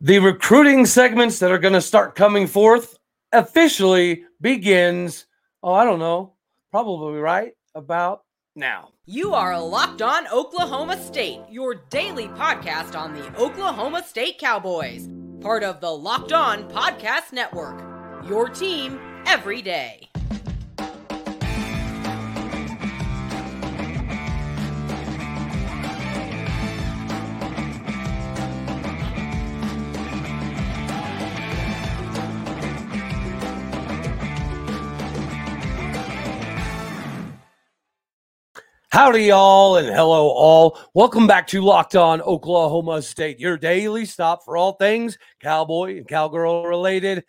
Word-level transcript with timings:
The 0.00 0.20
recruiting 0.20 0.86
segments 0.86 1.40
that 1.40 1.50
are 1.50 1.58
going 1.58 1.74
to 1.74 1.80
start 1.80 2.14
coming 2.14 2.46
forth 2.46 2.96
officially 3.32 4.22
begins, 4.40 5.26
oh, 5.60 5.72
I 5.72 5.84
don't 5.84 5.98
know, 5.98 6.34
probably 6.70 7.18
right 7.18 7.54
about 7.74 8.22
now. 8.54 8.90
You 9.06 9.34
are 9.34 9.60
Locked 9.60 10.00
On 10.00 10.28
Oklahoma 10.28 11.02
State, 11.02 11.40
your 11.50 11.74
daily 11.90 12.28
podcast 12.28 12.96
on 12.96 13.12
the 13.12 13.26
Oklahoma 13.36 14.04
State 14.04 14.38
Cowboys, 14.38 15.08
part 15.40 15.64
of 15.64 15.80
the 15.80 15.90
Locked 15.90 16.32
On 16.32 16.70
Podcast 16.70 17.32
Network. 17.32 17.82
Your 18.28 18.48
team 18.48 19.00
every 19.26 19.62
day. 19.62 20.08
Howdy, 38.98 39.26
y'all, 39.26 39.76
and 39.76 39.86
hello, 39.86 40.28
all. 40.28 40.76
Welcome 40.92 41.28
back 41.28 41.46
to 41.46 41.62
Locked 41.62 41.94
On 41.94 42.20
Oklahoma 42.20 43.00
State, 43.00 43.38
your 43.38 43.56
daily 43.56 44.04
stop 44.04 44.44
for 44.44 44.56
all 44.56 44.72
things 44.72 45.16
cowboy 45.38 45.98
and 45.98 46.08
cowgirl 46.08 46.64
related. 46.64 47.22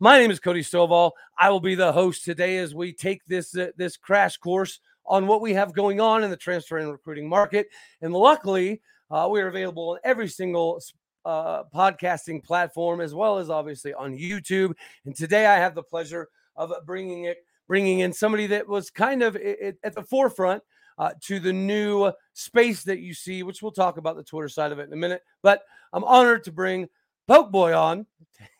My 0.00 0.18
name 0.18 0.32
is 0.32 0.40
Cody 0.40 0.62
Stovall. 0.62 1.12
I 1.38 1.48
will 1.50 1.60
be 1.60 1.76
the 1.76 1.92
host 1.92 2.24
today 2.24 2.58
as 2.58 2.74
we 2.74 2.92
take 2.92 3.24
this 3.26 3.56
uh, 3.56 3.68
this 3.76 3.96
crash 3.96 4.36
course 4.36 4.80
on 5.06 5.28
what 5.28 5.40
we 5.40 5.54
have 5.54 5.72
going 5.72 6.00
on 6.00 6.24
in 6.24 6.30
the 6.30 6.36
transfer 6.36 6.78
and 6.78 6.90
recruiting 6.90 7.28
market. 7.28 7.68
And 8.00 8.12
luckily, 8.12 8.82
uh, 9.08 9.28
we 9.30 9.40
are 9.42 9.46
available 9.46 9.90
on 9.90 9.98
every 10.02 10.26
single 10.26 10.82
uh, 11.24 11.62
podcasting 11.72 12.42
platform, 12.42 13.00
as 13.00 13.14
well 13.14 13.38
as 13.38 13.48
obviously 13.48 13.94
on 13.94 14.18
YouTube. 14.18 14.74
And 15.04 15.14
today, 15.14 15.46
I 15.46 15.54
have 15.54 15.76
the 15.76 15.84
pleasure 15.84 16.30
of 16.56 16.72
bringing 16.84 17.26
it, 17.26 17.36
bringing 17.68 18.00
in 18.00 18.12
somebody 18.12 18.48
that 18.48 18.66
was 18.66 18.90
kind 18.90 19.22
of 19.22 19.36
at 19.36 19.94
the 19.94 20.02
forefront 20.02 20.64
uh, 20.98 21.10
to 21.22 21.40
the 21.40 21.52
new 21.52 22.12
space 22.34 22.84
that 22.84 23.00
you 23.00 23.14
see, 23.14 23.42
which 23.42 23.62
we'll 23.62 23.72
talk 23.72 23.96
about 23.96 24.16
the 24.16 24.22
Twitter 24.22 24.48
side 24.48 24.72
of 24.72 24.78
it 24.78 24.86
in 24.86 24.92
a 24.92 24.96
minute. 24.96 25.22
But 25.42 25.62
I'm 25.92 26.04
honored 26.04 26.44
to 26.44 26.52
bring 26.52 26.88
Poke 27.28 27.50
Boy 27.50 27.76
on 27.76 28.06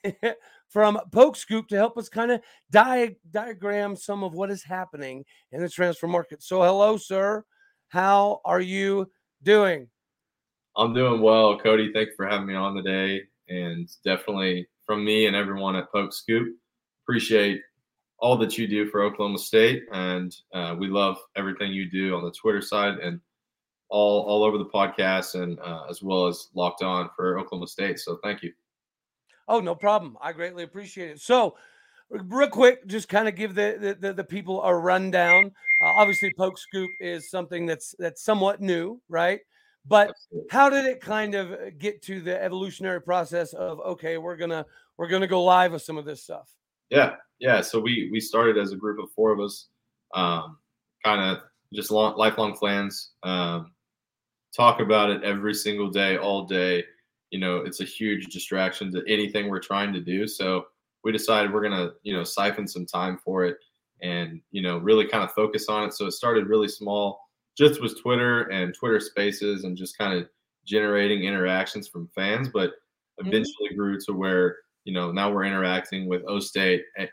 from 0.68 0.98
Poke 1.10 1.36
Scoop 1.36 1.68
to 1.68 1.76
help 1.76 1.98
us 1.98 2.08
kind 2.08 2.30
of 2.30 2.40
di- 2.70 3.16
diagram 3.30 3.96
some 3.96 4.24
of 4.24 4.34
what 4.34 4.50
is 4.50 4.62
happening 4.62 5.24
in 5.52 5.60
the 5.60 5.68
transfer 5.68 6.06
market. 6.06 6.42
So, 6.42 6.62
hello, 6.62 6.96
sir. 6.96 7.44
How 7.88 8.40
are 8.44 8.60
you 8.60 9.10
doing? 9.42 9.88
I'm 10.76 10.94
doing 10.94 11.20
well, 11.20 11.58
Cody. 11.58 11.92
Thanks 11.92 12.14
for 12.16 12.26
having 12.26 12.46
me 12.46 12.54
on 12.54 12.74
today. 12.74 13.22
And 13.48 13.88
definitely 14.04 14.66
from 14.86 15.04
me 15.04 15.26
and 15.26 15.36
everyone 15.36 15.76
at 15.76 15.92
Poke 15.92 16.14
Scoop, 16.14 16.56
appreciate 17.04 17.60
all 18.22 18.36
that 18.36 18.56
you 18.56 18.68
do 18.68 18.86
for 18.86 19.02
Oklahoma 19.02 19.36
State, 19.36 19.82
and 19.90 20.34
uh, 20.54 20.76
we 20.78 20.86
love 20.86 21.18
everything 21.36 21.72
you 21.72 21.90
do 21.90 22.14
on 22.14 22.22
the 22.22 22.30
Twitter 22.30 22.62
side 22.62 22.98
and 22.98 23.20
all 23.90 24.22
all 24.22 24.44
over 24.44 24.56
the 24.56 24.64
podcast, 24.64 25.34
and 25.34 25.58
uh, 25.58 25.82
as 25.90 26.02
well 26.02 26.28
as 26.28 26.48
locked 26.54 26.82
on 26.82 27.10
for 27.16 27.38
Oklahoma 27.38 27.66
State. 27.66 27.98
So 27.98 28.18
thank 28.22 28.42
you. 28.42 28.52
Oh, 29.48 29.58
no 29.58 29.74
problem. 29.74 30.16
I 30.22 30.32
greatly 30.32 30.62
appreciate 30.62 31.10
it. 31.10 31.20
So, 31.20 31.56
real 32.10 32.48
quick, 32.48 32.86
just 32.86 33.08
kind 33.08 33.26
of 33.26 33.34
give 33.34 33.56
the, 33.56 33.96
the 34.00 34.12
the, 34.12 34.24
people 34.24 34.62
a 34.62 34.72
rundown. 34.74 35.50
Uh, 35.84 35.92
obviously, 35.98 36.32
Poke 36.38 36.56
Scoop 36.56 36.90
is 37.00 37.28
something 37.28 37.66
that's 37.66 37.92
that's 37.98 38.22
somewhat 38.22 38.60
new, 38.60 39.02
right? 39.08 39.40
But 39.84 40.14
how 40.48 40.70
did 40.70 40.84
it 40.84 41.00
kind 41.00 41.34
of 41.34 41.76
get 41.76 42.02
to 42.02 42.20
the 42.20 42.40
evolutionary 42.40 43.02
process 43.02 43.52
of 43.52 43.80
okay, 43.80 44.16
we're 44.16 44.36
gonna 44.36 44.64
we're 44.96 45.08
gonna 45.08 45.26
go 45.26 45.42
live 45.42 45.72
with 45.72 45.82
some 45.82 45.98
of 45.98 46.04
this 46.04 46.22
stuff? 46.22 46.48
Yeah, 46.92 47.14
yeah. 47.40 47.62
So 47.62 47.80
we 47.80 48.10
we 48.12 48.20
started 48.20 48.58
as 48.58 48.72
a 48.72 48.76
group 48.76 49.02
of 49.02 49.10
four 49.12 49.32
of 49.32 49.40
us, 49.40 49.68
um, 50.14 50.58
kind 51.02 51.22
of 51.22 51.42
just 51.72 51.90
long, 51.90 52.18
lifelong 52.18 52.52
plans. 52.52 53.12
Um, 53.22 53.72
talk 54.54 54.80
about 54.80 55.08
it 55.08 55.24
every 55.24 55.54
single 55.54 55.88
day, 55.88 56.18
all 56.18 56.44
day. 56.44 56.84
You 57.30 57.40
know, 57.40 57.56
it's 57.56 57.80
a 57.80 57.84
huge 57.84 58.26
distraction 58.26 58.92
to 58.92 59.02
anything 59.08 59.48
we're 59.48 59.58
trying 59.58 59.94
to 59.94 60.00
do. 60.00 60.28
So 60.28 60.66
we 61.02 61.12
decided 61.12 61.50
we're 61.50 61.62
gonna, 61.62 61.92
you 62.02 62.14
know, 62.14 62.24
siphon 62.24 62.68
some 62.68 62.84
time 62.84 63.16
for 63.16 63.46
it, 63.46 63.56
and 64.02 64.42
you 64.50 64.60
know, 64.60 64.76
really 64.76 65.08
kind 65.08 65.24
of 65.24 65.32
focus 65.32 65.70
on 65.70 65.88
it. 65.88 65.94
So 65.94 66.04
it 66.06 66.12
started 66.12 66.46
really 66.46 66.68
small, 66.68 67.26
just 67.56 67.80
with 67.80 67.98
Twitter 68.02 68.50
and 68.50 68.74
Twitter 68.74 69.00
Spaces, 69.00 69.64
and 69.64 69.78
just 69.78 69.96
kind 69.96 70.12
of 70.12 70.28
generating 70.66 71.24
interactions 71.24 71.88
from 71.88 72.10
fans, 72.14 72.50
but 72.52 72.68
mm-hmm. 72.70 73.28
eventually 73.28 73.74
grew 73.74 73.98
to 74.00 74.12
where 74.12 74.58
you 74.84 74.92
know, 74.92 75.12
now 75.12 75.30
we're 75.30 75.44
interacting 75.44 76.08
with 76.08 76.22
O 76.26 76.38
State 76.38 76.82
eh, 76.98 77.06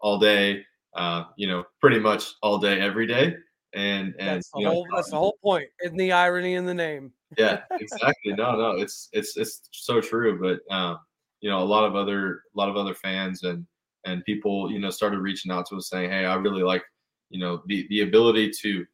all 0.00 0.18
day, 0.18 0.64
uh, 0.94 1.24
you 1.36 1.46
know, 1.46 1.64
pretty 1.80 1.98
much 1.98 2.24
all 2.42 2.58
day, 2.58 2.80
every 2.80 3.06
day. 3.06 3.36
And 3.72 4.14
and 4.18 4.36
that's 4.36 4.50
the, 4.52 4.64
whole, 4.64 4.86
know, 4.86 4.96
that's 4.96 5.10
the 5.10 5.16
whole 5.16 5.38
point 5.42 5.68
in 5.82 5.96
the 5.96 6.12
irony 6.12 6.54
in 6.54 6.66
the 6.66 6.74
name. 6.74 7.12
yeah, 7.38 7.60
exactly. 7.78 8.32
No, 8.32 8.56
no, 8.56 8.72
it's 8.72 9.08
it's 9.12 9.36
it's 9.36 9.68
so 9.70 10.00
true. 10.00 10.40
But 10.40 10.74
um, 10.74 10.98
you 11.40 11.48
know, 11.48 11.60
a 11.60 11.64
lot 11.64 11.84
of 11.84 11.94
other 11.94 12.42
a 12.54 12.58
lot 12.58 12.68
of 12.68 12.76
other 12.76 12.94
fans 12.94 13.44
and 13.44 13.64
and 14.04 14.24
people, 14.24 14.72
you 14.72 14.78
know, 14.78 14.90
started 14.90 15.20
reaching 15.20 15.52
out 15.52 15.66
to 15.68 15.76
us 15.76 15.88
saying, 15.88 16.10
Hey, 16.10 16.24
I 16.24 16.34
really 16.34 16.62
like, 16.62 16.82
you 17.28 17.38
know, 17.38 17.62
the 17.66 17.86
the 17.90 18.00
ability 18.02 18.50
to 18.62 18.84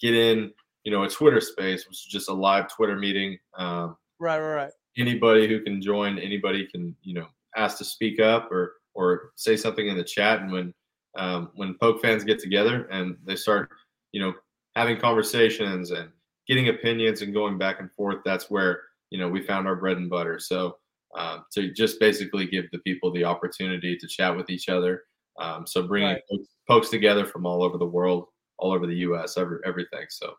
get 0.00 0.14
in, 0.14 0.52
you 0.84 0.92
know, 0.92 1.02
a 1.02 1.08
Twitter 1.08 1.40
space, 1.40 1.86
which 1.88 2.06
is 2.06 2.12
just 2.12 2.28
a 2.28 2.32
live 2.32 2.72
Twitter 2.72 2.96
meeting. 2.96 3.38
Um, 3.56 3.96
right, 4.18 4.38
right, 4.38 4.54
right. 4.54 4.72
Anybody 4.96 5.48
who 5.48 5.60
can 5.62 5.80
join, 5.80 6.18
anybody 6.18 6.66
can, 6.66 6.94
you 7.02 7.14
know, 7.14 7.26
asked 7.56 7.78
to 7.78 7.84
speak 7.84 8.20
up 8.20 8.50
or 8.50 8.74
or 8.94 9.30
say 9.36 9.56
something 9.56 9.86
in 9.86 9.96
the 9.96 10.04
chat. 10.04 10.40
And 10.40 10.52
when 10.52 10.74
um, 11.16 11.50
when 11.54 11.76
poke 11.80 12.00
fans 12.02 12.24
get 12.24 12.38
together 12.38 12.86
and 12.90 13.16
they 13.24 13.36
start, 13.36 13.70
you 14.12 14.20
know, 14.20 14.32
having 14.76 14.98
conversations 14.98 15.90
and 15.90 16.10
getting 16.46 16.68
opinions 16.68 17.22
and 17.22 17.34
going 17.34 17.58
back 17.58 17.80
and 17.80 17.90
forth, 17.92 18.18
that's 18.24 18.50
where 18.50 18.82
you 19.10 19.18
know 19.18 19.28
we 19.28 19.42
found 19.42 19.66
our 19.66 19.76
bread 19.76 19.96
and 19.96 20.10
butter. 20.10 20.38
So 20.38 20.76
um, 21.16 21.44
to 21.52 21.72
just 21.72 21.98
basically 21.98 22.46
give 22.46 22.70
the 22.70 22.78
people 22.78 23.12
the 23.12 23.24
opportunity 23.24 23.96
to 23.96 24.06
chat 24.06 24.36
with 24.36 24.50
each 24.50 24.68
other. 24.68 25.02
Um, 25.40 25.66
so 25.66 25.82
bringing 25.86 26.10
right. 26.10 26.22
pokes, 26.68 26.90
together 26.90 27.24
from 27.24 27.46
all 27.46 27.62
over 27.62 27.78
the 27.78 27.86
world, 27.86 28.26
all 28.58 28.72
over 28.72 28.86
the 28.86 28.96
U.S., 28.96 29.36
every, 29.38 29.58
everything. 29.64 30.06
So 30.10 30.34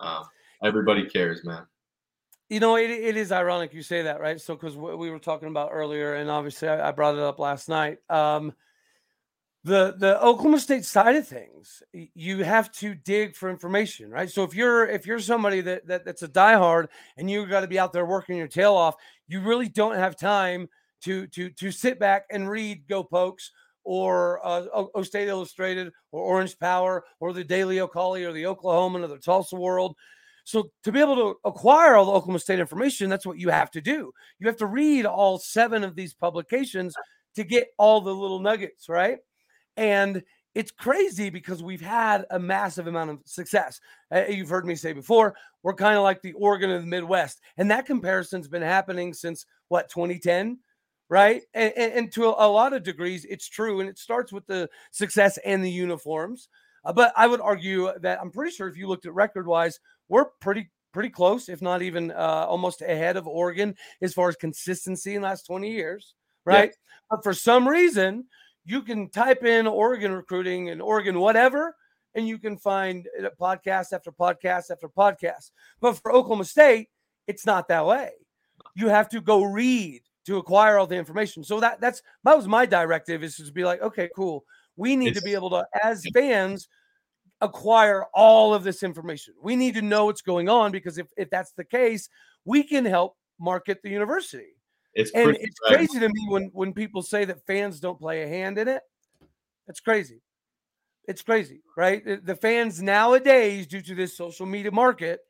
um, 0.00 0.24
everybody 0.64 1.06
cares, 1.06 1.44
man. 1.44 1.66
You 2.48 2.60
know, 2.60 2.76
it, 2.76 2.90
it 2.90 3.16
is 3.16 3.30
ironic 3.30 3.74
you 3.74 3.82
say 3.82 4.02
that, 4.02 4.20
right? 4.20 4.40
So, 4.40 4.54
because 4.54 4.76
we 4.76 5.10
were 5.10 5.18
talking 5.18 5.48
about 5.48 5.70
earlier, 5.72 6.14
and 6.14 6.30
obviously 6.30 6.68
I, 6.68 6.88
I 6.88 6.92
brought 6.92 7.14
it 7.14 7.20
up 7.20 7.38
last 7.38 7.68
night. 7.68 7.98
Um, 8.08 8.54
the 9.64 9.94
the 9.98 10.20
Oklahoma 10.22 10.60
State 10.60 10.84
side 10.84 11.16
of 11.16 11.26
things, 11.26 11.82
you 11.92 12.42
have 12.44 12.70
to 12.72 12.94
dig 12.94 13.36
for 13.36 13.50
information, 13.50 14.10
right? 14.10 14.30
So 14.30 14.42
if 14.44 14.54
you're 14.54 14.86
if 14.86 15.06
you're 15.06 15.20
somebody 15.20 15.60
that, 15.62 15.86
that 15.88 16.04
that's 16.04 16.22
a 16.22 16.28
diehard 16.28 16.88
and 17.16 17.30
you 17.30 17.44
got 17.46 17.60
to 17.60 17.68
be 17.68 17.78
out 17.78 17.92
there 17.92 18.06
working 18.06 18.36
your 18.36 18.48
tail 18.48 18.74
off, 18.74 18.94
you 19.26 19.40
really 19.40 19.68
don't 19.68 19.96
have 19.96 20.16
time 20.16 20.68
to 21.02 21.26
to 21.28 21.50
to 21.50 21.70
sit 21.70 21.98
back 21.98 22.26
and 22.30 22.48
read 22.48 22.86
Go 22.88 23.02
Pokes 23.02 23.52
or 23.84 24.44
uh, 24.46 24.64
o 24.72 25.02
State 25.02 25.28
Illustrated 25.28 25.92
or 26.12 26.22
Orange 26.22 26.58
Power 26.58 27.04
or 27.20 27.32
the 27.32 27.44
Daily 27.44 27.80
O'Colly 27.80 28.24
or 28.24 28.32
the 28.32 28.44
Oklahoman 28.44 29.02
or 29.02 29.08
the 29.08 29.18
Tulsa 29.18 29.56
World. 29.56 29.96
So 30.48 30.70
to 30.84 30.90
be 30.90 30.98
able 30.98 31.16
to 31.16 31.34
acquire 31.44 31.94
all 31.94 32.06
the 32.06 32.12
Oklahoma 32.12 32.38
State 32.38 32.58
information, 32.58 33.10
that's 33.10 33.26
what 33.26 33.38
you 33.38 33.50
have 33.50 33.70
to 33.72 33.82
do. 33.82 34.14
You 34.38 34.46
have 34.46 34.56
to 34.56 34.66
read 34.66 35.04
all 35.04 35.38
seven 35.38 35.84
of 35.84 35.94
these 35.94 36.14
publications 36.14 36.94
to 37.36 37.44
get 37.44 37.68
all 37.76 38.00
the 38.00 38.14
little 38.14 38.40
nuggets, 38.40 38.88
right? 38.88 39.18
And 39.76 40.22
it's 40.54 40.70
crazy 40.70 41.28
because 41.28 41.62
we've 41.62 41.82
had 41.82 42.24
a 42.30 42.38
massive 42.38 42.86
amount 42.86 43.10
of 43.10 43.18
success. 43.26 43.78
Uh, 44.10 44.22
you've 44.26 44.48
heard 44.48 44.64
me 44.64 44.74
say 44.74 44.94
before, 44.94 45.34
we're 45.62 45.74
kind 45.74 45.98
of 45.98 46.02
like 46.02 46.22
the 46.22 46.32
Oregon 46.32 46.70
of 46.70 46.80
the 46.80 46.88
Midwest. 46.88 47.42
And 47.58 47.70
that 47.70 47.84
comparison's 47.84 48.48
been 48.48 48.62
happening 48.62 49.12
since 49.12 49.44
what, 49.68 49.90
2010? 49.90 50.60
Right. 51.10 51.42
And, 51.52 51.74
and, 51.76 52.12
to 52.12 52.24
a, 52.24 52.48
lot 52.48 52.72
of 52.72 52.82
degrees, 52.82 53.26
it's 53.28 53.48
true. 53.48 53.80
And 53.80 53.88
it 53.90 53.98
starts 53.98 54.32
with 54.32 54.46
the 54.46 54.70
success 54.92 55.38
and 55.44 55.62
the 55.62 55.70
uniforms. 55.70 56.48
Uh, 56.84 56.92
but 56.92 57.12
I 57.16 57.26
would 57.26 57.40
argue 57.40 57.90
that 58.00 58.20
I'm 58.20 58.30
pretty 58.30 58.54
sure 58.54 58.68
if 58.68 58.76
you 58.76 58.88
looked 58.88 59.06
at 59.06 59.14
record 59.14 59.46
wise, 59.46 59.80
we're 60.08 60.26
pretty 60.40 60.70
pretty 60.92 61.10
close, 61.10 61.48
if 61.48 61.60
not 61.60 61.82
even 61.82 62.10
uh, 62.10 62.46
almost 62.48 62.82
ahead 62.82 63.16
of 63.16 63.26
Oregon 63.26 63.74
as 64.00 64.14
far 64.14 64.28
as 64.28 64.36
consistency 64.36 65.14
in 65.14 65.22
the 65.22 65.28
last 65.28 65.46
20 65.46 65.70
years, 65.70 66.14
right? 66.44 66.74
But 67.10 67.22
for 67.22 67.34
some 67.34 67.68
reason, 67.68 68.24
you 68.64 68.82
can 68.82 69.08
type 69.10 69.44
in 69.44 69.66
Oregon 69.66 70.12
recruiting 70.12 70.70
and 70.70 70.80
Oregon 70.82 71.20
whatever, 71.20 71.74
and 72.14 72.26
you 72.26 72.38
can 72.38 72.56
find 72.56 73.06
podcast 73.40 73.92
after 73.92 74.10
podcast 74.10 74.70
after 74.70 74.88
podcast. 74.88 75.50
But 75.80 75.94
for 75.94 76.12
Oklahoma 76.12 76.44
State, 76.44 76.88
it's 77.26 77.46
not 77.46 77.68
that 77.68 77.86
way. 77.86 78.10
You 78.74 78.88
have 78.88 79.08
to 79.10 79.20
go 79.20 79.44
read 79.44 80.02
to 80.26 80.36
acquire 80.36 80.78
all 80.78 80.86
the 80.86 80.96
information. 80.96 81.44
So 81.44 81.60
that 81.60 81.80
that's 81.80 82.02
that 82.24 82.36
was 82.36 82.46
my 82.46 82.66
directive 82.66 83.22
is 83.22 83.36
to 83.36 83.52
be 83.52 83.64
like, 83.64 83.80
okay, 83.80 84.10
cool. 84.14 84.44
We 84.78 84.96
need 84.96 85.08
it's, 85.08 85.18
to 85.18 85.24
be 85.24 85.34
able 85.34 85.50
to, 85.50 85.66
as 85.82 86.06
fans, 86.14 86.68
acquire 87.40 88.04
all 88.14 88.54
of 88.54 88.64
this 88.64 88.82
information. 88.82 89.34
We 89.42 89.56
need 89.56 89.74
to 89.74 89.82
know 89.82 90.06
what's 90.06 90.22
going 90.22 90.48
on 90.48 90.72
because 90.72 90.96
if, 90.98 91.08
if 91.16 91.28
that's 91.30 91.52
the 91.52 91.64
case, 91.64 92.08
we 92.44 92.62
can 92.62 92.84
help 92.84 93.16
market 93.38 93.82
the 93.82 93.90
university. 93.90 94.54
it's 94.94 95.10
and 95.12 95.36
it's 95.40 95.58
fragmented. 95.58 95.90
crazy 95.90 96.00
to 96.00 96.08
me 96.08 96.26
when 96.28 96.50
when 96.52 96.72
people 96.72 97.02
say 97.02 97.24
that 97.24 97.46
fans 97.46 97.80
don't 97.80 97.98
play 97.98 98.22
a 98.22 98.28
hand 98.28 98.58
in 98.58 98.68
it. 98.68 98.82
It's 99.68 99.80
crazy. 99.80 100.22
It's 101.06 101.22
crazy, 101.22 101.60
right? 101.76 102.04
The, 102.04 102.16
the 102.16 102.36
fans 102.36 102.82
nowadays, 102.82 103.66
due 103.66 103.82
to 103.82 103.94
this 103.94 104.16
social 104.16 104.46
media 104.46 104.70
market, 104.70 105.20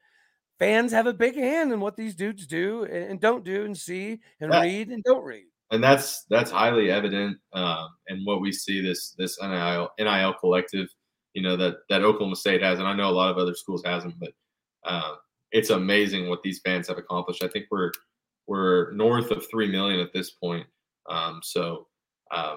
fans 0.59 0.93
have 0.93 1.07
a 1.07 1.13
big 1.13 1.37
hand 1.37 1.73
in 1.73 1.81
what 1.81 1.97
these 1.97 2.15
dudes 2.15 2.47
do 2.47 2.85
and, 2.85 3.13
and 3.13 3.21
don't 3.21 3.45
do, 3.45 3.65
and 3.65 3.77
see 3.77 4.21
and 4.41 4.53
Yeah. 4.53 4.61
read 4.61 4.89
and 4.89 5.03
don't 5.05 5.25
read. 5.25 5.47
And 5.71 5.83
that's 5.83 6.25
that's 6.31 6.51
highly 6.51 6.91
evident 6.91 7.39
um, 7.53 7.89
in 8.09 8.25
what 8.25 8.41
we 8.41 8.53
see 8.53 8.81
this 8.81 9.15
this 9.19 9.39
NIL 9.41 9.91
NIL 9.99 10.35
collective, 10.35 10.89
you 11.35 11.43
know 11.43 11.57
that 11.57 11.79
that 11.91 12.03
Oklahoma 12.03 12.37
State 12.37 12.63
has, 12.63 12.79
and 12.79 12.89
I 12.89 12.95
know 12.95 13.09
a 13.09 13.11
lot 13.11 13.31
of 13.31 13.39
other 13.39 13.55
schools 13.55 13.83
has 13.85 14.03
them, 14.03 14.15
but 14.19 14.33
uh, 14.85 15.15
it's 15.53 15.71
amazing 15.71 16.29
what 16.29 16.43
these 16.43 16.61
fans 16.65 16.89
have 16.89 16.99
accomplished. 16.99 17.43
I 17.43 17.49
think 17.49 17.67
we're 17.71 17.93
we're 18.47 18.93
north 18.93 19.31
of 19.31 19.49
three 19.51 19.71
million 19.71 20.01
at 20.01 20.13
this 20.13 20.31
point, 20.31 20.67
um, 21.09 21.41
so 21.43 21.87
uh, 22.31 22.57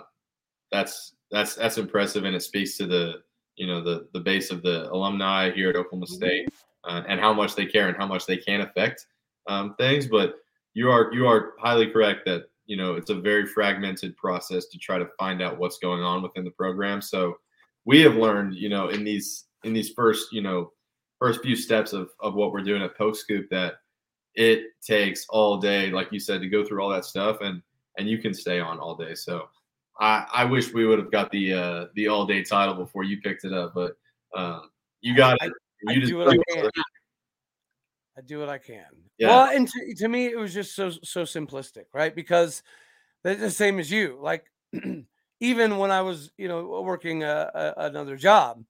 that's 0.72 1.16
that's 1.31 1.56
that's 1.56 1.78
impressive, 1.78 2.24
and 2.24 2.36
it 2.36 2.44
speaks 2.44 2.78
to 2.78 2.88
the 2.88 3.22
you 3.58 3.68
know 3.68 3.81
the 3.81 4.08
the 4.13 4.19
base 4.19 4.52
of 4.52 4.63
the 4.63 4.90
alumni 4.92 5.52
here 5.52 5.69
at 5.69 5.75
Oklahoma 5.75 6.08
State 6.08 6.48
uh, 6.86 7.04
and 7.08 7.19
how 7.19 7.34
much 7.34 7.56
they 7.56 7.66
care 7.66 7.90
and 7.90 7.98
how 7.98 8.08
much 8.08 8.25
they 8.25 8.38
can 8.38 8.62
affect 8.62 9.06
um, 9.48 9.75
things. 9.78 10.08
But 10.08 10.36
you 10.74 10.90
are 10.90 11.13
you 11.13 11.28
are 11.28 11.54
highly 11.60 11.88
correct 11.88 12.22
that 12.25 12.46
you 12.71 12.77
know 12.77 12.94
it's 12.94 13.09
a 13.09 13.15
very 13.15 13.45
fragmented 13.45 14.15
process 14.15 14.68
to 14.68 14.77
try 14.77 14.97
to 14.97 15.09
find 15.19 15.41
out 15.41 15.57
what's 15.57 15.77
going 15.79 16.01
on 16.01 16.23
within 16.23 16.45
the 16.45 16.51
program. 16.51 17.01
So 17.01 17.35
we 17.83 18.00
have 18.00 18.15
learned, 18.15 18.56
you 18.56 18.69
know, 18.69 18.88
in 18.88 19.03
these 19.03 19.47
in 19.65 19.73
these 19.73 19.89
first 19.89 20.31
you 20.31 20.41
know 20.41 20.71
first 21.19 21.41
few 21.41 21.57
steps 21.57 21.91
of 21.91 22.12
of 22.21 22.33
what 22.33 22.53
we're 22.53 22.63
doing 22.63 22.81
at 22.81 22.97
Poke 22.97 23.18
Scoop 23.18 23.50
that 23.50 23.73
it 24.35 24.68
takes 24.81 25.25
all 25.27 25.57
day, 25.57 25.91
like 25.91 26.13
you 26.13 26.19
said, 26.21 26.39
to 26.39 26.47
go 26.47 26.63
through 26.63 26.81
all 26.81 26.89
that 26.89 27.03
stuff 27.03 27.39
and 27.41 27.62
and 27.97 28.07
you 28.07 28.19
can 28.19 28.33
stay 28.33 28.62
on 28.62 28.79
all 28.79 28.95
day. 28.95 29.15
So 29.15 29.50
I, 30.00 30.25
I 30.33 30.45
wish 30.45 30.74
we 30.74 30.88
would 30.88 30.97
have 31.00 31.12
got 31.12 31.29
the 31.29 31.53
uh, 31.53 31.85
the 31.95 32.07
all 32.07 32.25
day 32.25 32.41
title 32.41 32.75
before 32.75 33.03
you 33.03 33.19
picked 33.19 33.44
it 33.44 33.51
up, 33.51 33.74
but 33.75 33.97
um, 34.33 34.69
you 35.01 35.13
got 35.13 35.35
it. 35.41 35.51
I 35.89 35.91
You 35.91 36.06
do 36.06 36.19
what 36.19 36.29
I 36.29 36.38
it. 36.47 36.71
I 38.21 38.25
do 38.27 38.39
what 38.39 38.50
I 38.50 38.59
can. 38.59 38.85
Yeah. 39.18 39.27
Well, 39.29 39.56
and 39.56 39.68
to, 39.68 39.95
to 39.97 40.07
me, 40.07 40.27
it 40.27 40.38
was 40.38 40.53
just 40.53 40.75
so 40.75 40.89
so 40.89 41.23
simplistic, 41.23 41.85
right? 41.94 42.15
Because 42.15 42.62
the 43.23 43.50
same 43.50 43.79
as 43.79 43.91
you. 43.91 44.19
Like 44.21 44.45
even 45.39 45.77
when 45.77 45.91
I 45.91 46.01
was, 46.01 46.31
you 46.38 46.47
know, 46.47 46.81
working 46.83 47.23
a, 47.23 47.51
a, 47.53 47.85
another 47.85 48.15
job, 48.15 48.63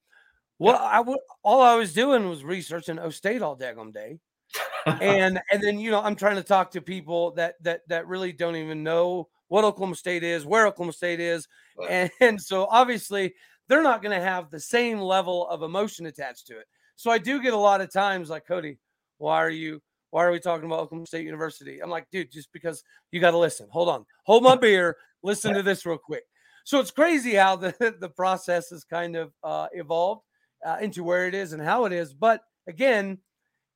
well, 0.60 0.78
I 0.80 1.00
would 1.02 1.20
all 1.44 1.62
I 1.62 1.76
was 1.76 1.94
doing 1.94 2.30
was 2.30 2.44
researching 2.44 3.00
O 3.00 3.10
State 3.10 3.42
all 3.42 3.58
daggum 3.58 3.94
day, 3.94 4.20
and 4.86 5.40
and 5.52 5.62
then 5.62 5.80
you 5.80 5.92
know 5.92 6.02
I'm 6.02 6.16
trying 6.16 6.38
to 6.38 6.44
talk 6.44 6.72
to 6.72 6.82
people 6.82 7.32
that 7.32 7.56
that 7.64 7.82
that 7.88 8.08
really 8.08 8.32
don't 8.32 8.56
even 8.56 8.84
know 8.84 9.28
what 9.48 9.66
Oklahoma 9.66 9.96
State 9.96 10.24
is, 10.24 10.46
where 10.46 10.66
Oklahoma 10.66 10.94
State 10.94 11.20
is, 11.20 11.46
Right. 11.78 11.90
and, 11.90 12.12
and 12.22 12.42
so 12.42 12.68
obviously 12.70 13.34
they're 13.68 13.84
not 13.84 14.02
going 14.02 14.18
to 14.18 14.24
have 14.24 14.50
the 14.50 14.60
same 14.60 15.00
level 15.00 15.48
of 15.48 15.62
emotion 15.62 16.06
attached 16.06 16.48
to 16.48 16.58
it. 16.58 16.66
So 16.96 17.10
I 17.10 17.18
do 17.18 17.42
get 17.42 17.54
a 17.54 17.58
lot 17.58 17.82
of 17.82 17.92
times 17.92 18.30
like 18.30 18.46
Cody, 18.46 18.78
why 19.22 19.38
are 19.38 19.50
you? 19.50 19.82
Why 20.10 20.26
are 20.26 20.32
we 20.32 20.40
talking 20.40 20.66
about 20.66 20.80
Oklahoma 20.80 21.08
State 21.08 21.26
University? 21.26 21.82
I'm 21.82 21.90
like, 21.90 22.08
dude, 22.12 22.32
just 22.32 22.52
because 22.52 22.84
you 23.12 23.22
got 23.22 23.32
to 23.32 23.38
listen. 23.38 23.68
Hold 23.72 23.88
on, 23.88 24.06
hold 24.26 24.44
my 24.44 24.56
beer. 24.58 24.98
Listen 25.24 25.54
to 25.54 25.64
this 25.64 25.86
real 25.86 25.98
quick. 25.98 26.24
So 26.66 26.80
it's 26.80 26.92
crazy 26.92 27.36
how 27.36 27.56
the 27.56 27.96
the 28.00 28.10
process 28.10 28.70
has 28.72 28.84
kind 28.84 29.16
of 29.16 29.32
uh, 29.44 29.68
evolved 29.74 30.24
uh, 30.66 30.78
into 30.82 31.04
where 31.04 31.28
it 31.28 31.36
is 31.36 31.54
and 31.54 31.62
how 31.62 31.86
it 31.86 31.94
is. 31.94 32.14
But 32.14 32.42
again, 32.68 33.20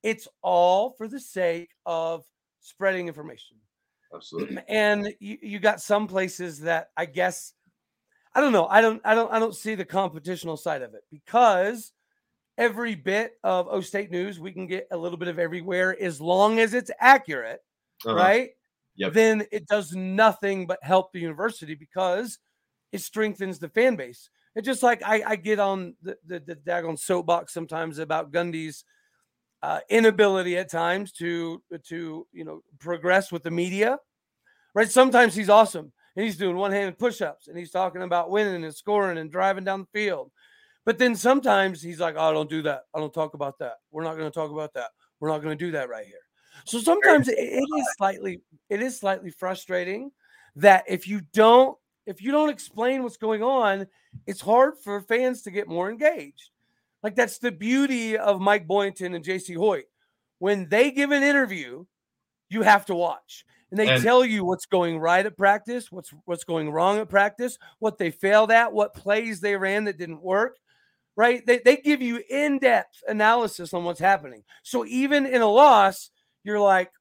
it's 0.04 0.28
all 0.42 0.96
for 0.98 1.08
the 1.08 1.20
sake 1.20 1.70
of 1.86 2.24
spreading 2.60 3.08
information. 3.08 3.58
Absolutely. 4.14 4.58
And 4.68 5.14
you, 5.20 5.38
you 5.42 5.60
got 5.60 5.80
some 5.82 6.08
places 6.08 6.60
that 6.62 6.90
I 6.98 7.06
guess 7.06 7.54
I 8.34 8.42
don't 8.42 8.52
know. 8.52 8.68
I 8.68 8.82
don't 8.82 9.02
I 9.06 9.16
don't 9.16 9.32
I 9.32 9.40
don't 9.40 9.56
see 9.56 9.76
the 9.76 9.86
competitional 9.86 10.58
side 10.58 10.82
of 10.82 10.94
it 10.94 11.04
because 11.12 11.94
every 12.58 12.96
bit 12.96 13.34
of 13.44 13.68
O 13.68 13.82
State 13.82 14.12
news 14.12 14.40
we 14.40 14.52
can 14.52 14.68
get 14.68 14.88
a 14.92 14.98
little 14.98 15.18
bit 15.18 15.28
of 15.28 15.40
everywhere 15.40 16.00
as 16.02 16.22
long 16.22 16.60
as 16.60 16.74
it's 16.74 16.92
accurate, 17.00 17.62
Uh-huh. 18.06 18.16
right? 18.16 18.52
Yep. 18.98 19.14
Then 19.14 19.46
it 19.52 19.68
does 19.68 19.94
nothing 19.94 20.68
but 20.68 20.80
help 20.82 21.12
the 21.12 21.20
university 21.20 21.76
because 21.76 22.40
it 22.94 23.02
strengthens 23.02 23.60
the 23.60 23.68
fan 23.70 23.98
base. 23.98 24.30
It's 24.56 24.66
just 24.66 24.84
like 24.84 25.04
I, 25.04 25.22
I 25.28 25.36
get 25.36 25.60
on 25.60 25.96
the, 26.02 26.18
the, 26.26 26.40
the 26.40 26.56
daggone 26.56 26.98
soapbox 26.98 27.54
sometimes 27.54 28.00
about 28.00 28.32
Gundy's 28.32 28.86
uh, 29.62 29.82
inability 29.90 30.58
at 30.58 30.70
times 30.72 31.12
to 31.14 31.62
to 31.88 32.26
you 32.32 32.46
know 32.46 32.62
progress 32.80 33.34
with 33.34 33.44
the 33.44 33.52
media. 33.52 34.00
Right? 34.74 34.90
Sometimes 34.90 35.36
he's 35.36 35.50
awesome 35.50 35.92
and 36.16 36.26
he's 36.26 36.38
doing 36.38 36.56
one-handed 36.56 36.98
push-ups 36.98 37.48
and 37.50 37.58
he's 37.58 37.72
talking 37.72 38.02
about 38.02 38.30
winning 38.30 38.64
and 38.64 38.76
scoring 38.76 39.18
and 39.18 39.30
driving 39.32 39.64
down 39.66 39.82
the 39.82 40.00
field. 40.00 40.32
But 40.86 40.98
then 41.00 41.16
sometimes 41.16 41.82
he's 41.82 42.00
like, 42.00 42.16
"Oh, 42.18 42.32
don't 42.32 42.50
do 42.50 42.62
that. 42.62 42.84
I 42.94 43.00
don't 43.00 43.14
talk 43.14 43.34
about 43.34 43.58
that. 43.60 43.78
We're 43.92 44.04
not 44.04 44.16
going 44.18 44.30
to 44.32 44.34
talk 44.34 44.52
about 44.52 44.74
that. 44.76 44.92
We're 45.20 45.30
not 45.30 45.42
going 45.42 45.58
to 45.58 45.66
do 45.66 45.72
that 45.72 45.90
right 45.90 46.06
here." 46.06 46.20
So 46.64 46.80
sometimes 46.80 47.28
it, 47.28 47.38
it 47.38 47.64
is 47.78 47.88
slightly 47.98 48.42
it 48.70 48.82
is 48.82 48.98
slightly 49.00 49.32
frustrating 49.32 50.12
that 50.56 50.86
if 50.88 51.08
you 51.08 51.22
don't 51.34 51.78
if 52.06 52.22
you 52.22 52.32
don't 52.32 52.50
explain 52.50 53.04
what's 53.04 53.18
going 53.18 53.44
on, 53.44 53.88
it's 54.28 54.42
hard 54.42 54.76
for 54.84 55.02
fans 55.02 55.42
to 55.44 55.52
get 55.52 55.68
more 55.68 55.90
engaged. 55.90 56.52
Like 57.04 57.16
that's 57.16 57.40
the 57.40 57.52
beauty 57.52 58.18
of 58.18 58.40
Mike 58.40 58.68
Boynton 58.68 59.16
and 59.16 59.26
Jacie 59.26 59.58
Hoyt. 59.58 59.86
When 60.40 60.70
they 60.70 60.92
give 60.92 61.12
an 61.12 61.24
interview, 61.24 61.86
you 62.50 62.62
have 62.62 62.86
to 62.88 62.96
watch. 62.96 63.46
And 63.72 63.80
they 63.80 63.90
And- 63.90 64.04
tell 64.04 64.24
you 64.24 64.46
what's 64.46 64.66
going 64.68 65.00
right 65.00 65.26
at 65.26 65.36
practice, 65.36 65.92
what's 65.92 66.14
what's 66.26 66.44
going 66.44 66.70
wrong 66.70 67.00
at 67.00 67.10
practice, 67.10 67.58
what 67.80 67.98
they 67.98 68.12
failed 68.12 68.52
at, 68.52 68.72
what 68.72 68.94
plays 68.94 69.42
they 69.42 69.56
ran 69.58 69.86
that 69.86 69.98
didn't 69.98 70.22
work. 70.22 70.58
Right? 71.18 71.46
They, 71.46 71.60
they 71.60 71.78
give 71.78 72.02
you 72.02 72.22
in-depth 72.30 73.04
analysis 73.08 73.74
on 73.74 73.86
what's 73.86 74.00
happening. 74.02 74.44
So 74.64 74.86
even 74.86 75.26
in 75.26 75.42
a 75.42 75.48
loss, 75.48 76.10
you're 76.44 76.60
like, 76.60 76.92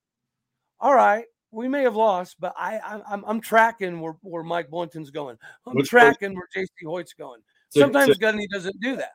all 0.78 0.94
right, 0.94 1.24
we 1.50 1.66
may 1.68 1.82
have 1.82 1.96
lost, 1.96 2.36
but 2.38 2.54
I, 2.56 2.78
I'm 3.06 3.24
I'm 3.26 3.40
tracking 3.40 4.00
where, 4.00 4.16
where 4.22 4.42
Mike 4.42 4.70
Boynton's 4.70 5.10
going. 5.10 5.36
I'm 5.66 5.74
Which 5.74 5.88
tracking 5.88 6.34
where 6.34 6.48
Jacie 6.56 6.86
Hoyt's 6.86 7.12
going. 7.14 7.40
To- 7.72 7.80
Sometimes 7.80 8.16
to- 8.18 8.24
Gundy 8.24 8.46
doesn't 8.52 8.80
do 8.80 8.96
that. 8.96 9.12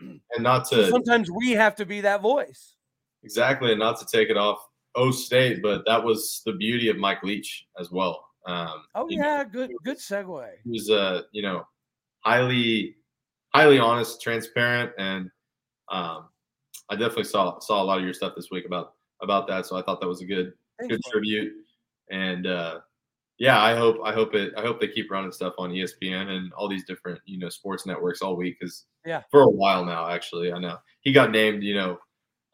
and 0.00 0.20
not 0.40 0.66
So 0.66 0.76
to 0.76 0.88
sometimes 0.90 1.30
we 1.30 1.52
have 1.52 1.74
to 1.76 1.86
be 1.86 2.00
that 2.02 2.20
voice. 2.22 2.74
exactly, 3.22 3.70
and 3.70 3.78
not 3.78 3.98
to 4.00 4.06
take 4.06 4.28
it 4.30 4.36
off 4.36 4.58
O 4.94 5.10
State, 5.10 5.62
but 5.62 5.84
that 5.86 6.02
was 6.02 6.42
the 6.46 6.52
beauty 6.52 6.88
of 6.88 6.96
Mike 6.96 7.22
Leach 7.22 7.66
as 7.78 7.90
well. 7.90 8.24
Um, 8.46 8.84
Oh 8.94 9.06
you 9.08 9.18
know, 9.18 9.24
yeah, 9.24 9.44
good 9.44 9.70
good 9.84 9.98
segue. 9.98 10.48
he 10.64 10.70
was 10.70 10.90
uh, 10.90 11.22
you 11.32 11.42
know 11.42 11.66
highly 12.20 12.96
highly 13.54 13.78
honest, 13.78 14.20
transparent, 14.20 14.92
and 14.98 15.30
um, 15.88 16.28
I 16.90 16.96
definitely 16.96 17.24
saw 17.24 17.58
saw 17.60 17.82
a 17.82 17.84
lot 17.84 17.98
of 17.98 18.04
your 18.04 18.14
stuff 18.14 18.34
this 18.36 18.48
week 18.50 18.66
about 18.66 18.94
about 19.22 19.46
that. 19.48 19.66
So 19.66 19.76
I 19.76 19.82
thought 19.82 20.00
that 20.00 20.08
was 20.08 20.20
a 20.22 20.26
good 20.26 20.52
Thanks, 20.78 20.92
good 20.94 21.00
bud. 21.04 21.10
tribute, 21.12 21.52
and 22.10 22.46
uh, 22.46 22.80
yeah, 23.38 23.60
I 23.62 23.74
hope 23.74 23.98
I 24.04 24.12
hope 24.12 24.34
it 24.34 24.52
I 24.56 24.62
hope 24.62 24.80
they 24.80 24.88
keep 24.88 25.10
running 25.10 25.32
stuff 25.32 25.54
on 25.58 25.70
ESPN 25.70 26.28
and 26.36 26.52
all 26.54 26.68
these 26.68 26.84
different 26.84 27.20
you 27.24 27.38
know 27.38 27.48
sports 27.48 27.86
networks 27.86 28.22
all 28.22 28.36
week 28.36 28.56
because 28.60 28.84
Yeah. 29.06 29.22
for 29.30 29.42
a 29.42 29.48
while 29.48 29.84
now 29.84 30.08
actually 30.08 30.52
I 30.52 30.58
know 30.58 30.78
he 31.00 31.12
got 31.12 31.30
named 31.30 31.62
you 31.62 31.74
know 31.74 31.98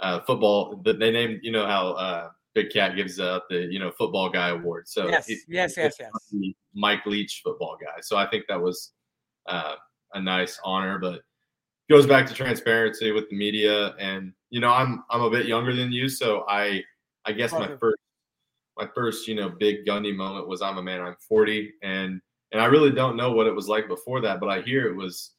uh, 0.00 0.20
football 0.20 0.76
but 0.76 0.98
they 0.98 1.10
named 1.10 1.40
you 1.42 1.52
know 1.52 1.66
how 1.66 1.92
uh, 1.92 2.30
Big 2.54 2.70
Cat 2.70 2.96
gives 2.96 3.20
out 3.20 3.42
the 3.50 3.66
you 3.70 3.78
know 3.78 3.90
football 3.92 4.30
guy 4.30 4.48
award 4.50 4.88
so 4.88 5.08
Yes, 5.08 5.26
he- 5.26 5.38
yes, 5.48 5.76
yes, 5.76 5.96
yes. 6.00 6.10
Mike 6.74 7.04
Leach 7.06 7.42
football 7.44 7.76
guy 7.80 8.00
so 8.00 8.16
I 8.16 8.26
think 8.28 8.44
that 8.48 8.60
was 8.60 8.92
uh, 9.46 9.74
a 10.14 10.20
nice 10.20 10.58
honor 10.64 10.98
but 10.98 11.20
goes 11.88 12.06
back 12.06 12.26
to 12.26 12.34
transparency 12.34 13.12
with 13.12 13.28
the 13.30 13.36
media 13.36 13.94
and 13.98 14.32
you 14.50 14.60
know 14.60 14.70
I'm 14.70 15.04
I'm 15.10 15.22
a 15.22 15.30
bit 15.30 15.46
younger 15.46 15.74
than 15.74 15.92
you 15.92 16.08
so 16.08 16.44
I 16.48 16.82
I 17.24 17.32
guess 17.32 17.52
my 17.52 17.68
first 17.76 18.00
my 18.80 18.88
first, 18.94 19.28
you 19.28 19.34
know, 19.34 19.50
big 19.50 19.84
Gundy 19.84 20.14
moment 20.14 20.48
was 20.48 20.62
I'm 20.62 20.78
a 20.78 20.82
man, 20.82 21.00
I'm 21.00 21.16
40. 21.28 21.74
And 21.82 22.20
and 22.52 22.60
I 22.60 22.64
really 22.64 22.90
don't 22.90 23.16
know 23.16 23.30
what 23.30 23.46
it 23.46 23.54
was 23.54 23.68
like 23.68 23.86
before 23.86 24.20
that, 24.22 24.40
but 24.40 24.48
I 24.48 24.60
hear 24.62 24.88
it 24.88 24.96
was 24.96 25.32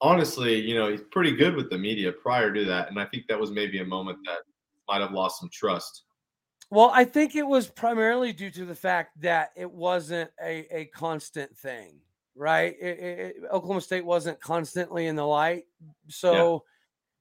honestly, 0.00 0.60
you 0.60 0.76
know, 0.76 0.88
he's 0.88 1.00
pretty 1.10 1.34
good 1.34 1.56
with 1.56 1.70
the 1.70 1.78
media 1.78 2.12
prior 2.12 2.52
to 2.52 2.64
that. 2.66 2.88
And 2.88 3.00
I 3.00 3.06
think 3.06 3.26
that 3.28 3.40
was 3.40 3.50
maybe 3.50 3.80
a 3.80 3.84
moment 3.84 4.18
that 4.26 4.40
might 4.86 5.00
have 5.00 5.10
lost 5.10 5.40
some 5.40 5.48
trust. 5.52 6.04
Well, 6.70 6.90
I 6.92 7.04
think 7.04 7.34
it 7.34 7.46
was 7.46 7.66
primarily 7.66 8.32
due 8.32 8.50
to 8.50 8.64
the 8.64 8.74
fact 8.74 9.20
that 9.22 9.50
it 9.56 9.70
wasn't 9.70 10.30
a, 10.42 10.66
a 10.70 10.84
constant 10.86 11.56
thing, 11.56 12.00
right? 12.34 12.74
It, 12.80 12.98
it, 12.98 13.36
Oklahoma 13.50 13.80
State 13.80 14.04
wasn't 14.04 14.40
constantly 14.40 15.06
in 15.06 15.16
the 15.16 15.26
light. 15.26 15.64
So 16.08 16.64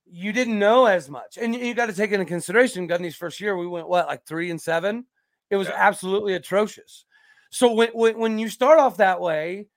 you 0.05 0.33
didn't 0.33 0.59
know 0.59 0.85
as 0.85 1.09
much. 1.09 1.37
And 1.37 1.53
you, 1.53 1.61
you 1.61 1.73
got 1.73 1.85
to 1.87 1.93
take 1.93 2.11
into 2.11 2.25
consideration 2.25 2.87
Gundy's 2.87 3.15
first 3.15 3.39
year, 3.39 3.57
we 3.57 3.67
went 3.67 3.87
what, 3.87 4.07
like 4.07 4.25
three 4.25 4.51
and 4.51 4.61
seven? 4.61 5.05
It 5.49 5.55
was 5.55 5.67
Yeah. 5.67 5.75
absolutely 5.77 6.33
atrocious. 6.33 7.05
So 7.51 7.71
when, 7.71 7.89
when 7.89 8.17
when 8.17 8.39
you 8.39 8.49
start 8.49 8.79
off 8.79 8.97
that 8.97 9.21
way, 9.21 9.67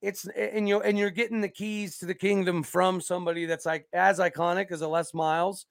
it's 0.00 0.26
and 0.26 0.66
you 0.68 0.80
and 0.80 0.98
you're 0.98 1.10
getting 1.10 1.42
the 1.42 1.48
keys 1.48 1.98
to 1.98 2.06
the 2.06 2.14
kingdom 2.14 2.62
from 2.62 3.00
somebody 3.00 3.44
that's 3.44 3.66
like 3.66 3.86
as 3.92 4.18
iconic 4.18 4.72
as 4.72 4.80
a 4.80 4.88
Les 4.88 5.12
Miles. 5.12 5.66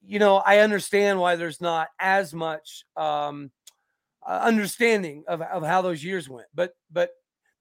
You 0.00 0.18
know, 0.18 0.36
I 0.38 0.60
understand 0.60 1.20
why 1.20 1.36
there's 1.36 1.60
not 1.60 1.88
as 2.00 2.32
much 2.32 2.84
um 2.96 3.50
uh, 4.26 4.40
understanding 4.42 5.24
of, 5.28 5.40
of 5.42 5.62
how 5.62 5.82
those 5.82 6.02
years 6.02 6.28
went. 6.28 6.48
But 6.54 6.72
but 6.90 7.10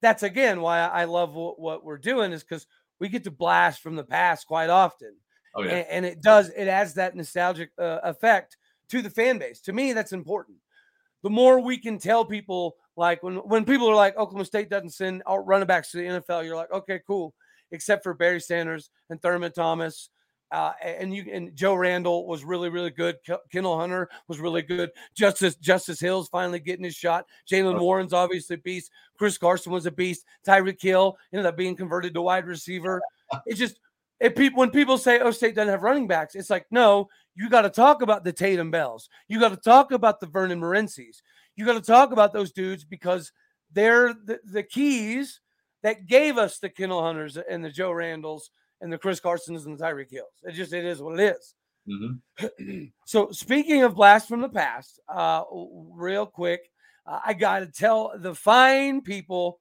that's 0.01 0.23
again 0.23 0.61
why 0.61 0.79
I 0.79 1.05
love 1.05 1.33
what, 1.33 1.59
what 1.59 1.83
we're 1.83 1.97
doing 1.97 2.31
is 2.31 2.43
because 2.43 2.67
we 2.99 3.09
get 3.09 3.23
to 3.25 3.31
blast 3.31 3.81
from 3.81 3.95
the 3.95 4.03
past 4.03 4.47
quite 4.47 4.69
often. 4.69 5.15
Oh 5.55 5.63
yeah. 5.63 5.71
And, 5.71 5.87
and 5.89 6.05
it 6.05 6.21
does, 6.21 6.49
it 6.49 6.67
adds 6.67 6.93
that 6.95 7.15
nostalgic 7.15 7.71
uh, 7.79 7.99
effect 8.03 8.57
to 8.89 9.01
the 9.01 9.09
fan 9.09 9.37
base. 9.37 9.61
To 9.61 9.73
me, 9.73 9.93
that's 9.93 10.13
important. 10.13 10.57
The 11.23 11.29
more 11.29 11.59
we 11.59 11.77
can 11.77 11.97
tell 11.97 12.23
people, 12.23 12.75
like 12.95 13.23
when, 13.23 13.37
when 13.37 13.65
people 13.65 13.89
are 13.89 13.95
like, 13.95 14.17
Oklahoma 14.17 14.45
State 14.45 14.69
doesn't 14.69 14.91
send 14.91 15.23
out 15.27 15.45
running 15.47 15.67
backs 15.67 15.91
to 15.91 15.97
the 15.97 16.03
NFL, 16.03 16.45
you're 16.45 16.55
like, 16.55 16.71
okay, 16.71 17.01
cool. 17.05 17.33
Except 17.71 18.03
for 18.03 18.13
Barry 18.13 18.39
Sanders 18.39 18.89
and 19.09 19.21
Thurman 19.21 19.51
Thomas 19.51 20.09
uh, 20.51 20.71
and 20.81 21.13
you 21.13 21.25
and 21.31 21.55
Joe 21.55 21.75
Randle 21.75 22.25
was 22.25 22.43
really 22.43 22.69
really 22.69 22.89
good. 22.89 23.17
Kendall 23.51 23.77
Hunter 23.77 24.09
was 24.27 24.39
really 24.39 24.61
good. 24.61 24.91
Justice 25.15 25.55
Justice 25.55 25.99
Hill's 25.99 26.29
finally 26.29 26.59
getting 26.59 26.85
his 26.85 26.95
shot. 26.95 27.25
Jaylen 27.49 27.79
Warren's 27.79 28.13
obviously 28.13 28.55
a 28.55 28.59
beast. 28.59 28.91
Chris 29.17 29.37
Carson 29.37 29.71
was 29.71 29.85
a 29.85 29.91
beast. 29.91 30.25
Tyreek 30.45 30.81
Hill 30.81 31.17
ended 31.33 31.45
up 31.45 31.57
being 31.57 31.75
converted 31.75 32.13
to 32.13 32.21
wide 32.21 32.45
receiver. 32.45 33.01
It's 33.45 33.59
just 33.59 33.81
if 34.21 34.35
people 34.35 34.59
when 34.59 34.69
people 34.69 34.97
say 34.97 35.19
oh 35.19 35.31
State 35.31 35.53
doesn't 35.53 35.69
have 35.69 35.83
running 35.83 36.07
backs, 36.07 36.33
it's 36.33 36.49
like 36.49 36.65
no, 36.71 37.09
you 37.35 37.49
got 37.49 37.63
to 37.63 37.69
talk 37.69 38.01
about 38.01 38.23
the 38.23 38.31
Tatum 38.31 38.71
Bells. 38.71 39.09
You 39.27 39.39
got 39.39 39.49
to 39.49 39.57
talk 39.57 39.91
about 39.91 40.21
the 40.21 40.27
Vernand 40.27 40.59
Morencys. 40.59 41.17
You 41.57 41.65
got 41.65 41.73
to 41.73 41.81
talk 41.81 42.13
about 42.13 42.31
those 42.31 42.53
dudes 42.53 42.85
because 42.85 43.33
they're 43.73 44.13
the, 44.13 44.39
the 44.45 44.63
keys 44.63 45.41
that 45.83 46.07
gave 46.07 46.37
us 46.37 46.59
the 46.59 46.69
Kendall 46.69 47.03
Hunters 47.03 47.37
and 47.37 47.63
the 47.63 47.69
Joe 47.69 47.91
Randles 47.91 48.43
and 48.81 48.91
the 48.91 48.97
Chris 48.97 49.19
Carsons 49.19 49.65
and 49.65 49.77
the 49.77 49.83
Tyreek 49.83 50.11
Hills. 50.11 50.33
It 50.43 50.53
just 50.53 50.73
it 50.73 50.85
is 50.85 51.01
what 51.01 51.19
it 51.19 51.35
is. 51.35 51.55
Mm-hmm. 51.87 52.83
so 53.05 53.31
speaking 53.31 53.83
of 53.83 53.95
blast 53.95 54.27
from 54.27 54.41
the 54.41 54.49
past, 54.49 54.99
uh, 55.07 55.43
real 55.51 56.25
quick, 56.25 56.69
uh, 57.05 57.19
I 57.25 57.33
got 57.33 57.59
to 57.59 57.67
tell 57.67 58.13
the 58.17 58.35
fine 58.35 59.01
people 59.01 59.59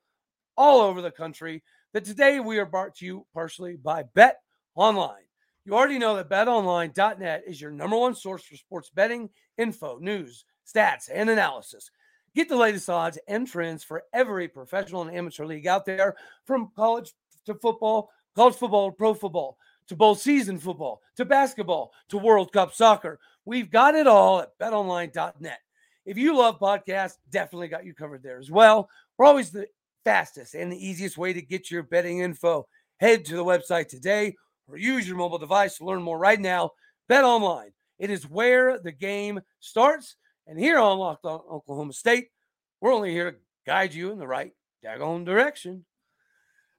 all 0.57 0.81
over 0.81 1.03
the 1.03 1.11
country 1.11 1.63
that 1.93 2.05
today 2.05 2.41
we 2.41 2.59
are 2.59 2.67
brought 2.67 2.97
to 2.97 3.07
you 3.07 3.27
partially 3.33 3.77
by 3.77 4.05
Bet 4.15 4.41
Online. 4.75 5.23
You 5.65 5.75
already 5.75 5.99
know 5.99 6.17
that 6.17 6.29
betonline.net 6.29 7.45
is 7.47 7.61
your 7.61 7.71
number 7.71 7.97
one 7.97 8.15
source 8.15 8.43
for 8.45 8.57
sports 8.57 8.91
betting 8.95 9.31
info, 9.59 9.99
news, 9.99 10.45
stats, 10.67 11.09
and 11.13 11.29
analysis. 11.29 11.91
Get 12.35 12.49
the 12.49 12.57
latest 12.57 12.91
odds 12.91 13.19
and 13.27 13.47
trends 13.49 13.83
for 13.83 14.05
every 14.13 14.47
professional 14.47 15.03
and 15.03 15.17
amateur 15.17 15.47
league 15.47 15.67
out 15.67 15.87
there, 15.87 16.17
from 16.45 16.71
college 16.77 17.13
to 17.47 17.55
football 17.55 18.11
college 18.37 18.55
football, 18.55 18.93
pro 18.93 19.15
football, 19.15 19.57
to 19.89 19.97
bowl 19.97 20.15
season 20.15 20.59
football, 20.59 21.01
to 21.17 21.25
basketball, 21.25 21.93
to 22.11 22.19
World 22.19 22.53
Cup 22.53 22.75
soccer. 22.75 23.19
We've 23.45 23.71
got 23.71 23.95
it 23.95 24.07
all 24.07 24.41
at 24.41 24.59
betonline.net. 24.59 25.59
If 26.05 26.19
you 26.19 26.37
love 26.37 26.61
podcasts, 26.61 27.17
definitely 27.31 27.69
got 27.69 27.85
you 27.85 27.95
covered 27.95 28.23
there 28.23 28.39
as 28.39 28.51
well. 28.51 28.89
We're 29.17 29.27
always 29.27 29.51
the 29.51 29.67
fastest 30.05 30.55
and 30.55 30.71
the 30.71 30.87
easiest 30.87 31.17
way 31.17 31.33
to 31.33 31.43
get 31.43 31.71
your 31.71 31.83
betting 31.83 32.21
info. 32.21 32.69
Head 33.01 33.25
to 33.27 33.37
the 33.37 33.45
website 33.45 33.89
today 33.89 34.37
or 34.69 34.77
use 34.77 35.09
your 35.09 35.17
mobile 35.17 35.39
device 35.39 35.79
to 35.79 35.85
learn 35.85 36.03
more 36.03 36.19
right 36.19 36.41
now. 36.41 36.71
Bet 37.09 37.25
online. 37.25 37.73
It 37.99 38.11
is 38.11 38.29
where 38.29 38.79
the 38.79 38.93
game 38.93 39.41
starts. 39.61 40.17
And 40.47 40.59
here 40.59 40.79
on 40.79 40.99
Locked 40.99 41.25
On 41.25 41.41
Oklahoma 41.51 41.93
State, 41.93 42.29
we're 42.81 42.93
only 42.93 43.11
here 43.11 43.33
to 43.33 43.37
guide 43.67 43.95
you 43.95 44.13
in 44.13 44.19
the 44.19 44.27
right 44.27 44.53
daggone 44.85 45.25
direction. 45.25 45.85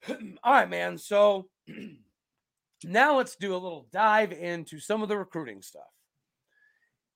All 0.44 0.54
right, 0.54 0.70
man. 0.70 0.98
So 0.98 1.48
now 2.84 3.18
let's 3.18 3.36
do 3.36 3.54
a 3.54 3.58
little 3.58 3.88
dive 3.92 4.32
into 4.32 4.80
some 4.80 5.02
of 5.02 5.10
the 5.10 5.18
recruiting 5.18 5.62
stuff. 5.62 5.84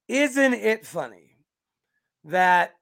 Isn't 0.07 0.53
it 0.53 0.85
funny 0.85 1.38
that 2.25 2.73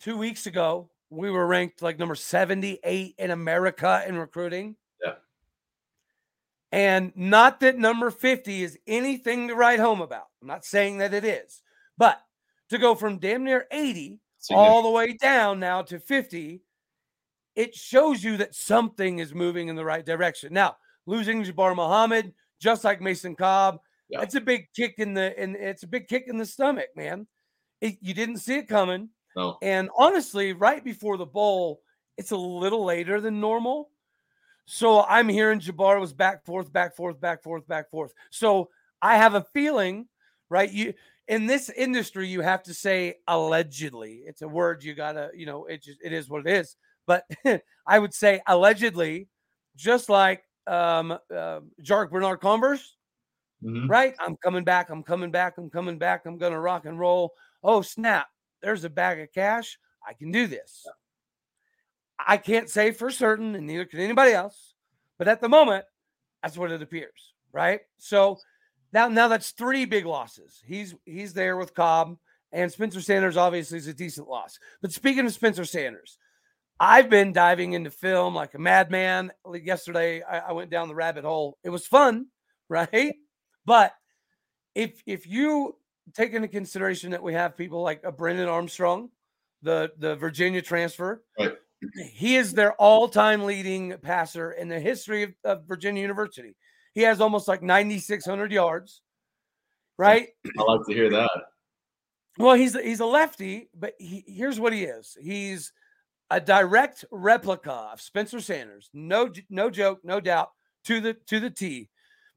two 0.00 0.16
weeks 0.16 0.46
ago 0.46 0.90
we 1.10 1.30
were 1.30 1.46
ranked 1.46 1.82
like 1.82 1.98
number 1.98 2.14
78 2.14 3.14
in 3.18 3.30
America 3.30 4.04
in 4.06 4.16
recruiting? 4.16 4.76
Yeah. 5.04 5.14
And 6.72 7.12
not 7.16 7.60
that 7.60 7.78
number 7.78 8.10
50 8.10 8.62
is 8.62 8.78
anything 8.86 9.48
to 9.48 9.54
write 9.54 9.80
home 9.80 10.00
about. 10.00 10.26
I'm 10.40 10.48
not 10.48 10.64
saying 10.64 10.98
that 10.98 11.14
it 11.14 11.24
is, 11.24 11.62
but 11.98 12.20
to 12.70 12.78
go 12.78 12.94
from 12.94 13.18
damn 13.18 13.44
near 13.44 13.66
80 13.70 14.20
all 14.50 14.82
the 14.82 14.90
way 14.90 15.12
down 15.12 15.60
now 15.60 15.82
to 15.82 15.98
50 15.98 16.62
it 17.60 17.74
shows 17.74 18.24
you 18.24 18.38
that 18.38 18.54
something 18.54 19.18
is 19.18 19.34
moving 19.34 19.68
in 19.68 19.76
the 19.76 19.84
right 19.84 20.06
direction. 20.06 20.54
Now, 20.54 20.76
losing 21.04 21.44
Jabbar 21.44 21.76
Muhammad, 21.76 22.32
just 22.58 22.84
like 22.84 23.02
Mason 23.02 23.36
Cobb, 23.36 23.80
yeah. 24.08 24.22
it's 24.22 24.34
a 24.34 24.40
big 24.40 24.68
kick 24.74 24.94
in 24.96 25.12
the 25.12 25.38
and 25.38 25.54
it's 25.56 25.82
a 25.82 25.86
big 25.86 26.08
kick 26.08 26.24
in 26.26 26.38
the 26.38 26.46
stomach, 26.46 26.88
man. 26.96 27.26
It, 27.82 27.98
you 28.00 28.14
didn't 28.14 28.38
see 28.38 28.56
it 28.56 28.66
coming. 28.66 29.10
No. 29.36 29.58
And 29.60 29.90
honestly, 29.94 30.54
right 30.54 30.82
before 30.82 31.18
the 31.18 31.26
bowl, 31.26 31.82
it's 32.16 32.30
a 32.30 32.36
little 32.36 32.82
later 32.82 33.20
than 33.20 33.40
normal. 33.40 33.90
So 34.64 35.02
I'm 35.02 35.28
hearing 35.28 35.60
Jabbar 35.60 36.00
was 36.00 36.14
back 36.14 36.46
forth, 36.46 36.72
back 36.72 36.96
forth, 36.96 37.20
back 37.20 37.42
forth, 37.42 37.68
back 37.68 37.90
forth. 37.90 38.14
So 38.30 38.70
I 39.02 39.18
have 39.18 39.34
a 39.34 39.44
feeling, 39.52 40.08
right? 40.48 40.70
You 40.72 40.94
in 41.28 41.46
this 41.46 41.68
industry, 41.68 42.26
you 42.26 42.40
have 42.40 42.62
to 42.62 42.72
say 42.72 43.16
allegedly. 43.28 44.22
It's 44.24 44.40
a 44.40 44.48
word 44.48 44.82
you 44.82 44.94
gotta, 44.94 45.30
you 45.34 45.44
know, 45.44 45.66
it 45.66 45.82
just 45.82 45.98
it 46.02 46.14
is 46.14 46.30
what 46.30 46.46
it 46.46 46.52
is. 46.58 46.74
But 47.10 47.24
I 47.88 47.98
would 47.98 48.14
say 48.14 48.40
allegedly, 48.46 49.26
just 49.74 50.08
like 50.08 50.44
um, 50.68 51.10
uh, 51.10 51.58
Jarrick 51.82 52.12
Bernard 52.12 52.40
Converse, 52.40 52.96
mm-hmm. 53.64 53.90
right? 53.90 54.14
I'm 54.20 54.36
coming 54.36 54.62
back. 54.62 54.90
I'm 54.90 55.02
coming 55.02 55.32
back. 55.32 55.54
I'm 55.58 55.70
coming 55.70 55.98
back. 55.98 56.22
I'm 56.24 56.38
going 56.38 56.52
to 56.52 56.60
rock 56.60 56.84
and 56.84 57.00
roll. 57.00 57.32
Oh, 57.64 57.82
snap. 57.82 58.28
There's 58.62 58.84
a 58.84 58.90
bag 58.90 59.18
of 59.18 59.32
cash. 59.32 59.76
I 60.06 60.12
can 60.12 60.30
do 60.30 60.46
this. 60.46 60.86
I 62.24 62.36
can't 62.36 62.70
say 62.70 62.92
for 62.92 63.10
certain, 63.10 63.56
and 63.56 63.66
neither 63.66 63.86
can 63.86 63.98
anybody 63.98 64.30
else. 64.30 64.74
But 65.18 65.26
at 65.26 65.40
the 65.40 65.48
moment, 65.48 65.84
that's 66.44 66.56
what 66.56 66.70
it 66.70 66.80
appears, 66.80 67.34
right? 67.52 67.80
So 67.98 68.38
now, 68.92 69.08
now 69.08 69.26
that's 69.26 69.50
three 69.50 69.84
big 69.84 70.06
losses. 70.06 70.62
He's 70.64 70.94
he's 71.06 71.32
there 71.32 71.56
with 71.56 71.74
Cobb, 71.74 72.18
and 72.52 72.70
Spencer 72.70 73.00
Sanders 73.00 73.36
obviously 73.36 73.78
is 73.78 73.88
a 73.88 73.94
decent 73.94 74.28
loss. 74.28 74.60
But 74.80 74.92
speaking 74.92 75.26
of 75.26 75.32
Spencer 75.32 75.64
Sanders, 75.64 76.16
I've 76.82 77.10
been 77.10 77.34
diving 77.34 77.74
into 77.74 77.90
film 77.90 78.34
like 78.34 78.54
a 78.54 78.58
madman. 78.58 79.30
Like 79.44 79.66
yesterday, 79.66 80.22
I, 80.22 80.38
I 80.38 80.52
went 80.52 80.70
down 80.70 80.88
the 80.88 80.94
rabbit 80.94 81.24
hole. 81.24 81.58
It 81.62 81.68
was 81.68 81.86
fun, 81.86 82.26
right? 82.70 83.14
But 83.66 83.92
if 84.74 85.02
if 85.06 85.26
you 85.26 85.76
take 86.14 86.32
into 86.32 86.48
consideration 86.48 87.10
that 87.10 87.22
we 87.22 87.34
have 87.34 87.56
people 87.56 87.82
like 87.82 88.00
uh, 88.02 88.08
a 88.08 88.12
Brennan 88.12 88.48
Armstrong, 88.48 89.10
the 89.62 89.92
the 89.98 90.16
Virginia 90.16 90.62
transfer, 90.62 91.22
right. 91.38 91.54
he 92.12 92.36
is 92.36 92.54
their 92.54 92.72
all-time 92.72 93.44
leading 93.44 93.94
passer 93.98 94.52
in 94.52 94.68
the 94.68 94.80
history 94.80 95.24
of, 95.24 95.34
of 95.44 95.64
Virginia 95.68 96.00
University. 96.00 96.56
He 96.94 97.02
has 97.02 97.20
almost 97.20 97.46
like 97.46 97.62
9,600 97.62 98.50
yards, 98.50 99.02
right? 99.96 100.28
I 100.58 100.62
like 100.62 100.80
to 100.88 100.94
hear 100.94 101.10
that. 101.10 101.30
Well, 102.38 102.54
he's 102.54 102.74
he's 102.74 103.00
a 103.00 103.06
lefty, 103.06 103.68
but 103.74 103.94
he, 103.98 104.24
here's 104.26 104.58
what 104.58 104.72
he 104.72 104.84
is. 104.84 105.16
He's 105.20 105.72
a 106.30 106.40
direct 106.40 107.04
replica 107.10 107.72
of 107.72 108.00
Spencer 108.00 108.40
Sanders. 108.40 108.88
No, 108.94 109.30
no 109.48 109.70
joke, 109.70 110.00
no 110.04 110.20
doubt 110.20 110.50
to 110.84 111.00
the 111.00 111.14
to 111.26 111.40
the 111.40 111.50
T. 111.50 111.88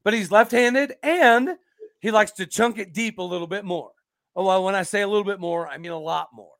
But 0.04 0.14
he's 0.14 0.32
left-handed 0.32 0.96
and 1.02 1.52
he 2.00 2.12
likes 2.12 2.32
to 2.34 2.46
chunk 2.46 2.78
it 2.78 2.94
deep 2.94 3.18
a 3.20 3.24
little 3.24 3.48
bit 3.48 3.64
more. 3.64 3.92
Oh, 4.36 4.46
well, 4.46 4.64
when 4.64 4.76
I 4.76 4.84
say 4.84 5.02
a 5.02 5.08
little 5.08 5.24
bit 5.24 5.40
more, 5.40 5.68
I 5.68 5.78
mean 5.78 5.92
a 5.92 6.00
lot 6.00 6.30
more. 6.34 6.52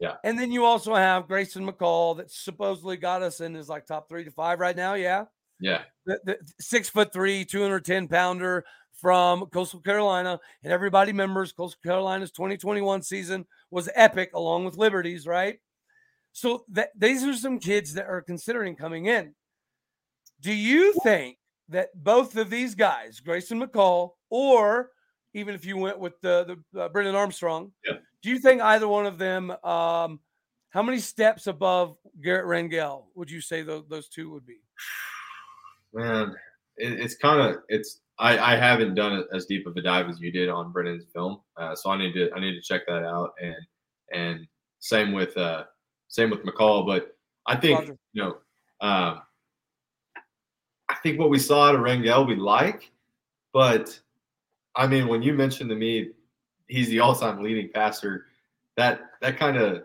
Yeah. 0.00 0.14
And 0.24 0.38
then 0.38 0.50
you 0.50 0.64
also 0.64 0.94
have 0.94 1.28
Grayson 1.28 1.66
McCall 1.66 2.16
that 2.16 2.30
supposedly 2.30 2.96
got 2.96 3.22
us 3.22 3.40
in 3.40 3.54
his 3.54 3.68
like 3.68 3.86
top 3.86 4.08
three 4.08 4.24
to 4.24 4.30
five 4.30 4.60
right 4.60 4.76
now. 4.76 4.94
Yeah. 4.94 5.24
Yeah. 5.60 5.82
The, 6.06 6.18
the 6.24 6.38
six 6.60 6.88
foot 6.88 7.12
three, 7.12 7.44
210 7.44 8.08
pounder 8.08 8.64
from 8.92 9.46
Coastal 9.46 9.80
Carolina. 9.80 10.40
And 10.62 10.72
everybody 10.72 11.12
remembers 11.12 11.52
Coastal 11.52 11.80
Carolina's 11.82 12.32
2021 12.32 13.02
season 13.02 13.46
was 13.70 13.88
epic 13.94 14.30
along 14.34 14.64
with 14.64 14.76
Liberty's, 14.76 15.26
right? 15.26 15.58
So 16.34 16.64
that 16.70 16.90
these 16.98 17.22
are 17.22 17.32
some 17.32 17.60
kids 17.60 17.94
that 17.94 18.06
are 18.06 18.20
considering 18.20 18.74
coming 18.74 19.06
in. 19.06 19.34
Do 20.40 20.52
you 20.52 20.92
think 21.04 21.38
that 21.68 21.90
both 21.94 22.36
of 22.36 22.50
these 22.50 22.74
guys, 22.74 23.20
Grayson 23.20 23.62
McCall, 23.62 24.10
or 24.30 24.90
even 25.32 25.54
if 25.54 25.64
you 25.64 25.76
went 25.76 26.00
with 26.00 26.20
the 26.22 26.58
the 26.72 26.82
uh, 26.82 26.88
Brennan 26.88 27.14
Armstrong, 27.14 27.70
yeah. 27.86 27.98
do 28.20 28.30
you 28.30 28.40
think 28.40 28.60
either 28.60 28.88
one 28.88 29.06
of 29.06 29.16
them? 29.16 29.52
Um, 29.62 30.18
how 30.70 30.82
many 30.82 30.98
steps 30.98 31.46
above 31.46 31.96
Garrett 32.20 32.46
Rangel 32.46 33.04
would 33.14 33.30
you 33.30 33.40
say 33.40 33.62
those, 33.62 33.84
those 33.88 34.08
two 34.08 34.28
would 34.30 34.44
be? 34.44 34.58
Man, 35.92 36.34
it, 36.78 36.98
it's 36.98 37.14
kind 37.14 37.40
of 37.40 37.62
it's 37.68 38.00
I, 38.18 38.54
I 38.54 38.56
haven't 38.56 38.96
done 38.96 39.24
as 39.32 39.46
deep 39.46 39.68
of 39.68 39.76
a 39.76 39.82
dive 39.82 40.08
as 40.08 40.20
you 40.20 40.32
did 40.32 40.48
on 40.48 40.72
Brennan's 40.72 41.06
film, 41.14 41.42
uh, 41.56 41.76
so 41.76 41.90
I 41.90 41.96
need 41.96 42.12
to 42.14 42.32
I 42.34 42.40
need 42.40 42.54
to 42.54 42.60
check 42.60 42.82
that 42.88 43.04
out 43.04 43.34
and 43.40 43.54
and 44.12 44.48
same 44.80 45.12
with 45.12 45.36
uh, 45.38 45.62
same 46.14 46.30
with 46.30 46.44
McCall, 46.44 46.86
but 46.86 47.16
I 47.46 47.56
think 47.56 47.80
Roger. 47.80 47.98
you 48.12 48.22
know, 48.22 48.30
um, 48.80 49.22
I 50.88 50.94
think 51.02 51.18
what 51.18 51.28
we 51.30 51.40
saw 51.40 51.68
out 51.68 51.74
of 51.74 51.80
Rangel 51.80 52.28
we 52.28 52.36
like, 52.36 52.92
but 53.52 53.98
I 54.76 54.86
mean, 54.86 55.08
when 55.08 55.22
you 55.22 55.34
mentioned 55.34 55.70
to 55.70 55.76
me 55.76 56.10
he's 56.68 56.88
the 56.88 57.00
all-time 57.00 57.42
leading 57.42 57.68
passer 57.68 58.26
that 58.76 59.00
that 59.20 59.38
kind 59.38 59.56
of 59.56 59.82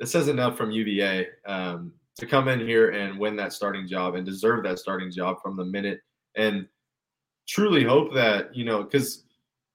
that 0.00 0.06
says 0.06 0.28
enough 0.28 0.56
from 0.56 0.70
UVA 0.70 1.26
um, 1.46 1.92
to 2.16 2.26
come 2.26 2.48
in 2.48 2.60
here 2.60 2.90
and 2.90 3.18
win 3.18 3.36
that 3.36 3.52
starting 3.52 3.86
job 3.86 4.14
and 4.14 4.24
deserve 4.24 4.64
that 4.64 4.78
starting 4.78 5.10
job 5.10 5.36
from 5.42 5.56
the 5.56 5.64
minute 5.64 6.00
and 6.36 6.66
truly 7.46 7.84
hope 7.84 8.12
that 8.14 8.54
you 8.54 8.64
know 8.64 8.82
because 8.82 9.24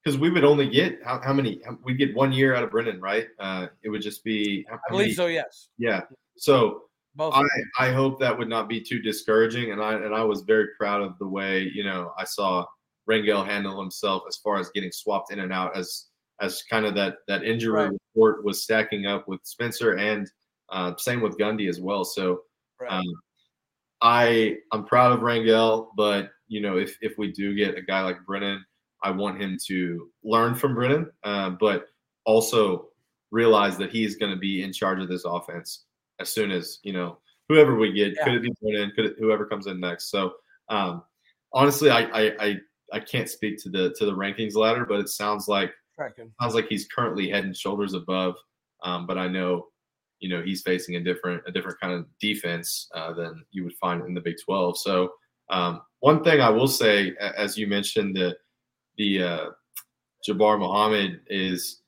because 0.04 0.20
we 0.20 0.30
would 0.30 0.44
only 0.44 0.70
get 0.70 1.00
how, 1.04 1.22
how 1.24 1.34
many 1.34 1.62
We'd 1.84 1.98
get 1.98 2.16
one 2.16 2.32
year 2.32 2.56
out 2.56 2.64
of 2.64 2.72
Brennan, 2.72 3.00
right? 3.00 3.28
Uh, 3.40 3.68
it 3.84 3.90
would 3.90 4.02
just 4.02 4.24
be 4.24 4.66
I 4.72 4.78
believe 4.90 5.06
many, 5.06 5.14
so. 5.14 5.28
Yes. 5.28 5.70
Yeah. 5.78 6.02
So 6.38 6.84
Both 7.16 7.34
I 7.36 7.46
I 7.80 7.92
hope 7.92 8.20
that 8.20 8.38
would 8.38 8.50
not 8.50 8.68
be 8.68 8.82
too 8.82 9.00
discouraging, 9.00 9.72
and 9.72 9.82
I 9.82 9.94
and 9.94 10.14
I 10.14 10.24
was 10.24 10.42
very 10.42 10.68
proud 10.78 11.02
of 11.02 11.18
the 11.20 11.28
way 11.28 11.72
you 11.74 11.84
know 11.84 12.12
I 12.18 12.26
saw 12.26 12.66
Rangel 13.10 13.46
handle 13.46 13.80
himself 13.80 14.24
as 14.28 14.38
far 14.38 14.60
as 14.60 14.70
getting 14.72 14.92
swapped 14.92 15.32
in 15.32 15.40
and 15.40 15.54
out 15.54 15.76
as 15.76 16.08
as 16.42 16.64
kind 16.70 16.86
of 16.86 16.96
that 16.96 17.18
that 17.28 17.44
injury 17.44 17.74
right. 17.74 17.92
report 18.16 18.44
was 18.44 18.64
stacking 18.64 19.06
up 19.06 19.28
with 19.28 19.40
Spencer 19.44 19.94
and 19.98 20.30
uh, 20.70 20.94
same 20.98 21.22
with 21.22 21.38
Gundy 21.38 21.70
as 21.70 21.80
well. 21.80 22.04
So 22.04 22.42
right. 22.82 22.92
um, 22.92 23.06
I 24.02 24.58
I'm 24.72 24.86
proud 24.86 25.14
of 25.14 25.20
Rangel, 25.20 25.88
but 25.96 26.32
you 26.48 26.62
know 26.62 26.78
if 26.78 26.98
if 27.02 27.18
we 27.18 27.32
do 27.32 27.56
get 27.56 27.78
a 27.78 27.82
guy 27.82 28.02
like 28.02 28.26
Brennan, 28.26 28.66
I 29.04 29.12
want 29.12 29.42
him 29.42 29.58
to 29.68 30.10
learn 30.24 30.56
from 30.56 30.76
Brennan, 30.76 31.12
uh, 31.24 31.52
but 31.52 31.88
also 32.26 32.88
realize 33.32 33.78
that 33.78 33.92
he's 33.92 34.16
going 34.16 34.32
to 34.32 34.38
be 34.38 34.64
in 34.64 34.72
charge 34.72 35.02
of 35.02 35.10
this 35.10 35.26
offense 35.26 35.86
as 36.20 36.30
soon 36.30 36.52
as 36.52 36.80
you 36.84 36.94
know 36.94 37.18
whoever 37.50 37.76
we 37.76 37.92
get. 37.92 38.14
Yeah. 38.16 38.24
Could 38.24 38.34
it 38.36 38.44
be 38.44 38.54
Brennan? 38.62 38.92
Could 38.96 39.06
it, 39.06 39.16
whoever 39.20 39.46
comes 39.46 39.68
in 39.68 39.80
next? 39.80 40.10
So 40.10 40.34
um, 40.70 41.04
honestly, 41.52 41.90
I, 41.90 42.02
I 42.02 42.32
I 42.40 42.58
I 42.94 43.00
can't 43.00 43.30
speak 43.30 43.62
to 43.64 43.70
the 43.70 43.94
to 43.98 44.06
the 44.06 44.16
rankings 44.16 44.56
ladder, 44.56 44.86
but 44.86 45.00
it 45.00 45.10
sounds 45.10 45.48
like 45.48 45.72
Tracking. 45.96 46.32
sounds 46.42 46.56
like 46.56 46.68
he's 46.68 46.88
currently 46.88 47.30
head 47.30 47.44
and 47.44 47.56
shoulders 47.56 47.94
above. 47.94 48.36
Um, 48.84 49.08
but 49.08 49.18
I 49.18 49.28
know, 49.28 49.68
you 50.20 50.30
know, 50.30 50.42
he's 50.42 50.62
facing 50.62 50.96
a 50.96 51.00
different 51.04 51.44
a 51.48 51.52
different 51.52 51.80
kind 51.80 51.94
of 51.94 52.06
defense 52.20 52.90
uh, 52.96 53.14
than 53.14 53.44
you 53.52 53.64
would 53.64 53.76
find 53.76 54.06
in 54.06 54.14
the 54.14 54.22
Big 54.22 54.36
Twelve. 54.44 54.78
So 54.78 55.12
um, 55.50 55.82
one 56.00 56.24
thing 56.24 56.42
I 56.42 56.50
will 56.50 56.68
say, 56.68 57.16
as 57.20 57.58
you 57.58 57.68
mentioned, 57.68 58.16
the 58.16 58.36
the 58.98 59.24
uh, 59.24 59.46
Jabbar 60.28 60.60
Muhammad 60.60 61.22
is, 61.28 61.82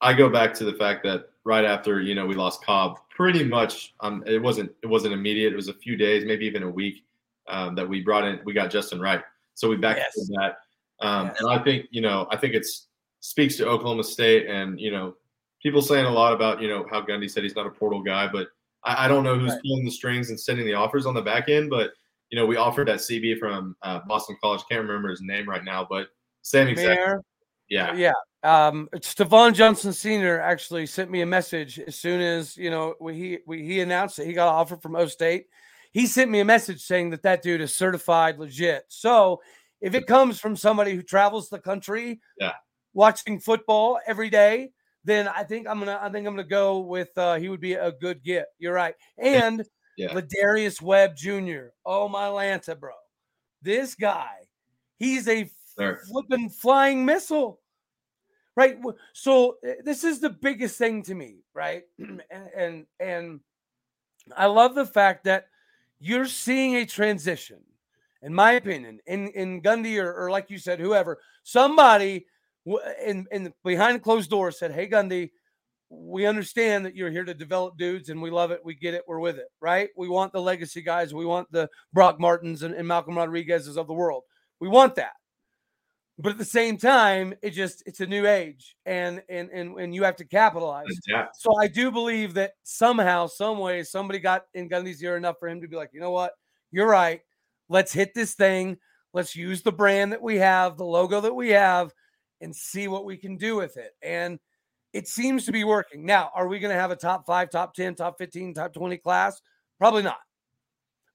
I 0.00 0.12
go 0.12 0.28
back 0.28 0.54
to 0.54 0.64
the 0.64 0.74
fact 0.74 1.04
that 1.04 1.30
right 1.44 1.64
after 1.64 2.00
you 2.00 2.14
know 2.14 2.26
we 2.26 2.34
lost 2.34 2.64
Cobb, 2.64 2.98
pretty 3.10 3.44
much 3.44 3.94
um, 4.00 4.22
it 4.26 4.40
wasn't 4.40 4.70
it 4.82 4.86
wasn't 4.86 5.14
immediate. 5.14 5.52
It 5.52 5.56
was 5.56 5.68
a 5.68 5.74
few 5.74 5.96
days, 5.96 6.24
maybe 6.24 6.46
even 6.46 6.62
a 6.62 6.70
week 6.70 7.04
um, 7.48 7.74
that 7.74 7.88
we 7.88 8.02
brought 8.02 8.24
in. 8.24 8.40
We 8.44 8.52
got 8.52 8.70
Justin 8.70 9.00
Wright, 9.00 9.22
so 9.54 9.68
we 9.68 9.76
backed 9.76 10.00
yes. 10.16 10.28
that. 10.28 10.56
Um, 11.00 11.26
yes. 11.26 11.36
And 11.40 11.50
I 11.50 11.62
think 11.62 11.86
you 11.90 12.00
know 12.00 12.26
I 12.30 12.36
think 12.36 12.54
it's 12.54 12.88
speaks 13.20 13.56
to 13.56 13.68
Oklahoma 13.68 14.04
State 14.04 14.46
and 14.46 14.80
you 14.80 14.90
know 14.92 15.14
people 15.62 15.82
saying 15.82 16.06
a 16.06 16.10
lot 16.10 16.32
about 16.32 16.62
you 16.62 16.68
know 16.68 16.86
how 16.90 17.00
Gundy 17.02 17.30
said 17.30 17.42
he's 17.42 17.56
not 17.56 17.66
a 17.66 17.70
portal 17.70 18.02
guy, 18.02 18.28
but 18.28 18.48
I, 18.84 19.06
I 19.06 19.08
don't 19.08 19.24
know 19.24 19.38
who's 19.38 19.52
right. 19.52 19.62
pulling 19.62 19.84
the 19.84 19.90
strings 19.90 20.30
and 20.30 20.38
sending 20.38 20.66
the 20.66 20.74
offers 20.74 21.06
on 21.06 21.14
the 21.14 21.22
back 21.22 21.48
end. 21.48 21.70
But 21.70 21.92
you 22.30 22.38
know 22.38 22.46
we 22.46 22.56
offered 22.56 22.88
that 22.88 22.98
CB 22.98 23.38
from 23.38 23.76
uh, 23.82 24.00
Boston 24.06 24.36
College. 24.40 24.62
Can't 24.70 24.82
remember 24.82 25.08
his 25.08 25.20
name 25.22 25.48
right 25.48 25.64
now, 25.64 25.86
but 25.88 26.08
same 26.42 26.68
exact. 26.68 27.00
Mayor. 27.00 27.22
Yeah. 27.68 27.94
Yeah. 27.94 28.12
Um, 28.42 28.88
Stephon 28.96 29.52
Johnson 29.52 29.92
Sr. 29.92 30.40
actually 30.40 30.86
sent 30.86 31.10
me 31.10 31.22
a 31.22 31.26
message 31.26 31.78
as 31.80 31.96
soon 31.96 32.20
as 32.20 32.56
you 32.56 32.70
know 32.70 32.94
he 33.10 33.38
we, 33.46 33.64
he 33.64 33.80
announced 33.80 34.16
that 34.16 34.26
he 34.26 34.32
got 34.32 34.48
an 34.48 34.54
offer 34.54 34.76
from 34.76 34.96
O 34.96 35.06
State. 35.06 35.46
He 35.92 36.06
sent 36.06 36.30
me 36.30 36.40
a 36.40 36.44
message 36.44 36.82
saying 36.82 37.10
that 37.10 37.22
that 37.22 37.42
dude 37.42 37.60
is 37.60 37.74
certified 37.74 38.38
legit. 38.38 38.84
So 38.88 39.40
if 39.80 39.94
it 39.94 40.06
comes 40.06 40.38
from 40.38 40.54
somebody 40.54 40.94
who 40.94 41.02
travels 41.02 41.48
the 41.48 41.58
country, 41.58 42.20
yeah, 42.38 42.52
watching 42.94 43.40
football 43.40 43.98
every 44.06 44.30
day, 44.30 44.70
then 45.04 45.26
I 45.26 45.42
think 45.42 45.66
I'm 45.66 45.78
gonna 45.80 45.98
I 46.00 46.08
think 46.10 46.26
I'm 46.26 46.34
gonna 46.34 46.44
go 46.44 46.78
with 46.78 47.10
uh, 47.16 47.36
he 47.36 47.48
would 47.48 47.60
be 47.60 47.74
a 47.74 47.92
good 47.92 48.22
get. 48.22 48.46
You're 48.58 48.74
right. 48.74 48.94
And 49.18 49.64
yeah. 49.98 50.14
Ladarius 50.14 50.80
Webb 50.80 51.16
Jr. 51.16 51.68
Oh 51.84 52.08
my 52.08 52.26
Lanta, 52.26 52.78
bro. 52.78 52.92
This 53.60 53.94
guy, 53.94 54.34
he's 54.98 55.28
a 55.28 55.50
there. 55.76 56.02
flipping 56.08 56.48
flying 56.48 57.04
missile. 57.04 57.60
Right. 58.56 58.78
So 59.12 59.56
eh, 59.64 59.74
this 59.84 60.04
is 60.04 60.20
the 60.20 60.30
biggest 60.30 60.78
thing 60.78 61.02
to 61.04 61.14
me, 61.14 61.44
right? 61.54 61.82
and, 61.98 62.22
and 62.56 62.86
and 63.00 63.40
I 64.36 64.46
love 64.46 64.74
the 64.74 64.86
fact 64.86 65.24
that 65.24 65.46
you're 66.00 66.26
seeing 66.26 66.76
a 66.76 66.86
transition, 66.86 67.58
in 68.22 68.34
my 68.34 68.52
opinion, 68.52 69.00
in, 69.06 69.28
in 69.28 69.62
Gundy 69.62 70.02
or, 70.02 70.12
or 70.12 70.30
like 70.30 70.50
you 70.50 70.58
said, 70.58 70.78
whoever, 70.80 71.18
somebody 71.42 72.26
in, 73.04 73.26
in 73.32 73.52
behind 73.64 74.02
closed 74.02 74.30
doors 74.30 74.58
said, 74.58 74.72
Hey, 74.72 74.88
Gundy, 74.88 75.30
we 75.90 76.26
understand 76.26 76.84
that 76.84 76.94
you're 76.94 77.10
here 77.10 77.24
to 77.24 77.34
develop 77.34 77.78
dudes 77.78 78.10
and 78.10 78.20
we 78.20 78.30
love 78.30 78.50
it. 78.50 78.60
We 78.64 78.74
get 78.74 78.94
it. 78.94 79.04
We're 79.06 79.20
with 79.20 79.36
it, 79.36 79.48
right? 79.60 79.88
We 79.96 80.08
want 80.08 80.32
the 80.32 80.40
legacy 80.40 80.82
guys. 80.82 81.14
We 81.14 81.24
want 81.24 81.50
the 81.50 81.68
Brock 81.92 82.20
Martins 82.20 82.62
and, 82.62 82.74
and 82.74 82.86
Malcolm 82.86 83.16
Rodriguez's 83.16 83.76
of 83.76 83.86
the 83.86 83.94
world. 83.94 84.24
We 84.60 84.68
want 84.68 84.96
that. 84.96 85.12
But 86.20 86.32
at 86.32 86.38
the 86.38 86.44
same 86.44 86.76
time, 86.76 87.32
it 87.42 87.50
just 87.50 87.84
it's 87.86 88.00
a 88.00 88.06
new 88.06 88.26
age 88.26 88.76
and 88.84 89.22
and 89.28 89.48
and, 89.50 89.78
and 89.78 89.94
you 89.94 90.02
have 90.02 90.16
to 90.16 90.24
capitalize. 90.24 90.86
Yeah. 91.06 91.26
So 91.38 91.56
I 91.60 91.68
do 91.68 91.92
believe 91.92 92.34
that 92.34 92.54
somehow, 92.64 93.28
some 93.28 93.58
way, 93.58 93.84
somebody 93.84 94.18
got 94.18 94.46
in 94.52 94.68
Gundy's 94.68 95.02
ear 95.02 95.16
enough 95.16 95.36
for 95.38 95.48
him 95.48 95.60
to 95.60 95.68
be 95.68 95.76
like, 95.76 95.90
you 95.92 96.00
know 96.00 96.10
what? 96.10 96.32
You're 96.72 96.88
right. 96.88 97.20
Let's 97.68 97.92
hit 97.92 98.14
this 98.14 98.34
thing. 98.34 98.78
Let's 99.14 99.36
use 99.36 99.62
the 99.62 99.72
brand 99.72 100.12
that 100.12 100.20
we 100.20 100.36
have, 100.38 100.76
the 100.76 100.84
logo 100.84 101.20
that 101.20 101.34
we 101.34 101.50
have, 101.50 101.92
and 102.40 102.54
see 102.54 102.88
what 102.88 103.04
we 103.04 103.16
can 103.16 103.36
do 103.36 103.54
with 103.54 103.76
it. 103.76 103.92
And 104.02 104.40
it 104.92 105.08
seems 105.08 105.44
to 105.46 105.52
be 105.52 105.64
working. 105.64 106.04
Now, 106.04 106.30
are 106.34 106.48
we 106.48 106.58
going 106.58 106.74
to 106.74 106.80
have 106.80 106.90
a 106.90 106.96
top 106.96 107.26
five, 107.26 107.50
top 107.50 107.74
10, 107.74 107.94
top 107.94 108.18
15, 108.18 108.54
top 108.54 108.72
20 108.72 108.96
class? 108.98 109.40
Probably 109.78 110.02
not. 110.02 110.18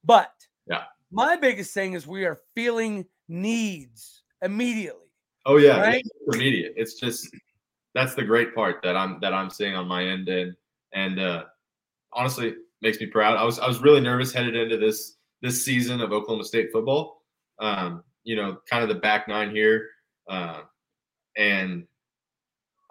But 0.03 0.31
yeah, 0.67 0.83
my 1.11 1.35
biggest 1.35 1.73
thing 1.73 1.93
is 1.93 2.05
we 2.05 2.25
are 2.25 2.39
feeling 2.55 3.05
needs 3.27 4.23
immediately. 4.41 4.99
Oh 5.45 5.57
yeah, 5.57 5.79
right? 5.79 6.03
it's 6.05 6.35
immediate. 6.35 6.73
It's 6.75 6.95
just 6.95 7.29
that's 7.93 8.15
the 8.15 8.23
great 8.23 8.55
part 8.55 8.77
that 8.83 8.95
I'm 8.95 9.19
that 9.21 9.33
I'm 9.33 9.49
seeing 9.49 9.75
on 9.75 9.87
my 9.87 10.05
end, 10.05 10.27
and 10.27 10.55
and 10.93 11.19
uh, 11.19 11.43
honestly 12.11 12.55
makes 12.81 12.99
me 12.99 13.07
proud. 13.07 13.37
I 13.37 13.43
was 13.43 13.59
I 13.59 13.67
was 13.67 13.81
really 13.81 14.01
nervous 14.01 14.33
headed 14.33 14.55
into 14.55 14.77
this 14.77 15.17
this 15.41 15.63
season 15.63 16.01
of 16.01 16.11
Oklahoma 16.11 16.43
State 16.43 16.69
football. 16.71 17.21
Um, 17.59 18.03
you 18.23 18.35
know, 18.35 18.57
kind 18.69 18.83
of 18.83 18.89
the 18.89 18.95
back 18.95 19.27
nine 19.27 19.51
here. 19.51 19.89
Uh, 20.29 20.61
and 21.37 21.85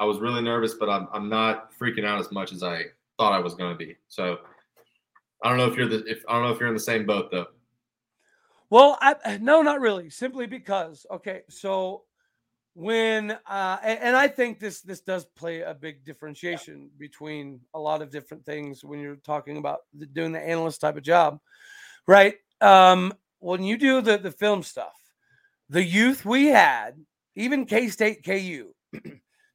I 0.03 0.05
was 0.05 0.19
really 0.19 0.43
nervous, 0.43 0.75
but 0.75 0.91
I'm 0.91 1.07
I'm 1.13 1.29
not 1.29 1.71
freaking 1.79 2.05
out 2.05 2.19
as 2.19 2.33
much 2.33 2.53
as 2.53 2.65
I 2.65 2.87
thought 3.19 3.33
I 3.33 3.39
was 3.39 3.55
going 3.55 3.71
to 3.73 3.79
be. 3.79 3.95
So 4.09 4.39
I 5.45 5.49
don't 5.49 5.59
know 5.59 5.69
if 5.69 5.77
you're 5.77 5.87
the 5.87 6.05
if 6.07 6.25
I 6.29 6.33
don't 6.33 6.43
know 6.43 6.53
if 6.53 6.59
you're 6.59 6.69
in 6.69 6.75
the 6.75 6.81
same 6.81 7.07
boat 7.07 7.31
though. 7.31 7.47
Well, 8.69 8.99
I 9.01 9.39
no, 9.41 9.63
not 9.63 9.81
really. 9.81 10.11
Simply 10.11 10.49
because 10.49 11.07
okay, 11.09 11.43
so 11.49 12.03
when 12.75 13.31
uh 13.47 13.77
and, 13.85 14.17
I 14.17 14.27
think 14.27 14.59
this 14.59 14.81
this 14.81 15.03
does 15.03 15.25
play 15.37 15.61
a 15.61 15.73
big 15.73 16.05
differentiation 16.05 16.81
yeah. 16.81 16.99
between 16.99 17.61
a 17.75 17.79
lot 17.79 18.03
of 18.03 18.11
different 18.11 18.45
things 18.45 18.83
when 18.83 18.99
you're 18.99 19.17
talking 19.17 19.57
about 19.57 19.83
the, 19.97 20.07
doing 20.07 20.33
the 20.33 20.41
analyst 20.41 20.81
type 20.81 20.97
of 20.97 21.05
job, 21.05 21.39
right? 22.09 22.35
Um, 22.61 23.13
when 23.39 23.63
you 23.63 23.77
do 23.77 24.01
the 24.01 24.19
the 24.19 24.33
film 24.33 24.65
stuff, 24.65 24.97
the 25.69 25.85
youth 25.85 26.25
we 26.25 26.47
had 26.47 26.97
even 27.37 27.67
K 27.67 27.87
State, 27.89 28.25
KU, 28.25 28.75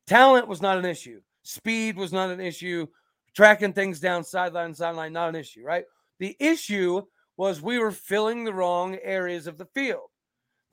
talent 0.08 0.48
was 0.48 0.62
not 0.62 0.78
an 0.78 0.86
issue. 0.86 1.22
Speed 1.44 1.98
was 1.98 2.12
not 2.12 2.30
an 2.30 2.40
issue. 2.40 2.88
Tracking 3.36 3.74
things 3.74 4.00
down 4.00 4.24
sideline, 4.24 4.74
sideline, 4.74 5.14
not 5.14 5.30
an 5.30 5.36
issue, 5.36 5.64
right? 5.64 5.86
The 6.20 6.36
issue 6.40 7.04
was 7.38 7.62
we 7.62 7.78
were 7.78 7.92
filling 7.92 8.44
the 8.44 8.54
wrong 8.54 8.98
areas 9.04 9.46
of 9.46 9.58
the 9.58 9.68
field. 9.68 10.10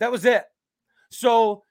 That 0.00 0.10
was 0.10 0.24
it. 0.24 0.44
So 1.10 1.62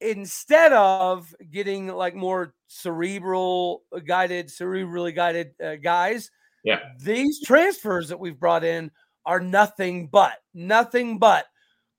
instead 0.00 0.72
of 0.72 1.34
getting 1.50 1.88
like 1.88 2.14
more 2.14 2.54
cerebral 2.68 3.82
guided, 4.06 4.48
cerebrally 4.48 5.14
guided 5.14 5.52
uh, 5.62 5.76
guys, 5.76 6.30
yeah, 6.62 6.80
these 7.00 7.42
transfers 7.42 8.08
that 8.08 8.20
we've 8.20 8.38
brought 8.38 8.64
in 8.64 8.90
are 9.26 9.40
nothing 9.40 10.08
but 10.08 10.34
nothing 10.52 11.18
but 11.18 11.46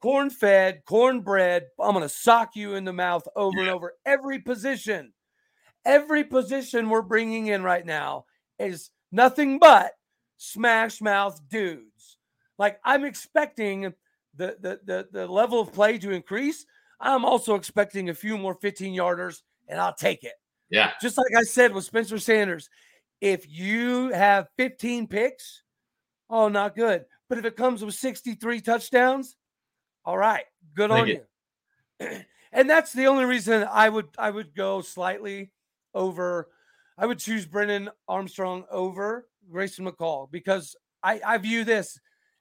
corn 0.06 0.30
fed, 0.30 0.84
cornbread. 0.86 1.66
I'm 1.80 1.94
going 1.94 2.04
to 2.04 2.10
sock 2.10 2.56
you 2.56 2.76
in 2.76 2.86
the 2.86 2.94
mouth 2.94 3.28
over 3.36 3.58
yeah. 3.58 3.62
and 3.64 3.72
over. 3.72 3.94
Every 4.06 4.38
position, 4.38 5.14
every 5.84 6.24
position 6.24 6.92
we're 6.92 7.02
bringing 7.02 7.48
in 7.48 7.64
right 7.64 7.84
now 7.84 8.26
is 8.60 8.92
nothing 9.12 9.58
but 9.58 9.94
smash 10.38 11.02
mouth 11.02 11.42
dudes. 11.50 12.20
Like 12.60 12.80
I'm 12.86 13.04
expecting 13.04 13.96
the, 14.36 14.56
the, 14.60 14.80
the, 14.86 15.08
the 15.12 15.26
level 15.26 15.60
of 15.60 15.74
play 15.74 15.98
to 15.98 16.12
increase. 16.12 16.68
I'm 17.00 17.26
also 17.26 17.56
expecting 17.56 18.10
a 18.10 18.14
few 18.14 18.38
more 18.38 18.54
15 18.62 18.96
yarders, 18.96 19.42
and 19.68 19.82
I'll 19.82 19.96
take 19.96 20.24
it. 20.24 20.34
Yeah. 20.70 20.92
Just 21.02 21.18
like 21.18 21.36
I 21.36 21.42
said 21.42 21.74
with 21.74 21.84
Spencer 21.84 22.20
Sanders, 22.20 22.70
if 23.22 23.50
you 23.50 24.10
have 24.10 24.50
15 24.58 25.08
picks, 25.08 25.64
oh, 26.30 26.48
not 26.48 26.76
good. 26.76 27.06
But 27.28 27.40
if 27.40 27.46
it 27.46 27.58
comes 27.58 27.84
with 27.84 27.96
63 27.96 28.62
touchdowns, 28.62 29.36
all 30.06 30.18
right, 30.18 30.46
good 30.76 30.90
Thank 30.90 31.02
on 31.02 31.08
you. 31.08 31.22
you. 32.00 32.08
and 32.52 32.70
that's 32.70 32.94
the 32.94 33.08
only 33.08 33.26
reason 33.26 33.68
I 33.70 33.90
would 33.90 34.08
I 34.18 34.30
would 34.30 34.56
go 34.56 34.82
slightly 34.82 35.52
over 35.94 36.50
I 36.98 37.06
would 37.06 37.20
choose 37.20 37.46
Brennan 37.46 37.90
Armstrong 38.08 38.66
over 38.72 39.28
Grayson 39.52 39.86
McCall 39.86 40.32
because 40.32 40.76
I, 41.04 41.20
I 41.26 41.38
view 41.38 41.64
this 41.64 42.00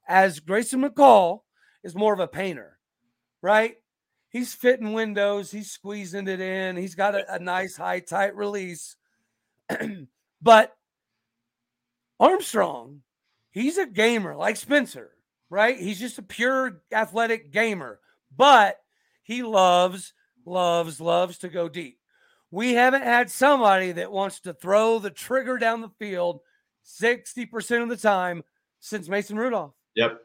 as 0.09 0.41
Grayson 0.41 0.83
McCall 0.83 1.41
is 1.83 1.95
more 1.95 2.15
of 2.15 2.21
a 2.21 2.29
painter, 2.29 2.79
right? 3.43 3.75
He's 4.31 4.55
fitting 4.55 4.93
windows, 4.93 5.51
he's 5.51 5.71
squeezing 5.71 6.29
it 6.29 6.41
in, 6.41 6.77
he's 6.77 6.95
got 6.95 7.15
a, 7.15 7.35
a 7.35 7.39
nice 7.39 7.77
high 7.77 8.01
tight 8.01 8.37
release. 8.37 8.97
but 10.43 10.77
Armstrong, 12.21 13.03
he's 13.51 13.79
a 13.79 13.87
gamer 13.87 14.37
like 14.37 14.57
Spencer, 14.57 15.11
right? 15.55 15.79
He's 15.79 16.01
just 16.01 16.19
a 16.19 16.23
pure 16.23 16.83
athletic 16.91 17.53
gamer, 17.53 18.01
but 18.37 18.79
he 19.23 19.45
loves, 19.45 20.13
loves, 20.45 21.01
loves 21.01 21.39
to 21.39 21.49
go 21.49 21.69
deep. 21.69 22.01
We 22.51 22.73
haven't 22.73 23.03
had 23.05 23.31
somebody 23.31 23.93
that 23.93 24.11
wants 24.11 24.41
to 24.41 24.53
throw 24.53 24.99
the 24.99 25.11
trigger 25.11 25.57
down 25.57 25.81
the 25.81 25.93
field 26.01 26.41
60% 26.85 27.83
of 27.85 27.89
the 27.89 27.97
time 27.97 28.43
since 28.81 29.09
Mason 29.09 29.37
Rudolph. 29.37 29.75
Yep. 29.95 30.19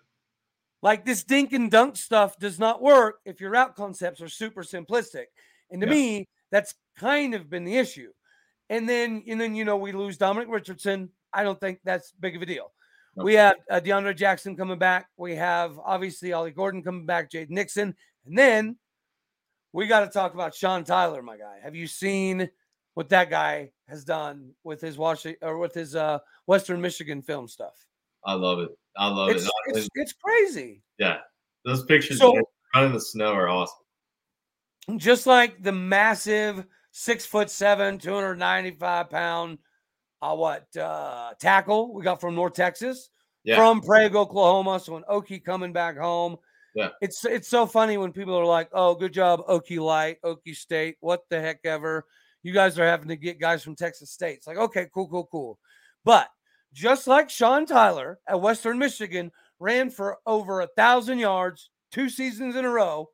Like 0.81 1.05
this 1.05 1.23
dink 1.23 1.53
and 1.53 1.69
dunk 1.69 1.95
stuff 1.95 2.39
does 2.39 2.57
not 2.57 2.81
work 2.81 3.19
if 3.23 3.39
your 3.39 3.51
route 3.51 3.75
concepts 3.75 4.21
are 4.21 4.29
super 4.29 4.63
simplistic. 4.63 5.25
And 5.69 5.79
to 5.81 5.87
Yeah. 5.87 5.93
me, 5.93 6.29
that's 6.49 6.73
kind 6.97 7.35
of 7.35 7.51
been 7.51 7.65
the 7.65 7.77
issue. 7.77 8.11
And 8.71 8.89
then, 8.89 9.23
and 9.27 9.39
then 9.39 9.53
you 9.53 9.63
know, 9.63 9.77
we 9.77 9.91
lose 9.91 10.17
Dominic 10.17 10.49
Richardson. 10.49 11.11
I 11.31 11.43
don't 11.43 11.59
think 11.59 11.81
that's 11.83 12.13
big 12.13 12.35
of 12.35 12.41
a 12.41 12.47
deal. 12.47 12.73
We 13.23 13.33
have 13.35 13.55
uh, 13.69 13.79
DeAndre 13.79 14.15
Jackson 14.15 14.55
coming 14.55 14.77
back. 14.79 15.07
We 15.17 15.35
have 15.35 15.77
obviously 15.83 16.33
Ollie 16.33 16.51
Gordon 16.51 16.83
coming 16.83 17.05
back, 17.05 17.29
Jade 17.31 17.49
Nixon, 17.51 17.95
and 18.25 18.37
then 18.37 18.77
we 19.73 19.87
got 19.87 20.01
to 20.01 20.07
talk 20.09 20.33
about 20.33 20.55
Sean 20.55 20.83
Tyler, 20.83 21.21
my 21.21 21.37
guy. 21.37 21.59
Have 21.63 21.75
you 21.75 21.85
seen 21.87 22.49
what 22.95 23.09
that 23.09 23.29
guy 23.29 23.71
has 23.87 24.03
done 24.03 24.51
with 24.63 24.81
his 24.81 24.97
Washington 24.97 25.37
or 25.47 25.57
with 25.57 25.73
his 25.73 25.95
uh, 25.95 26.19
Western 26.47 26.81
Michigan 26.81 27.21
film 27.21 27.47
stuff? 27.47 27.75
I 28.25 28.33
love 28.33 28.59
it. 28.59 28.69
I 28.97 29.07
love 29.07 29.29
It's, 29.29 29.45
it. 29.45 29.51
it's, 29.67 29.87
it's 29.95 30.13
crazy. 30.13 30.81
yeah. 30.97 31.17
Those 31.65 31.83
pictures 31.85 32.17
So- 32.19 32.33
running 32.73 32.89
in 32.89 32.93
the 32.93 33.01
snow 33.01 33.33
are 33.33 33.49
awesome. 33.49 33.77
just 34.97 35.27
like 35.27 35.61
the 35.61 35.71
massive 35.71 36.65
six 36.91 37.25
foot 37.25 37.49
seven, 37.49 37.97
295 37.99 39.09
pound, 39.09 39.57
uh, 40.21 40.35
what 40.35 40.75
uh, 40.77 41.33
tackle 41.39 41.93
we 41.93 42.03
got 42.03 42.19
from 42.21 42.35
North 42.35 42.53
Texas, 42.53 43.09
Yeah. 43.43 43.55
from 43.55 43.81
Prague, 43.81 44.15
Oklahoma. 44.15 44.79
So 44.79 44.93
when 44.93 45.03
Okie 45.03 45.43
coming 45.43 45.73
back 45.73 45.97
home, 45.97 46.37
Yeah. 46.75 46.89
it's 47.01 47.23
it's 47.25 47.47
so 47.47 47.65
funny 47.65 47.97
when 47.97 48.11
people 48.11 48.35
are 48.37 48.45
like, 48.45 48.69
"Oh, 48.73 48.95
good 48.95 49.13
job, 49.13 49.45
Okie 49.47 49.79
Light, 49.79 50.21
Okie 50.23 50.55
State, 50.55 50.97
what 50.99 51.21
the 51.29 51.39
heck 51.39 51.59
ever." 51.65 52.05
You 52.43 52.53
guys 52.53 52.79
are 52.79 52.85
having 52.85 53.09
to 53.09 53.17
get 53.17 53.39
guys 53.39 53.63
from 53.63 53.75
Texas 53.75 54.11
State. 54.11 54.37
It's 54.37 54.47
like, 54.47 54.57
okay, 54.57 54.87
cool, 54.93 55.09
cool, 55.09 55.25
cool. 55.29 55.59
But 56.05 56.29
just 56.71 57.05
like 57.07 57.29
Sean 57.29 57.65
Tyler 57.65 58.19
at 58.27 58.39
Western 58.39 58.77
Michigan 58.77 59.31
ran 59.59 59.89
for 59.89 60.19
over 60.25 60.61
a 60.61 60.67
thousand 60.77 61.19
yards 61.19 61.69
two 61.91 62.07
seasons 62.09 62.55
in 62.55 62.63
a 62.63 62.69
row, 62.69 63.09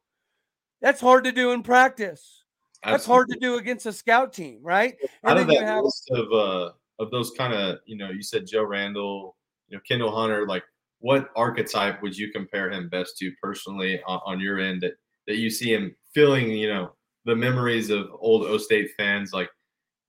that's 0.82 1.02
hard 1.02 1.24
to 1.24 1.32
do 1.32 1.52
in 1.54 1.64
practice. 1.64 2.44
That's 2.84 3.06
hard 3.06 3.30
to 3.30 3.40
do 3.40 3.56
against 3.58 3.88
a 3.88 3.94
scout 3.94 4.32
team, 4.32 4.60
right? 4.62 4.96
Out 5.24 5.38
And 5.38 5.40
of 5.40 5.48
that 5.48 5.64
have 5.64 5.84
list 5.86 6.12
of 6.12 6.32
uh 6.32 6.72
of 7.00 7.12
those 7.12 7.32
kind 7.32 7.54
of 7.54 7.80
you 7.86 7.98
know 7.98 8.10
you 8.10 8.22
said 8.24 8.48
Joe 8.48 8.64
Randle, 8.64 9.36
you 9.68 9.78
know 9.78 9.82
Kendall 9.88 10.16
Hunter, 10.16 10.48
like 10.48 10.64
what 11.00 11.30
archetype 11.36 12.02
would 12.02 12.18
you 12.18 12.32
compare 12.32 12.72
him 12.72 12.90
best 12.90 13.18
to 13.18 13.32
personally 13.42 14.02
on, 14.08 14.22
on 14.26 14.40
your 14.40 14.60
end 14.60 14.82
that 14.82 14.94
that 15.28 15.38
you 15.38 15.50
see 15.50 15.74
him 15.74 15.96
filling 16.14 16.50
you 16.50 16.70
know 16.70 16.92
the 17.26 17.36
memories 17.36 17.90
of 17.90 18.08
old 18.20 18.44
O 18.44 18.58
State 18.58 18.92
fans? 18.98 19.34
Like, 19.34 19.50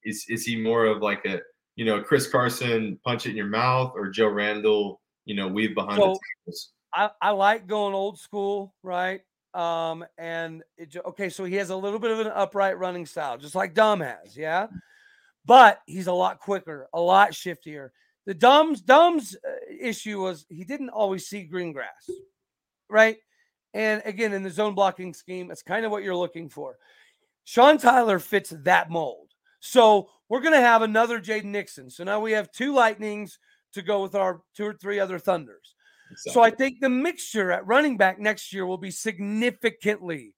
is 0.05 0.25
is 0.29 0.44
he 0.44 0.57
more 0.61 0.87
of 0.87 1.03
like 1.03 1.25
a 1.25 1.40
you 1.75 1.85
know 1.85 2.03
Chris 2.03 2.27
Carson 2.27 2.99
punch 3.05 3.27
it 3.27 3.31
in 3.31 3.37
your 3.37 3.46
mouth 3.46 3.92
or 3.94 4.09
Joe 4.09 4.29
Randle 4.29 5.01
you 5.25 5.35
know 5.35 5.49
weave 5.49 5.75
behind 5.75 5.96
So- 5.99 6.12
the 6.12 6.20
tables? 6.44 6.72
I, 6.94 7.11
I 7.20 7.31
like 7.31 7.66
going 7.66 7.92
old 7.92 8.18
school, 8.18 8.75
right? 8.83 9.20
Um, 9.53 10.03
and 10.16 10.62
it, 10.79 10.96
okay, 11.05 11.29
so 11.29 11.44
he 11.44 11.55
has 11.57 11.68
a 11.68 11.77
little 11.77 11.99
bit 11.99 12.11
of 12.11 12.20
an 12.20 12.29
upright 12.29 12.79
running 12.79 13.05
style, 13.05 13.37
just 13.37 13.55
like 13.55 13.75
Dom 13.75 14.01
has, 14.01 14.35
yeah. 14.35 14.68
But 15.47 15.81
he's 15.87 16.09
a 16.09 16.13
lot 16.13 16.41
quicker, 16.41 16.89
a 16.93 17.01
lot 17.01 17.31
shiftier. 17.31 17.91
The 18.27 18.35
Dom's 18.35 18.81
Dom's 18.81 19.37
uh, 19.37 19.75
issue 19.81 20.21
was 20.21 20.45
he 20.49 20.65
didn't 20.65 20.91
always 20.91 21.29
see 21.29 21.45
green 21.45 21.73
grass, 21.73 22.11
right? 22.91 23.17
And 23.73 24.03
again, 24.05 24.33
in 24.33 24.43
the 24.43 24.51
zone 24.51 24.75
blocking 24.75 25.15
scheme, 25.15 25.51
it's 25.51 25.63
kind 25.63 25.85
of 25.85 25.93
what 25.93 26.03
you're 26.03 26.17
looking 26.17 26.49
for. 26.49 26.77
Sean 27.45 27.79
Tyler 27.79 28.19
fits 28.19 28.53
that 28.65 28.91
mold. 28.91 29.29
So 29.61 30.09
we're 30.29 30.41
going 30.41 30.55
to 30.55 30.61
have 30.61 30.83
another 30.83 31.21
Jaden 31.21 31.45
Nixon. 31.45 31.91
So 31.91 32.03
now 32.03 32.19
we 32.19 32.33
have 32.33 32.51
two 32.51 32.73
Lightnings 32.73 33.39
to 33.75 33.83
go 33.83 34.03
with 34.03 34.15
our 34.15 34.43
two 34.57 34.65
or 34.67 34.73
three 34.73 34.99
other 34.99 35.19
Thunders. 35.19 35.75
So 36.17 36.43
I 36.43 36.51
think 36.51 36.81
the 36.81 36.89
mixture 36.89 37.51
at 37.51 37.67
running 37.67 37.97
back 37.97 38.19
next 38.19 38.53
year 38.53 38.65
will 38.65 38.79
be 38.79 38.93
significantly, 38.93 40.35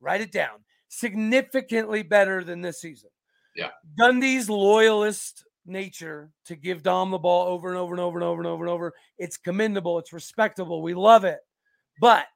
write 0.00 0.20
it 0.20 0.32
down, 0.32 0.64
significantly 0.88 2.02
better 2.02 2.42
than 2.42 2.60
this 2.60 2.80
season. 2.80 3.10
Yeah. 3.54 3.70
Gundy's 3.98 4.50
loyalist 4.50 5.44
nature 5.66 6.30
to 6.46 6.56
give 6.56 6.82
Dom 6.82 7.10
the 7.10 7.18
ball 7.18 7.46
over 7.48 7.68
and 7.68 7.78
over 7.78 7.94
and 7.94 8.00
over 8.00 8.18
and 8.18 8.24
over 8.24 8.40
and 8.40 8.46
over 8.46 8.64
and 8.64 8.70
over. 8.70 8.94
It's 9.18 9.36
commendable. 9.36 9.98
It's 9.98 10.12
respectable. 10.12 10.82
We 10.82 10.94
love 10.94 11.24
it. 11.24 11.38
But 12.00 12.26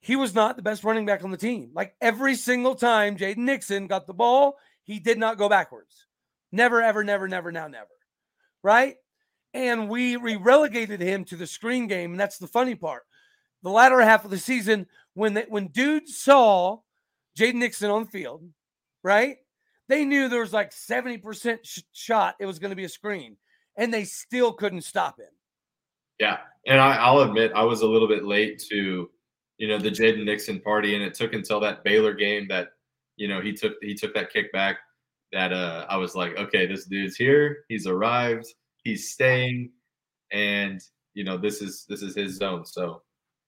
he 0.00 0.16
was 0.16 0.34
not 0.34 0.56
the 0.56 0.62
best 0.62 0.84
running 0.84 1.06
back 1.06 1.24
on 1.24 1.30
the 1.30 1.36
team. 1.36 1.70
Like 1.74 1.94
every 2.00 2.34
single 2.34 2.74
time 2.74 3.16
Jaden 3.16 3.38
Nixon 3.38 3.86
got 3.86 4.06
the 4.06 4.14
ball, 4.14 4.56
he 4.84 5.00
did 5.00 5.18
not 5.18 5.38
go 5.38 5.48
backwards. 5.48 6.06
Never, 6.52 6.80
ever, 6.82 7.04
never, 7.04 7.28
never, 7.28 7.52
now, 7.52 7.68
never. 7.68 7.88
Right? 8.62 8.96
And 9.52 9.88
we, 9.88 10.16
we 10.16 10.36
relegated 10.36 11.00
him 11.00 11.24
to 11.26 11.36
the 11.36 11.46
screen 11.46 11.86
game. 11.86 12.12
And 12.12 12.20
that's 12.20 12.38
the 12.38 12.46
funny 12.46 12.74
part. 12.74 13.02
The 13.62 13.70
latter 13.70 14.00
half 14.00 14.24
of 14.24 14.30
the 14.30 14.38
season, 14.38 14.86
when 15.14 15.34
they, 15.34 15.44
when 15.48 15.68
dudes 15.68 16.16
saw 16.16 16.78
Jaden 17.36 17.54
Nixon 17.54 17.90
on 17.90 18.04
the 18.04 18.10
field, 18.10 18.44
right? 19.02 19.38
They 19.88 20.04
knew 20.04 20.28
there 20.28 20.40
was 20.40 20.52
like 20.52 20.70
70% 20.70 21.58
sh- 21.64 21.80
shot 21.92 22.36
it 22.38 22.46
was 22.46 22.58
going 22.58 22.70
to 22.70 22.76
be 22.76 22.84
a 22.84 22.88
screen. 22.88 23.36
And 23.76 23.92
they 23.92 24.04
still 24.04 24.52
couldn't 24.52 24.82
stop 24.82 25.18
him. 25.18 25.28
Yeah, 26.18 26.38
and 26.66 26.80
I, 26.80 26.96
I'll 26.96 27.20
admit 27.20 27.52
I 27.54 27.62
was 27.62 27.82
a 27.82 27.86
little 27.86 28.08
bit 28.08 28.24
late 28.24 28.60
to, 28.70 29.08
you 29.58 29.68
know, 29.68 29.78
the 29.78 29.90
Jaden 29.90 30.24
Nixon 30.24 30.60
party, 30.60 30.94
and 30.96 31.02
it 31.02 31.14
took 31.14 31.32
until 31.32 31.60
that 31.60 31.84
Baylor 31.84 32.12
game 32.12 32.48
that, 32.48 32.70
you 33.16 33.28
know, 33.28 33.40
he 33.40 33.52
took 33.52 33.74
he 33.80 33.94
took 33.94 34.14
that 34.14 34.32
kickback 34.32 34.76
that 35.32 35.52
uh 35.52 35.86
I 35.88 35.96
was 35.96 36.16
like, 36.16 36.36
okay, 36.36 36.66
this 36.66 36.86
dude's 36.86 37.14
here, 37.14 37.58
he's 37.68 37.86
arrived, 37.86 38.46
he's 38.82 39.12
staying, 39.12 39.70
and 40.32 40.80
you 41.14 41.22
know 41.22 41.36
this 41.36 41.62
is 41.62 41.84
this 41.88 42.02
is 42.02 42.16
his 42.16 42.36
zone. 42.36 42.66
So 42.66 43.02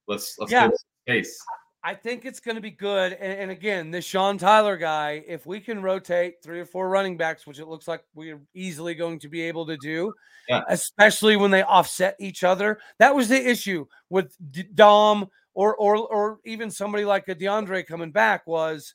let's 0.07 0.37
let's 0.39 0.53
Yeah. 0.53 0.69
give 0.69 0.77
space. 1.09 1.43
I 1.83 1.95
think 1.95 2.27
it's 2.27 2.41
going 2.41 2.57
to 2.57 2.61
be 2.61 2.71
good. 2.71 3.15
And, 3.15 3.39
and 3.41 3.51
again, 3.51 3.91
this 3.91 4.05
Sean 4.05 4.37
Tyler 4.37 4.77
guy, 4.77 5.25
if 5.27 5.47
we 5.47 5.61
can 5.61 5.83
rotate 5.83 6.43
three 6.43 6.61
or 6.61 6.67
four 6.67 6.91
running 6.91 7.17
backs, 7.17 7.47
which 7.47 7.59
it 7.59 7.69
looks 7.69 7.89
like 7.89 8.05
we're 8.15 8.41
easily 8.55 8.95
going 8.95 9.19
to 9.21 9.29
be 9.29 9.41
able 9.43 9.65
to 9.67 9.79
do, 9.79 10.13
Yeah. 10.49 10.63
especially 10.69 11.37
when 11.37 11.51
they 11.51 11.63
offset 11.63 12.17
each 12.21 12.45
other. 12.45 12.81
That 12.99 13.15
was 13.15 13.29
the 13.29 13.49
issue 13.49 13.87
with 14.11 14.37
D- 14.51 14.69
Dom 14.75 15.31
or 15.55 15.75
or 15.77 15.97
or 15.97 16.39
even 16.45 16.71
somebody 16.71 17.05
like 17.05 17.29
a 17.29 17.35
DeAndre 17.35 17.87
coming 17.87 18.13
back 18.13 18.47
was 18.47 18.95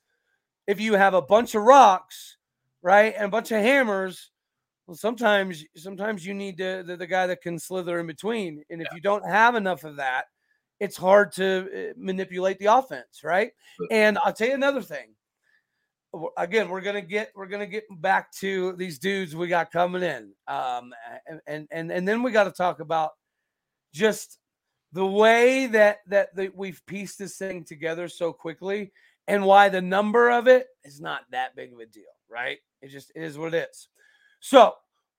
if 0.68 0.80
you 0.80 0.94
have 0.94 1.14
a 1.14 1.22
bunch 1.22 1.56
of 1.56 1.64
rocks, 1.64 2.38
right, 2.84 3.14
and 3.16 3.26
a 3.26 3.30
bunch 3.30 3.52
of 3.52 3.62
hammers. 3.62 4.32
Well, 4.86 4.96
sometimes 4.96 5.66
sometimes 5.76 6.24
you 6.24 6.36
need 6.36 6.58
the, 6.58 6.84
the, 6.86 6.98
the 6.98 7.08
guy 7.08 7.26
that 7.28 7.42
can 7.42 7.58
slither 7.58 8.00
in 8.00 8.06
between. 8.06 8.64
And 8.70 8.80
if 8.82 8.88
you 8.94 9.02
don't 9.02 9.26
have 9.26 9.56
enough 9.56 9.84
of 9.84 9.96
that, 9.96 10.26
it's 10.80 10.98
hard 10.98 11.32
to 11.34 11.90
uh, 11.90 11.94
manipulate 11.98 12.60
the 12.60 12.66
offense, 12.66 13.22
right? 13.24 13.52
And 13.92 14.18
I'll 14.24 14.34
tell 14.34 14.48
you 14.48 14.54
another 14.54 14.82
thing. 14.82 15.16
Again, 16.38 16.70
we're 16.70 16.82
gonna 16.82 17.02
get 17.02 17.32
we're 17.36 17.48
gonna 17.48 17.66
get 17.66 17.84
back 18.00 18.32
to 18.36 18.74
these 18.74 19.00
dudes 19.00 19.36
we 19.36 19.48
got 19.48 19.72
coming 19.72 20.02
in, 20.02 20.32
um, 20.48 20.94
and 21.46 21.68
and 21.72 21.92
and, 21.92 22.08
then 22.08 22.24
we 22.24 22.32
got 22.32 22.46
to 22.46 22.52
talk 22.52 22.80
about 22.80 23.12
just 23.94 24.40
the 24.94 25.06
way 25.06 25.68
that 25.68 25.98
that 26.08 26.34
that 26.38 26.56
we've 26.56 26.82
pieced 26.86 27.20
this 27.20 27.38
thing 27.38 27.66
together 27.66 28.08
so 28.08 28.32
quickly, 28.32 28.94
and 29.28 29.44
why 29.44 29.68
the 29.68 29.82
number 29.82 30.32
of 30.32 30.48
it 30.48 30.68
is 30.86 31.02
not 31.02 31.24
that 31.32 31.54
big 31.54 31.74
of 31.74 31.80
a 31.80 31.86
deal, 31.86 32.04
right? 32.30 32.60
It 32.82 32.92
just 32.92 33.12
is 33.14 33.38
what 33.38 33.54
it 33.54 33.68
is. 33.70 33.90
So, 34.40 34.74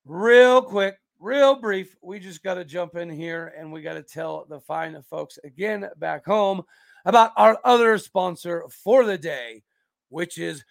real 0.07 0.63
quick, 0.63 0.97
real 1.19 1.55
brief, 1.55 1.97
we 2.03 2.19
just 2.19 2.43
got 2.43 2.55
to 2.55 2.65
jump 2.65 2.97
in 2.97 3.11
here 3.11 3.55
and 3.59 3.73
we 3.73 3.83
got 3.83 3.95
to 3.95 4.03
tell 4.03 4.47
the 4.49 4.61
fine 4.61 5.01
folks 5.09 5.39
again 5.45 5.89
back 5.99 6.25
home 6.25 6.63
about 7.05 7.33
our 7.37 7.59
other 7.65 7.99
sponsor 7.99 8.65
for 8.69 9.05
the 9.05 9.19
day, 9.19 9.63
which 10.09 10.39
is 10.39 10.65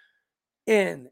NHTSA. 0.68 1.12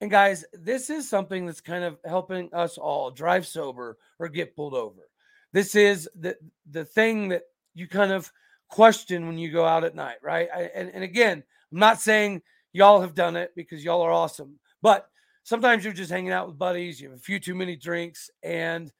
And 0.00 0.10
guys, 0.10 0.44
this 0.52 0.90
is 0.90 1.08
something 1.08 1.46
that's 1.46 1.60
kind 1.60 1.84
of 1.84 1.98
helping 2.04 2.52
us 2.52 2.76
all 2.78 3.10
drive 3.10 3.46
sober 3.46 3.98
or 4.18 4.28
get 4.28 4.56
pulled 4.56 4.74
over. 4.74 5.08
This 5.52 5.74
is 5.74 6.08
the 6.18 6.36
the 6.70 6.84
thing 6.84 7.28
that 7.28 7.42
you 7.74 7.86
kind 7.86 8.10
of 8.10 8.32
question 8.68 9.26
when 9.26 9.38
you 9.38 9.52
go 9.52 9.64
out 9.64 9.84
at 9.84 9.94
night, 9.94 10.16
right? 10.22 10.48
I, 10.54 10.62
and, 10.74 10.90
and 10.92 11.04
again, 11.04 11.44
I'm 11.70 11.78
not 11.78 12.00
saying 12.00 12.42
Y'all 12.72 13.02
have 13.02 13.14
done 13.14 13.36
it 13.36 13.52
because 13.54 13.84
y'all 13.84 14.00
are 14.00 14.12
awesome. 14.12 14.58
But 14.80 15.08
sometimes 15.42 15.84
you're 15.84 15.92
just 15.92 16.10
hanging 16.10 16.32
out 16.32 16.46
with 16.46 16.58
buddies, 16.58 17.00
you 17.00 17.10
have 17.10 17.18
a 17.18 17.22
few 17.22 17.38
too 17.38 17.54
many 17.54 17.76
drinks, 17.76 18.30
and 18.42 18.92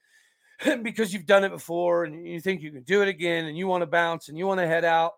because 0.82 1.12
you've 1.12 1.26
done 1.26 1.44
it 1.44 1.50
before 1.50 2.04
and 2.04 2.26
you 2.26 2.40
think 2.40 2.62
you 2.62 2.70
can 2.70 2.82
do 2.82 3.02
it 3.02 3.08
again 3.08 3.46
and 3.46 3.56
you 3.56 3.66
want 3.66 3.82
to 3.82 3.86
bounce 3.86 4.28
and 4.28 4.38
you 4.38 4.46
want 4.46 4.60
to 4.60 4.66
head 4.66 4.84
out. 4.84 5.12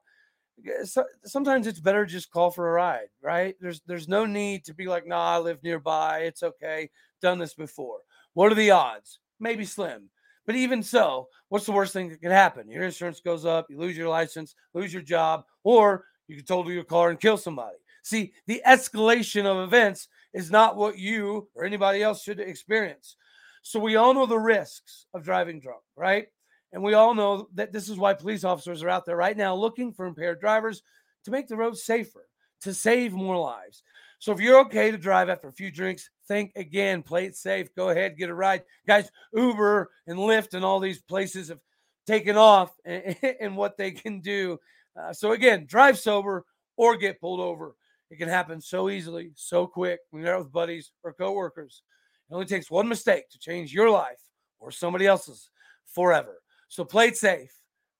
So, 0.85 1.05
sometimes 1.25 1.67
it's 1.67 1.81
better 1.81 2.07
just 2.07 2.31
call 2.31 2.51
for 2.51 2.69
a 2.69 2.73
ride, 2.73 3.09
right? 3.21 3.57
There's 3.61 3.81
there's 3.87 4.09
no 4.09 4.25
need 4.25 4.65
to 4.67 4.75
be 4.75 4.87
like, 4.87 5.07
nah, 5.07 5.35
I 5.35 5.39
live 5.39 5.63
nearby. 5.63 6.21
It's 6.21 6.45
okay. 6.45 6.91
Done 7.21 7.39
this 7.39 7.55
before. 7.55 7.99
What 8.35 8.53
are 8.53 8.55
the 8.55 8.71
odds? 8.71 9.19
Maybe 9.41 9.65
slim. 9.65 10.11
But 10.47 10.57
even 10.57 10.83
so, 10.83 11.29
what's 11.49 11.67
the 11.67 11.73
worst 11.73 11.93
thing 11.93 12.11
that 12.11 12.21
could 12.21 12.31
happen? 12.31 12.69
Your 12.69 12.85
insurance 12.85 13.21
goes 13.21 13.45
up, 13.45 13.67
you 13.71 13.79
lose 13.79 13.97
your 13.97 14.09
license, 14.09 14.55
lose 14.75 14.93
your 14.93 15.03
job, 15.03 15.45
or 15.65 16.05
you 16.29 16.37
can 16.37 16.45
total 16.45 16.71
your 16.71 16.85
car 16.85 17.11
and 17.11 17.19
kill 17.19 17.37
somebody. 17.37 17.77
See, 18.03 18.33
the 18.47 18.63
escalation 18.67 19.47
of 19.47 19.65
events 19.65 20.09
is 20.35 20.51
not 20.51 20.77
what 20.77 20.99
you 20.99 21.49
or 21.55 21.65
anybody 21.65 22.03
else 22.03 22.23
should 22.23 22.41
experience. 22.41 23.17
So 23.63 23.81
we 23.81 23.97
all 23.97 24.13
know 24.13 24.27
the 24.27 24.39
risks 24.39 25.07
of 25.15 25.25
driving 25.25 25.61
drunk, 25.61 25.81
right? 25.97 26.27
And 26.73 26.83
we 26.83 26.95
all 26.95 27.15
know 27.15 27.49
that 27.55 27.73
this 27.73 27.89
is 27.89 27.97
why 27.97 28.13
police 28.15 28.45
officers 28.45 28.83
are 28.83 28.91
out 28.91 29.07
there 29.07 29.17
right 29.17 29.37
now 29.37 29.55
looking 29.55 29.93
for 29.93 30.07
impaired 30.07 30.41
drivers 30.41 30.83
to 31.25 31.31
make 31.31 31.47
the 31.47 31.57
roads 31.57 31.85
safer, 31.85 32.27
to 32.63 32.75
save 32.75 33.13
more 33.13 33.39
lives. 33.39 33.83
So 34.19 34.33
if 34.33 34.41
you're 34.41 34.61
okay 34.61 34.91
to 34.91 34.99
drive 34.99 35.29
after 35.29 35.49
a 35.49 35.53
few 35.53 35.71
drinks, 35.71 36.11
think 36.27 36.53
again, 36.57 37.03
play 37.03 37.27
it 37.27 37.37
safe, 37.37 37.75
go 37.75 37.91
ahead, 37.91 38.19
get 38.19 38.31
a 38.31 38.35
ride. 38.35 38.63
Guys, 38.87 39.11
Uber 39.33 39.91
and 40.07 40.19
Lyft 40.19 40.55
and 40.55 40.65
all 40.65 40.81
these 40.81 41.01
places 41.01 41.49
have 41.49 41.61
taken 42.07 42.37
off 42.37 42.73
and, 42.85 43.57
what 43.57 43.77
they 43.77 43.91
can 43.93 44.21
do. 44.21 44.59
Uh, 44.99 45.13
so 45.13 45.33
again, 45.33 45.67
drive 45.67 45.99
sober 45.99 46.45
or 46.77 46.97
get 46.97 47.21
pulled 47.21 47.41
over. 47.41 47.77
It 48.15 48.19
can 48.19 48.29
happen 48.29 48.61
so 48.61 48.91
easily, 48.91 49.33
so 49.35 49.67
quick 49.67 49.99
when 50.11 50.23
you're 50.23 50.37
out 50.37 50.45
with 50.45 50.53
buddies 50.53 50.93
or 51.03 51.13
coworkers. 51.13 51.83
It 52.31 52.35
only 52.35 52.47
takes 52.47 52.71
one 52.71 52.87
mistake 52.87 53.29
to 53.31 53.41
change 53.41 53.75
your 53.75 53.91
life 53.91 54.21
or 54.61 54.71
somebody 54.71 55.05
else's 55.05 55.51
forever. 55.85 56.41
So 56.69 56.85
play 56.85 57.09
it 57.09 57.17
safe, 57.17 57.51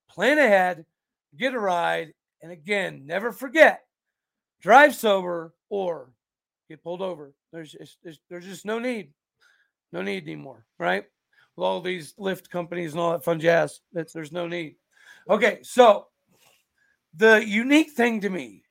plan 0.09 0.39
ahead, 0.39 0.87
get 1.37 1.53
a 1.53 1.59
ride, 1.59 2.13
and 2.43 2.53
again, 2.53 3.07
never 3.07 3.33
forget 3.33 3.81
drive 4.63 4.95
sober 4.95 5.53
or 5.69 6.13
get 6.69 6.81
pulled 6.81 7.03
over. 7.03 7.35
There's 7.53 7.73
just, 7.73 7.99
there's, 8.31 8.45
just 8.45 8.65
no 8.65 8.79
need, 8.79 9.11
no 9.93 10.01
need 10.01 10.23
anymore, 10.23 10.65
right? 10.79 11.07
With 11.57 11.65
all 11.65 11.81
these 11.81 12.15
Lyft 12.21 12.51
companies 12.51 12.93
and 12.93 13.01
all 13.01 13.11
that 13.11 13.25
fun 13.25 13.41
jazz, 13.41 13.81
there's 13.93 14.31
no 14.31 14.47
need. 14.47 14.77
Okay, 15.29 15.59
so 15.63 16.07
the 17.17 17.45
unique 17.45 17.91
thing 17.91 18.21
to 18.21 18.31
me 18.31 18.64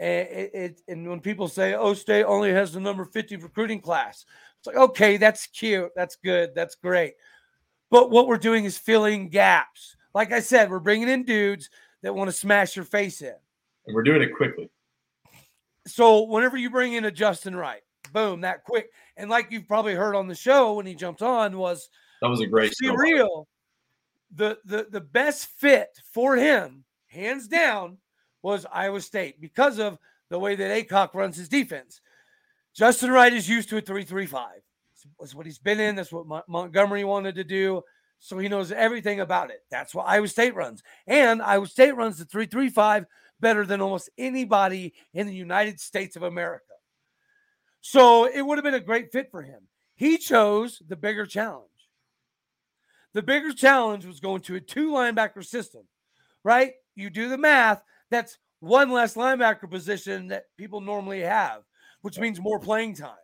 it, 0.00 0.50
it, 0.54 0.82
and 0.88 1.08
when 1.08 1.20
people 1.20 1.46
say, 1.46 1.74
"Oh, 1.74 1.92
State 1.92 2.24
only 2.24 2.52
has 2.52 2.72
the 2.72 2.80
number 2.80 3.04
50 3.04 3.36
recruiting 3.36 3.80
class," 3.80 4.24
it's 4.58 4.66
like, 4.66 4.76
okay, 4.76 5.16
that's 5.18 5.46
cute, 5.46 5.90
that's 5.94 6.16
good, 6.16 6.54
that's 6.54 6.74
great. 6.74 7.14
But 7.90 8.10
what 8.10 8.26
we're 8.26 8.38
doing 8.38 8.64
is 8.64 8.78
filling 8.78 9.28
gaps. 9.28 9.96
Like 10.14 10.32
I 10.32 10.40
said, 10.40 10.70
we're 10.70 10.78
bringing 10.78 11.08
in 11.08 11.24
dudes 11.24 11.68
that 12.02 12.14
want 12.14 12.28
to 12.28 12.36
smash 12.36 12.76
your 12.76 12.84
face 12.84 13.20
in, 13.20 13.34
and 13.86 13.94
we're 13.94 14.02
doing 14.02 14.22
it 14.22 14.34
quickly. 14.34 14.70
So 15.86 16.22
whenever 16.22 16.56
you 16.56 16.70
bring 16.70 16.94
in 16.94 17.04
a 17.04 17.10
Justin 17.10 17.54
Wright, 17.54 17.82
boom, 18.12 18.40
that 18.40 18.64
quick, 18.64 18.90
and 19.18 19.28
like 19.28 19.50
you've 19.50 19.68
probably 19.68 19.94
heard 19.94 20.16
on 20.16 20.28
the 20.28 20.34
show 20.34 20.74
when 20.74 20.86
he 20.86 20.94
jumped 20.94 21.20
on 21.20 21.58
was 21.58 21.90
that 22.22 22.28
was 22.28 22.40
a 22.40 22.46
great. 22.46 22.72
Be 22.80 22.90
real. 22.90 23.48
The 24.34 24.58
the 24.64 24.86
the 24.90 25.00
best 25.00 25.46
fit 25.46 25.90
for 26.10 26.36
him, 26.36 26.84
hands 27.08 27.48
down, 27.48 27.98
was 28.42 28.66
Iowa 28.72 29.00
State 29.00 29.40
because 29.40 29.78
of 29.78 29.98
the 30.28 30.38
way 30.38 30.56
that 30.56 30.88
Heacock 30.88 31.14
runs 31.14 31.36
his 31.36 31.48
defense. 31.48 32.00
Justin 32.74 33.10
Wright 33.10 33.32
is 33.32 33.48
used 33.48 33.68
to 33.70 33.76
a 33.76 33.82
3-3-5. 33.82 34.46
That's 35.18 35.34
what 35.34 35.46
he's 35.46 35.58
been 35.58 35.80
in. 35.80 35.96
That's 35.96 36.12
what 36.12 36.48
Montgomery 36.48 37.04
wanted 37.04 37.34
to 37.36 37.44
do. 37.44 37.82
So 38.18 38.38
he 38.38 38.48
knows 38.48 38.70
everything 38.70 39.20
about 39.20 39.50
it. 39.50 39.64
That's 39.70 39.94
what 39.94 40.06
Iowa 40.06 40.28
State 40.28 40.54
runs. 40.54 40.82
And 41.06 41.42
Iowa 41.42 41.66
State 41.66 41.96
runs 41.96 42.18
the 42.18 42.26
3-3-5 42.26 43.06
better 43.40 43.64
than 43.64 43.80
almost 43.80 44.10
anybody 44.18 44.92
in 45.14 45.26
the 45.26 45.34
United 45.34 45.80
States 45.80 46.16
of 46.16 46.22
America. 46.22 46.64
So 47.80 48.26
it 48.26 48.42
would 48.42 48.58
have 48.58 48.64
been 48.64 48.74
a 48.74 48.80
great 48.80 49.10
fit 49.10 49.30
for 49.30 49.42
him. 49.42 49.62
He 49.94 50.18
chose 50.18 50.82
the 50.86 50.96
bigger 50.96 51.24
challenge. 51.24 51.66
The 53.14 53.22
bigger 53.22 53.52
challenge 53.52 54.04
was 54.04 54.20
going 54.20 54.42
to 54.42 54.56
a 54.56 54.60
two 54.60 54.90
linebacker 54.90 55.44
system, 55.44 55.82
right? 56.44 56.72
You 56.94 57.10
do 57.10 57.28
the 57.28 57.38
math. 57.38 57.82
That's 58.10 58.38
one 58.60 58.90
less 58.90 59.14
linebacker 59.14 59.70
position 59.70 60.28
that 60.28 60.44
people 60.56 60.80
normally 60.80 61.20
have, 61.20 61.62
which 62.02 62.18
means 62.18 62.40
more 62.40 62.58
playing 62.58 62.94
time. 62.94 63.16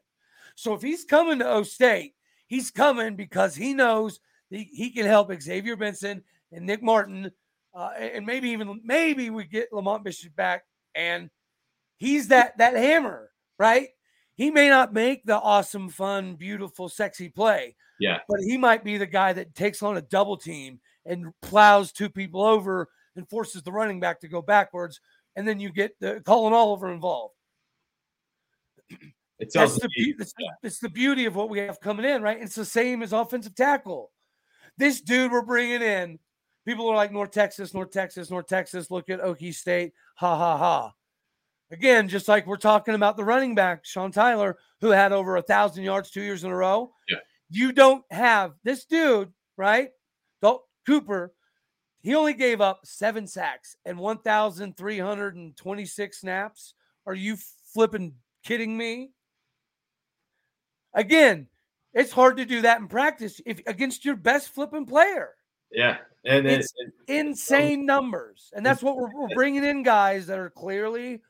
So 0.54 0.74
if 0.74 0.82
he's 0.82 1.04
coming 1.04 1.38
to 1.40 1.48
O 1.48 1.62
State, 1.62 2.14
he's 2.46 2.70
coming 2.70 3.16
because 3.16 3.54
he 3.54 3.74
knows 3.74 4.20
he, 4.50 4.64
he 4.72 4.90
can 4.90 5.06
help 5.06 5.32
Xavier 5.40 5.76
Benson 5.76 6.22
and 6.52 6.64
Nick 6.66 6.82
Martin, 6.82 7.30
uh, 7.74 7.90
and 7.98 8.24
maybe 8.24 8.50
even 8.50 8.80
maybe 8.84 9.30
we 9.30 9.44
get 9.44 9.72
Lamont 9.72 10.04
Bishop 10.04 10.34
back, 10.34 10.64
and 10.94 11.30
he's 11.98 12.28
that 12.28 12.56
that 12.58 12.74
hammer, 12.74 13.30
right? 13.58 13.88
He 14.34 14.50
may 14.50 14.68
not 14.68 14.92
make 14.92 15.24
the 15.24 15.38
awesome, 15.38 15.88
fun, 15.88 16.36
beautiful, 16.36 16.88
sexy 16.88 17.28
play, 17.28 17.74
yeah, 18.00 18.18
but 18.28 18.40
he 18.40 18.56
might 18.56 18.84
be 18.84 18.96
the 18.96 19.06
guy 19.06 19.32
that 19.32 19.54
takes 19.54 19.82
on 19.82 19.96
a 19.96 20.02
double 20.02 20.36
team 20.36 20.80
and 21.04 21.32
plows 21.42 21.92
two 21.92 22.08
people 22.08 22.42
over 22.42 22.88
and 23.16 23.28
forces 23.28 23.62
the 23.62 23.72
running 23.72 24.00
back 24.00 24.20
to 24.20 24.28
go 24.28 24.42
backwards, 24.42 25.00
and 25.34 25.46
then 25.46 25.60
you 25.60 25.70
get 25.70 25.98
the 26.00 26.22
Collin 26.24 26.52
Oliver 26.52 26.92
involved. 26.92 27.34
It's, 29.38 29.54
That's 29.54 29.78
the, 29.78 29.88
be- 29.88 30.14
it's, 30.18 30.32
it's 30.62 30.78
the 30.78 30.88
beauty 30.88 31.26
of 31.26 31.36
what 31.36 31.50
we 31.50 31.58
have 31.58 31.80
coming 31.80 32.06
in, 32.06 32.22
right? 32.22 32.40
It's 32.40 32.54
the 32.54 32.64
same 32.64 33.02
as 33.02 33.12
offensive 33.12 33.54
tackle. 33.54 34.10
This 34.78 35.00
dude 35.00 35.30
we're 35.30 35.42
bringing 35.42 35.82
in, 35.82 36.18
people 36.66 36.88
are 36.88 36.96
like 36.96 37.12
North 37.12 37.32
Texas, 37.32 37.74
North 37.74 37.90
Texas, 37.90 38.30
North 38.30 38.46
Texas. 38.46 38.90
Look 38.90 39.10
at 39.10 39.20
Okie 39.20 39.54
State, 39.54 39.92
ha 40.14 40.36
ha 40.36 40.56
ha. 40.56 40.92
Again, 41.70 42.08
just 42.08 42.28
like 42.28 42.46
we're 42.46 42.56
talking 42.56 42.94
about 42.94 43.16
the 43.16 43.24
running 43.24 43.54
back, 43.54 43.84
Sean 43.84 44.12
Tyler, 44.12 44.56
who 44.80 44.90
had 44.90 45.12
over 45.12 45.36
a 45.36 45.42
thousand 45.42 45.84
yards 45.84 46.10
two 46.10 46.22
years 46.22 46.44
in 46.44 46.50
a 46.50 46.56
row. 46.56 46.92
Yeah. 47.08 47.18
You 47.50 47.72
don't 47.72 48.04
have 48.10 48.52
this 48.64 48.84
dude, 48.84 49.32
right? 49.56 49.90
Don't 50.42 50.62
Cooper 50.86 51.32
he 52.06 52.14
only 52.14 52.32
gave 52.34 52.60
up 52.60 52.82
seven 52.84 53.26
sacks 53.26 53.74
and 53.84 53.98
1,326 53.98 56.20
snaps. 56.20 56.74
Are 57.04 57.14
you 57.14 57.36
flipping 57.74 58.14
kidding 58.44 58.76
me? 58.76 59.10
Again, 60.94 61.48
it's 61.92 62.12
hard 62.12 62.36
to 62.36 62.44
do 62.44 62.62
that 62.62 62.78
in 62.78 62.86
practice 62.86 63.40
if 63.44 63.60
against 63.66 64.04
your 64.04 64.14
best 64.14 64.50
flipping 64.50 64.86
player. 64.86 65.30
Yeah, 65.72 65.96
and 66.24 66.46
it's 66.46 66.72
it, 66.76 66.92
it, 67.08 67.16
insane 67.16 67.80
um, 67.80 67.86
numbers, 67.86 68.52
and 68.54 68.64
that's 68.64 68.84
what 68.84 68.96
we're, 68.96 69.12
we're, 69.12 69.34
bringing 69.34 69.64
in 69.64 69.82
guys 69.82 70.28
that 70.28 70.38
are 70.38 70.50
clearly 70.50 71.22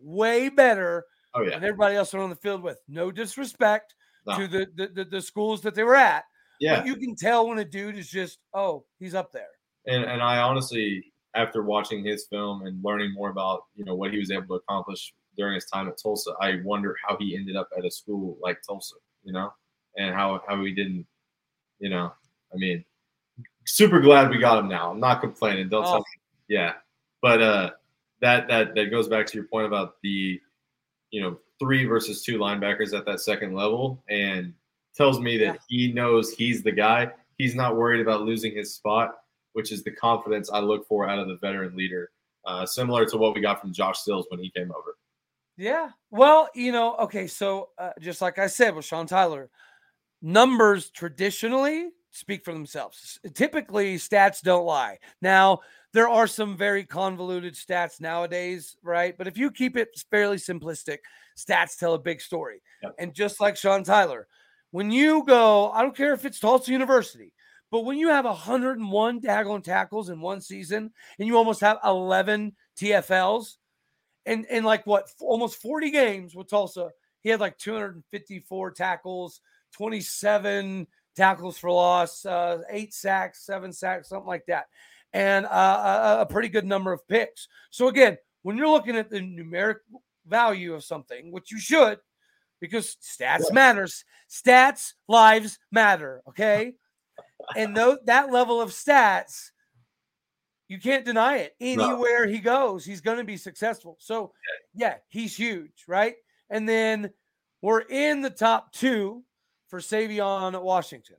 way 0.00 0.48
better 0.48 1.04
oh, 1.34 1.42
yeah. 1.42 1.50
than 1.50 1.64
everybody 1.64 1.94
else 1.94 2.14
on 2.14 2.30
the 2.30 2.36
field 2.36 2.62
with. 2.62 2.78
No 2.88 3.10
disrespect 3.10 3.94
no. 4.26 4.38
to 4.38 4.48
the, 4.48 4.66
the, 4.94 5.04
the 5.04 5.20
schools 5.20 5.60
that 5.60 5.74
they 5.74 5.82
were 5.82 5.94
at. 5.94 6.24
Yeah, 6.58 6.78
but 6.78 6.86
you 6.86 6.96
can 6.96 7.16
tell 7.16 7.48
when 7.48 7.58
a 7.58 7.66
dude 7.66 7.98
is 7.98 8.08
just 8.08 8.38
oh 8.54 8.86
he's 8.98 9.14
up 9.14 9.30
there. 9.30 9.50
And 9.86 10.04
and 10.04 10.22
I 10.22 10.38
honestly, 10.38 11.12
after 11.34 11.62
watching 11.62 12.04
his 12.04 12.26
film 12.26 12.66
and 12.66 12.82
learning 12.84 13.12
more 13.14 13.30
about 13.30 13.64
you 13.74 13.84
know 13.84 13.94
what 13.94 14.12
he 14.12 14.18
was 14.18 14.30
able 14.30 14.46
to 14.48 14.54
accomplish 14.54 15.14
during 15.36 15.54
his 15.54 15.64
time 15.66 15.88
at 15.88 15.98
Tulsa, 16.00 16.32
I 16.40 16.60
wonder 16.64 16.96
how 17.06 17.16
he 17.18 17.36
ended 17.36 17.56
up 17.56 17.68
at 17.76 17.84
a 17.84 17.90
school 17.90 18.36
like 18.42 18.58
Tulsa, 18.66 18.96
you 19.24 19.32
know, 19.32 19.52
and 19.96 20.14
how 20.14 20.40
how 20.46 20.62
he 20.64 20.72
didn't, 20.72 21.06
you 21.78 21.90
know, 21.90 22.12
I 22.52 22.56
mean, 22.56 22.84
super 23.66 24.00
glad 24.00 24.30
we 24.30 24.38
got 24.38 24.58
him 24.58 24.68
now. 24.68 24.90
I'm 24.90 25.00
not 25.00 25.20
complaining. 25.20 25.68
Don't 25.68 25.84
oh. 25.84 25.90
tell 25.90 25.98
me, 25.98 26.04
yeah, 26.48 26.74
but 27.20 27.42
uh, 27.42 27.70
that 28.20 28.48
that 28.48 28.74
that 28.74 28.90
goes 28.90 29.08
back 29.08 29.26
to 29.26 29.34
your 29.34 29.46
point 29.46 29.66
about 29.66 29.94
the, 30.02 30.40
you 31.10 31.22
know, 31.22 31.38
three 31.58 31.84
versus 31.84 32.22
two 32.22 32.38
linebackers 32.38 32.96
at 32.96 33.06
that 33.06 33.20
second 33.20 33.54
level, 33.54 34.02
and 34.08 34.52
tells 34.94 35.20
me 35.20 35.38
that 35.38 35.44
yeah. 35.44 35.60
he 35.68 35.92
knows 35.92 36.32
he's 36.32 36.62
the 36.62 36.72
guy. 36.72 37.10
He's 37.38 37.54
not 37.54 37.76
worried 37.76 38.00
about 38.00 38.22
losing 38.22 38.54
his 38.54 38.74
spot 38.74 39.16
which 39.52 39.72
is 39.72 39.82
the 39.82 39.90
confidence 39.90 40.50
I 40.50 40.60
look 40.60 40.86
for 40.86 41.08
out 41.08 41.18
of 41.18 41.28
the 41.28 41.36
veteran 41.36 41.76
leader, 41.76 42.10
uh, 42.44 42.66
similar 42.66 43.04
to 43.06 43.16
what 43.16 43.34
we 43.34 43.40
got 43.40 43.60
from 43.60 43.72
Josh 43.72 44.00
Sills 44.00 44.26
when 44.30 44.40
he 44.40 44.50
came 44.50 44.70
over. 44.70 44.96
Yeah. 45.56 45.90
Well, 46.10 46.48
you 46.54 46.72
know, 46.72 46.96
okay. 46.96 47.26
So 47.26 47.70
uh, 47.78 47.90
just 48.00 48.22
like 48.22 48.38
I 48.38 48.46
said 48.46 48.74
with 48.74 48.84
Sean 48.84 49.06
Tyler, 49.06 49.50
numbers 50.20 50.90
traditionally 50.90 51.90
speak 52.10 52.44
for 52.44 52.52
themselves. 52.52 53.18
Typically, 53.34 53.96
stats 53.96 54.40
don't 54.42 54.66
lie. 54.66 54.98
Now, 55.20 55.60
there 55.92 56.08
are 56.08 56.26
some 56.26 56.56
very 56.56 56.84
convoluted 56.84 57.54
stats 57.54 58.00
nowadays, 58.00 58.76
right? 58.82 59.16
But 59.16 59.26
if 59.26 59.36
you 59.36 59.50
keep 59.50 59.76
it 59.76 59.88
fairly 60.10 60.36
simplistic, 60.36 60.98
stats 61.36 61.76
tell 61.78 61.94
a 61.94 61.98
big 61.98 62.20
story. 62.20 62.62
Yep. 62.82 62.94
And 62.98 63.14
just 63.14 63.40
like 63.40 63.56
Sean 63.56 63.84
Tyler, 63.84 64.26
when 64.70 64.90
you 64.90 65.24
go, 65.26 65.70
I 65.70 65.82
don't 65.82 65.96
care 65.96 66.14
if 66.14 66.24
it's 66.24 66.40
Tulsa 66.40 66.70
University, 66.70 67.32
but 67.72 67.86
when 67.86 67.96
you 67.96 68.10
have 68.10 68.26
101 68.26 69.20
daggone 69.22 69.64
tackles 69.64 70.10
in 70.10 70.20
one 70.20 70.42
season 70.42 70.92
and 71.18 71.26
you 71.26 71.38
almost 71.38 71.62
have 71.62 71.78
11 71.82 72.54
TFLs, 72.78 73.56
And 74.26 74.44
in 74.50 74.62
like 74.62 74.86
what 74.86 75.08
almost 75.20 75.60
40 75.62 75.90
games 75.90 76.34
with 76.36 76.50
Tulsa, 76.50 76.90
he 77.22 77.30
had 77.30 77.40
like 77.40 77.56
254 77.56 78.70
tackles, 78.72 79.40
27 79.72 80.86
tackles 81.16 81.56
for 81.56 81.70
loss, 81.70 82.26
uh, 82.26 82.58
eight 82.68 82.92
sacks, 82.92 83.46
seven 83.46 83.72
sacks, 83.72 84.10
something 84.10 84.28
like 84.28 84.44
that, 84.48 84.66
and 85.14 85.46
uh, 85.46 86.18
a, 86.18 86.20
a 86.20 86.26
pretty 86.26 86.50
good 86.50 86.66
number 86.66 86.92
of 86.92 87.08
picks. 87.08 87.48
So 87.70 87.88
again, 87.88 88.18
when 88.42 88.58
you're 88.58 88.68
looking 88.68 88.96
at 88.96 89.08
the 89.08 89.20
numeric 89.20 89.76
value 90.26 90.74
of 90.74 90.84
something, 90.84 91.32
which 91.32 91.50
you 91.50 91.58
should, 91.58 92.00
because 92.60 92.96
stats 93.02 93.44
yeah. 93.48 93.54
matters, 93.54 94.04
stats 94.30 94.92
lives 95.08 95.58
matter. 95.70 96.22
Okay, 96.28 96.74
and 97.56 97.76
though 97.76 97.98
that 98.04 98.30
level 98.30 98.60
of 98.60 98.70
stats, 98.70 99.50
you 100.68 100.78
can't 100.78 101.04
deny 101.04 101.38
it. 101.38 101.54
Anywhere 101.60 102.26
no. 102.26 102.32
he 102.32 102.38
goes, 102.38 102.84
he's 102.84 103.00
going 103.00 103.18
to 103.18 103.24
be 103.24 103.36
successful. 103.36 103.96
So 104.00 104.32
yeah, 104.74 104.96
he's 105.08 105.36
huge, 105.36 105.84
right? 105.86 106.14
And 106.48 106.68
then 106.68 107.10
we're 107.60 107.80
in 107.80 108.22
the 108.22 108.30
top 108.30 108.72
two 108.72 109.22
for 109.68 109.80
Savion 109.80 110.60
Washington, 110.62 111.16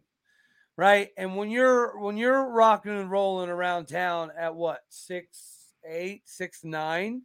right? 0.77 1.09
And 1.17 1.35
when 1.35 1.49
you're 1.49 1.99
when 1.99 2.17
you're 2.17 2.49
rocking 2.49 2.97
and 2.97 3.09
rolling 3.09 3.49
around 3.49 3.85
town 3.87 4.31
at 4.37 4.55
what 4.55 4.81
six 4.89 5.69
eight 5.87 6.23
six 6.25 6.63
nine, 6.63 7.23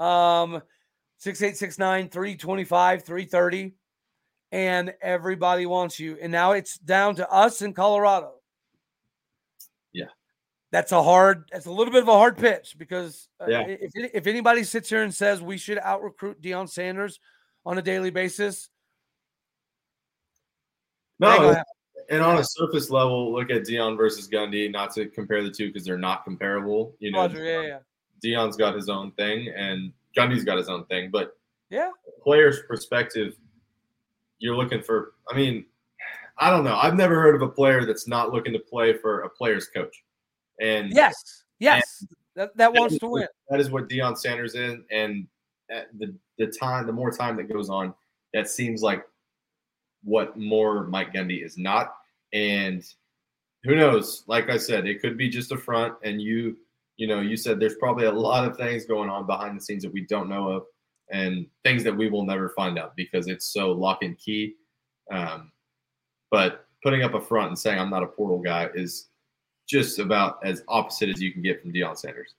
um, 0.00 0.62
six 1.18 1.42
eight 1.42 1.56
six 1.56 1.78
nine 1.78 2.08
three 2.08 2.36
twenty 2.36 2.64
five 2.64 3.04
three 3.04 3.24
thirty, 3.24 3.74
and 4.52 4.94
everybody 5.02 5.66
wants 5.66 6.00
you. 6.00 6.18
And 6.20 6.32
now 6.32 6.52
it's 6.52 6.78
down 6.78 7.16
to 7.16 7.30
us 7.30 7.62
in 7.62 7.72
Colorado. 7.74 8.32
Yeah, 9.92 10.06
that's 10.70 10.92
a 10.92 11.02
hard. 11.02 11.48
That's 11.52 11.66
a 11.66 11.72
little 11.72 11.92
bit 11.92 12.02
of 12.02 12.08
a 12.08 12.12
hard 12.12 12.38
pitch 12.38 12.76
because 12.78 13.28
uh, 13.40 13.46
yeah. 13.48 13.64
if 13.66 13.92
if 13.94 14.26
anybody 14.26 14.64
sits 14.64 14.88
here 14.88 15.02
and 15.02 15.14
says 15.14 15.42
we 15.42 15.58
should 15.58 15.78
out 15.78 16.02
recruit 16.02 16.40
Deion 16.42 16.68
Sanders 16.68 17.20
on 17.66 17.78
a 17.78 17.82
daily 17.82 18.10
basis 18.10 18.70
no, 21.18 21.62
and 22.10 22.22
on 22.22 22.38
a 22.38 22.44
surface 22.44 22.90
level, 22.90 23.32
look 23.32 23.50
at 23.50 23.62
Deion 23.62 23.96
versus 23.96 24.28
Gundy. 24.28 24.70
Not 24.70 24.94
to 24.94 25.06
compare 25.06 25.42
the 25.42 25.50
two 25.50 25.68
because 25.68 25.84
they're 25.84 25.98
not 25.98 26.24
comparable. 26.24 26.94
You 27.00 27.10
know, 27.10 27.18
Roger, 27.18 27.44
yeah, 27.44 27.62
yeah. 27.62 27.78
Deion's 28.24 28.56
got 28.56 28.74
his 28.74 28.88
own 28.88 29.12
thing, 29.12 29.52
and 29.54 29.92
Gundy's 30.16 30.44
got 30.44 30.58
his 30.58 30.68
own 30.68 30.84
thing. 30.86 31.10
But 31.10 31.36
yeah, 31.70 31.90
player's 32.22 32.60
perspective, 32.68 33.36
you're 34.38 34.56
looking 34.56 34.82
for. 34.82 35.12
I 35.30 35.36
mean, 35.36 35.64
I 36.38 36.50
don't 36.50 36.64
know. 36.64 36.76
I've 36.76 36.96
never 36.96 37.20
heard 37.20 37.34
of 37.34 37.42
a 37.42 37.48
player 37.48 37.84
that's 37.84 38.06
not 38.06 38.32
looking 38.32 38.52
to 38.52 38.58
play 38.58 38.96
for 38.96 39.22
a 39.22 39.28
player's 39.28 39.68
coach. 39.68 40.04
And 40.60 40.92
yes, 40.92 41.44
yes, 41.58 42.00
and 42.00 42.08
that, 42.36 42.56
that 42.56 42.72
wants 42.72 42.98
to 42.98 43.08
win. 43.08 43.26
That 43.48 43.60
is 43.60 43.70
what 43.70 43.88
Deion 43.88 44.16
Sanders 44.16 44.54
is, 44.54 44.78
and 44.90 45.26
the 45.68 46.14
the 46.38 46.46
time, 46.46 46.86
the 46.86 46.92
more 46.92 47.10
time 47.10 47.36
that 47.36 47.52
goes 47.52 47.68
on, 47.68 47.94
that 48.32 48.48
seems 48.48 48.82
like 48.82 49.04
what 50.04 50.38
more 50.38 50.86
Mike 50.86 51.12
Gundy 51.12 51.44
is 51.44 51.58
not. 51.58 51.94
And 52.32 52.84
who 53.64 53.74
knows? 53.74 54.24
Like 54.26 54.50
I 54.50 54.56
said, 54.56 54.86
it 54.86 55.00
could 55.00 55.18
be 55.18 55.28
just 55.28 55.52
a 55.52 55.56
front. 55.56 55.94
And 56.04 56.22
you, 56.22 56.56
you 56.96 57.06
know, 57.06 57.20
you 57.20 57.36
said 57.36 57.58
there's 57.58 57.76
probably 57.76 58.06
a 58.06 58.12
lot 58.12 58.48
of 58.48 58.56
things 58.56 58.84
going 58.86 59.10
on 59.10 59.26
behind 59.26 59.56
the 59.56 59.62
scenes 59.62 59.82
that 59.82 59.92
we 59.92 60.06
don't 60.06 60.28
know 60.28 60.48
of 60.48 60.62
and 61.10 61.46
things 61.64 61.84
that 61.84 61.96
we 61.96 62.08
will 62.08 62.24
never 62.24 62.50
find 62.50 62.78
out 62.78 62.94
because 62.96 63.28
it's 63.28 63.52
so 63.52 63.72
lock 63.72 64.02
and 64.02 64.18
key. 64.18 64.54
Um, 65.10 65.52
but 66.30 66.66
putting 66.82 67.02
up 67.02 67.14
a 67.14 67.20
front 67.20 67.48
and 67.48 67.58
saying 67.58 67.78
I'm 67.78 67.90
not 67.90 68.02
a 68.02 68.06
portal 68.06 68.38
guy 68.38 68.68
is 68.74 69.08
just 69.68 69.98
about 69.98 70.38
as 70.44 70.62
opposite 70.68 71.08
as 71.08 71.20
you 71.20 71.32
can 71.32 71.42
get 71.42 71.60
from 71.60 71.72
Deion 71.72 71.96
Sanders. 71.96 72.34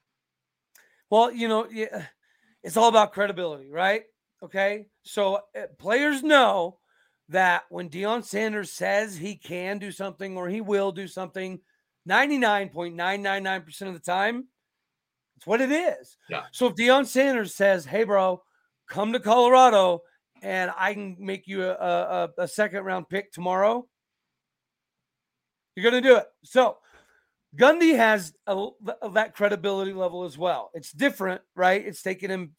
Well, 1.10 1.32
you 1.32 1.48
know, 1.48 1.68
it's 2.64 2.78
all 2.78 2.90
about 2.90 3.14
credibility, 3.14 3.70
right? 3.70 4.04
Okay. 4.44 4.88
So 5.04 5.42
uh, 5.56 5.68
players 5.78 6.24
know 6.24 6.80
that 7.30 7.64
when 7.70 7.90
Deion 7.90 8.24
Sanders 8.24 8.72
says 8.72 9.16
he 9.16 9.36
can 9.36 9.78
do 9.78 9.92
something 9.92 10.38
or 10.38 10.50
he 10.50 10.62
will 10.62 10.92
do 10.92 11.08
something, 11.08 11.60
99.999% 12.08 13.82
of 13.82 13.94
the 13.94 14.00
time, 14.00 14.48
it's 15.38 15.46
what 15.46 15.62
it 15.62 15.72
is. 15.72 16.18
Yeah. 16.30 16.44
So 16.52 16.68
if 16.68 16.76
Deion 16.76 17.06
Sanders 17.06 17.56
says, 17.56 17.86
hey, 17.86 18.04
bro, 18.04 18.42
come 18.90 19.14
to 19.14 19.20
Colorado 19.20 20.02
and 20.42 20.72
I 20.78 20.94
can 20.94 21.16
make 21.20 21.48
you 21.48 21.64
a, 21.64 21.74
a, 21.74 22.30
a 22.40 22.48
second 22.48 22.84
round 22.84 23.10
pick 23.10 23.32
tomorrow, 23.32 23.88
you're 25.76 25.90
going 25.90 26.02
to 26.02 26.08
do 26.10 26.18
it. 26.18 26.26
So 26.44 26.78
Gundy 27.58 27.96
has 27.96 28.34
a, 28.48 28.70
that 29.14 29.36
credibility 29.36 29.94
level 29.94 30.24
as 30.24 30.38
well. 30.38 30.72
It's 30.74 30.92
different, 30.92 31.42
right? 31.56 31.86
It's 31.86 32.02
taken 32.02 32.30
him 32.30 32.52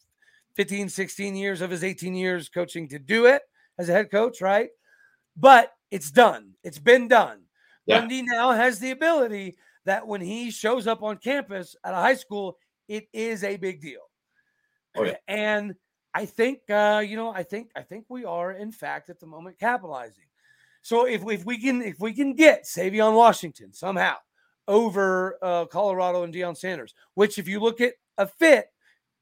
15, 0.55 0.89
16 0.89 1.35
years 1.35 1.61
of 1.61 1.69
his 1.69 1.83
18 1.83 2.13
years 2.15 2.49
coaching 2.49 2.87
to 2.89 2.99
do 2.99 3.25
it 3.25 3.41
as 3.77 3.89
a 3.89 3.93
head 3.93 4.11
coach, 4.11 4.41
right? 4.41 4.69
But 5.37 5.71
it's 5.91 6.11
done. 6.11 6.53
It's 6.63 6.79
been 6.79 7.07
done. 7.07 7.43
Yeah. 7.85 8.01
Gundy 8.01 8.23
now 8.25 8.51
has 8.51 8.79
the 8.79 8.91
ability 8.91 9.57
that 9.85 10.05
when 10.05 10.21
he 10.21 10.51
shows 10.51 10.87
up 10.87 11.03
on 11.03 11.17
campus 11.17 11.75
at 11.83 11.93
a 11.93 11.97
high 11.97 12.15
school, 12.15 12.57
it 12.87 13.07
is 13.13 13.43
a 13.43 13.57
big 13.57 13.81
deal. 13.81 14.01
Oh, 14.95 15.03
yeah. 15.03 15.15
And 15.27 15.75
I 16.13 16.25
think 16.25 16.59
uh, 16.69 17.03
you 17.05 17.15
know, 17.15 17.31
I 17.31 17.43
think 17.43 17.71
I 17.75 17.81
think 17.81 18.05
we 18.09 18.25
are 18.25 18.51
in 18.51 18.71
fact 18.71 19.09
at 19.09 19.19
the 19.19 19.27
moment 19.27 19.59
capitalizing. 19.59 20.25
So 20.81 21.05
if, 21.05 21.21
if 21.27 21.45
we 21.45 21.57
can 21.57 21.81
if 21.81 21.99
we 21.99 22.13
can 22.13 22.33
get 22.33 22.63
Savion 22.63 23.15
Washington 23.15 23.73
somehow 23.73 24.15
over 24.67 25.37
uh, 25.41 25.65
Colorado 25.65 26.23
and 26.23 26.33
Deion 26.33 26.57
Sanders, 26.57 26.93
which 27.13 27.37
if 27.37 27.47
you 27.47 27.59
look 27.59 27.81
at 27.81 27.93
a 28.17 28.27
fit 28.27 28.71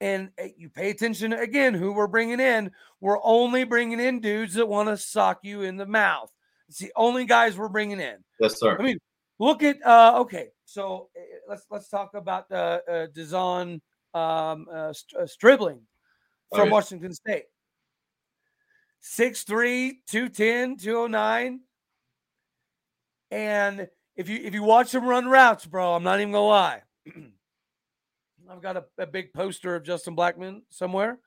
and 0.02 0.30
eh, 0.38 0.50
you 0.58 0.70
pay 0.70 0.90
attention 0.90 1.34
again 1.34 1.74
who 1.74 1.92
we're 1.92 2.08
bringing 2.08 2.40
in. 2.40 2.72
We're 3.02 3.20
only 3.24 3.64
bringing 3.64 4.00
in 4.00 4.20
dudes 4.20 4.54
that 4.56 4.68
want 4.68 4.90
to 4.90 4.98
sock 4.98 5.40
you 5.44 5.62
in 5.64 5.78
the 5.78 5.86
mouth. 5.86 6.32
It's 6.68 6.80
the 6.80 6.92
only 6.96 7.26
guys 7.26 7.58
we're 7.58 7.70
bringing 7.70 8.00
in. 8.00 8.18
Yes, 8.40 8.60
sir. 8.60 8.78
I 8.80 8.84
mean, 8.84 8.98
look 9.40 9.64
at 9.64 9.86
uh, 9.86 10.20
okay. 10.20 10.50
So 10.66 11.10
eh, 11.16 11.22
let's 11.48 11.66
let's 11.70 11.90
talk 11.90 12.14
about 12.14 12.52
uh, 12.52 12.80
uh 12.88 13.08
De'Zhaun 13.08 13.82
um, 14.14 14.68
uh, 14.72 14.94
uh 15.20 15.26
Stribling 15.26 15.82
from 16.52 16.62
okay. 16.62 16.70
Washington 16.70 17.14
State. 17.14 17.46
6'3, 19.04 19.94
210, 20.08 20.78
209. 20.78 21.62
And 23.32 23.88
if 24.16 24.28
you 24.28 24.40
if 24.44 24.54
you 24.54 24.64
watch 24.64 24.94
him 24.94 25.06
run 25.06 25.28
routes, 25.28 25.66
bro, 25.66 25.96
I'm 25.96 26.04
not 26.04 26.20
even 26.20 26.34
gonna 26.34 26.46
lie. 26.46 26.82
I've 28.50 28.62
got 28.62 28.78
a, 28.78 28.86
a 28.98 29.06
big 29.06 29.32
poster 29.34 29.76
of 29.76 29.84
Justin 29.84 30.16
Blackmon 30.16 30.62
somewhere. 30.70 31.20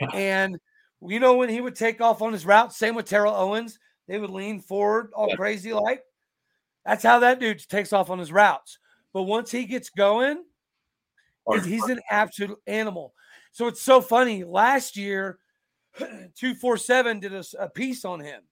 Yeah. 0.00 0.10
And 0.14 0.58
you 1.00 1.20
know 1.20 1.36
when 1.36 1.48
he 1.48 1.60
would 1.60 1.76
take 1.76 2.00
off 2.00 2.22
on 2.22 2.32
his 2.32 2.44
route, 2.44 2.72
same 2.72 2.96
with 2.96 3.06
Terrell 3.06 3.34
Owens, 3.34 3.78
they 4.08 4.18
would 4.18 4.30
lean 4.30 4.60
forward 4.60 5.10
all 5.14 5.28
yeah. 5.28 5.36
crazy 5.36 5.72
like. 5.72 6.02
That's 6.84 7.02
how 7.02 7.20
that 7.20 7.40
dude 7.40 7.66
takes 7.68 7.92
off 7.92 8.10
on 8.10 8.18
his 8.18 8.32
routes. 8.32 8.78
But 9.12 9.22
once 9.22 9.50
he 9.50 9.64
gets 9.64 9.90
going, 9.90 10.44
he's 11.64 11.84
an 11.84 12.00
absolute 12.10 12.58
animal. 12.66 13.14
So 13.56 13.68
it's 13.68 13.80
so 13.80 14.02
funny. 14.02 14.44
Last 14.44 14.98
year, 14.98 15.38
247 15.98 17.20
did 17.20 17.32
a, 17.32 17.42
a 17.58 17.70
piece 17.70 18.04
on 18.04 18.20
him. 18.20 18.42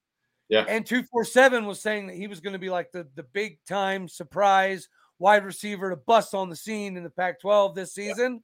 Yeah. 0.49 0.65
And 0.67 0.87
247 0.87 1.67
was 1.67 1.83
saying 1.83 2.07
that 2.07 2.17
he 2.17 2.27
was 2.27 2.41
going 2.41 2.55
to 2.55 2.59
be 2.59 2.71
like 2.71 2.91
the, 2.91 3.07
the 3.15 3.23
big 3.23 3.59
time 3.69 4.09
surprise 4.09 4.89
wide 5.19 5.45
receiver 5.45 5.91
to 5.91 5.97
bust 5.97 6.33
on 6.33 6.49
the 6.49 6.57
scene 6.57 6.97
in 6.97 7.05
the 7.05 7.11
Pac 7.11 7.39
12 7.43 7.75
this 7.75 7.93
season. 7.93 8.43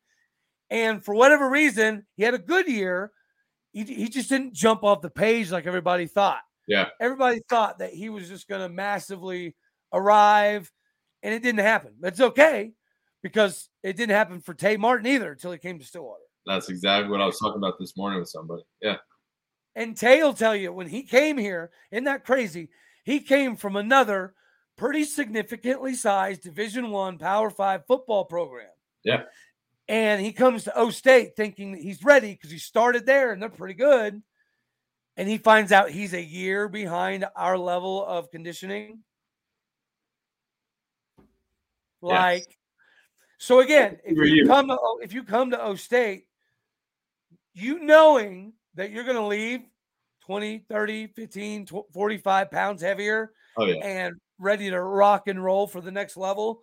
And 0.69 1.03
for 1.03 1.15
whatever 1.15 1.49
reason, 1.49 2.07
he 2.17 2.25
had 2.25 2.35
a 2.35 2.39
good 2.39 2.69
year. 2.69 3.11
He, 3.73 3.85
he 3.85 4.11
just 4.11 4.29
didn't 4.29 4.53
jump 4.53 4.85
off 4.85 5.01
the 5.01 5.09
page 5.09 5.51
like 5.51 5.67
everybody 5.67 6.07
thought. 6.07 6.43
Yeah. 6.69 6.89
Everybody 7.01 7.41
thought 7.49 7.79
that 7.79 7.95
he 7.95 8.11
was 8.11 8.29
just 8.29 8.49
going 8.49 8.61
to 8.61 8.69
massively 8.69 9.57
arrive, 9.95 10.71
and 11.23 11.33
it 11.33 11.43
didn't 11.43 11.65
happen. 11.65 11.95
That's 12.01 12.21
okay 12.21 12.73
because 13.23 13.71
it 13.83 13.97
didn't 13.97 14.15
happen 14.15 14.43
for 14.43 14.53
Tay 14.53 14.77
Martin 14.77 15.07
either 15.07 15.33
until 15.33 15.53
he 15.53 15.59
came 15.59 15.79
to 15.79 15.87
Stillwater. 15.87 16.21
That's 16.47 16.69
exactly 16.69 17.11
what 17.11 17.21
I 17.21 17.27
was 17.27 17.39
talking 17.39 17.59
about 17.59 17.79
this 17.79 17.97
morning 17.97 18.19
with 18.19 18.29
somebody. 18.29 18.63
Yeah. 18.81 18.97
And 19.75 19.97
Tay 19.97 20.23
will 20.23 20.35
tell 20.35 20.57
you 20.57 20.73
when 20.73 20.89
he 20.89 21.03
came 21.03 21.39
here, 21.39 21.71
isn't 21.93 22.05
that 22.05 22.25
crazy? 22.25 22.69
He 23.05 23.21
came 23.21 23.57
from 23.57 23.77
another 23.77 24.35
pretty 24.77 25.05
significantly 25.05 25.95
sized 25.95 26.43
Division 26.43 26.91
One 26.91 27.19
Power 27.19 27.51
Five 27.51 27.87
football 27.87 28.25
program. 28.25 28.71
Yeah. 29.05 29.23
And 29.89 30.21
he 30.23 30.33
comes 30.33 30.65
to 30.65 30.77
O 30.77 30.91
State 30.91 31.37
thinking 31.37 31.73
that 31.73 31.81
he's 31.81 32.05
ready 32.05 32.33
because 32.33 32.51
he 32.51 32.59
started 32.59 33.07
there 33.07 33.33
and 33.33 33.43
they're 33.43 33.49
pretty 33.49 33.75
good. 33.75 34.23
And 35.17 35.29
he 35.29 35.39
finds 35.39 35.73
out 35.73 35.91
he's 35.91 36.15
a 36.15 36.23
year 36.23 36.69
behind 36.69 37.27
our 37.37 37.59
level 37.59 38.05
of 38.07 38.31
conditioning. 38.31 39.01
Like, 42.01 42.47
yes. 42.47 42.57
so 43.39 43.61
again, 43.61 43.99
if 44.05 44.17
you, 44.17 44.25
you 44.25 44.47
come 44.47 44.69
to 44.69 44.79
if 45.03 45.13
you 45.13 45.25
come 45.25 45.51
to 45.51 45.63
O 45.63 45.75
State, 45.75 46.25
you 47.55 47.81
knowing 47.81 48.53
that 48.75 48.91
you're 48.91 49.05
going 49.05 49.17
to 49.17 49.27
leave 49.27 49.61
20, 50.27 50.65
30, 50.69 51.07
15, 51.09 51.67
45 51.93 52.51
pounds 52.51 52.83
heavier 52.83 53.33
oh, 53.57 53.65
yeah. 53.65 53.85
and 53.85 54.15
ready 54.39 54.71
to 54.71 54.81
rock 54.81 55.27
and 55.27 55.43
roll 55.43 55.67
for 55.67 55.81
the 55.81 55.91
next 55.91 56.17
level. 56.17 56.63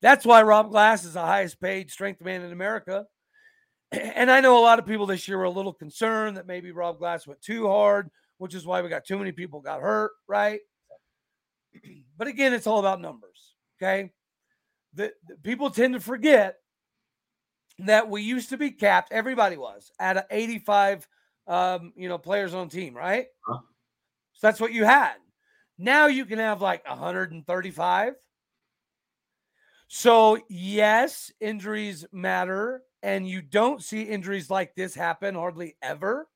That's 0.00 0.24
why 0.24 0.42
Rob 0.42 0.70
Glass 0.70 1.04
is 1.04 1.14
the 1.14 1.20
highest 1.20 1.60
paid 1.60 1.90
strength 1.90 2.20
man 2.20 2.42
in 2.42 2.52
America. 2.52 3.06
and 3.92 4.30
I 4.30 4.40
know 4.40 4.58
a 4.58 4.60
lot 4.62 4.78
of 4.78 4.86
people 4.86 5.06
this 5.06 5.28
year 5.28 5.38
were 5.38 5.44
a 5.44 5.50
little 5.50 5.72
concerned 5.72 6.36
that 6.36 6.46
maybe 6.46 6.72
Rob 6.72 6.98
Glass 6.98 7.26
went 7.26 7.40
too 7.40 7.68
hard, 7.68 8.10
which 8.38 8.54
is 8.54 8.66
why 8.66 8.82
we 8.82 8.88
got 8.88 9.04
too 9.04 9.18
many 9.18 9.32
people 9.32 9.60
got 9.60 9.80
hurt, 9.80 10.12
right? 10.26 10.60
But 12.18 12.28
again, 12.28 12.52
it's 12.52 12.66
all 12.68 12.78
about 12.78 13.00
numbers. 13.00 13.54
Okay. 13.80 14.12
The, 14.94 15.12
the 15.26 15.36
people 15.42 15.70
tend 15.70 15.94
to 15.94 16.00
forget 16.00 16.56
that 17.86 18.08
we 18.08 18.22
used 18.22 18.50
to 18.50 18.56
be 18.56 18.70
capped, 18.70 19.12
everybody 19.12 19.56
was 19.56 19.90
at 19.98 20.26
85 20.30 21.06
um, 21.46 21.92
you 21.96 22.08
know, 22.08 22.18
players 22.18 22.54
on 22.54 22.68
team, 22.68 22.96
right? 22.96 23.26
Huh? 23.46 23.58
So 24.34 24.46
that's 24.46 24.60
what 24.60 24.72
you 24.72 24.84
had. 24.84 25.14
Now 25.78 26.06
you 26.06 26.24
can 26.24 26.38
have 26.38 26.60
like 26.60 26.86
135. 26.88 28.14
So, 29.88 30.38
yes, 30.48 31.30
injuries 31.40 32.06
matter, 32.12 32.82
and 33.02 33.28
you 33.28 33.42
don't 33.42 33.82
see 33.82 34.02
injuries 34.02 34.48
like 34.48 34.74
this 34.74 34.94
happen 34.94 35.34
hardly 35.34 35.76
ever. 35.82 36.28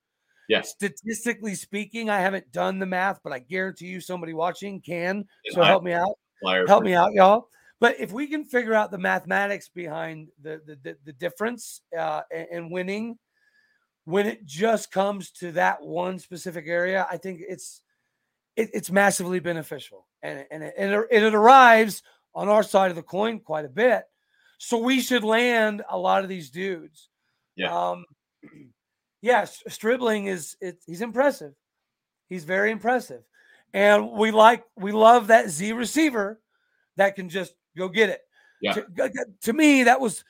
Yes. 0.49 0.71
Statistically 0.71 1.55
speaking, 1.55 2.11
I 2.11 2.21
haven't 2.21 2.53
done 2.53 2.79
the 2.79 2.87
math, 2.87 3.21
but 3.25 3.33
I 3.33 3.39
guarantee 3.39 3.87
you 3.87 4.01
somebody 4.01 4.35
watching 4.35 4.81
can. 4.81 5.25
So 5.51 5.63
help 5.63 5.83
me 5.83 5.93
out. 5.93 6.19
Help 6.67 6.85
me 6.85 6.95
out, 6.95 7.13
y'all. 7.15 7.49
But 7.79 8.01
if 8.01 8.13
we 8.13 8.27
can 8.27 8.45
figure 8.45 8.75
out 8.75 8.91
the 8.91 8.99
mathematics 8.99 9.69
behind 9.69 10.29
the 10.43 10.61
the, 10.67 10.79
the, 10.83 10.97
the 11.05 11.13
difference 11.13 11.83
uh, 11.97 12.23
in 12.51 12.71
winning, 12.71 13.19
when 14.05 14.27
it 14.27 14.47
just 14.47 14.91
comes 14.91 15.31
to 15.33 15.53
that 15.53 15.83
one 15.83 16.19
specific 16.19 16.65
area, 16.69 17.07
I 17.11 17.17
think 17.19 17.41
it's 17.47 17.83
it, 18.57 18.71
it's 18.73 18.91
massively 18.91 19.41
beneficial, 19.41 20.07
and 20.23 20.47
and 20.51 20.63
it, 20.63 20.75
and 20.79 20.93
it, 20.93 21.07
and 21.13 21.25
it 21.25 21.35
arrives 21.35 22.03
on 22.35 22.49
our 22.49 22.63
side 22.63 22.91
of 22.91 22.97
the 22.97 23.03
coin 23.03 23.41
quite 23.41 23.65
a 23.65 23.69
bit. 23.69 24.05
So 24.59 24.79
we 24.79 25.01
should 25.01 25.25
land 25.25 25.83
a 25.89 25.99
lot 25.99 26.23
of 26.23 26.29
these 26.29 26.51
dudes. 26.51 27.09
Yeah. 27.57 27.91
Um, 27.91 28.05
yes, 29.23 29.63
Stribling 29.69 30.27
is 30.27 30.57
it, 30.61 30.79
he's 30.87 31.03
impressive. 31.03 31.53
He's 32.29 32.45
very 32.45 32.71
impressive. 32.71 33.23
And 33.75 34.13
we 34.13 34.31
like 34.31 34.65
we 34.77 34.93
love 34.93 35.27
that 35.27 35.51
Z 35.51 35.73
receiver 35.73 36.41
that 36.97 37.17
can 37.17 37.29
just 37.29 37.55
go 37.77 37.89
get 37.89 38.11
it. 38.11 38.21
Yeah. 38.61 38.73
To, 38.73 39.27
to 39.43 39.53
me, 39.53 39.85
that 39.85 40.01
was 40.01 40.25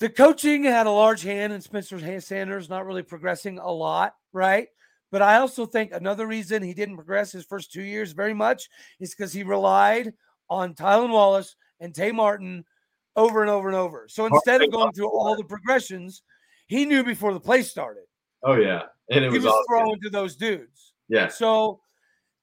the 0.00 0.08
coaching 0.08 0.64
had 0.64 0.86
a 0.86 0.90
large 0.90 1.22
hand 1.22 1.52
in 1.52 1.60
Spencer 1.60 2.20
Sanders 2.20 2.68
not 2.68 2.86
really 2.86 3.02
progressing 3.02 3.58
a 3.58 3.70
lot, 3.70 4.14
right? 4.32 4.68
But 5.10 5.22
I 5.22 5.38
also 5.38 5.64
think 5.64 5.92
another 5.92 6.26
reason 6.26 6.62
he 6.62 6.74
didn't 6.74 6.96
progress 6.96 7.32
his 7.32 7.44
first 7.44 7.72
two 7.72 7.82
years 7.82 8.12
very 8.12 8.34
much 8.34 8.68
is 9.00 9.14
because 9.14 9.32
he 9.32 9.42
relied 9.42 10.12
on 10.50 10.74
Tylan 10.74 11.10
Wallace 11.10 11.56
and 11.80 11.94
Tay 11.94 12.12
Martin 12.12 12.64
over 13.16 13.40
and 13.40 13.50
over 13.50 13.68
and 13.68 13.76
over. 13.76 14.06
So 14.08 14.26
instead 14.26 14.62
of 14.62 14.70
going 14.70 14.92
through 14.92 15.10
all 15.10 15.34
the 15.34 15.44
progressions, 15.44 16.22
he 16.66 16.84
knew 16.84 17.02
before 17.02 17.32
the 17.32 17.40
play 17.40 17.62
started. 17.62 18.04
Oh 18.44 18.54
yeah, 18.54 18.82
and 19.10 19.24
it 19.24 19.32
he 19.32 19.38
was, 19.38 19.46
was 19.46 19.64
throwing 19.68 19.98
to 20.02 20.10
those 20.10 20.36
dudes. 20.36 20.92
Yeah. 21.08 21.28
So 21.28 21.80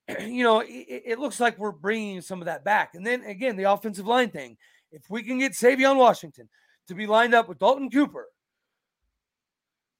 you 0.22 0.44
know, 0.44 0.60
it, 0.60 1.04
it, 1.06 1.20
looks 1.20 1.40
like 1.40 1.58
we're 1.58 1.72
bringing 1.72 2.22
some 2.22 2.42
of 2.42 2.46
that 2.46 2.64
back. 2.64 2.96
And 2.96 3.06
then 3.06 3.24
again, 3.24 3.56
the 3.56 3.72
offensive 3.72 4.06
line 4.06 4.30
thing. 4.30 4.58
If 4.92 5.10
we 5.10 5.24
can 5.24 5.40
get 5.40 5.54
Savion 5.54 5.98
Washington 5.98 6.48
to 6.88 6.96
be 6.96 7.08
lined 7.08 7.34
up 7.34 7.50
with 7.50 7.60
Dalton 7.60 7.90
Cooper, 7.90 8.28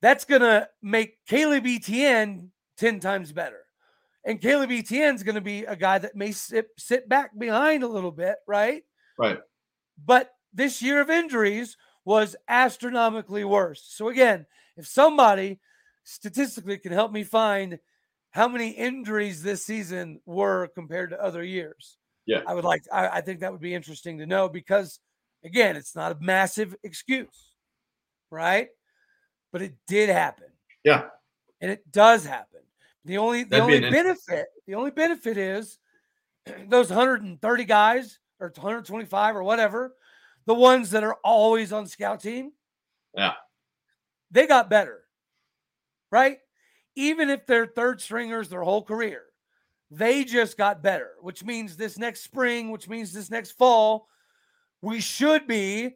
that's 0.02 0.26
gonna 0.26 0.70
make 0.82 1.18
Caleb 1.26 1.66
Etienne 1.66 2.52
ten 2.78 3.00
times 3.00 3.32
better. 3.32 3.66
And 4.26 4.42
Caleb 4.42 4.72
Etienne 4.72 5.14
is 5.14 5.24
going 5.24 5.36
to 5.36 5.42
be 5.42 5.66
a 5.66 5.76
guy 5.76 6.00
that 6.00 6.16
may 6.16 6.32
sit, 6.32 6.70
sit 6.78 7.08
back 7.08 7.38
behind 7.38 7.84
a 7.84 7.88
little 7.88 8.12
bit, 8.12 8.38
right? 8.48 8.84
Right. 9.20 9.40
But 10.04 10.32
this 10.52 10.82
year 10.82 11.00
of 11.00 11.12
injuries 11.12 11.78
was 12.06 12.36
astronomically 12.48 13.44
worse. 13.44 13.86
So 13.88 14.10
again, 14.10 14.48
if 14.78 14.88
somebody 14.88 15.60
statistically 16.04 16.80
can 16.80 16.92
help 16.92 17.12
me 17.12 17.24
find 17.24 17.78
how 18.36 18.50
many 18.50 18.72
injuries 18.72 19.42
this 19.42 19.66
season 19.66 20.20
were 20.26 20.68
compared 20.76 21.12
to 21.12 21.24
other 21.24 21.42
years, 21.42 21.98
yeah, 22.26 22.42
I 22.46 22.54
would 22.54 22.66
like. 22.66 22.84
I, 22.92 23.08
I 23.08 23.22
think 23.22 23.40
that 23.40 23.52
would 23.52 23.62
be 23.62 23.74
interesting 23.74 24.18
to 24.18 24.26
know 24.26 24.50
because 24.50 25.00
again, 25.46 25.78
it's 25.78 25.96
not 25.96 26.12
a 26.12 26.18
massive 26.20 26.76
excuse, 26.84 27.54
right? 28.30 28.68
But 29.54 29.62
it 29.62 29.76
did 29.88 30.10
happen. 30.10 30.48
Yeah, 30.84 31.06
and 31.62 31.72
it 31.72 31.90
does 31.90 32.26
happen. 32.26 32.60
The 33.06 33.20
only 33.20 33.44
the 33.44 33.52
That'd 33.52 33.64
only 33.64 33.90
benefit 33.90 34.48
the 34.68 34.76
only 34.76 34.92
benefit 34.92 35.38
is 35.38 35.80
those 36.68 36.90
130 36.90 37.64
guys 37.64 38.20
or 38.42 38.52
125 38.54 39.36
or 39.38 39.44
whatever, 39.44 39.96
the 40.46 40.54
ones 40.54 40.92
that 40.92 41.06
are 41.06 41.16
always 41.24 41.72
on 41.72 41.88
scout 41.88 42.20
team. 42.20 42.52
Yeah. 43.16 43.34
They 44.30 44.46
got 44.46 44.70
better. 44.70 45.04
Right? 46.12 46.40
Even 46.96 47.30
if 47.30 47.46
they're 47.46 47.66
third 47.66 48.02
stringers 48.02 48.50
their 48.50 48.64
whole 48.64 48.84
career, 48.84 49.24
they 49.92 50.24
just 50.24 50.58
got 50.58 50.82
better, 50.82 51.12
which 51.22 51.44
means 51.44 51.78
this 51.78 51.98
next 51.98 52.24
spring, 52.24 52.72
which 52.72 52.90
means 52.90 53.14
this 53.14 53.30
next 53.30 53.52
fall, 53.52 54.08
we 54.82 55.00
should 55.00 55.48
be 55.48 55.92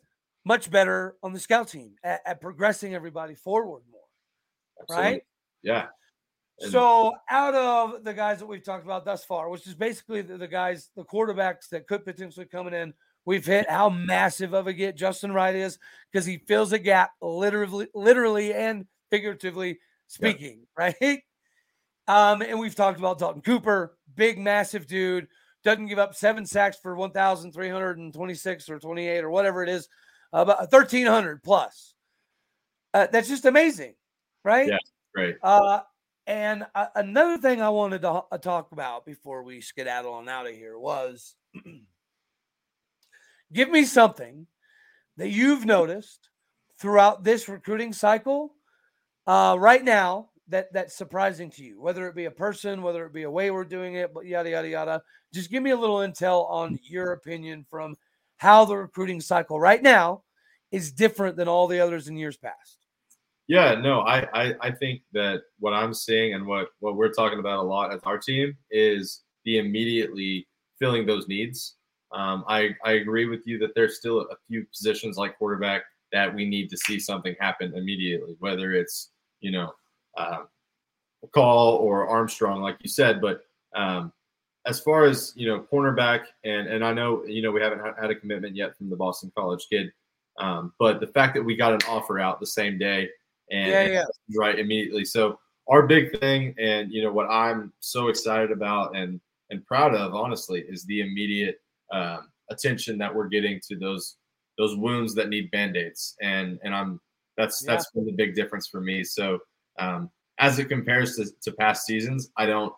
much 0.45 0.69
better 0.71 1.15
on 1.23 1.33
the 1.33 1.39
scout 1.39 1.67
team 1.67 1.95
at, 2.03 2.21
at 2.25 2.41
progressing 2.41 2.93
everybody 2.93 3.35
forward 3.35 3.83
more. 3.91 4.01
Absolutely. 4.81 5.11
Right? 5.11 5.21
Yeah. 5.63 5.87
And 6.61 6.71
so, 6.71 7.13
out 7.29 7.55
of 7.55 8.03
the 8.03 8.13
guys 8.13 8.39
that 8.39 8.45
we've 8.45 8.63
talked 8.63 8.83
about 8.83 9.05
thus 9.05 9.23
far, 9.23 9.49
which 9.49 9.65
is 9.65 9.75
basically 9.75 10.21
the, 10.21 10.37
the, 10.37 10.47
guys, 10.47 10.89
the 10.95 11.05
quarterbacks 11.05 11.69
that 11.69 11.87
could 11.87 12.03
potentially 12.03 12.45
coming 12.45 12.73
in, 12.73 12.93
we've 13.25 13.45
hit 13.45 13.69
how 13.69 13.89
massive 13.89 14.53
of 14.53 14.67
a 14.67 14.73
get 14.73 14.97
Justin 14.97 15.31
Wright 15.31 15.55
is 15.55 15.79
because 16.11 16.25
he 16.25 16.37
fills 16.37 16.73
a 16.73 16.79
gap, 16.79 17.11
literally, 17.21 17.87
literally 17.93 18.53
and 18.53 18.85
figuratively 19.09 19.79
speaking, 20.09 20.65
yeah. 20.77 20.91
right? 21.01 21.23
Um, 22.07 22.41
and 22.41 22.59
we've 22.59 22.75
talked 22.75 22.99
about 22.99 23.19
Dalton 23.19 23.41
Cooper, 23.41 23.97
big, 24.15 24.37
massive 24.37 24.87
dude, 24.87 25.27
doesn't 25.63 25.87
give 25.87 25.99
up 25.99 26.15
seven 26.15 26.45
sacks 26.45 26.77
for 26.81 26.95
1,326 26.95 28.69
or 28.69 28.79
28 28.79 29.23
or 29.23 29.29
whatever 29.29 29.63
it 29.63 29.69
is, 29.69 29.87
about 30.33 30.59
1,300 30.59 31.43
plus. 31.43 31.93
Uh, 32.93 33.07
that's 33.11 33.29
just 33.29 33.45
amazing, 33.45 33.93
right? 34.43 34.67
Yeah, 34.67 34.77
great. 35.13 35.35
Uh, 35.43 35.81
and 36.25 36.65
uh, 36.73 36.87
another 36.95 37.37
thing 37.37 37.61
I 37.61 37.69
wanted 37.69 38.01
to 38.01 38.23
uh, 38.31 38.37
talk 38.39 38.71
about 38.71 39.05
before 39.05 39.43
we 39.43 39.61
skedaddle 39.61 40.13
on 40.13 40.27
out 40.27 40.47
of 40.47 40.55
here 40.55 40.77
was 40.77 41.35
give 43.53 43.69
me 43.69 43.85
something 43.85 44.47
that 45.17 45.29
you've 45.29 45.65
noticed 45.65 46.29
throughout 46.79 47.23
this 47.23 47.49
recruiting 47.49 47.93
cycle 47.93 48.55
uh, 49.29 49.55
right 49.59 49.83
now 49.83 50.27
that 50.47 50.73
that's 50.73 50.97
surprising 50.97 51.51
to 51.51 51.63
you, 51.63 51.79
whether 51.79 52.07
it 52.07 52.15
be 52.15 52.25
a 52.25 52.31
person, 52.31 52.81
whether 52.81 53.05
it 53.05 53.13
be 53.13 53.23
a 53.23 53.29
way 53.29 53.51
we're 53.51 53.63
doing 53.63 53.93
it, 53.93 54.11
but 54.11 54.25
yada 54.25 54.49
yada 54.49 54.67
yada. 54.67 55.03
Just 55.31 55.51
give 55.51 55.61
me 55.61 55.69
a 55.69 55.77
little 55.77 55.97
intel 55.97 56.49
on 56.49 56.79
your 56.81 57.11
opinion 57.13 57.63
from 57.69 57.95
how 58.37 58.65
the 58.65 58.75
recruiting 58.75 59.21
cycle 59.21 59.59
right 59.59 59.83
now 59.83 60.23
is 60.71 60.91
different 60.91 61.37
than 61.37 61.47
all 61.47 61.67
the 61.67 61.79
others 61.79 62.07
in 62.07 62.17
years 62.17 62.37
past. 62.37 62.79
Yeah, 63.47 63.75
no, 63.75 64.01
I, 64.01 64.25
I, 64.33 64.55
I 64.61 64.71
think 64.71 65.01
that 65.13 65.41
what 65.59 65.73
I'm 65.73 65.93
seeing 65.93 66.33
and 66.33 66.47
what 66.47 66.69
what 66.79 66.95
we're 66.95 67.13
talking 67.13 67.37
about 67.37 67.59
a 67.59 67.67
lot 67.67 67.93
as 67.93 68.01
our 68.05 68.17
team 68.17 68.57
is 68.71 69.21
the 69.45 69.59
immediately 69.59 70.47
filling 70.79 71.05
those 71.05 71.27
needs. 71.27 71.75
Um, 72.11 72.43
I 72.47 72.69
I 72.83 72.93
agree 72.93 73.27
with 73.27 73.45
you 73.45 73.59
that 73.59 73.75
there's 73.75 73.97
still 73.97 74.21
a 74.21 74.35
few 74.47 74.65
positions 74.65 75.17
like 75.17 75.37
quarterback 75.37 75.83
that 76.11 76.33
we 76.33 76.49
need 76.49 76.69
to 76.69 76.77
see 76.77 76.99
something 76.99 77.35
happen 77.39 77.73
immediately, 77.75 78.35
whether 78.39 78.71
it's 78.71 79.11
you 79.41 79.51
know 79.51 79.73
uh, 80.17 80.43
call 81.33 81.75
or 81.75 82.07
Armstrong, 82.07 82.61
like 82.61 82.77
you 82.81 82.89
said. 82.89 83.21
But 83.21 83.41
um, 83.75 84.11
as 84.65 84.79
far 84.79 85.05
as 85.05 85.33
you 85.35 85.47
know, 85.47 85.65
cornerback 85.71 86.25
and 86.43 86.67
and 86.67 86.83
I 86.83 86.93
know 86.93 87.25
you 87.25 87.41
know 87.41 87.51
we 87.51 87.61
haven't 87.61 87.81
had 87.99 88.11
a 88.11 88.15
commitment 88.15 88.55
yet 88.55 88.77
from 88.77 88.89
the 88.89 88.95
Boston 88.95 89.31
College 89.35 89.65
kid, 89.69 89.91
um, 90.39 90.73
but 90.79 90.99
the 90.99 91.07
fact 91.07 91.35
that 91.35 91.43
we 91.43 91.55
got 91.55 91.73
an 91.73 91.81
offer 91.87 92.19
out 92.19 92.39
the 92.39 92.47
same 92.47 92.77
day 92.77 93.09
and, 93.51 93.67
yeah, 93.67 93.83
yeah. 93.83 94.03
right 94.37 94.59
immediately. 94.59 95.05
So 95.05 95.39
our 95.67 95.85
big 95.85 96.19
thing, 96.19 96.55
and 96.59 96.91
you 96.91 97.03
know 97.03 97.11
what 97.11 97.29
I'm 97.29 97.73
so 97.79 98.07
excited 98.07 98.51
about 98.51 98.95
and 98.95 99.19
and 99.51 99.65
proud 99.65 99.95
of, 99.95 100.13
honestly, 100.13 100.63
is 100.67 100.85
the 100.85 101.01
immediate 101.01 101.59
um, 101.91 102.29
attention 102.51 102.97
that 102.97 103.13
we're 103.13 103.27
getting 103.27 103.59
to 103.67 103.75
those 103.75 104.17
those 104.57 104.75
wounds 104.75 105.15
that 105.15 105.29
need 105.29 105.49
band-aids 105.51 106.15
and 106.21 106.59
and 106.63 106.75
i'm 106.75 106.99
that's 107.39 107.63
yeah. 107.63 107.71
that's 107.71 107.89
been 107.91 108.05
the 108.05 108.11
big 108.11 108.35
difference 108.35 108.67
for 108.67 108.81
me 108.81 109.03
so 109.03 109.39
um, 109.79 110.09
as 110.37 110.59
it 110.59 110.65
compares 110.65 111.15
to, 111.15 111.25
to 111.41 111.51
past 111.53 111.85
seasons 111.85 112.31
i 112.37 112.45
don't 112.45 112.73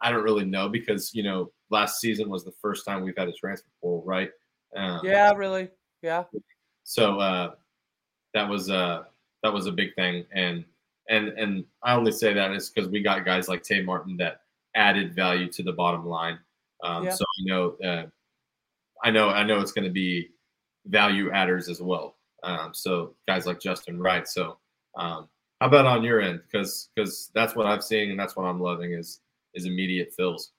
i 0.00 0.10
don't 0.10 0.24
really 0.24 0.44
know 0.44 0.68
because 0.68 1.14
you 1.14 1.22
know 1.22 1.50
last 1.70 2.00
season 2.00 2.30
was 2.30 2.44
the 2.44 2.54
first 2.62 2.86
time 2.86 3.02
we've 3.02 3.18
had 3.18 3.28
a 3.28 3.32
transfer 3.32 3.68
portal 3.80 4.02
right 4.06 4.30
um, 4.76 5.00
yeah 5.04 5.32
really 5.32 5.68
yeah 6.02 6.24
so 6.84 7.18
uh 7.18 7.50
that 8.32 8.48
was 8.48 8.70
uh 8.70 9.04
that 9.44 9.52
was 9.52 9.66
a 9.66 9.72
big 9.72 9.94
thing. 9.94 10.24
And 10.32 10.64
and 11.08 11.28
and 11.28 11.64
I 11.82 11.94
only 11.94 12.10
say 12.10 12.32
that 12.32 12.50
is 12.52 12.70
because 12.70 12.90
we 12.90 13.02
got 13.02 13.24
guys 13.24 13.46
like 13.46 13.62
Tay 13.62 13.82
Martin 13.82 14.16
that 14.16 14.40
added 14.74 15.14
value 15.14 15.48
to 15.52 15.62
the 15.62 15.72
bottom 15.72 16.04
line. 16.06 16.38
Um, 16.82 17.04
yeah. 17.04 17.10
So 17.10 17.24
I 17.24 17.44
know 17.44 17.76
uh, 17.84 18.06
I 19.04 19.10
know 19.10 19.28
I 19.28 19.44
know 19.44 19.60
it's 19.60 19.72
going 19.72 19.86
to 19.86 19.92
be 19.92 20.30
value 20.86 21.30
adders 21.30 21.68
as 21.68 21.80
well. 21.80 22.16
Um, 22.44 22.74
so 22.74 23.14
guys 23.26 23.46
like 23.46 23.60
Justin 23.60 23.98
Wright. 23.98 24.28
So 24.28 24.58
Um, 24.96 25.28
how 25.60 25.68
about 25.68 25.86
on 25.86 26.04
your 26.04 26.20
end? 26.20 26.40
Because 26.44 26.90
because 26.94 27.30
that's 27.34 27.56
what 27.56 27.66
I'm 27.66 27.80
seeing 27.80 28.10
and 28.10 28.18
that's 28.20 28.36
what 28.36 28.44
I'm 28.44 28.60
loving 28.60 28.92
is 28.92 29.20
is 29.54 29.66
immediate 29.66 30.12
fills. 30.16 30.52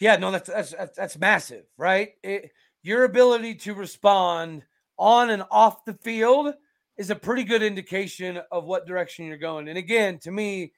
Yeah, 0.00 0.16
no, 0.16 0.30
that's 0.30 0.48
that's 0.48 0.96
that's 0.96 1.18
massive, 1.18 1.64
right? 1.76 2.10
It, 2.22 2.50
your 2.82 3.04
ability 3.04 3.56
to 3.56 3.74
respond 3.74 4.62
on 4.98 5.30
and 5.30 5.42
off 5.50 5.84
the 5.84 5.94
field 5.94 6.54
is 6.96 7.10
a 7.10 7.16
pretty 7.16 7.44
good 7.44 7.62
indication 7.62 8.40
of 8.50 8.64
what 8.64 8.86
direction 8.86 9.26
you're 9.26 9.38
going. 9.38 9.68
And 9.68 9.76
again, 9.76 10.18
to 10.20 10.30
me, 10.30 10.72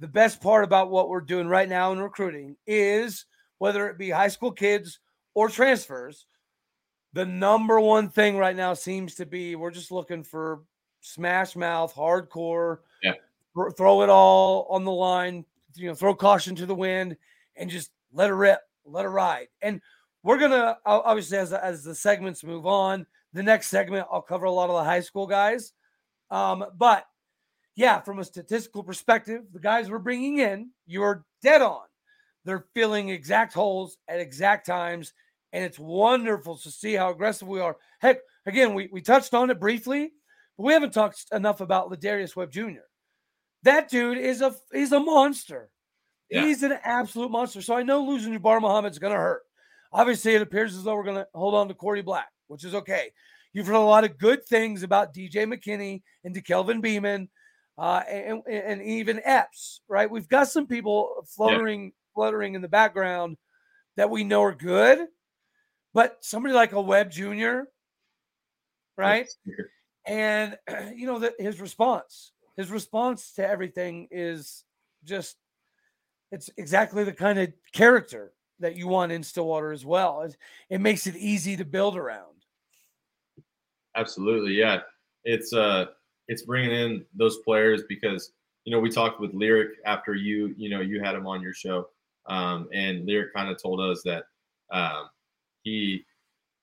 the 0.00 0.08
best 0.08 0.40
part 0.40 0.64
about 0.64 0.90
what 0.90 1.08
we're 1.08 1.20
doing 1.20 1.48
right 1.48 1.68
now 1.68 1.92
in 1.92 2.00
recruiting 2.00 2.56
is 2.66 3.24
whether 3.58 3.88
it 3.88 3.98
be 3.98 4.10
high 4.10 4.28
school 4.28 4.52
kids 4.52 5.00
or 5.34 5.48
transfers, 5.48 6.26
the 7.14 7.24
number 7.24 7.80
one 7.80 8.10
thing 8.10 8.36
right 8.36 8.56
now 8.56 8.74
seems 8.74 9.14
to 9.14 9.24
be 9.24 9.54
we're 9.54 9.70
just 9.70 9.92
looking 9.92 10.24
for 10.24 10.62
smash 11.00 11.54
mouth, 11.54 11.94
hardcore, 11.94 12.78
yeah. 13.02 13.12
throw 13.76 14.02
it 14.02 14.10
all 14.10 14.66
on 14.68 14.84
the 14.84 14.92
line, 14.92 15.44
you 15.76 15.88
know, 15.88 15.94
throw 15.94 16.14
caution 16.14 16.56
to 16.56 16.66
the 16.66 16.74
wind 16.74 17.16
and 17.56 17.70
just 17.70 17.92
let 18.12 18.30
it 18.30 18.34
rip, 18.34 18.60
let 18.84 19.04
it 19.04 19.08
ride. 19.08 19.46
And 19.62 19.80
we're 20.24 20.38
gonna 20.38 20.76
obviously 20.84 21.38
as 21.38 21.52
as 21.52 21.84
the 21.84 21.94
segments 21.94 22.42
move 22.42 22.66
on, 22.66 23.06
the 23.32 23.42
next 23.42 23.68
segment 23.68 24.08
I'll 24.10 24.20
cover 24.20 24.46
a 24.46 24.50
lot 24.50 24.70
of 24.70 24.76
the 24.76 24.84
high 24.84 25.00
school 25.00 25.26
guys. 25.26 25.72
Um, 26.30 26.64
but 26.76 27.06
yeah, 27.76 28.00
from 28.00 28.18
a 28.18 28.24
statistical 28.24 28.82
perspective, 28.82 29.42
the 29.52 29.60
guys 29.60 29.88
we're 29.88 29.98
bringing 29.98 30.38
in, 30.38 30.70
you're 30.86 31.24
dead 31.42 31.62
on. 31.62 31.82
They're 32.44 32.66
filling 32.74 33.08
exact 33.08 33.52
holes 33.52 33.98
at 34.08 34.20
exact 34.20 34.66
times, 34.66 35.12
and 35.54 35.64
it's 35.64 35.78
wonderful 35.78 36.58
to 36.58 36.70
see 36.70 36.94
how 36.94 37.10
aggressive 37.10 37.46
we 37.46 37.60
are. 37.60 37.76
Heck, 38.00 38.18
again, 38.44 38.74
we, 38.74 38.88
we 38.92 39.00
touched 39.00 39.32
on 39.34 39.50
it 39.50 39.60
briefly, 39.60 40.10
but 40.58 40.64
we 40.64 40.72
haven't 40.72 40.92
talked 40.92 41.26
enough 41.32 41.60
about 41.60 41.90
Lardarius 41.90 42.34
Webb 42.34 42.50
Jr. 42.50 42.82
That 43.62 43.88
dude 43.88 44.18
is 44.18 44.42
a 44.42 44.54
he's 44.72 44.90
a 44.90 44.98
monster. 44.98 45.70
Yeah. 46.28 46.44
He's 46.44 46.64
an 46.64 46.76
absolute 46.82 47.30
monster. 47.30 47.62
So 47.62 47.76
I 47.76 47.84
know 47.84 48.04
losing 48.04 48.36
Jabbar 48.36 48.60
Muhammad's 48.60 48.98
gonna 48.98 49.14
hurt. 49.14 49.42
Obviously, 49.92 50.34
it 50.34 50.42
appears 50.42 50.76
as 50.76 50.82
though 50.82 50.96
we're 50.96 51.04
gonna 51.04 51.26
hold 51.32 51.54
on 51.54 51.68
to 51.68 51.74
Korie 51.74 52.04
Black, 52.04 52.28
which 52.48 52.64
is 52.64 52.74
okay. 52.74 53.12
You've 53.52 53.68
heard 53.68 53.76
a 53.76 53.80
lot 53.80 54.02
of 54.02 54.18
good 54.18 54.44
things 54.44 54.82
about 54.82 55.14
DJ 55.14 55.46
McKinney 55.46 56.02
and 56.24 56.34
DeKelvin 56.34 56.82
Beeman 56.82 57.28
uh, 57.78 58.02
and, 58.10 58.42
and 58.48 58.82
even 58.82 59.20
Epps, 59.24 59.80
right? 59.86 60.10
We've 60.10 60.28
got 60.28 60.48
some 60.48 60.66
people 60.66 61.24
fluttering, 61.28 61.84
yeah. 61.84 61.90
fluttering 62.12 62.56
in 62.56 62.62
the 62.62 62.68
background 62.68 63.36
that 63.96 64.10
we 64.10 64.24
know 64.24 64.42
are 64.42 64.54
good, 64.54 65.06
but 65.94 66.18
somebody 66.20 66.52
like 66.52 66.72
a 66.72 66.80
Webb 66.80 67.10
Jr., 67.10 67.60
right? 68.98 69.28
And 70.06 70.58
you 70.94 71.06
know 71.06 71.20
that 71.20 71.34
his 71.38 71.60
response, 71.60 72.32
his 72.56 72.70
response 72.70 73.32
to 73.34 73.48
everything 73.48 74.08
is 74.10 74.64
just 75.04 75.36
it's 76.30 76.50
exactly 76.56 77.04
the 77.04 77.12
kind 77.12 77.38
of 77.38 77.52
character 77.72 78.32
that 78.58 78.76
you 78.76 78.88
want 78.88 79.12
in 79.12 79.22
Stillwater 79.22 79.72
as 79.72 79.84
well. 79.84 80.22
It, 80.22 80.36
it 80.68 80.80
makes 80.80 81.06
it 81.06 81.16
easy 81.16 81.56
to 81.56 81.64
build 81.64 81.96
around. 81.96 82.44
Absolutely, 83.96 84.54
yeah. 84.54 84.80
It's 85.24 85.52
uh 85.52 85.86
it's 86.26 86.42
bringing 86.42 86.72
in 86.72 87.04
those 87.14 87.38
players 87.38 87.82
because 87.88 88.32
you 88.64 88.72
know 88.72 88.80
we 88.80 88.90
talked 88.90 89.20
with 89.20 89.32
Lyrik 89.32 89.70
after 89.86 90.14
you 90.14 90.54
you 90.56 90.68
know 90.68 90.80
you 90.80 91.00
had 91.00 91.14
him 91.14 91.26
on 91.26 91.40
your 91.40 91.54
show, 91.54 91.88
um, 92.26 92.68
and 92.72 93.06
Lyrik 93.06 93.32
kind 93.34 93.48
of 93.48 93.62
told 93.62 93.80
us 93.80 94.02
that 94.04 94.24
um, 94.72 95.08
he 95.64 96.04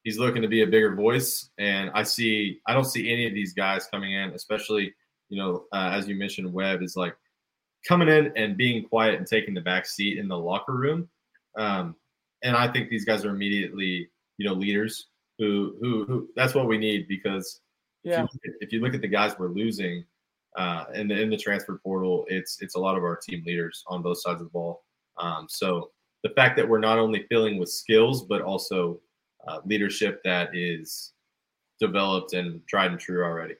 he's 0.03 0.17
looking 0.17 0.41
to 0.41 0.47
be 0.47 0.61
a 0.61 0.67
bigger 0.67 0.95
voice, 0.95 1.49
and 1.57 1.91
I 1.93 2.03
see 2.03 2.61
I 2.67 2.73
don't 2.73 2.85
see 2.85 3.11
any 3.11 3.27
of 3.27 3.33
these 3.33 3.53
guys 3.53 3.87
coming 3.87 4.13
in, 4.13 4.31
especially 4.31 4.93
you 5.29 5.37
know 5.37 5.65
uh, 5.73 5.91
as 5.93 6.07
you 6.07 6.15
mentioned, 6.15 6.51
Webb 6.51 6.81
is 6.81 6.95
like 6.95 7.15
coming 7.87 8.07
in 8.07 8.31
and 8.37 8.55
being 8.55 8.85
quiet 8.85 9.15
and 9.15 9.27
taking 9.27 9.53
the 9.53 9.61
back 9.61 9.85
seat 9.85 10.17
in 10.17 10.27
the 10.27 10.37
locker 10.37 10.73
room, 10.73 11.09
um, 11.57 11.95
and 12.43 12.55
I 12.55 12.71
think 12.71 12.89
these 12.89 13.05
guys 13.05 13.25
are 13.25 13.31
immediately 13.31 14.09
you 14.37 14.47
know 14.47 14.53
leaders 14.53 15.07
who 15.37 15.75
who 15.81 16.05
who 16.05 16.29
that's 16.35 16.55
what 16.55 16.67
we 16.67 16.77
need 16.77 17.07
because 17.07 17.59
yeah. 18.03 18.23
If 18.23 18.29
you, 18.33 18.53
if 18.61 18.73
you 18.73 18.81
look 18.81 18.93
at 18.93 19.01
the 19.01 19.07
guys 19.07 19.35
we're 19.37 19.49
losing 19.49 20.03
uh, 20.57 20.85
in 20.93 21.07
the 21.07 21.19
in 21.19 21.29
the 21.29 21.37
transfer 21.37 21.79
portal, 21.83 22.25
it's 22.27 22.61
it's 22.61 22.75
a 22.75 22.79
lot 22.79 22.97
of 22.97 23.03
our 23.03 23.17
team 23.17 23.43
leaders 23.45 23.83
on 23.87 24.01
both 24.01 24.21
sides 24.21 24.41
of 24.41 24.47
the 24.47 24.51
ball. 24.51 24.83
Um, 25.17 25.45
so 25.49 25.91
the 26.23 26.29
fact 26.31 26.55
that 26.57 26.67
we're 26.67 26.79
not 26.79 26.99
only 26.99 27.25
filling 27.29 27.57
with 27.57 27.69
skills 27.69 28.23
but 28.23 28.41
also 28.41 28.99
uh, 29.47 29.59
leadership 29.65 30.21
that 30.23 30.49
is 30.53 31.13
developed 31.79 32.33
and 32.33 32.61
tried 32.67 32.91
and 32.91 32.99
true 32.99 33.23
already. 33.23 33.55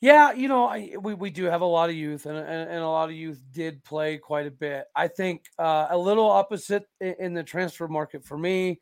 Yeah, 0.00 0.32
you 0.32 0.46
know, 0.46 0.66
I, 0.66 0.94
we, 1.00 1.14
we 1.14 1.30
do 1.30 1.44
have 1.44 1.60
a 1.60 1.66
lot 1.66 1.90
of 1.90 1.96
youth, 1.96 2.26
and, 2.26 2.38
and, 2.38 2.70
and, 2.70 2.78
a 2.78 2.88
lot 2.88 3.08
of 3.08 3.16
youth 3.16 3.42
did 3.50 3.82
play 3.82 4.16
quite 4.16 4.46
a 4.46 4.50
bit. 4.50 4.84
I 4.94 5.08
think 5.08 5.46
uh, 5.58 5.88
a 5.90 5.98
little 5.98 6.30
opposite 6.30 6.84
in, 7.00 7.14
in 7.18 7.34
the 7.34 7.42
transfer 7.42 7.88
market 7.88 8.24
for 8.24 8.38
me, 8.38 8.78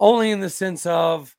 only 0.00 0.30
in 0.30 0.40
the 0.40 0.48
sense 0.48 0.86
of 0.86 1.36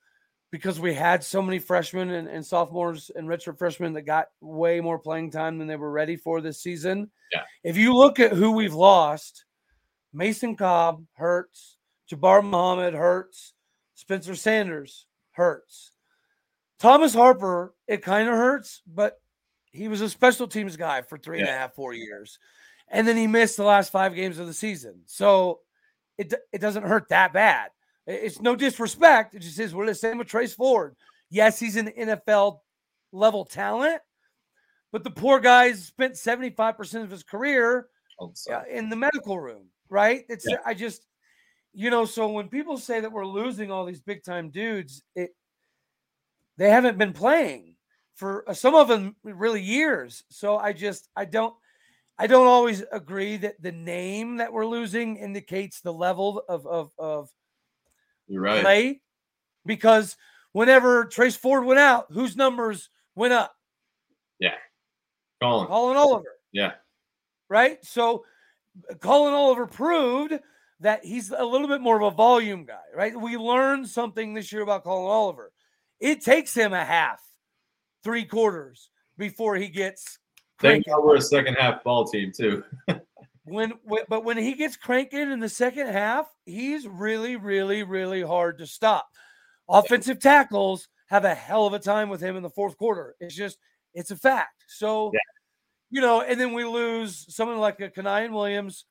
because 0.51 0.79
we 0.79 0.93
had 0.93 1.23
so 1.23 1.41
many 1.41 1.57
freshmen 1.57 2.11
and, 2.11 2.27
and, 2.27 2.45
sophomores 2.45 3.09
and 3.15 3.27
redshirt 3.27 3.57
freshmen 3.57 3.93
that 3.93 4.03
got 4.03 4.27
way 4.41 4.79
more 4.79 4.99
playing 4.99 5.31
time 5.31 5.57
than 5.57 5.67
they 5.67 5.75
were 5.75 5.91
ready 5.91 6.15
for 6.15 6.39
this 6.39 6.61
season. 6.61 7.09
Yeah. 7.33 7.43
If 7.63 7.77
you 7.77 7.95
look 7.95 8.19
at 8.19 8.33
who 8.33 8.51
we've 8.51 8.73
lost, 8.73 9.45
Mason 10.13 10.55
Cobb 10.55 11.05
hurts, 11.13 11.77
Jabbar 12.11 12.43
Muhammad 12.43 12.93
hurts, 12.93 13.53
Spencer 13.95 14.35
Sanders 14.35 15.05
hurts. 15.31 15.91
Thomas 16.79 17.13
Harper, 17.13 17.73
it 17.87 18.01
kind 18.01 18.29
of 18.29 18.35
hurts, 18.35 18.81
but 18.87 19.19
he 19.71 19.87
was 19.87 20.01
a 20.01 20.09
special 20.09 20.47
teams 20.47 20.77
guy 20.77 21.01
for 21.01 21.17
three 21.17 21.39
yeah. 21.39 21.45
and 21.45 21.55
a 21.55 21.57
half, 21.57 21.75
four 21.75 21.93
years. 21.93 22.39
And 22.87 23.07
then 23.07 23.17
he 23.17 23.27
missed 23.27 23.57
the 23.57 23.63
last 23.63 23.91
five 23.91 24.15
games 24.15 24.39
of 24.39 24.47
the 24.47 24.53
season. 24.53 25.01
So 25.05 25.59
it, 26.17 26.33
it 26.51 26.59
doesn't 26.59 26.83
hurt 26.83 27.09
that 27.09 27.33
bad. 27.33 27.69
It's 28.07 28.41
no 28.41 28.55
disrespect. 28.55 29.35
It 29.35 29.39
just 29.39 29.59
is 29.59 29.75
we're 29.75 29.85
the 29.85 29.93
same 29.93 30.17
with 30.17 30.27
Trace 30.27 30.53
Ford. 30.53 30.95
Yes, 31.29 31.59
he's 31.59 31.75
an 31.75 31.91
NFL 31.97 32.59
level 33.11 33.45
talent, 33.45 34.01
but 34.91 35.03
the 35.03 35.11
poor 35.11 35.39
guy 35.39 35.73
spent 35.73 36.15
75% 36.15 37.03
of 37.03 37.11
his 37.11 37.23
career 37.23 37.87
oh, 38.19 38.33
in 38.71 38.89
the 38.89 38.95
medical 38.95 39.39
room, 39.39 39.67
right? 39.89 40.25
It's 40.29 40.45
yeah. 40.47 40.57
I 40.65 40.73
just 40.73 41.05
you 41.73 41.89
know, 41.89 42.05
so 42.05 42.27
when 42.29 42.49
people 42.49 42.77
say 42.77 42.99
that 42.99 43.11
we're 43.11 43.25
losing 43.25 43.71
all 43.71 43.85
these 43.85 44.01
big 44.01 44.23
time 44.23 44.49
dudes, 44.49 45.03
it 45.15 45.35
they 46.57 46.69
haven't 46.69 46.97
been 46.97 47.13
playing 47.13 47.75
for 48.15 48.49
uh, 48.49 48.53
some 48.53 48.75
of 48.75 48.87
them 48.87 49.15
really 49.23 49.61
years. 49.61 50.23
So 50.29 50.57
I 50.57 50.73
just 50.73 51.09
I 51.15 51.25
don't 51.25 51.53
I 52.17 52.27
don't 52.27 52.47
always 52.47 52.83
agree 52.91 53.37
that 53.37 53.61
the 53.61 53.71
name 53.71 54.37
that 54.37 54.51
we're 54.51 54.65
losing 54.65 55.15
indicates 55.15 55.81
the 55.81 55.93
level 55.93 56.43
of 56.49 56.67
of 56.67 56.91
of 56.97 57.29
you're 58.27 58.41
right. 58.41 58.61
Play 58.61 59.01
because 59.65 60.17
whenever 60.51 61.05
Trace 61.05 61.35
Ford 61.35 61.63
went 61.65 61.79
out, 61.79 62.07
whose 62.11 62.35
numbers 62.35 62.89
went 63.15 63.33
up? 63.33 63.55
Yeah. 64.39 64.55
Collin. 65.41 65.67
Collin 65.67 65.97
Oliver. 65.97 66.35
Yeah. 66.51 66.73
Right. 67.47 67.83
So 67.85 68.25
Collin 68.99 69.33
Oliver 69.33 69.67
proved 69.67 70.33
that 70.79 71.03
he's 71.03 71.31
a 71.31 71.43
little 71.43 71.67
bit 71.67 71.81
more 71.81 71.97
of 71.97 72.13
a 72.13 72.15
volume 72.15 72.65
guy, 72.65 72.83
right? 72.95 73.19
We 73.19 73.37
learned 73.37 73.87
something 73.87 74.33
this 74.33 74.51
year 74.51 74.61
about 74.61 74.83
Collin 74.83 75.11
Oliver. 75.11 75.51
It 75.99 76.21
takes 76.21 76.53
him 76.53 76.73
a 76.73 76.85
half, 76.85 77.21
three 78.03 78.23
quarters 78.25 78.89
before 79.17 79.55
he 79.55 79.67
gets. 79.67 80.19
Thank 80.59 80.85
God 80.87 81.03
we're 81.03 81.17
a 81.17 81.21
second 81.21 81.55
half 81.55 81.83
ball 81.83 82.05
team 82.05 82.31
too. 82.35 82.63
when, 83.43 83.73
when 83.83 84.03
but 84.07 84.23
when 84.23 84.37
he 84.37 84.53
gets 84.53 84.77
cranking 84.77 85.31
in 85.31 85.39
the 85.39 85.49
second 85.49 85.87
half, 85.87 86.27
he's 86.45 86.87
really, 86.87 87.35
really, 87.35 87.83
really 87.83 88.21
hard 88.21 88.57
to 88.59 88.67
stop. 88.67 89.07
Offensive 89.67 90.19
tackles 90.19 90.87
have 91.07 91.25
a 91.25 91.35
hell 91.35 91.67
of 91.67 91.73
a 91.73 91.79
time 91.79 92.09
with 92.09 92.21
him 92.21 92.35
in 92.37 92.43
the 92.43 92.49
fourth 92.49 92.77
quarter. 92.77 93.15
It's 93.19 93.35
just 93.35 93.57
it's 93.93 94.11
a 94.11 94.15
fact. 94.15 94.63
So 94.67 95.11
yeah. 95.13 95.19
You 95.89 96.01
know, 96.01 96.21
and 96.21 96.39
then 96.39 96.53
we 96.53 96.65
lose 96.65 97.25
someone 97.33 97.57
like 97.57 97.79
a 97.79 97.89
Kanion 97.89 98.31
Williams. 98.31 98.85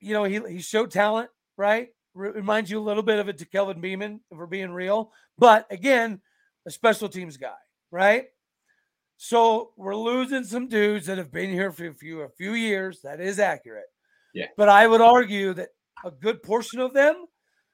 You 0.00 0.14
know, 0.14 0.24
he 0.24 0.40
he 0.48 0.60
showed 0.60 0.90
talent, 0.90 1.30
right? 1.56 1.88
reminds 2.14 2.70
you 2.70 2.78
a 2.78 2.82
little 2.82 3.02
bit 3.02 3.18
of 3.18 3.28
it 3.28 3.38
to 3.38 3.44
Kelvin 3.44 3.80
Beeman, 3.80 4.20
if 4.30 4.38
we're 4.38 4.46
being 4.46 4.72
real. 4.72 5.12
But 5.38 5.66
again, 5.70 6.20
a 6.66 6.70
special 6.70 7.08
teams 7.08 7.36
guy, 7.36 7.54
right? 7.90 8.26
So 9.16 9.72
we're 9.76 9.96
losing 9.96 10.44
some 10.44 10.68
dudes 10.68 11.06
that 11.06 11.18
have 11.18 11.30
been 11.30 11.50
here 11.50 11.72
for 11.72 11.86
a 11.86 11.94
few 11.94 12.22
a 12.22 12.28
few 12.28 12.54
years. 12.54 13.02
That 13.02 13.20
is 13.20 13.38
accurate. 13.38 13.86
Yeah. 14.34 14.46
But 14.56 14.68
I 14.68 14.86
would 14.86 15.00
argue 15.00 15.52
that 15.54 15.68
a 16.04 16.10
good 16.10 16.42
portion 16.42 16.80
of 16.80 16.94
them 16.94 17.26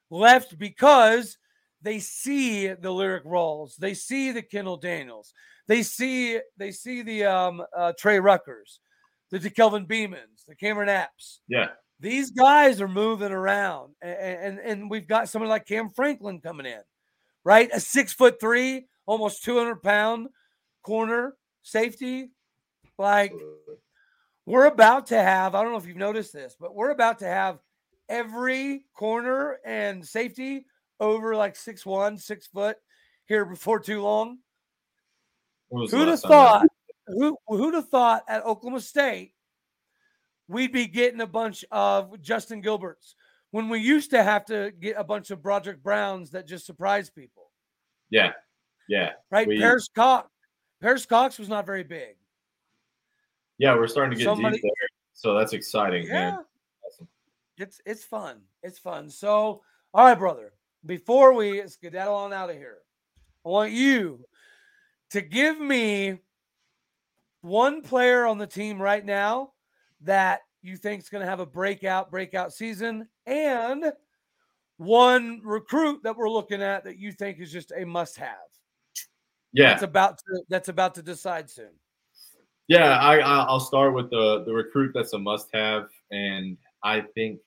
left 0.09 0.57
because 0.57 1.37
they 1.81 1.99
see 1.99 2.67
the 2.67 2.89
Lyrik 2.89 3.23
Rawls, 3.23 3.75
they 3.77 3.93
see 3.93 4.31
the 4.31 4.41
Kendal 4.41 4.77
Daniels, 4.77 5.33
they 5.67 5.83
see 5.83 6.39
they 6.57 6.71
see 6.71 7.01
the 7.01 7.25
um, 7.25 7.63
uh, 7.75 7.93
Trey 7.97 8.17
Ruckers, 8.17 8.79
the 9.31 9.49
Kelvin 9.49 9.85
Beemans, 9.85 10.45
the 10.47 10.55
Cameron 10.55 10.89
Epps. 10.89 11.41
Yeah. 11.47 11.69
These 11.99 12.31
guys 12.31 12.79
are 12.79 12.87
moving 12.87 13.31
around, 13.31 13.95
and, 14.01 14.13
and 14.13 14.59
and 14.59 14.89
we've 14.89 15.07
got 15.07 15.29
someone 15.29 15.49
like 15.49 15.65
Cam 15.65 15.89
Franklin 15.95 16.41
coming 16.41 16.67
in, 16.67 16.81
right? 17.43 17.69
A 17.73 17.79
six 17.79 18.13
foot 18.13 18.39
three, 18.39 18.85
almost 19.07 19.43
two 19.43 19.57
hundred 19.57 19.81
pound 19.81 20.27
corner, 20.83 21.35
safety, 21.63 22.29
like 22.97 23.33
we're 24.45 24.65
about 24.65 25.07
to 25.07 25.21
have, 25.21 25.55
I 25.55 25.61
don't 25.61 25.71
know 25.71 25.77
if 25.77 25.85
you've 25.85 25.97
noticed 25.97 26.33
this, 26.33 26.55
but 26.59 26.73
we're 26.73 26.91
about 26.91 27.19
to 27.19 27.25
have 27.25 27.59
every 28.09 28.85
corner 28.95 29.57
and 29.65 30.05
safety 30.05 30.65
over 30.99 31.35
like 31.35 31.55
six 31.55 31.85
one, 31.85 32.17
six 32.17 32.47
foot 32.47 32.77
here 33.27 33.45
before 33.45 33.79
too 33.79 34.01
long. 34.01 34.37
Who'd 35.69 36.07
have 36.07 36.19
thought? 36.21 36.67
Who 37.07 37.37
who'd 37.47 37.73
have 37.73 37.89
thought 37.89 38.23
at 38.27 38.45
Oklahoma 38.45 38.81
State 38.81 39.33
we'd 40.47 40.71
be 40.71 40.87
getting 40.87 41.21
a 41.21 41.27
bunch 41.27 41.65
of 41.71 42.21
Justin 42.21 42.61
Gilberts 42.61 43.13
when 43.51 43.69
we 43.69 43.79
used 43.79 44.11
to 44.11 44.23
have 44.23 44.45
to 44.45 44.71
get 44.79 44.95
a 44.97 45.03
bunch 45.03 45.31
of 45.31 45.41
Broderick 45.41 45.83
Browns 45.83 46.31
that 46.31 46.47
just 46.47 46.65
surprise 46.65 47.09
people. 47.09 47.51
Yeah, 48.09 48.31
yeah. 48.87 49.11
Right. 49.31 49.47
We, 49.47 49.59
Paris 49.59 49.89
Cox. 49.93 50.29
Paris 50.81 51.05
Cox 51.05 51.39
was 51.39 51.49
not 51.49 51.65
very 51.65 51.83
big. 51.83 52.15
Yeah, 53.57 53.75
we're 53.75 53.87
starting 53.87 54.11
to 54.11 54.17
get 54.17 54.25
Somebody, 54.25 54.57
deep 54.57 54.63
there, 54.63 54.89
so 55.13 55.33
that's 55.33 55.53
exciting. 55.53 56.05
Yeah, 56.05 56.11
man. 56.13 56.39
Awesome. 56.85 57.07
It's 57.57 57.81
it's 57.85 58.03
fun. 58.03 58.41
It's 58.63 58.79
fun. 58.79 59.09
So, 59.09 59.61
all 59.93 60.05
right, 60.05 60.17
brother. 60.17 60.53
Before 60.85 61.33
we 61.33 61.67
skedaddle 61.67 62.13
on 62.13 62.31
out 62.31 62.51
of 62.51 62.55
here, 62.55 62.77
I 63.45 63.49
want 63.49 63.71
you 63.71 64.23
to 65.11 65.21
give 65.21 65.59
me 65.59 66.19
one 67.41 67.81
player 67.81 68.25
on 68.25 68.37
the 68.37 68.47
team 68.47 68.81
right 68.81 69.05
now 69.05 69.53
that 70.01 70.41
you 70.61 70.75
think 70.75 71.01
is 71.01 71.09
going 71.09 71.23
to 71.23 71.29
have 71.29 71.39
a 71.39 71.45
breakout 71.45 72.11
breakout 72.11 72.53
season 72.53 73.07
and 73.25 73.91
one 74.77 75.41
recruit 75.43 76.01
that 76.03 76.15
we're 76.15 76.29
looking 76.29 76.61
at 76.61 76.83
that 76.83 76.97
you 76.97 77.11
think 77.11 77.39
is 77.39 77.51
just 77.51 77.71
a 77.75 77.85
must 77.85 78.17
have 78.17 78.35
yeah. 79.53 79.69
That's 79.69 79.83
about 79.83 80.17
to 80.19 80.41
that's 80.49 80.69
about 80.69 80.93
to 80.95 81.01
decide 81.01 81.49
soon. 81.49 81.71
Yeah 82.67 82.97
i 82.99 83.19
i'll 83.19 83.61
start 83.61 83.93
with 83.93 84.09
the 84.09 84.43
the 84.45 84.53
recruit 84.53 84.91
that's 84.93 85.13
a 85.13 85.17
must 85.17 85.47
have 85.53 85.87
and 86.11 86.57
i 86.83 87.01
think 87.15 87.39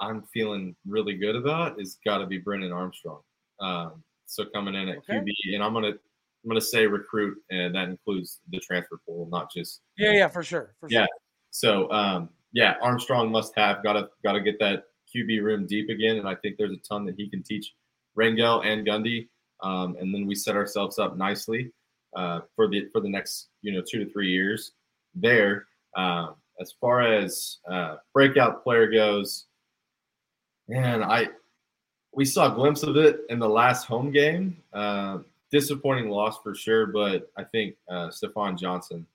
i'm 0.00 0.22
feeling 0.34 0.76
really 0.86 1.16
good 1.16 1.34
about 1.34 1.80
is 1.80 1.98
got 2.04 2.18
to 2.18 2.26
be 2.26 2.36
brennan 2.36 2.70
armstrong 2.70 3.20
um, 3.60 4.02
so 4.26 4.44
coming 4.52 4.74
in 4.74 4.90
at 4.90 4.98
okay. 4.98 5.14
qb 5.14 5.54
and 5.54 5.62
i'm 5.62 5.72
gonna 5.72 5.94
i'm 6.42 6.48
gonna 6.48 6.60
say 6.60 6.86
recruit 6.86 7.36
and 7.50 7.74
that 7.74 7.88
includes 7.88 8.40
the 8.50 8.58
transfer 8.60 9.00
pool 9.06 9.28
not 9.30 9.50
just 9.54 9.82
yeah 9.96 10.12
yeah 10.12 10.28
for 10.28 10.42
sure 10.42 10.74
for 10.80 10.88
yeah 10.90 11.00
sure. 11.00 11.08
so 11.50 11.92
um 11.92 12.28
yeah 12.52 12.74
armstrong 12.82 13.30
must 13.30 13.52
have 13.56 13.82
gotta 13.82 14.08
gotta 14.24 14.40
get 14.40 14.58
that 14.58 14.84
qb 15.14 15.42
room 15.42 15.66
deep 15.66 15.88
again 15.88 16.16
and 16.16 16.28
i 16.28 16.34
think 16.34 16.56
there's 16.56 16.72
a 16.72 16.88
ton 16.88 17.04
that 17.04 17.14
he 17.16 17.28
can 17.28 17.42
teach 17.42 17.72
rangel 18.16 18.64
and 18.64 18.86
gundy 18.86 19.28
um, 19.62 19.96
and 20.00 20.14
then 20.14 20.26
we 20.26 20.34
set 20.34 20.56
ourselves 20.56 20.98
up 20.98 21.16
nicely 21.16 21.70
uh, 22.16 22.40
for 22.56 22.68
the 22.68 22.88
for 22.92 23.00
the 23.00 23.08
next 23.08 23.48
you 23.62 23.72
know 23.72 23.82
two 23.86 24.04
to 24.04 24.10
three 24.10 24.30
years 24.30 24.72
there. 25.14 25.66
Um, 25.96 26.36
as 26.60 26.72
far 26.80 27.00
as 27.02 27.58
uh, 27.70 27.96
breakout 28.12 28.62
player 28.62 28.90
goes, 28.90 29.46
man, 30.68 31.02
I 31.02 31.28
we 32.12 32.24
saw 32.24 32.52
a 32.52 32.54
glimpse 32.54 32.82
of 32.82 32.96
it 32.96 33.20
in 33.28 33.38
the 33.38 33.48
last 33.48 33.86
home 33.86 34.10
game. 34.10 34.62
Uh, 34.72 35.18
disappointing 35.50 36.08
loss 36.08 36.38
for 36.42 36.54
sure, 36.54 36.86
but 36.86 37.30
I 37.36 37.44
think 37.44 37.76
uh, 37.88 38.08
Stephon 38.08 38.58
Johnson 38.58 39.06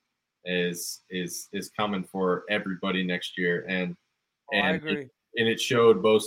is 0.44 1.00
is 1.10 1.48
is 1.52 1.70
coming 1.70 2.04
for 2.04 2.44
everybody 2.48 3.02
next 3.02 3.36
year, 3.36 3.64
and 3.68 3.96
oh, 4.52 4.56
and 4.56 4.84
it, 4.84 5.10
and 5.36 5.48
it 5.48 5.60
showed 5.60 6.02
both 6.02 6.24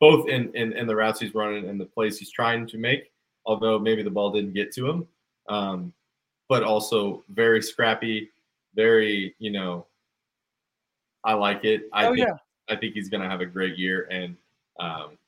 both 0.00 0.28
in, 0.28 0.54
in 0.54 0.72
in 0.72 0.86
the 0.86 0.96
routes 0.96 1.20
he's 1.20 1.34
running 1.34 1.68
and 1.68 1.80
the 1.80 1.86
plays 1.86 2.18
he's 2.18 2.30
trying 2.30 2.66
to 2.66 2.78
make 2.78 3.12
although 3.46 3.78
maybe 3.78 4.02
the 4.02 4.10
ball 4.10 4.30
didn't 4.30 4.52
get 4.52 4.72
to 4.72 4.88
him. 4.88 5.06
Um, 5.48 5.92
but 6.48 6.62
also 6.62 7.24
very 7.30 7.62
scrappy, 7.62 8.30
very, 8.74 9.34
you 9.38 9.50
know, 9.50 9.86
I 11.24 11.34
like 11.34 11.64
it. 11.64 11.88
I 11.92 12.06
oh, 12.06 12.14
think 12.14 12.26
yeah. 12.26 12.36
I 12.68 12.76
think 12.76 12.94
he's 12.94 13.08
gonna 13.08 13.28
have 13.28 13.40
a 13.40 13.46
great 13.46 13.78
year 13.78 14.06
and 14.10 14.36
um, 14.80 15.18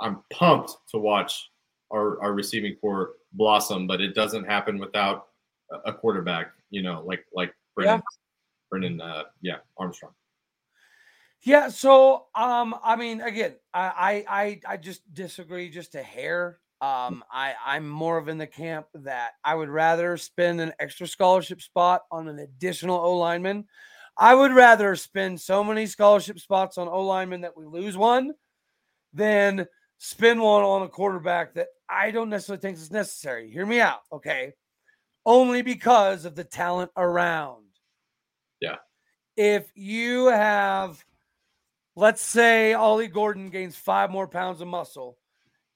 I'm 0.00 0.22
pumped 0.32 0.76
to 0.90 0.98
watch 0.98 1.50
our, 1.92 2.20
our 2.20 2.32
receiving 2.32 2.76
core 2.76 3.12
blossom, 3.34 3.86
but 3.86 4.00
it 4.00 4.14
doesn't 4.14 4.44
happen 4.44 4.78
without 4.78 5.26
a 5.84 5.92
quarterback, 5.92 6.52
you 6.70 6.82
know, 6.82 7.02
like 7.06 7.24
like 7.34 7.54
Brennan, 7.74 7.96
yeah. 7.96 8.00
Brennan, 8.70 9.00
uh, 9.00 9.24
yeah, 9.42 9.56
Armstrong. 9.76 10.12
Yeah, 11.42 11.68
so 11.68 12.26
um, 12.34 12.74
I 12.82 12.96
mean, 12.96 13.20
again, 13.20 13.54
I 13.72 14.24
I 14.28 14.60
I 14.66 14.76
just 14.76 15.02
disagree 15.12 15.68
just 15.68 15.94
a 15.94 16.02
hair. 16.02 16.58
Um, 16.80 17.22
I, 17.30 17.54
I'm 17.64 17.88
more 17.88 18.18
of 18.18 18.28
in 18.28 18.38
the 18.38 18.46
camp 18.46 18.86
that 18.94 19.32
I 19.44 19.54
would 19.54 19.68
rather 19.68 20.16
spend 20.16 20.60
an 20.60 20.72
extra 20.78 21.06
scholarship 21.06 21.60
spot 21.60 22.02
on 22.10 22.28
an 22.28 22.38
additional 22.38 22.98
O 22.98 23.18
lineman. 23.18 23.66
I 24.16 24.34
would 24.34 24.52
rather 24.52 24.94
spend 24.96 25.40
so 25.40 25.64
many 25.64 25.86
scholarship 25.86 26.38
spots 26.38 26.78
on 26.78 26.88
O 26.88 27.02
lineman 27.02 27.40
that 27.42 27.56
we 27.56 27.66
lose 27.66 27.96
one 27.96 28.32
than 29.12 29.66
spend 29.98 30.40
one 30.40 30.62
on 30.62 30.82
a 30.82 30.88
quarterback 30.88 31.54
that 31.54 31.68
I 31.88 32.10
don't 32.10 32.30
necessarily 32.30 32.60
think 32.60 32.76
is 32.76 32.90
necessary. 32.90 33.50
Hear 33.50 33.66
me 33.66 33.80
out, 33.80 34.00
okay? 34.12 34.54
Only 35.26 35.62
because 35.62 36.24
of 36.24 36.34
the 36.34 36.44
talent 36.44 36.90
around. 36.96 37.64
Yeah. 38.60 38.76
If 39.36 39.70
you 39.74 40.26
have, 40.26 41.02
let's 41.96 42.22
say, 42.22 42.74
Ollie 42.74 43.08
Gordon 43.08 43.50
gains 43.50 43.76
five 43.76 44.10
more 44.10 44.28
pounds 44.28 44.60
of 44.60 44.68
muscle 44.68 45.18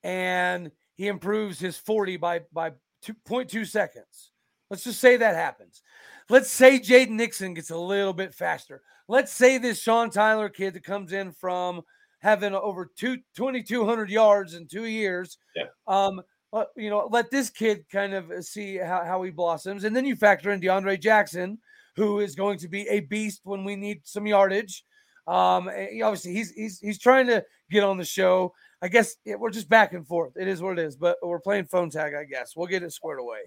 and 0.02 0.70
he 0.94 1.06
improves 1.06 1.58
his 1.58 1.76
40 1.76 2.16
by 2.16 2.40
by 2.52 2.72
2.2 3.04 3.66
seconds. 3.66 4.32
Let's 4.70 4.84
just 4.84 5.00
say 5.00 5.16
that 5.16 5.34
happens. 5.34 5.82
Let's 6.28 6.50
say 6.50 6.78
Jaden 6.78 7.10
Nixon 7.10 7.54
gets 7.54 7.70
a 7.70 7.76
little 7.76 8.12
bit 8.12 8.34
faster. 8.34 8.82
Let's 9.08 9.32
say 9.32 9.56
this 9.56 9.80
Sean 9.80 10.10
Tyler 10.10 10.50
kid 10.50 10.74
that 10.74 10.84
comes 10.84 11.12
in 11.12 11.32
from 11.32 11.82
having 12.20 12.54
over 12.54 12.90
two, 12.96 13.18
2,200 13.36 14.10
yards 14.10 14.54
in 14.54 14.66
two 14.66 14.86
years. 14.86 15.38
Yeah. 15.56 15.64
Um, 15.86 16.20
uh, 16.52 16.64
you 16.76 16.90
know, 16.90 17.08
let 17.10 17.30
this 17.30 17.50
kid 17.50 17.84
kind 17.92 18.14
of 18.14 18.44
see 18.44 18.76
how, 18.76 19.04
how 19.04 19.22
he 19.22 19.30
blossoms. 19.30 19.84
And 19.84 19.94
then 19.94 20.04
you 20.04 20.16
factor 20.16 20.50
in 20.50 20.60
DeAndre 20.60 21.00
Jackson, 21.00 21.58
who 21.96 22.20
is 22.20 22.34
going 22.34 22.58
to 22.58 22.68
be 22.68 22.88
a 22.88 23.00
beast 23.00 23.42
when 23.44 23.64
we 23.64 23.76
need 23.76 24.00
some 24.04 24.26
yardage. 24.26 24.84
Um, 25.26 25.68
obviously, 25.68 26.32
he's 26.32 26.52
he's 26.52 26.78
he's 26.78 26.98
trying 26.98 27.26
to 27.26 27.44
get 27.70 27.84
on 27.84 27.98
the 27.98 28.04
show. 28.04 28.54
I 28.80 28.88
guess 28.88 29.16
it, 29.26 29.38
we're 29.38 29.50
just 29.50 29.68
back 29.68 29.92
and 29.92 30.06
forth. 30.06 30.32
It 30.36 30.48
is 30.48 30.62
what 30.62 30.78
it 30.78 30.82
is, 30.84 30.96
but 30.96 31.18
we're 31.22 31.40
playing 31.40 31.66
phone 31.66 31.90
tag, 31.90 32.14
I 32.14 32.24
guess. 32.24 32.54
We'll 32.56 32.66
get 32.66 32.82
it 32.82 32.92
squared 32.92 33.20
away. 33.20 33.40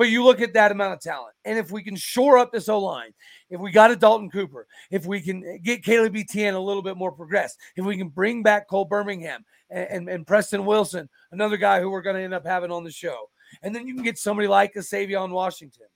But 0.00 0.08
you 0.08 0.24
look 0.24 0.40
at 0.40 0.54
that 0.54 0.72
amount 0.72 0.94
of 0.94 1.00
talent, 1.00 1.34
and 1.44 1.58
if 1.58 1.70
we 1.70 1.82
can 1.82 1.94
shore 1.94 2.38
up 2.38 2.52
this 2.52 2.70
O 2.70 2.78
line, 2.78 3.12
if 3.50 3.60
we 3.60 3.70
got 3.70 3.90
a 3.90 3.96
Dalton 3.96 4.30
Cooper, 4.30 4.66
if 4.90 5.04
we 5.04 5.20
can 5.20 5.44
eh, 5.44 5.58
get 5.62 5.84
Caleb 5.84 6.16
Etienne 6.16 6.54
a 6.54 6.58
little 6.58 6.82
bit 6.82 6.96
more 6.96 7.12
progressed, 7.12 7.58
if 7.76 7.84
we 7.84 7.98
can 7.98 8.08
bring 8.08 8.42
back 8.42 8.66
Cole 8.66 8.86
Birmingham 8.86 9.44
and, 9.68 9.88
and, 9.90 10.08
and 10.08 10.26
Preston 10.26 10.64
Wilson, 10.64 11.06
another 11.32 11.58
guy 11.58 11.82
who 11.82 11.90
we're 11.90 12.00
going 12.00 12.16
to 12.16 12.22
end 12.22 12.32
up 12.32 12.46
having 12.46 12.70
on 12.70 12.82
the 12.82 12.90
show, 12.90 13.28
and 13.60 13.74
then 13.74 13.86
you 13.86 13.92
can 13.92 14.02
get 14.02 14.16
somebody 14.16 14.48
like 14.48 14.74
a 14.74 14.78
Savion 14.78 15.32
Washington, 15.32 15.88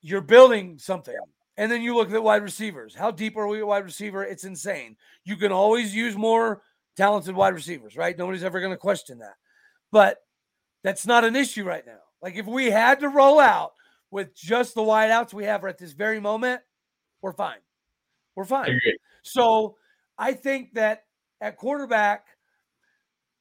you're 0.00 0.22
building 0.22 0.78
something. 0.78 1.14
And 1.58 1.70
then 1.70 1.82
you 1.82 1.94
look 1.94 2.08
at 2.08 2.14
the 2.14 2.22
wide 2.22 2.42
receivers. 2.42 2.94
How 2.94 3.10
deep 3.10 3.36
are 3.36 3.46
we 3.46 3.58
at 3.58 3.66
wide 3.66 3.84
receiver? 3.84 4.24
It's 4.24 4.44
insane. 4.44 4.96
You 5.26 5.36
can 5.36 5.52
always 5.52 5.94
use 5.94 6.16
more 6.16 6.62
talented 6.96 7.34
wide 7.34 7.52
receivers, 7.52 7.94
right? 7.94 8.16
Nobody's 8.16 8.42
ever 8.42 8.60
going 8.60 8.72
to 8.72 8.78
question 8.78 9.18
that. 9.18 9.34
But 9.92 10.16
that's 10.82 11.06
not 11.06 11.24
an 11.24 11.36
issue 11.36 11.64
right 11.64 11.84
now. 11.86 11.98
Like 12.24 12.36
if 12.36 12.46
we 12.46 12.70
had 12.70 13.00
to 13.00 13.10
roll 13.10 13.38
out 13.38 13.74
with 14.10 14.34
just 14.34 14.74
the 14.74 14.80
wideouts 14.80 15.34
we 15.34 15.44
have 15.44 15.62
at 15.66 15.76
this 15.76 15.92
very 15.92 16.20
moment, 16.20 16.62
we're 17.20 17.34
fine. 17.34 17.58
We're 18.34 18.46
fine. 18.46 18.70
I 18.70 18.92
so 19.22 19.76
I 20.16 20.32
think 20.32 20.72
that 20.72 21.04
at 21.42 21.58
quarterback, 21.58 22.24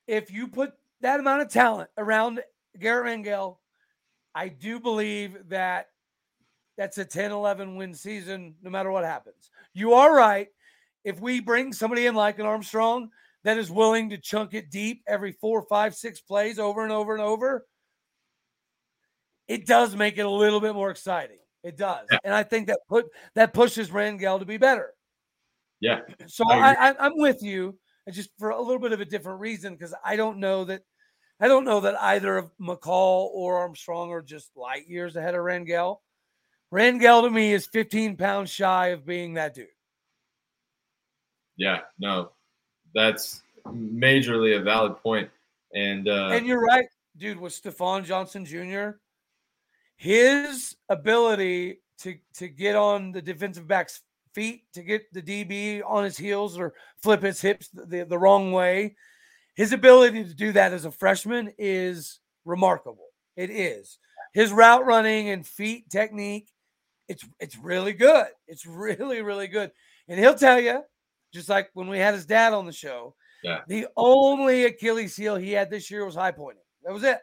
if 0.06 0.32
you 0.32 0.50
put 0.50 0.74
that 1.00 1.22
amount 1.22 1.44
of 1.44 1.50
talent 1.50 1.92
around 1.98 2.42
Garret 2.78 3.06
Rangel, 3.06 3.56
I 4.36 4.50
do 4.50 4.82
believe 4.82 5.38
that 5.48 5.88
that's 6.78 6.98
a 6.98 7.06
10 7.06 7.32
11 7.32 7.78
win 7.78 7.94
season 7.94 8.56
no 8.62 8.70
matter 8.70 8.92
what 8.92 9.06
happens. 9.06 9.50
You 9.74 9.94
are 9.94 10.14
right. 10.14 10.50
If 11.06 11.22
we 11.22 11.40
bring 11.40 11.72
somebody 11.72 12.06
in 12.06 12.16
like 12.16 12.38
an 12.38 12.46
Armstrong 12.46 13.12
that 13.46 13.58
is 13.58 13.72
willing 13.72 14.10
to 14.10 14.18
chunk 14.18 14.54
it 14.54 14.70
deep 14.70 15.04
every 15.08 15.32
four, 15.32 15.62
five, 15.70 15.96
six 15.96 16.20
plays 16.20 16.60
over 16.60 16.84
and 16.84 16.92
over 16.92 17.14
and 17.14 17.24
over, 17.24 17.66
it 19.54 19.66
does 19.66 19.95
make 19.95 20.18
it 20.18 20.26
a 20.26 20.30
little 20.30 20.60
bit 20.60 20.74
more 20.74 20.89
exciting. 20.89 21.38
It 21.64 21.78
does, 21.78 22.08
yeah. 22.12 22.18
and 22.24 22.34
I 22.34 22.43
think 22.43 22.68
that 22.68 22.80
put 22.89 23.06
that 23.36 23.54
pushes 23.54 23.89
Rangel 23.89 24.39
to 24.39 24.45
be 24.45 24.58
better. 24.58 24.93
Yeah. 25.80 25.99
So 26.28 26.43
I, 26.49 26.89
I 26.89 26.95
I'm 26.99 27.18
with 27.18 27.41
you, 27.41 27.78
just 28.12 28.32
for 28.38 28.49
a 28.49 28.62
little 28.62 28.80
bit 28.80 28.91
of 28.91 28.99
a 28.99 29.06
different 29.06 29.39
reason 29.39 29.74
because 29.74 29.93
I 30.04 30.16
don't 30.16 30.39
know 30.39 30.66
that 30.66 30.82
I 31.39 31.47
don't 31.47 31.66
know 31.66 31.82
that 31.82 32.01
either 32.01 32.38
of 32.38 32.51
McCall 32.60 33.30
or 33.34 33.60
Armstrong 33.60 34.10
are 34.12 34.22
just 34.22 34.51
light 34.56 34.88
years 34.88 35.16
ahead 35.16 35.36
of 35.36 35.41
Rangel. 35.41 35.97
Rangel 36.74 37.24
to 37.24 37.30
me 37.30 37.54
is 37.54 37.68
15 37.68 38.18
pounds 38.18 38.49
shy 38.49 38.88
of 38.88 39.06
being 39.06 39.36
that 39.36 39.54
dude. 39.54 39.68
Yeah, 41.56 41.82
no, 41.99 42.32
that's 42.95 43.43
majorly 43.68 44.60
a 44.60 44.64
valid 44.64 44.97
point. 44.97 45.30
And 45.74 46.08
uh, 46.08 46.30
and 46.32 46.45
you're 46.45 46.62
right, 46.62 46.86
dude. 47.18 47.39
With 47.39 47.54
Stephon 47.54 48.06
Johnson 48.06 48.45
Jr., 48.45 48.97
his 50.04 50.76
ability 50.89 51.80
to 51.99 52.18
to 52.34 52.49
get 52.49 52.76
on 52.76 53.14
the 53.14 53.22
defensive 53.22 53.66
back's 53.70 54.01
feet, 54.36 54.64
to 54.74 54.84
get 54.84 55.04
the 55.14 55.22
DB 55.22 55.82
on 55.88 56.04
his 56.04 56.18
heels 56.18 56.60
or 56.60 56.74
flip 57.01 57.22
his 57.22 57.39
hips 57.39 57.70
the, 57.70 58.04
the 58.04 58.18
wrong 58.20 58.51
way, 58.51 58.95
his 59.56 59.72
ability 59.72 60.26
to 60.26 60.34
do 60.34 60.51
that 60.51 60.74
as 60.74 60.84
a 60.84 60.91
freshman 60.91 61.54
is 61.58 62.20
remarkable. 62.43 63.06
It 63.38 63.49
is. 63.49 63.97
His 64.34 64.51
route 64.51 64.86
running 64.86 65.30
and 65.30 65.47
feet 65.47 65.89
technique, 65.89 66.49
it's 67.08 67.24
it's 67.39 67.58
really 67.58 67.93
good. 67.93 68.28
It's 68.45 68.66
really, 68.66 69.22
really 69.22 69.47
good. 69.47 69.72
And 70.10 70.20
he'll 70.20 70.36
tell 70.36 70.60
you, 70.60 70.82
just 71.34 71.47
like 71.47 71.70
when 71.76 71.88
we 71.88 71.97
had 71.97 72.14
his 72.14 72.26
dad 72.26 72.51
on 72.51 72.66
the 72.66 72.74
show, 72.74 73.16
Yeah. 73.41 73.62
the 73.70 73.88
only 73.95 74.66
Achilles 74.66 75.16
heel 75.16 75.38
he 75.38 75.51
had 75.54 75.70
this 75.70 75.89
year 75.89 76.04
was 76.06 76.16
high 76.16 76.32
pointing. 76.32 76.64
That 76.84 76.91
was 76.93 77.04
it. 77.04 77.20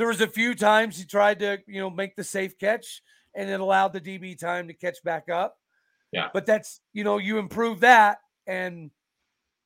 There 0.00 0.08
was 0.08 0.22
a 0.22 0.26
few 0.26 0.54
times 0.54 0.96
he 0.96 1.04
tried 1.04 1.40
to, 1.40 1.58
you 1.66 1.78
know, 1.78 1.90
make 1.90 2.16
the 2.16 2.24
safe 2.24 2.58
catch 2.58 3.02
and 3.34 3.50
it 3.50 3.60
allowed 3.60 3.92
the 3.92 4.00
DB 4.00 4.38
time 4.38 4.68
to 4.68 4.72
catch 4.72 4.96
back 5.04 5.28
up. 5.28 5.58
Yeah. 6.10 6.28
But 6.32 6.46
that's, 6.46 6.80
you 6.94 7.04
know, 7.04 7.18
you 7.18 7.36
improve 7.36 7.80
that 7.80 8.16
and 8.46 8.90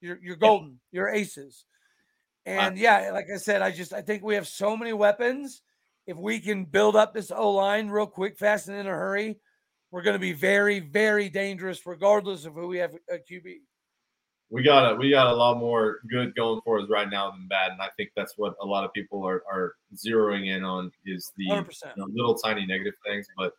you're 0.00 0.18
you're 0.20 0.34
golden. 0.34 0.80
You're 0.90 1.08
aces. 1.08 1.64
And 2.46 2.76
yeah, 2.76 3.12
like 3.12 3.26
I 3.32 3.36
said, 3.36 3.62
I 3.62 3.70
just 3.70 3.92
I 3.92 4.02
think 4.02 4.24
we 4.24 4.34
have 4.34 4.48
so 4.48 4.76
many 4.76 4.92
weapons. 4.92 5.62
If 6.04 6.16
we 6.16 6.40
can 6.40 6.64
build 6.64 6.96
up 6.96 7.14
this 7.14 7.30
O 7.30 7.52
line 7.52 7.88
real 7.88 8.08
quick, 8.08 8.36
fast, 8.36 8.66
and 8.66 8.76
in 8.76 8.88
a 8.88 8.90
hurry, 8.90 9.36
we're 9.92 10.02
going 10.02 10.14
to 10.14 10.18
be 10.18 10.32
very, 10.32 10.80
very 10.80 11.28
dangerous, 11.28 11.86
regardless 11.86 12.44
of 12.44 12.54
who 12.54 12.66
we 12.66 12.78
have 12.78 12.92
a 13.08 13.18
QB. 13.18 13.58
We 14.54 14.62
got 14.62 14.92
a 14.92 14.94
we 14.94 15.10
got 15.10 15.26
a 15.26 15.34
lot 15.34 15.58
more 15.58 15.98
good 16.08 16.32
going 16.36 16.60
for 16.64 16.78
us 16.78 16.88
right 16.88 17.10
now 17.10 17.28
than 17.32 17.48
bad, 17.48 17.72
and 17.72 17.82
I 17.82 17.88
think 17.96 18.10
that's 18.14 18.34
what 18.38 18.54
a 18.62 18.64
lot 18.64 18.84
of 18.84 18.92
people 18.92 19.26
are 19.26 19.42
are 19.50 19.74
zeroing 19.96 20.46
in 20.54 20.62
on 20.62 20.92
is 21.04 21.32
the 21.36 21.44
you 21.44 21.64
know, 21.96 22.06
little 22.14 22.36
tiny 22.36 22.64
negative 22.64 22.94
things, 23.04 23.26
but 23.36 23.52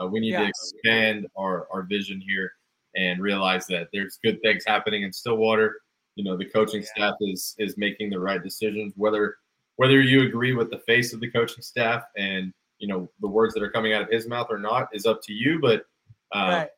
uh, 0.00 0.06
we 0.06 0.20
need 0.20 0.32
to 0.32 0.46
expand 0.48 1.26
our, 1.36 1.66
our 1.70 1.82
vision 1.82 2.18
here 2.26 2.52
and 2.96 3.20
realize 3.20 3.66
that 3.66 3.88
there's 3.92 4.18
good 4.24 4.40
things 4.40 4.64
happening 4.66 5.02
in 5.02 5.12
Stillwater. 5.12 5.82
You 6.14 6.24
know, 6.24 6.36
the 6.36 6.46
coaching 6.46 6.80
Yeah. 6.80 6.88
staff 6.88 7.14
is 7.20 7.54
is 7.58 7.76
making 7.76 8.08
the 8.08 8.18
right 8.18 8.42
decisions. 8.42 8.94
Whether 8.96 9.36
whether 9.76 10.00
you 10.00 10.22
agree 10.22 10.54
with 10.54 10.70
the 10.70 10.78
face 10.80 11.12
of 11.12 11.20
the 11.20 11.30
coaching 11.30 11.62
staff 11.62 12.04
and 12.16 12.54
you 12.78 12.88
know 12.88 13.10
the 13.20 13.28
words 13.28 13.52
that 13.52 13.62
are 13.62 13.70
coming 13.70 13.92
out 13.92 14.00
of 14.00 14.08
his 14.10 14.26
mouth 14.26 14.46
or 14.48 14.58
not 14.58 14.88
is 14.94 15.04
up 15.04 15.20
to 15.24 15.34
you. 15.34 15.60
But 15.60 15.84
uh, 16.32 16.60
Right. 16.60 16.68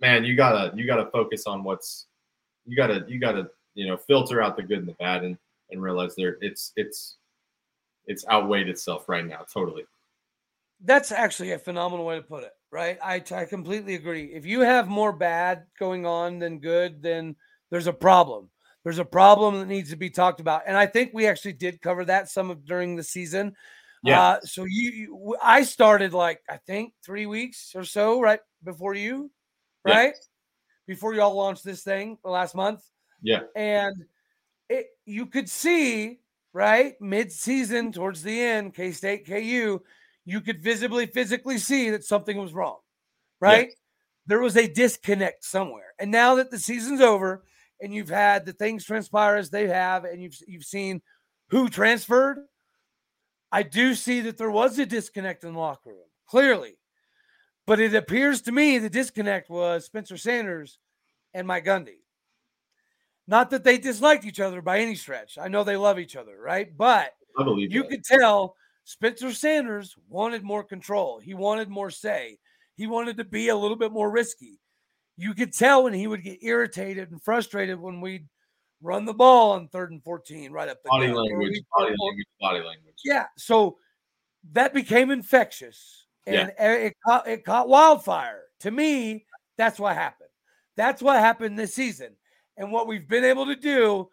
man, 0.00 0.24
you 0.24 0.36
gotta 0.36 0.72
you 0.76 0.86
gotta 0.86 1.10
focus 1.10 1.46
on 1.48 1.64
what's 1.64 2.06
you 2.68 2.76
gotta 2.76 3.04
you 3.08 3.18
gotta 3.18 3.50
you 3.74 3.86
know 3.86 3.96
filter 3.96 4.42
out 4.42 4.56
the 4.56 4.62
good 4.62 4.78
and 4.78 4.88
the 4.88 4.92
bad 4.92 5.24
and 5.24 5.36
and 5.70 5.82
realize 5.82 6.14
there 6.14 6.36
it's 6.40 6.72
it's 6.76 7.16
it's 8.06 8.26
outweighed 8.28 8.68
itself 8.68 9.08
right 9.08 9.26
now 9.26 9.44
totally. 9.52 9.84
That's 10.84 11.10
actually 11.10 11.52
a 11.52 11.58
phenomenal 11.58 12.06
way 12.06 12.16
to 12.16 12.22
put 12.22 12.44
it, 12.44 12.52
right? 12.70 12.98
I, 13.02 13.22
I 13.32 13.44
completely 13.46 13.96
agree. 13.96 14.26
If 14.26 14.46
you 14.46 14.60
have 14.60 14.86
more 14.86 15.12
bad 15.12 15.64
going 15.76 16.06
on 16.06 16.38
than 16.38 16.60
good, 16.60 17.02
then 17.02 17.34
there's 17.70 17.88
a 17.88 17.92
problem. 17.92 18.48
There's 18.84 19.00
a 19.00 19.04
problem 19.04 19.58
that 19.58 19.66
needs 19.66 19.90
to 19.90 19.96
be 19.96 20.08
talked 20.08 20.38
about, 20.38 20.62
and 20.66 20.76
I 20.76 20.86
think 20.86 21.10
we 21.12 21.26
actually 21.26 21.54
did 21.54 21.82
cover 21.82 22.04
that 22.04 22.30
some 22.30 22.50
of 22.50 22.64
during 22.64 22.94
the 22.94 23.02
season. 23.02 23.54
Yeah. 24.04 24.22
Uh, 24.22 24.40
so 24.42 24.64
you, 24.68 24.90
you, 24.92 25.36
I 25.42 25.64
started 25.64 26.14
like 26.14 26.40
I 26.48 26.58
think 26.58 26.94
three 27.04 27.26
weeks 27.26 27.72
or 27.74 27.82
so 27.82 28.20
right 28.20 28.40
before 28.62 28.94
you, 28.94 29.32
right 29.84 30.14
before 30.88 31.14
y'all 31.14 31.36
launched 31.36 31.62
this 31.62 31.84
thing 31.84 32.18
last 32.24 32.56
month. 32.56 32.82
Yeah. 33.22 33.42
and 33.54 33.94
it 34.68 34.86
you 35.04 35.26
could 35.26 35.48
see 35.48 36.20
right 36.52 36.94
mid-season 37.00 37.90
towards 37.92 38.22
the 38.22 38.40
end 38.40 38.74
k-state 38.74 39.26
ku 39.26 39.80
you 40.24 40.40
could 40.40 40.62
visibly 40.62 41.06
physically 41.06 41.58
see 41.58 41.90
that 41.90 42.04
something 42.04 42.36
was 42.36 42.52
wrong 42.52 42.78
right 43.40 43.70
there 44.26 44.40
was 44.40 44.56
a 44.56 44.68
disconnect 44.68 45.44
somewhere 45.44 45.94
and 45.98 46.10
now 46.10 46.36
that 46.36 46.50
the 46.50 46.58
season's 46.58 47.00
over 47.00 47.42
and 47.80 47.92
you've 47.92 48.08
had 48.08 48.46
the 48.46 48.52
things 48.52 48.84
transpire 48.84 49.36
as 49.36 49.50
they 49.50 49.66
have 49.66 50.04
and 50.04 50.22
you've 50.22 50.36
you've 50.46 50.64
seen 50.64 51.02
who 51.50 51.68
transferred 51.68 52.38
i 53.50 53.64
do 53.64 53.96
see 53.96 54.20
that 54.20 54.38
there 54.38 54.50
was 54.50 54.78
a 54.78 54.86
disconnect 54.86 55.42
in 55.42 55.54
the 55.54 55.58
locker 55.58 55.90
room 55.90 56.08
clearly 56.28 56.77
but 57.68 57.78
it 57.78 57.94
appears 57.94 58.40
to 58.42 58.50
me 58.50 58.78
the 58.78 58.90
disconnect 58.90 59.48
was 59.48 59.84
spencer 59.84 60.16
sanders 60.16 60.78
and 61.34 61.46
mike 61.46 61.64
gundy 61.64 61.98
not 63.28 63.50
that 63.50 63.62
they 63.62 63.76
disliked 63.76 64.24
each 64.24 64.40
other 64.40 64.62
by 64.62 64.80
any 64.80 64.94
stretch. 64.94 65.36
I 65.36 65.48
know 65.48 65.62
they 65.62 65.76
love 65.76 65.98
each 65.98 66.16
other, 66.16 66.40
right? 66.40 66.74
But 66.76 67.12
you 67.38 67.82
that. 67.82 67.90
could 67.90 68.02
tell 68.02 68.56
Spencer 68.84 69.32
Sanders 69.32 69.94
wanted 70.08 70.42
more 70.42 70.64
control. 70.64 71.18
He 71.18 71.34
wanted 71.34 71.68
more 71.68 71.90
say. 71.90 72.38
He 72.76 72.86
wanted 72.86 73.18
to 73.18 73.24
be 73.24 73.48
a 73.50 73.56
little 73.56 73.76
bit 73.76 73.92
more 73.92 74.10
risky. 74.10 74.58
You 75.18 75.34
could 75.34 75.52
tell 75.52 75.84
when 75.84 75.92
he 75.92 76.06
would 76.06 76.24
get 76.24 76.42
irritated 76.42 77.10
and 77.10 77.22
frustrated 77.22 77.78
when 77.78 78.00
we'd 78.00 78.26
run 78.80 79.04
the 79.04 79.12
ball 79.12 79.52
on 79.52 79.68
third 79.68 79.90
and 79.90 80.02
14 80.02 80.50
right 80.50 80.68
up 80.68 80.82
the 80.82 80.88
body 80.88 81.08
language, 81.08 81.60
body 81.76 81.94
language, 82.00 82.26
body 82.40 82.60
language. 82.60 82.94
yeah. 83.04 83.26
So 83.36 83.76
that 84.52 84.72
became 84.72 85.10
infectious. 85.10 85.97
And 86.34 86.52
it, 86.58 86.86
it 86.86 86.96
caught, 87.04 87.28
it 87.28 87.44
caught 87.44 87.68
wildfire. 87.68 88.42
To 88.60 88.70
me, 88.70 89.26
that's 89.56 89.78
what 89.78 89.94
happened. 89.94 90.28
That's 90.76 91.02
what 91.02 91.18
happened 91.18 91.58
this 91.58 91.74
season. 91.74 92.16
And 92.56 92.72
what 92.72 92.86
we've 92.86 93.08
been 93.08 93.24
able 93.24 93.46
to 93.46 93.56
do 93.56 94.08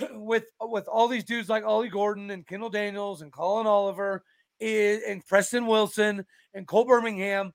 with 0.12 0.44
with 0.60 0.88
all 0.88 1.08
these 1.08 1.24
dudes 1.24 1.48
like 1.48 1.64
Ollie 1.64 1.88
Gordon 1.88 2.30
and 2.30 2.46
Kendal 2.46 2.70
Daniels 2.70 3.22
and 3.22 3.32
Collin 3.32 3.66
Oliver 3.66 4.24
is, 4.60 5.02
and 5.06 5.24
Preston 5.26 5.66
Wilson 5.66 6.24
and 6.54 6.66
Cole 6.66 6.84
Birmingham, 6.84 7.52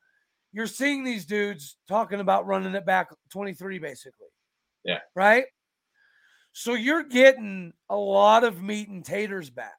you're 0.51 0.67
seeing 0.67 1.03
these 1.03 1.25
dudes 1.25 1.77
talking 1.87 2.19
about 2.19 2.45
running 2.45 2.75
it 2.75 2.85
back 2.85 3.09
23 3.31 3.79
basically. 3.79 4.27
Yeah. 4.83 4.99
Right? 5.15 5.45
So 6.51 6.75
you're 6.75 7.03
getting 7.03 7.73
a 7.89 7.95
lot 7.95 8.43
of 8.43 8.61
meat 8.61 8.87
and 8.89 9.03
taters 9.03 9.49
back. 9.49 9.73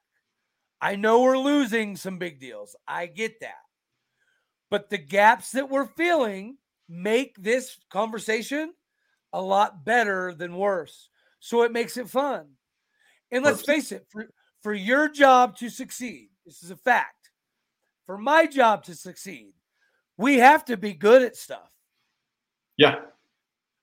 I 0.81 0.97
know 0.97 1.21
we're 1.21 1.37
losing 1.37 1.95
some 1.95 2.17
big 2.17 2.39
deals. 2.39 2.75
I 2.87 3.05
get 3.05 3.39
that. 3.39 3.55
But 4.69 4.89
the 4.89 4.97
gaps 4.97 5.51
that 5.51 5.69
we're 5.69 5.87
feeling 5.87 6.57
make 6.89 7.35
this 7.41 7.77
conversation 7.89 8.73
a 9.33 9.41
lot 9.41 9.85
better 9.85 10.33
than 10.33 10.55
worse. 10.55 11.09
So 11.39 11.63
it 11.63 11.71
makes 11.71 11.97
it 11.97 12.09
fun. 12.09 12.47
And 13.31 13.43
let's 13.43 13.63
face 13.63 13.91
it, 13.91 14.05
for, 14.09 14.27
for 14.61 14.73
your 14.73 15.09
job 15.09 15.57
to 15.57 15.69
succeed, 15.69 16.29
this 16.45 16.63
is 16.63 16.71
a 16.71 16.75
fact. 16.75 17.31
For 18.05 18.17
my 18.17 18.45
job 18.45 18.83
to 18.85 18.95
succeed, 18.95 19.53
we 20.17 20.37
have 20.37 20.65
to 20.65 20.77
be 20.77 20.93
good 20.93 21.21
at 21.21 21.35
stuff. 21.35 21.69
Yeah, 22.77 22.97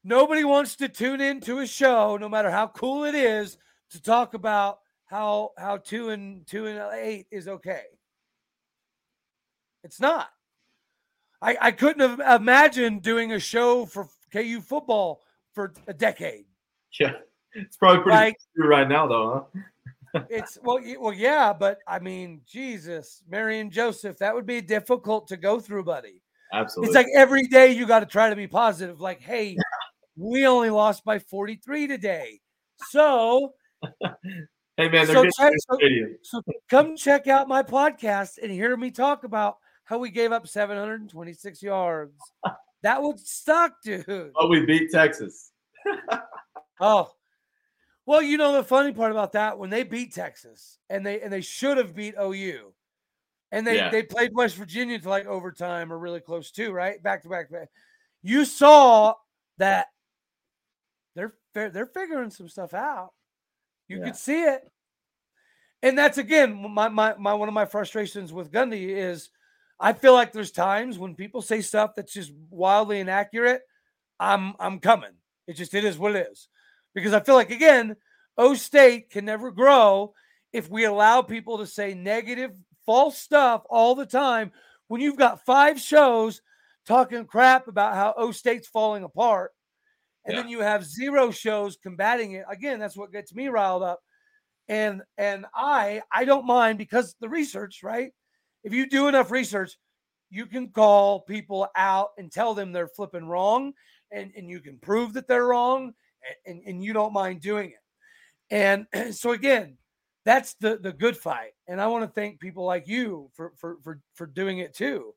Nobody 0.05 0.43
wants 0.43 0.77
to 0.77 0.89
tune 0.89 1.21
into 1.21 1.61
a 1.61 1.67
show, 1.67 2.17
no 2.17 2.29
matter 2.29 2.51
how 2.51 2.67
cool 2.67 3.05
it 3.05 3.15
is, 3.15 3.57
to 3.91 4.03
talk 4.03 4.35
about 4.35 4.81
how 5.07 5.51
how 5.57 5.77
two 5.77 6.11
and 6.11 6.47
two 6.47 6.67
and 6.67 6.81
eight 6.95 7.27
is 7.31 7.47
okay. 7.47 7.85
It's 9.85 10.01
not. 10.01 10.29
I, 11.43 11.57
I 11.61 11.71
couldn't 11.73 12.09
have 12.09 12.41
imagined 12.41 13.03
doing 13.03 13.33
a 13.33 13.39
show 13.41 13.85
for 13.85 14.09
KU 14.33 14.61
football 14.61 15.21
for 15.55 15.75
a 15.89 15.93
decade. 15.93 16.45
yeah. 16.99 17.13
It's 17.55 17.77
probably 17.77 18.03
pretty 18.03 18.17
Like- 18.17 18.37
true 18.57 18.69
right 18.69 18.89
now, 18.89 19.07
though, 19.07 19.47
huh? 20.15 20.23
It's 20.31 20.59
well, 20.63 20.79
well, 21.01 21.13
yeah, 21.13 21.53
but 21.53 21.79
I 21.89 21.99
mean, 21.99 22.43
Jesus, 22.47 23.23
Mary 23.29 23.61
and 23.61 23.71
Joseph, 23.73 24.19
that 24.19 24.35
would 24.35 24.47
be 24.47 24.61
difficult 24.61 25.27
to 25.29 25.37
go 25.37 25.59
through, 25.59 25.85
buddy. 25.85 26.23
Absolutely. 26.53 26.89
It's 26.89 26.95
like 26.95 27.07
every 27.17 27.47
day 27.49 27.73
you 27.73 27.87
got 27.87 28.01
to 28.01 28.07
try 28.07 28.29
to 28.31 28.37
be 28.37 28.47
positive. 28.47 29.01
Like, 29.01 29.21
hey, 29.23 29.57
we 30.17 30.47
only 30.47 30.69
lost 30.71 31.03
by 31.05 31.19
43 31.19 31.87
today. 31.87 32.41
So, 32.91 33.55
hey, 34.77 34.89
man, 34.89 35.07
they're 35.07 35.07
so 35.07 35.25
check- 35.25 35.53
so- 35.71 35.79
so 36.23 36.43
come 36.71 36.95
check 36.97 37.27
out 37.27 37.49
my 37.49 37.63
podcast 37.63 38.33
and 38.43 38.53
hear 38.53 38.77
me 38.77 38.91
talk 38.91 39.25
about 39.25 39.57
how 39.85 39.99
we 39.99 40.11
gave 40.11 40.33
up 40.33 40.47
726 40.47 41.63
yards. 41.63 42.21
That 42.83 43.01
would 43.01 43.21
suck, 43.21 43.75
dude. 43.85 44.05
Oh, 44.35 44.49
we 44.49 44.67
beat 44.67 44.91
Texas. 44.91 45.53
Oh, 46.81 47.13
well, 48.07 48.21
you 48.21 48.37
know 48.37 48.53
the 48.55 48.65
funny 48.65 48.93
part 48.93 49.13
about 49.13 49.31
that 49.35 49.57
when 49.57 49.71
they 49.71 49.85
beat 49.85 50.13
Texas 50.13 50.79
and 50.91 51.07
they 51.07 51.21
and 51.21 51.33
they 51.33 51.43
should 51.43 51.77
have 51.79 51.95
beat 51.95 52.17
OU, 52.21 52.73
and 53.53 53.65
they 53.65 53.77
Yeah. 53.77 53.91
they 53.91 54.03
played 54.03 54.33
West 54.35 54.57
Virginia 54.57 54.99
to 54.99 55.09
like 55.09 55.27
overtime 55.27 55.93
or 55.93 55.99
really 56.01 56.19
close 56.19 56.51
too, 56.51 56.73
right? 56.73 57.01
Back 57.01 57.23
to 57.23 57.29
back. 57.29 57.51
back. 57.53 57.69
You 58.23 58.45
saw 58.45 59.15
that 59.59 59.87
they're 61.15 61.35
they're 61.55 61.87
figuring 61.87 62.31
some 62.31 62.49
stuff 62.49 62.75
out. 62.75 63.13
You 63.87 63.99
Yeah. 63.99 64.05
could 64.07 64.17
see 64.17 64.43
it, 64.43 64.63
and 65.83 65.97
that's 65.97 66.19
again 66.19 66.73
my 66.73 66.89
my 66.89 67.15
my 67.17 67.35
one 67.35 67.47
of 67.47 67.55
my 67.55 67.67
frustrations 67.67 68.33
with 68.33 68.51
Gundy 68.51 68.89
is 68.89 69.31
I 69.83 69.93
feel 69.93 70.15
like 70.15 70.33
there's 70.33 70.53
times 70.53 70.97
when 70.99 71.17
people 71.17 71.43
say 71.43 71.61
stuff 71.61 71.93
that's 71.97 72.13
just 72.13 72.33
wildly 72.51 73.01
inaccurate. 73.01 73.63
I'm 74.21 74.55
I'm 74.61 74.79
coming. 74.79 75.11
It 75.49 75.55
just 75.55 75.75
it 75.75 75.85
is 75.85 75.99
what 75.99 76.15
it 76.17 76.29
is. 76.31 76.49
Because 76.95 77.13
I 77.13 77.21
feel 77.21 77.35
like 77.35 77.51
again, 77.51 77.97
O 78.39 78.55
State 78.55 79.11
can 79.11 79.25
never 79.25 79.51
grow 79.51 80.15
if 80.53 80.71
we 80.71 80.85
allow 80.85 81.21
people 81.23 81.59
to 81.59 81.67
say 81.67 81.95
negative 81.95 82.53
false 82.87 83.19
stuff 83.19 83.63
all 83.69 83.97
the 83.97 84.07
time 84.07 84.53
when 84.87 85.01
you've 85.01 85.17
got 85.19 85.45
five 85.45 85.81
shows 85.81 86.43
talking 86.87 87.25
crap 87.25 87.67
about 87.67 87.95
how 87.95 88.15
O 88.17 88.31
State's 88.31 88.69
falling 88.69 89.03
apart, 89.03 89.51
and 90.25 90.37
Yeah. 90.37 90.43
then 90.43 90.51
you 90.51 90.61
have 90.61 90.85
zero 90.85 91.33
shows 91.33 91.77
combating 91.77 92.33
it. 92.33 92.45
Again, 92.49 92.79
that's 92.79 92.97
what 92.97 93.13
gets 93.13 93.35
me 93.35 93.49
riled 93.49 93.83
up. 93.83 94.01
And 94.69 95.03
and 95.19 95.45
I 95.55 96.03
I 96.13 96.25
don't 96.25 96.47
mind 96.47 96.79
because 96.79 97.17
the 97.21 97.29
research, 97.29 97.83
right? 97.83 98.13
If 98.65 98.73
you 98.73 98.89
do 98.89 99.09
enough 99.09 99.31
research, 99.31 99.77
you 100.31 100.47
can 100.47 100.69
call 100.69 101.21
people 101.21 101.69
out 101.77 102.11
and 102.17 102.31
tell 102.33 102.55
them 102.55 102.73
they're 102.73 102.89
flipping 102.89 103.27
wrong, 103.27 103.73
and, 104.11 104.33
and 104.37 104.49
you 104.49 104.61
can 104.61 104.79
prove 104.79 105.13
that 105.15 105.29
they're 105.29 105.47
wrong, 105.47 105.93
and, 106.47 106.63
and 106.67 106.83
you 106.83 106.93
don't 106.93 107.13
mind 107.13 107.41
doing 107.41 107.71
it. 107.71 107.77
And 108.51 108.87
so 109.15 109.33
again, 109.33 109.77
that's 110.25 110.55
the 110.55 110.79
the 110.79 110.93
good 110.93 111.17
fight. 111.17 111.53
And 111.67 111.81
I 111.81 111.89
want 111.89 112.05
to 112.05 112.11
thank 112.11 112.39
people 112.39 112.65
like 112.65 112.87
you 112.87 113.31
for 113.35 113.53
for 113.57 113.79
for 113.83 114.01
for 114.15 114.27
doing 114.27 114.59
it 114.59 114.75
too. 114.75 115.15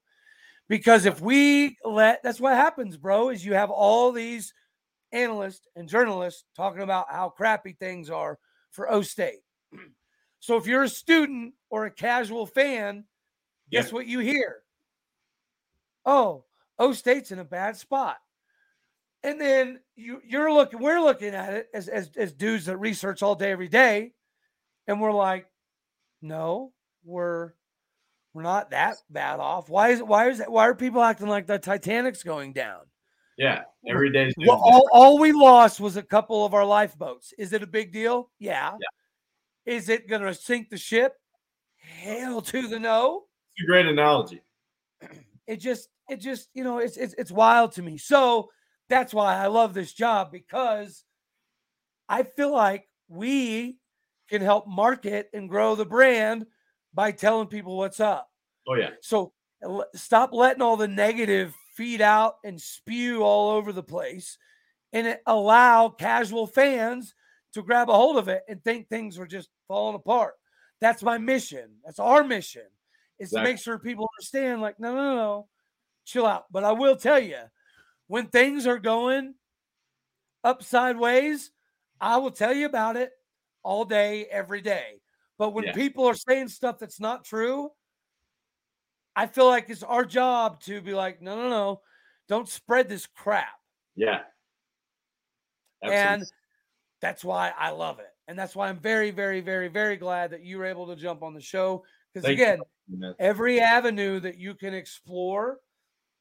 Because 0.67 1.05
if 1.05 1.21
we 1.21 1.77
let 1.83 2.23
that's 2.23 2.39
what 2.39 2.55
happens, 2.55 2.97
bro, 2.97 3.29
is 3.29 3.45
you 3.45 3.53
have 3.53 3.69
all 3.69 4.11
these 4.11 4.53
analysts 5.11 5.67
and 5.75 5.87
journalists 5.87 6.43
talking 6.55 6.81
about 6.81 7.05
how 7.11 7.29
crappy 7.29 7.73
things 7.79 8.09
are 8.09 8.39
for 8.71 8.91
O 8.91 9.01
State. 9.01 9.41
So 10.41 10.57
if 10.57 10.67
you're 10.67 10.83
a 10.83 10.89
student 10.89 11.55
or 11.71 11.85
a 11.87 11.91
casual 11.91 12.45
fan, 12.45 13.05
guess 13.71 13.87
Yeah. 13.87 13.93
what 13.93 14.07
you 14.07 14.19
hear? 14.19 14.61
Oh, 16.05 16.45
O 16.77 16.93
State's 16.93 17.31
in 17.31 17.39
a 17.39 17.43
bad 17.43 17.77
spot. 17.77 18.17
And 19.23 19.41
then 19.41 19.79
you 19.95 20.21
you're 20.23 20.53
looking, 20.53 20.79
we're 20.79 21.01
looking 21.01 21.33
at 21.33 21.53
it 21.53 21.67
as, 21.73 21.87
as 21.87 22.11
as 22.15 22.31
dudes 22.31 22.65
that 22.65 22.77
research 22.77 23.23
all 23.23 23.33
day, 23.33 23.51
every 23.51 23.67
day, 23.67 24.13
and 24.87 25.01
we're 25.01 25.11
like, 25.11 25.47
no, 26.21 26.73
we're 27.03 27.53
we're 28.33 28.43
not 28.43 28.69
that 28.69 28.97
bad 29.09 29.39
off. 29.39 29.67
Why 29.67 29.89
is 29.89 29.99
it 29.99 30.07
why 30.07 30.29
is 30.29 30.41
it 30.41 30.51
why 30.51 30.67
are 30.67 30.75
people 30.75 31.01
acting 31.01 31.27
like 31.27 31.47
the 31.47 31.57
Titanic's 31.57 32.21
going 32.21 32.53
down? 32.53 32.81
Yeah, 33.37 33.63
every 33.89 34.11
day. 34.11 34.31
Well, 34.37 34.61
all, 34.63 34.87
all 34.93 35.19
we 35.19 35.31
lost 35.31 35.79
was 35.79 35.97
a 35.97 36.03
couple 36.03 36.45
of 36.45 36.53
our 36.53 36.63
lifeboats. 36.63 37.33
Is 37.37 37.51
it 37.51 37.63
a 37.63 37.67
big 37.67 37.91
deal? 37.91 38.29
Yeah. 38.39 38.77
Is 39.65 39.89
it 39.89 40.07
going 40.07 40.21
to 40.21 40.33
sink 40.33 40.69
the 40.69 40.77
ship? 40.77 41.13
Hell 41.77 42.41
to 42.43 42.67
the 42.67 42.79
no. 42.79 43.23
A 43.61 43.65
great 43.65 43.85
analogy. 43.85 44.41
It 45.47 45.57
just, 45.57 45.89
it 46.09 46.17
just, 46.17 46.49
you 46.53 46.63
know, 46.63 46.79
it's 46.79 46.97
it's 46.97 47.13
it's 47.17 47.31
wild 47.31 47.73
to 47.73 47.81
me. 47.81 47.97
So 47.97 48.49
that's 48.89 49.13
why 49.13 49.35
I 49.35 49.47
love 49.47 49.73
this 49.73 49.93
job 49.93 50.31
because 50.31 51.03
I 52.09 52.23
feel 52.23 52.51
like 52.51 52.87
we 53.07 53.77
can 54.29 54.41
help 54.41 54.67
market 54.67 55.29
and 55.33 55.49
grow 55.49 55.75
the 55.75 55.85
brand 55.85 56.45
by 56.93 57.11
telling 57.11 57.47
people 57.47 57.77
what's 57.77 57.99
up. 57.99 58.29
Oh 58.67 58.75
yeah, 58.75 58.91
So 59.01 59.33
stop 59.95 60.33
letting 60.33 60.61
all 60.61 60.77
the 60.77 60.87
negative 60.87 61.53
feed 61.75 62.01
out 62.01 62.35
and 62.43 62.59
spew 62.59 63.23
all 63.23 63.51
over 63.51 63.71
the 63.71 63.83
place 63.83 64.37
and 64.93 65.07
it 65.07 65.21
allow 65.25 65.89
casual 65.89 66.47
fans 66.47 67.13
to 67.53 67.61
grab 67.61 67.89
a 67.89 67.93
hold 67.93 68.17
of 68.17 68.27
it 68.27 68.43
and 68.47 68.63
think 68.63 68.87
things 68.87 69.19
are 69.19 69.27
just 69.27 69.49
falling 69.67 69.95
apart. 69.95 70.33
That's 70.81 71.03
my 71.03 71.17
mission. 71.17 71.75
That's 71.83 71.99
our 71.99 72.23
mission 72.23 72.63
is 73.19 73.31
to 73.31 73.41
make 73.41 73.57
sure 73.57 73.79
people 73.79 74.09
understand 74.17 74.61
like, 74.61 74.79
no, 74.79 74.93
no, 74.93 75.03
no, 75.03 75.15
no, 75.15 75.49
chill 76.05 76.25
out. 76.25 76.45
But 76.51 76.63
I 76.63 76.71
will 76.73 76.95
tell 76.95 77.19
you, 77.19 77.39
when 78.07 78.27
things 78.27 78.67
are 78.67 78.79
going 78.79 79.35
up 80.43 80.63
sideways, 80.63 81.51
I 81.99 82.17
will 82.17 82.31
tell 82.31 82.53
you 82.53 82.65
about 82.65 82.97
it 82.97 83.11
all 83.63 83.85
day, 83.85 84.25
every 84.25 84.61
day. 84.61 85.01
But 85.37 85.51
when 85.51 85.65
Yeah. 85.65 85.73
people 85.73 86.05
are 86.05 86.15
saying 86.15 86.49
stuff 86.49 86.79
that's 86.79 86.99
not 86.99 87.25
true, 87.25 87.71
I 89.15 89.27
feel 89.27 89.47
like 89.47 89.69
it's 89.69 89.83
our 89.83 90.05
job 90.05 90.59
to 90.61 90.81
be 90.81 90.93
like, 90.93 91.21
no, 91.21 91.35
no, 91.35 91.49
no, 91.49 91.81
don't 92.27 92.49
spread 92.49 92.89
this 92.89 93.07
crap. 93.07 93.59
yeah. 93.95 94.23
And 95.81 96.23
that's 96.99 97.23
why 97.23 97.53
I 97.57 97.69
love 97.69 97.99
it. 97.99 98.09
And 98.27 98.37
that's 98.37 98.55
why 98.55 98.69
I'm 98.69 98.79
very, 98.79 99.11
very, 99.11 99.39
very, 99.41 99.67
very 99.67 99.97
glad 99.97 100.31
that 100.31 100.41
you 100.41 100.57
were 100.57 100.65
able 100.65 100.87
to 100.87 100.95
jump 100.95 101.21
on 101.21 101.33
the 101.33 101.41
show. 101.41 101.85
Because 102.13 102.27
again, 102.27 102.59
you. 102.59 102.65
Every 103.19 103.59
avenue 103.59 104.19
that 104.19 104.37
you 104.37 104.53
can 104.53 104.73
explore 104.73 105.59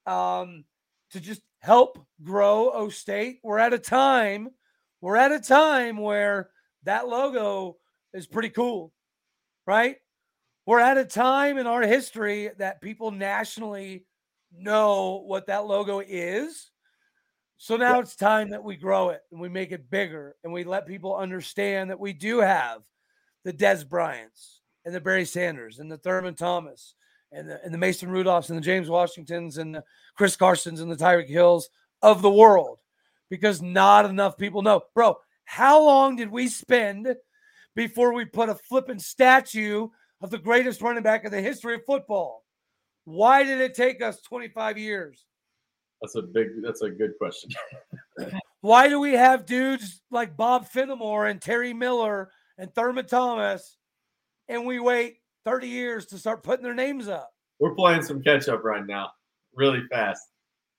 um, 0.06 0.64
to 1.10 1.20
just 1.20 1.42
help 1.60 2.04
grow 2.22 2.70
O 2.70 2.88
State. 2.88 3.40
We're 3.42 3.58
at 3.58 3.72
a 3.72 3.78
time, 3.78 4.48
we're 5.00 5.16
at 5.16 5.32
a 5.32 5.40
time 5.40 5.96
where 5.96 6.50
that 6.84 7.08
logo 7.08 7.76
is 8.12 8.26
pretty 8.26 8.50
cool, 8.50 8.92
right? 9.66 9.96
We're 10.66 10.80
at 10.80 10.98
a 10.98 11.04
time 11.04 11.58
in 11.58 11.66
our 11.66 11.82
history 11.82 12.50
that 12.58 12.80
people 12.80 13.10
nationally 13.10 14.06
know 14.56 15.22
what 15.26 15.46
that 15.46 15.66
logo 15.66 16.00
is. 16.00 16.70
So 17.58 17.76
now 17.76 18.00
it's 18.00 18.16
time 18.16 18.50
that 18.50 18.64
we 18.64 18.76
grow 18.76 19.10
it 19.10 19.22
and 19.30 19.40
we 19.40 19.48
make 19.48 19.72
it 19.72 19.90
bigger 19.90 20.36
and 20.44 20.52
we 20.52 20.64
let 20.64 20.86
people 20.86 21.16
understand 21.16 21.90
that 21.90 22.00
we 22.00 22.12
do 22.12 22.40
have 22.40 22.82
the 23.44 23.52
Dez 23.52 23.88
Bryants 23.88 24.60
and 24.84 24.94
the 24.94 25.00
Barry 25.00 25.24
Sanders 25.24 25.78
and 25.78 25.90
the 25.90 25.98
Thurman 25.98 26.34
Thomas 26.34 26.94
and 27.32 27.48
the, 27.48 27.62
and 27.64 27.72
the 27.72 27.78
Mason 27.78 28.08
Rudolphs 28.08 28.48
and 28.48 28.58
the 28.58 28.62
James 28.62 28.88
Washingtons 28.88 29.58
and 29.58 29.74
the 29.74 29.84
Chris 30.16 30.36
Carsons 30.36 30.80
and 30.80 30.90
the 30.90 30.96
Tyreek 30.96 31.28
Hills 31.28 31.68
of 32.02 32.22
the 32.22 32.30
world 32.30 32.78
because 33.30 33.62
not 33.62 34.04
enough 34.04 34.36
people 34.36 34.62
know. 34.62 34.82
Bro, 34.94 35.16
how 35.44 35.82
long 35.82 36.16
did 36.16 36.30
we 36.30 36.48
spend 36.48 37.14
before 37.74 38.12
we 38.12 38.24
put 38.24 38.48
a 38.48 38.54
flipping 38.54 38.98
statue 38.98 39.88
of 40.20 40.30
the 40.30 40.38
greatest 40.38 40.82
running 40.82 41.02
back 41.02 41.24
in 41.24 41.30
the 41.30 41.40
history 41.40 41.74
of 41.74 41.84
football? 41.84 42.44
Why 43.04 43.42
did 43.42 43.60
it 43.60 43.74
take 43.74 44.02
us 44.02 44.20
25 44.22 44.78
years? 44.78 45.24
That's 46.00 46.16
a 46.16 46.22
big. 46.22 46.62
That's 46.62 46.82
a 46.82 46.90
good 46.90 47.12
question. 47.18 47.50
Why 48.60 48.88
do 48.88 49.00
we 49.00 49.12
have 49.12 49.46
dudes 49.46 50.02
like 50.10 50.36
Bob 50.36 50.66
Fenimore 50.68 51.26
and 51.26 51.40
Terry 51.40 51.72
Miller 51.72 52.30
and 52.58 52.74
Thurman 52.74 53.06
Thomas 53.06 53.76
and 54.48 54.66
we 54.66 54.80
wait 54.80 55.16
30 55.44 55.68
years 55.68 56.06
to 56.06 56.18
start 56.18 56.42
putting 56.42 56.64
their 56.64 56.74
names 56.74 57.08
up? 57.08 57.30
We're 57.60 57.74
playing 57.74 58.02
some 58.02 58.22
catch 58.22 58.48
up 58.48 58.64
right 58.64 58.86
now, 58.86 59.10
really 59.54 59.82
fast. 59.90 60.22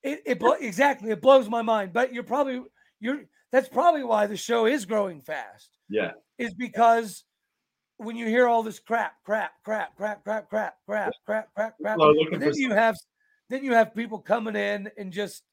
It, 0.04 0.22
it 0.26 0.42
exactly 0.62 1.10
it 1.12 1.22
blows 1.22 1.50
my 1.50 1.62
mind. 1.62 1.94
But 1.94 2.14
you're 2.14 2.24
probably 2.24 2.62
you're 3.00 3.24
that's 3.52 3.70
probably 3.70 4.04
why 4.04 4.28
the 4.28 4.38
show 4.38 4.66
is 4.66 4.86
growing 4.86 5.22
fast. 5.22 5.78
Yeah, 5.90 6.12
Is 6.38 6.54
because 6.54 7.24
when 7.98 8.16
you 8.16 8.28
hear 8.28 8.48
all 8.48 8.64
this 8.64 8.80
crap, 8.80 9.14
crap, 9.24 9.52
crap, 9.64 9.96
crap, 9.96 10.24
crap, 10.24 10.50
crap, 10.50 10.76
crap, 10.86 11.14
crap, 11.26 11.54
crap, 11.56 11.78
crap, 11.82 11.96
People 11.96 12.10
are 12.10 12.14
looking 12.14 12.34
and 12.34 12.42
then 12.44 12.54
you 12.56 12.72
have 12.72 12.96
then 13.50 13.64
you 13.64 13.74
have 13.74 13.96
people 13.96 14.20
coming 14.20 14.56
in 14.56 14.90
and 14.98 15.14
just 15.14 15.44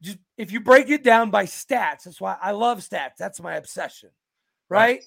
just 0.00 0.18
if 0.36 0.52
you 0.52 0.60
break 0.60 0.90
it 0.90 1.02
down 1.02 1.30
by 1.30 1.44
stats, 1.44 2.04
that's 2.04 2.20
why 2.20 2.36
I 2.40 2.52
love 2.52 2.78
stats. 2.78 3.16
That's 3.18 3.40
my 3.40 3.54
obsession. 3.54 4.10
Right? 4.68 5.04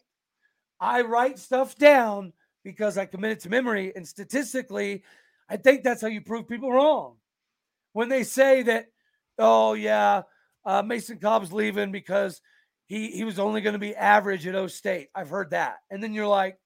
I 0.85 1.01
write 1.01 1.39
stuff 1.39 1.75
down 1.75 2.31
because 2.63 2.97
I 2.97 3.05
commit 3.07 3.31
it 3.31 3.39
to 3.41 3.49
memory 3.49 3.91
and 3.95 4.07
statistically 4.07 5.03
I 5.49 5.57
think 5.57 5.83
that's 5.83 6.01
how 6.01 6.07
you 6.07 6.21
prove 6.21 6.47
people 6.47 6.71
wrong. 6.71 7.15
When 7.93 8.09
they 8.09 8.23
say 8.23 8.61
that 8.63 8.87
oh 9.39 9.73
yeah, 9.73 10.23
uh, 10.63 10.83
Mason 10.83 11.17
Cobb's 11.17 11.51
leaving 11.51 11.91
because 11.91 12.39
he 12.85 13.09
he 13.09 13.23
was 13.23 13.39
only 13.39 13.61
going 13.61 13.73
to 13.73 13.79
be 13.79 13.95
average 13.95 14.45
at 14.45 14.55
O 14.55 14.67
State. 14.67 15.09
I've 15.15 15.29
heard 15.29 15.51
that. 15.51 15.77
And 15.89 16.03
then 16.03 16.13
you're 16.13 16.27
like 16.27 16.59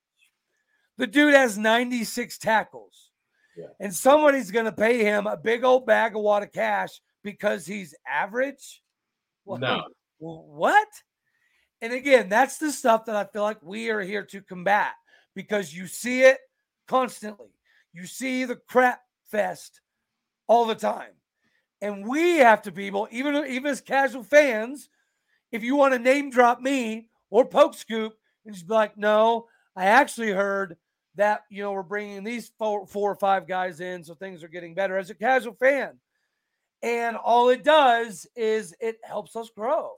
the 0.97 1.07
dude 1.07 1.34
has 1.34 1.57
96 1.57 2.38
tackles. 2.39 3.11
Yeah. 3.55 3.67
And 3.80 3.95
somebody's 3.95 4.51
going 4.51 4.65
to 4.65 4.74
pay 4.74 5.03
him 5.03 5.28
a 5.28 5.38
big 5.38 5.63
old 5.63 5.86
bag 5.86 6.15
of 6.15 6.22
wad 6.22 6.43
of 6.43 6.51
cash 6.51 6.99
because 7.24 7.65
he's 7.65 7.95
average? 8.05 8.82
No. 9.45 9.84
What? 10.17 10.88
And 11.82 11.93
again, 11.93 12.30
that's 12.30 12.57
the 12.57 12.71
stuff 12.71 13.05
that 13.05 13.15
I 13.15 13.23
feel 13.25 13.43
like 13.43 13.61
we 13.61 13.89
are 13.89 14.01
here 14.01 14.23
to 14.25 14.41
combat 14.41 14.93
because 15.36 15.73
you 15.73 15.88
see 15.88 16.23
it 16.23 16.39
constantly. 16.88 17.49
You 17.93 18.05
see 18.05 18.43
the 18.43 18.57
crap 18.57 19.01
fest 19.27 19.82
all 20.47 20.65
the 20.65 20.75
time. 20.75 21.11
And 21.82 22.05
we 22.05 22.38
have 22.38 22.61
to 22.63 22.71
be 22.71 22.88
able, 22.88 23.07
even, 23.11 23.45
even 23.47 23.71
as 23.71 23.80
casual 23.80 24.23
fans, 24.23 24.89
if 25.51 25.63
you 25.63 25.75
want 25.75 25.93
to 25.93 25.99
name 25.99 26.30
drop 26.30 26.59
me 26.59 27.07
or 27.30 27.45
poke 27.45 27.73
scoop 27.73 28.13
and 28.45 28.53
just 28.53 28.67
be 28.67 28.73
like, 28.73 28.97
no, 28.97 29.47
I 29.75 29.86
actually 29.86 30.32
heard 30.32 30.75
that, 31.15 31.43
you 31.49 31.63
know, 31.63 31.71
we're 31.71 31.84
bringing 31.84 32.23
these 32.23 32.51
four, 32.57 32.86
four 32.86 33.11
or 33.11 33.15
five 33.15 33.47
guys 33.47 33.80
in. 33.80 34.03
So 34.03 34.13
things 34.13 34.43
are 34.43 34.49
getting 34.49 34.73
better 34.73 34.97
as 34.97 35.09
a 35.09 35.15
casual 35.15 35.53
fan. 35.53 35.97
And 36.82 37.15
all 37.15 37.49
it 37.49 37.63
does 37.63 38.27
is 38.36 38.73
it 38.80 38.97
helps 39.03 39.36
us 39.36 39.49
grow. 39.49 39.93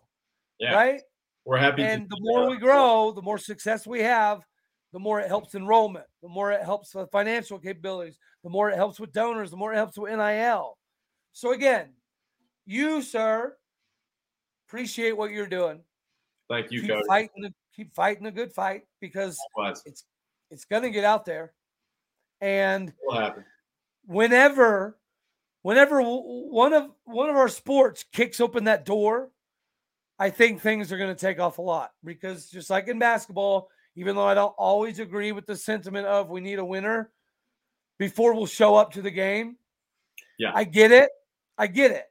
Yeah. 0.59 0.73
Right. 0.75 1.01
We're 1.45 1.57
happy. 1.57 1.83
And 1.83 2.09
to 2.09 2.15
the 2.15 2.21
more 2.21 2.49
we 2.49 2.57
grow, 2.57 3.11
the 3.11 3.21
more 3.21 3.37
success 3.37 3.87
we 3.87 4.01
have, 4.01 4.45
the 4.93 4.99
more 4.99 5.19
it 5.19 5.27
helps 5.27 5.55
enrollment, 5.55 6.05
the 6.21 6.29
more 6.29 6.51
it 6.51 6.61
helps 6.61 6.93
with 6.93 7.09
financial 7.11 7.57
capabilities, 7.57 8.17
the 8.43 8.49
more 8.49 8.69
it 8.69 8.75
helps 8.75 8.99
with 8.99 9.13
donors, 9.13 9.51
the 9.51 9.57
more 9.57 9.73
it 9.73 9.77
helps 9.77 9.97
with 9.97 10.11
NIL. 10.11 10.77
So 11.33 11.53
again, 11.53 11.93
you, 12.65 13.01
sir, 13.01 13.55
appreciate 14.67 15.17
what 15.17 15.31
you're 15.31 15.47
doing. 15.47 15.81
Thank 16.49 16.71
you, 16.71 16.81
keep 16.81 16.89
coach. 16.91 17.05
fighting 17.07 17.41
the 17.41 17.53
keep 17.75 17.93
fighting 17.93 18.25
a 18.25 18.31
good 18.31 18.51
fight 18.51 18.83
because 18.99 19.39
Likewise. 19.55 19.81
it's 19.85 20.05
it's 20.49 20.65
gonna 20.65 20.89
get 20.89 21.05
out 21.05 21.25
there. 21.25 21.53
And 22.41 22.91
whenever 24.05 24.97
whenever 25.61 26.01
one 26.01 26.73
of 26.73 26.91
one 27.05 27.29
of 27.29 27.37
our 27.37 27.47
sports 27.47 28.03
kicks 28.11 28.41
open 28.41 28.65
that 28.65 28.85
door, 28.85 29.29
I 30.21 30.29
think 30.29 30.61
things 30.61 30.91
are 30.91 30.99
going 30.99 31.09
to 31.09 31.19
take 31.19 31.39
off 31.39 31.57
a 31.57 31.63
lot 31.63 31.93
because 32.03 32.45
just 32.45 32.69
like 32.69 32.87
in 32.87 32.99
basketball, 32.99 33.71
even 33.95 34.15
though 34.15 34.27
I 34.27 34.35
don't 34.35 34.53
always 34.55 34.99
agree 34.99 35.31
with 35.31 35.47
the 35.47 35.55
sentiment 35.55 36.05
of 36.05 36.29
we 36.29 36.41
need 36.41 36.59
a 36.59 36.63
winner 36.63 37.09
before 37.97 38.35
we'll 38.35 38.45
show 38.45 38.75
up 38.75 38.93
to 38.93 39.01
the 39.01 39.09
game. 39.09 39.55
Yeah. 40.37 40.51
I 40.53 40.63
get 40.63 40.91
it. 40.91 41.09
I 41.57 41.65
get 41.65 41.89
it. 41.89 42.05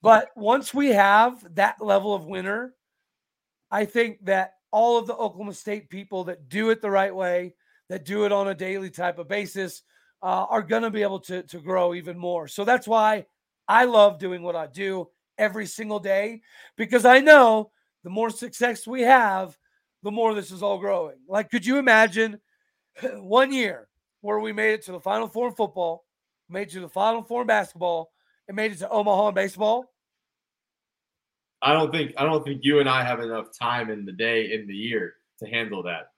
But 0.00 0.30
once 0.36 0.72
we 0.72 0.88
have 0.88 1.54
that 1.54 1.84
level 1.84 2.14
of 2.14 2.24
winner, 2.24 2.72
I 3.70 3.84
think 3.84 4.24
that 4.24 4.54
all 4.70 4.96
of 4.96 5.06
the 5.06 5.14
Oklahoma 5.14 5.52
State 5.52 5.90
people 5.90 6.24
that 6.24 6.48
do 6.48 6.70
it 6.70 6.80
the 6.80 6.90
right 6.90 7.14
way, 7.14 7.54
that 7.90 8.06
do 8.06 8.24
it 8.24 8.32
on 8.32 8.48
a 8.48 8.54
daily 8.54 8.88
type 8.88 9.18
of 9.18 9.28
basis, 9.28 9.82
uh, 10.22 10.46
are 10.48 10.62
going 10.62 10.82
to 10.82 10.90
be 10.90 11.02
able 11.02 11.20
to, 11.20 11.42
to 11.42 11.58
grow 11.60 11.92
even 11.92 12.16
more. 12.16 12.48
So 12.48 12.64
that's 12.64 12.88
why 12.88 13.26
I 13.68 13.84
love 13.84 14.18
doing 14.18 14.40
what 14.42 14.56
I 14.56 14.66
do 14.66 15.10
every 15.42 15.66
single 15.66 15.98
day 15.98 16.40
because 16.76 17.04
I 17.04 17.18
know 17.18 17.72
the 18.04 18.10
more 18.10 18.30
success 18.30 18.86
we 18.86 19.02
have, 19.02 19.58
the 20.04 20.12
more 20.12 20.34
this 20.34 20.52
is 20.52 20.62
all 20.62 20.78
growing. 20.78 21.16
Like, 21.28 21.50
could 21.50 21.66
you 21.66 21.78
imagine 21.78 22.38
one 23.16 23.52
year 23.52 23.88
where 24.20 24.38
we 24.38 24.52
made 24.52 24.74
it 24.74 24.82
to 24.82 24.92
the 24.92 25.00
Final 25.00 25.26
Four 25.26 25.48
in 25.48 25.54
football, 25.54 26.04
made 26.48 26.68
it 26.68 26.70
to 26.70 26.80
the 26.80 26.88
Final 26.88 27.22
Four 27.24 27.40
in 27.42 27.48
basketball, 27.48 28.12
and 28.46 28.56
made 28.56 28.70
it 28.72 28.78
to 28.78 28.88
Omaha 28.88 29.28
in 29.28 29.34
baseball? 29.34 29.92
I 31.60 31.72
don't 31.72 31.90
think 31.92 32.12
I 32.16 32.24
don't 32.24 32.44
think 32.44 32.60
you 32.62 32.78
and 32.80 32.88
I 32.88 33.02
have 33.04 33.20
enough 33.20 33.46
time 33.58 33.90
in 33.90 34.04
the 34.04 34.12
day 34.12 34.52
in 34.52 34.66
the 34.66 34.74
year 34.74 35.14
to 35.40 35.46
handle 35.46 35.82
that. 35.84 36.08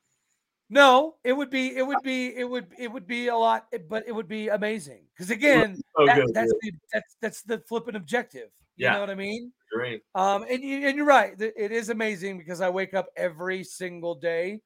No, 0.71 1.17
it 1.23 1.35
would 1.35 1.51
be, 1.51 1.77
it 1.77 1.87
would 1.87 2.03
be, 2.03 2.35
it 2.35 2.49
would, 2.49 2.67
it 2.79 2.91
would 2.91 3.07
be 3.07 3.29
a 3.29 3.37
lot, 3.37 3.67
but 3.89 4.05
it 4.09 4.13
would 4.13 4.27
be 4.27 4.49
amazing 4.49 5.03
because 5.15 5.31
again, 5.31 5.77
So 5.99 6.07
that- 6.07 6.17
good, 6.17 6.35
that's 6.35 6.53
the, 6.63 6.73
that's 6.93 7.17
that's 7.21 7.43
the 7.43 7.59
flippant 7.69 7.97
objective. 7.97 8.49
You 8.77 8.87
Yeah. 8.87 8.95
know 8.95 9.01
what 9.01 9.11
I 9.11 9.15
mean? 9.15 9.53
Great. 9.73 10.03
Um, 10.15 10.45
and 10.49 10.63
you 10.63 10.87
and 10.87 10.97
you're 10.97 11.07
right. 11.07 11.35
It 11.41 11.73
is 11.73 11.89
amazing 11.91 12.39
because 12.39 12.61
I 12.61 12.69
wake 12.69 12.95
up 12.95 13.07
every 13.17 13.65
single 13.65 14.15
day 14.15 14.61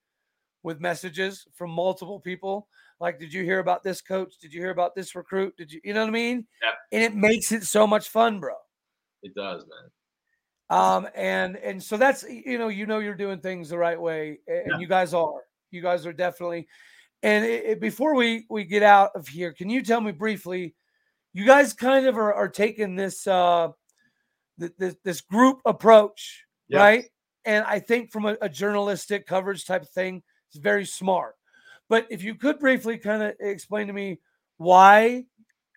with 0.62 0.80
messages 0.80 1.46
from 1.54 1.70
multiple 1.70 2.20
people. 2.20 2.68
Like, 3.00 3.18
did 3.18 3.32
you 3.32 3.44
hear 3.44 3.60
about 3.60 3.82
this 3.84 4.00
coach? 4.00 4.38
Did 4.38 4.52
you 4.52 4.60
hear 4.60 4.70
about 4.70 4.94
this 4.94 5.14
recruit? 5.14 5.54
Did 5.56 5.70
you, 5.72 5.80
you 5.84 5.94
know 5.94 6.00
what 6.00 6.08
I 6.08 6.12
mean? 6.12 6.46
Yeah. 6.62 6.70
And 6.92 7.02
it 7.02 7.14
makes 7.14 7.52
it 7.52 7.64
so 7.64 7.86
much 7.86 8.08
fun, 8.08 8.40
bro. 8.40 8.54
It 9.22 9.34
does, 9.34 9.64
man. 9.66 9.90
Um, 10.70 11.08
and 11.14 11.56
and 11.56 11.82
so 11.82 11.96
that's 11.96 12.24
you 12.28 12.58
know 12.58 12.68
you 12.68 12.84
know 12.86 12.98
you're 12.98 13.14
doing 13.14 13.40
things 13.40 13.70
the 13.70 13.78
right 13.78 14.00
way, 14.00 14.40
and 14.46 14.64
Yeah. 14.72 14.78
you 14.78 14.86
guys 14.88 15.14
are. 15.14 15.42
You 15.70 15.80
guys 15.82 16.06
are 16.06 16.12
definitely. 16.12 16.66
And 17.22 17.44
it, 17.44 17.64
it- 17.64 17.80
before 17.80 18.14
we 18.14 18.46
we 18.50 18.64
get 18.64 18.82
out 18.82 19.12
of 19.14 19.28
here, 19.28 19.52
can 19.52 19.70
you 19.70 19.82
tell 19.82 20.00
me 20.00 20.12
briefly? 20.12 20.74
You 21.32 21.46
guys 21.46 21.72
kind 21.72 22.06
of 22.06 22.16
are, 22.18 22.34
are 22.34 22.48
taking 22.48 22.96
this 22.96 23.26
uh 23.26 23.68
th- 24.58 24.72
this, 24.78 24.96
this 25.04 25.20
group 25.20 25.60
approach, 25.64 26.44
Yeah. 26.68 26.78
right? 26.80 27.04
And 27.44 27.64
I 27.64 27.78
think 27.78 28.12
from 28.12 28.26
a, 28.26 28.36
a 28.42 28.48
journalistic 28.48 29.26
coverage 29.26 29.64
type 29.64 29.82
of 29.82 29.90
thing, 29.90 30.22
it's 30.50 30.58
very 30.58 30.84
smart. 30.84 31.34
But 31.88 32.06
if 32.10 32.22
you 32.22 32.34
could 32.34 32.58
briefly 32.58 32.98
kind 32.98 33.22
of 33.22 33.34
explain 33.40 33.86
to 33.86 33.92
me 33.92 34.20
why 34.58 35.24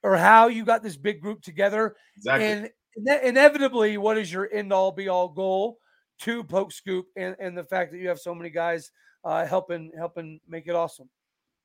or 0.04 0.18
how 0.18 0.48
you 0.48 0.66
got 0.66 0.84
this 0.84 0.98
big 0.98 1.22
group 1.22 1.42
together 1.42 1.96
Exactly. 2.18 2.46
and 2.48 2.70
ine- 3.08 3.24
inevitably, 3.24 3.98
what 3.98 4.18
is 4.18 4.32
your 4.34 4.50
end 4.52 4.74
all 4.74 4.92
be 4.92 5.08
all 5.08 5.30
goal 5.30 5.78
to 6.20 6.44
Poke 6.44 6.72
Scoop 6.72 7.06
and, 7.16 7.36
and 7.40 7.58
the 7.58 7.64
fact 7.64 7.92
that 7.92 8.00
you 8.00 8.08
have 8.10 8.20
so 8.20 8.36
many 8.36 8.50
guys 8.50 8.92
uh, 9.24 9.46
helping 9.46 9.92
helping 9.98 10.40
make 10.48 10.68
it 10.68 10.76
awesome? 10.76 11.10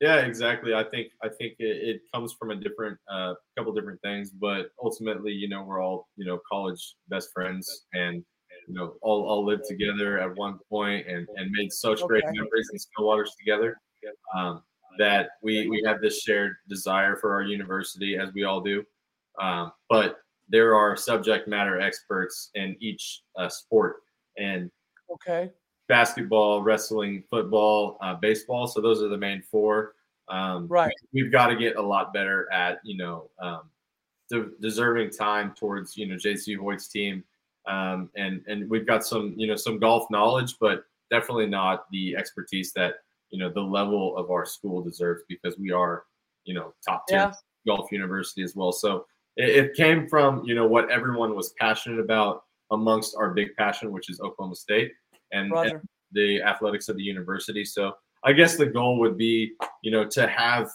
Yeah, 0.01 0.16
exactly. 0.16 0.74
I 0.74 0.84
think 0.84 1.09
I 1.22 1.28
think 1.28 1.55
it, 1.59 1.97
it 1.97 2.03
comes 2.12 2.34
from 2.38 2.51
a 2.51 2.57
different 2.57 2.99
uh, 3.11 3.34
couple 3.57 3.72
different 3.72 4.01
things, 4.03 4.30
but 4.30 4.70
ultimately, 4.82 5.32
you 5.32 5.49
know, 5.49 5.62
we're 5.62 5.80
all 5.82 6.09
you 6.16 6.26
know 6.26 6.38
college 6.51 6.97
best 7.09 7.30
friends, 7.32 7.86
and 7.94 8.22
you 8.68 8.74
know 8.74 8.97
all 9.01 9.26
all 9.26 9.44
lived 9.44 9.64
together 9.66 10.18
at 10.18 10.36
one 10.36 10.59
point 10.68 11.07
and 11.07 11.26
and 11.36 11.51
made 11.51 11.72
such 11.72 12.03
great 12.03 12.24
memories 12.26 12.70
in 12.72 12.78
Stillwaters 12.78 13.30
together. 13.38 13.78
Um, 14.36 14.62
that 14.99 15.30
we 15.42 15.68
we 15.68 15.82
have 15.86 16.01
this 16.03 16.20
shared 16.20 16.57
desire 16.68 17.16
for 17.16 17.34
our 17.34 17.42
university, 17.42 18.18
as 18.18 18.32
we 18.34 18.44
all 18.44 18.61
do. 18.61 18.84
Um, 19.40 19.72
but 19.88 20.18
there 20.49 20.74
are 20.74 20.97
subject 20.97 21.49
matter 21.49 21.80
experts 21.80 22.51
in 22.55 22.76
each 22.80 23.22
uh, 23.38 23.49
sport, 23.49 23.97
and 24.38 24.70
Okay. 25.11 25.53
Basketball, 25.89 26.62
wrestling, 26.62 27.22
football, 27.30 27.99
uh, 28.01 28.14
baseball. 28.14 28.66
So 28.66 28.80
those 28.80 29.03
are 29.03 29.09
the 29.09 29.16
main 29.18 29.43
four. 29.43 29.95
Um, 30.28 30.66
Right. 30.68 30.93
We've 31.12 31.30
got 31.30 31.49
to 31.49 31.57
get 31.57 31.76
a 31.76 31.82
lot 31.82 32.12
better 32.12 32.51
at 32.53 32.80
you 32.84 32.97
know 32.97 33.30
um, 33.41 33.62
de- 34.28 34.51
deserving 34.61 35.11
time 35.11 35.55
towards 35.57 35.97
you 35.97 36.07
know 36.07 36.16
Jacie 36.16 36.57
Hoyt's 36.57 36.89
team, 36.89 37.22
um, 37.66 38.11
and 38.16 38.43
and 38.49 38.68
we've 38.68 38.87
got 38.87 39.05
some 39.07 39.34
you 39.37 39.47
know 39.47 39.57
some 39.57 39.78
golf 39.78 40.11
knowledge, 40.11 40.57
but 40.61 40.84
definitely 41.11 41.47
not 41.47 41.84
the 41.93 42.16
expertise 42.16 42.72
that 42.72 42.97
you 43.30 43.39
know 43.39 43.51
the 43.53 43.61
level 43.61 44.16
of 44.16 44.30
our 44.30 44.45
school 44.45 44.82
deserves 44.82 45.22
because 45.28 45.57
we 45.59 45.70
are 45.70 46.05
you 46.45 46.55
know 46.55 46.74
top 46.84 47.07
ten 47.07 47.18
Yeah. 47.18 47.32
golf 47.66 47.93
university 47.93 48.43
as 48.43 48.57
well. 48.57 48.72
So 48.72 49.07
it, 49.37 49.49
it 49.51 49.74
came 49.74 50.09
from 50.09 50.43
you 50.45 50.57
know 50.57 50.66
what 50.66 50.91
everyone 50.91 51.37
was 51.37 51.53
passionate 51.61 52.01
about 52.01 52.43
amongst 52.72 53.14
our 53.16 53.30
big 53.32 53.55
passion, 53.55 53.93
which 53.93 54.11
is 54.11 54.20
Oklahoma 54.20 54.57
State 54.57 54.91
and, 55.33 55.53
and 55.53 55.81
the 56.12 56.43
athletics 56.43 56.89
of 56.89 56.97
the 56.97 57.03
university. 57.03 57.64
So 57.64 57.93
I 58.24 58.33
guess 58.33 58.57
the 58.57 58.66
goal 58.66 58.99
would 59.01 59.16
be, 59.16 59.53
you 59.83 59.91
know, 59.91 60.05
to 60.09 60.27
have 60.27 60.70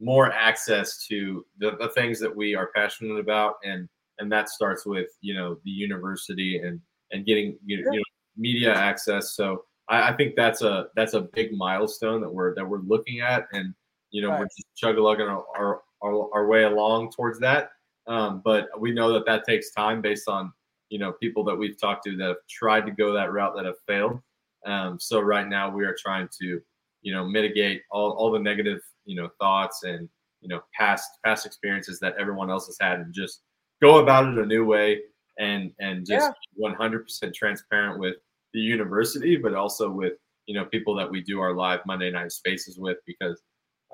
more 0.00 0.32
access 0.32 1.06
to 1.06 1.44
the, 1.58 1.76
the 1.78 1.88
things 1.90 2.20
that 2.20 2.34
we 2.34 2.54
are 2.54 2.70
passionate 2.74 3.18
about, 3.18 3.54
and 3.64 3.88
and 4.18 4.30
that 4.32 4.48
starts 4.48 4.86
with 4.86 5.08
you 5.20 5.34
know 5.34 5.58
the 5.64 5.70
university 5.70 6.58
and 6.58 6.80
and 7.12 7.26
getting 7.26 7.58
you 7.64 7.84
know, 7.84 7.92
you 7.92 7.98
know 7.98 8.04
media 8.36 8.74
access. 8.74 9.34
So 9.34 9.64
I, 9.88 10.10
I 10.10 10.16
think 10.16 10.36
that's 10.36 10.62
a 10.62 10.86
that's 10.96 11.14
a 11.14 11.22
big 11.22 11.52
milestone 11.52 12.20
that 12.20 12.30
we're 12.30 12.54
that 12.54 12.66
we're 12.68 12.80
looking 12.80 13.20
at, 13.20 13.46
and 13.52 13.74
you 14.10 14.22
know 14.22 14.30
we're 14.30 14.40
Right. 14.40 14.50
just 14.56 14.68
chug-a-lugging 14.76 15.26
our, 15.26 15.44
our 15.56 15.82
our 16.02 16.34
our 16.34 16.46
way 16.46 16.64
along 16.64 17.12
towards 17.12 17.38
that. 17.40 17.70
Um, 18.06 18.40
but 18.44 18.68
we 18.80 18.92
know 18.92 19.12
that 19.12 19.26
that 19.26 19.44
takes 19.44 19.70
time 19.72 20.00
based 20.00 20.28
on 20.28 20.52
you 20.90 20.98
know 20.98 21.12
people 21.12 21.44
that 21.44 21.56
we've 21.56 21.80
talked 21.80 22.04
to 22.04 22.16
that 22.16 22.28
have 22.28 22.36
tried 22.48 22.86
to 22.86 22.92
go 22.92 23.12
that 23.12 23.32
route 23.32 23.54
that 23.56 23.64
have 23.64 23.78
failed. 23.86 24.20
Um, 24.66 24.98
so 25.00 25.20
right 25.20 25.46
now 25.46 25.70
we 25.70 25.84
are 25.84 25.96
trying 25.98 26.28
to, 26.40 26.60
you 27.02 27.12
know, 27.12 27.24
mitigate 27.24 27.82
all, 27.90 28.10
all 28.12 28.32
the 28.32 28.38
negative, 28.38 28.80
you 29.04 29.16
know, 29.16 29.28
thoughts 29.40 29.84
and 29.84 30.08
you 30.40 30.48
know 30.48 30.60
past 30.74 31.08
past 31.24 31.46
experiences 31.46 31.98
that 32.00 32.14
everyone 32.18 32.50
else 32.50 32.66
has 32.66 32.76
had, 32.80 33.00
and 33.00 33.12
just 33.14 33.42
go 33.80 33.98
about 33.98 34.32
it 34.32 34.38
a 34.38 34.46
new 34.46 34.64
way 34.64 35.00
and 35.38 35.72
and 35.78 36.06
just 36.06 36.30
100% 36.60 37.34
transparent 37.34 37.98
with 37.98 38.16
the 38.52 38.60
university, 38.60 39.36
but 39.36 39.54
also 39.54 39.90
with 39.90 40.14
you 40.46 40.54
know 40.54 40.64
people 40.64 40.94
that 40.96 41.10
we 41.10 41.22
do 41.22 41.40
our 41.40 41.54
live 41.54 41.80
Monday 41.86 42.10
night 42.10 42.32
spaces 42.32 42.78
with 42.78 42.98
because 43.06 43.40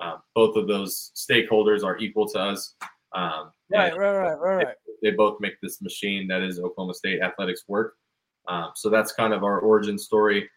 um, 0.01 0.21
both 0.33 0.55
of 0.55 0.67
those 0.67 1.11
stakeholders 1.15 1.83
are 1.83 1.97
equal 1.97 2.27
to 2.29 2.39
us. 2.39 2.75
Um, 3.15 3.51
Right, 3.69 3.97
right, 3.97 4.11
right, 4.11 4.39
right, 4.39 4.65
right. 4.65 4.75
they 5.01 5.11
both 5.11 5.39
make 5.39 5.59
this 5.61 5.81
machine 5.81 6.27
that 6.27 6.43
is 6.43 6.59
Oklahoma 6.59 6.93
State 6.93 7.21
athletics 7.21 7.63
work. 7.67 7.95
Um, 8.47 8.71
so 8.75 8.89
that's 8.89 9.11
kind 9.11 9.33
of 9.33 9.43
our 9.43 9.59
origin 9.59 9.97
story 9.97 10.47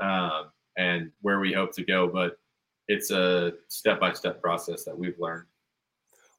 um, 0.00 0.50
and 0.76 1.10
where 1.22 1.40
we 1.40 1.52
hope 1.52 1.74
to 1.76 1.84
go. 1.84 2.06
But 2.06 2.38
it's 2.88 3.10
a 3.10 3.54
step 3.68 3.98
by 3.98 4.12
step 4.12 4.42
process 4.42 4.84
that 4.84 4.96
we've 4.96 5.18
learned. 5.18 5.46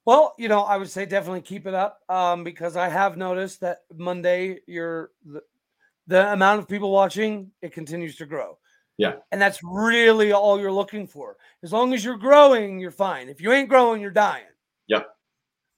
Well, 0.04 0.34
you 0.38 0.48
know, 0.48 0.60
I 0.60 0.76
would 0.76 0.90
say 0.90 1.06
definitely 1.06 1.42
keep 1.42 1.66
it 1.66 1.74
up 1.74 2.00
um, 2.08 2.44
because 2.44 2.76
I 2.76 2.88
have 2.88 3.16
noticed 3.16 3.60
that 3.60 3.80
Monday, 3.96 4.60
you're 4.66 5.10
the, 5.24 5.42
the 6.06 6.32
amount 6.32 6.60
of 6.60 6.68
people 6.68 6.90
watching 6.90 7.50
it 7.62 7.72
continues 7.72 8.16
to 8.16 8.26
grow. 8.26 8.58
Yeah. 8.98 9.14
and 9.32 9.40
that's 9.40 9.60
really 9.64 10.30
all 10.32 10.60
you're 10.60 10.70
looking 10.70 11.08
for. 11.08 11.36
As 11.64 11.72
long 11.72 11.92
as 11.92 12.04
you're 12.04 12.18
growing, 12.18 12.78
you're 12.78 12.92
fine. 12.92 13.28
If 13.28 13.40
you 13.40 13.50
ain't 13.50 13.68
growing, 13.68 14.00
you're 14.00 14.12
dying. 14.12 14.44
Yep. 14.86 15.08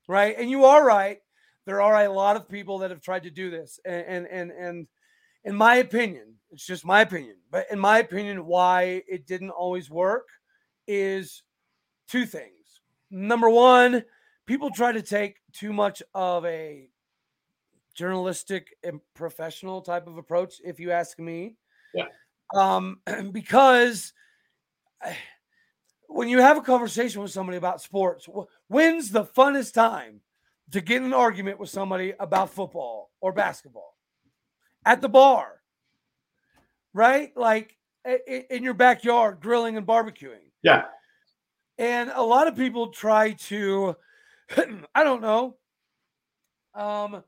Right, 0.07 0.37
and 0.39 0.51
you 0.51 0.65
are 0.65 0.85
right. 0.85 1.19
There 1.67 1.81
are 1.81 2.05
a 2.05 2.13
lot 2.13 2.37
of 2.37 2.49
people 2.49 2.79
that 2.79 2.91
have 2.91 3.01
tried 3.01 3.23
to 3.23 3.31
do 3.31 3.51
this, 3.51 3.81
and 3.85 4.05
and 4.07 4.27
and, 4.27 4.51
and 4.51 4.87
in 5.45 5.55
my 5.55 5.77
opinion, 5.77 6.35
it's 6.51 6.67
just 6.67 6.85
my 6.85 7.03
opinion, 7.03 7.37
but 7.51 7.67
in 7.71 7.79
my 7.79 7.99
opinion, 7.99 8.47
why 8.47 9.03
it 9.09 9.27
didn't 9.27 9.51
always 9.51 9.91
work 9.91 10.29
is 10.87 11.43
two 12.09 12.27
things. 12.27 12.81
Number 13.11 13.49
one, 13.49 14.05
people 14.47 14.71
try 14.71 14.93
to 14.93 15.03
take 15.03 15.37
too 15.53 15.73
much 15.73 16.03
of 16.15 16.45
a 16.45 16.89
journalistic 17.95 18.77
and 18.83 19.01
professional 19.15 19.81
type 19.81 20.07
of 20.07 20.19
approach, 20.19 20.61
if 20.65 20.81
you 20.81 20.91
ask 20.91 21.19
me. 21.19 21.57
Yeah. 21.95 22.07
Um, 22.55 23.01
because 23.33 24.13
when 26.09 26.29
you 26.29 26.41
have 26.41 26.57
a 26.57 26.63
conversation 26.63 27.23
with 27.23 27.31
somebody 27.31 27.59
about 27.59 27.83
sports, 27.83 28.29
when's 28.69 29.11
the 29.11 29.25
funnest 29.25 29.75
time 29.75 30.21
to 30.71 30.81
get 30.81 30.99
in 30.99 31.05
an 31.05 31.13
argument 31.13 31.59
with 31.59 31.71
somebody 31.71 32.15
about 32.19 32.51
football 32.51 33.11
or 33.21 33.33
basketball? 33.33 33.97
At 34.87 35.01
the 35.01 35.09
bar, 35.09 35.61
right? 36.93 37.35
Like 37.37 37.77
in 38.05 38.63
your 38.63 38.75
backyard, 38.75 39.41
grilling 39.41 39.77
and 39.77 39.87
barbecuing. 39.87 40.51
Yeah. 40.63 40.85
And 41.79 42.11
a 42.15 42.23
lot 42.23 42.47
of 42.47 42.57
people 42.57 42.89
try 42.89 43.33
to, 43.33 43.97
I 44.95 45.05
don't 45.05 45.23
know, 45.23 45.57
um, 46.75 47.23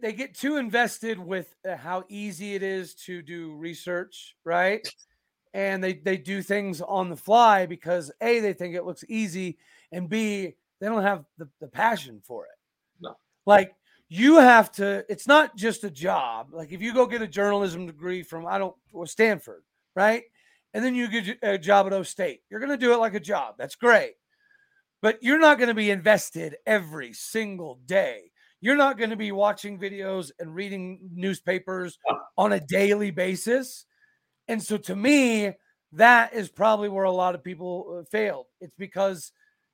they 0.00 0.12
get 0.12 0.34
too 0.34 0.56
invested 0.56 1.18
with 1.18 1.54
uh, 1.68 1.76
how 1.76 2.04
easy 2.08 2.54
it 2.54 2.62
is 2.62 2.94
to 2.94 3.22
do 3.22 3.54
research, 3.54 4.36
right? 4.44 4.86
And 5.52 5.82
they 5.82 5.94
they 5.94 6.16
do 6.16 6.42
things 6.42 6.80
on 6.80 7.10
the 7.10 7.16
fly 7.16 7.66
because 7.66 8.12
a 8.20 8.40
they 8.40 8.52
think 8.52 8.74
it 8.74 8.84
looks 8.84 9.04
easy, 9.08 9.58
and 9.90 10.08
b 10.08 10.54
they 10.80 10.86
don't 10.86 11.02
have 11.02 11.24
the, 11.38 11.48
the 11.60 11.66
passion 11.66 12.20
for 12.24 12.44
it. 12.44 12.58
No. 13.00 13.16
Like 13.46 13.74
you 14.08 14.36
have 14.36 14.70
to. 14.72 15.04
It's 15.08 15.26
not 15.26 15.56
just 15.56 15.82
a 15.84 15.90
job. 15.90 16.48
Like 16.52 16.72
if 16.72 16.80
you 16.80 16.94
go 16.94 17.06
get 17.06 17.22
a 17.22 17.26
journalism 17.26 17.86
degree 17.86 18.22
from 18.22 18.46
I 18.46 18.58
don't 18.58 18.76
or 18.92 19.06
Stanford, 19.06 19.64
right? 19.96 20.22
And 20.72 20.84
then 20.84 20.94
you 20.94 21.08
get 21.08 21.38
a 21.42 21.58
job 21.58 21.86
at 21.88 21.92
O 21.92 22.04
State. 22.04 22.42
You're 22.48 22.60
going 22.60 22.70
to 22.70 22.76
do 22.76 22.92
it 22.92 22.98
like 22.98 23.14
a 23.14 23.20
job. 23.20 23.56
That's 23.58 23.74
great. 23.74 24.12
But 25.02 25.20
you're 25.20 25.40
not 25.40 25.58
going 25.58 25.68
to 25.68 25.74
be 25.74 25.90
invested 25.90 26.56
every 26.64 27.12
single 27.12 27.80
day 27.86 28.30
you're 28.60 28.76
not 28.76 28.98
going 28.98 29.10
to 29.10 29.16
be 29.16 29.32
watching 29.32 29.78
videos 29.78 30.30
and 30.38 30.54
reading 30.54 31.00
newspapers 31.14 31.98
on 32.36 32.52
a 32.52 32.60
daily 32.60 33.10
basis. 33.10 33.86
And 34.50 34.60
so 34.60 34.76
to 34.76 34.96
me, 34.96 35.52
that 35.92 36.34
is 36.34 36.48
probably 36.48 36.88
where 36.88 37.04
a 37.04 37.10
lot 37.12 37.36
of 37.36 37.44
people 37.44 38.00
uh, 38.00 38.04
failed. 38.10 38.46
It's 38.60 38.74
because 38.74 39.30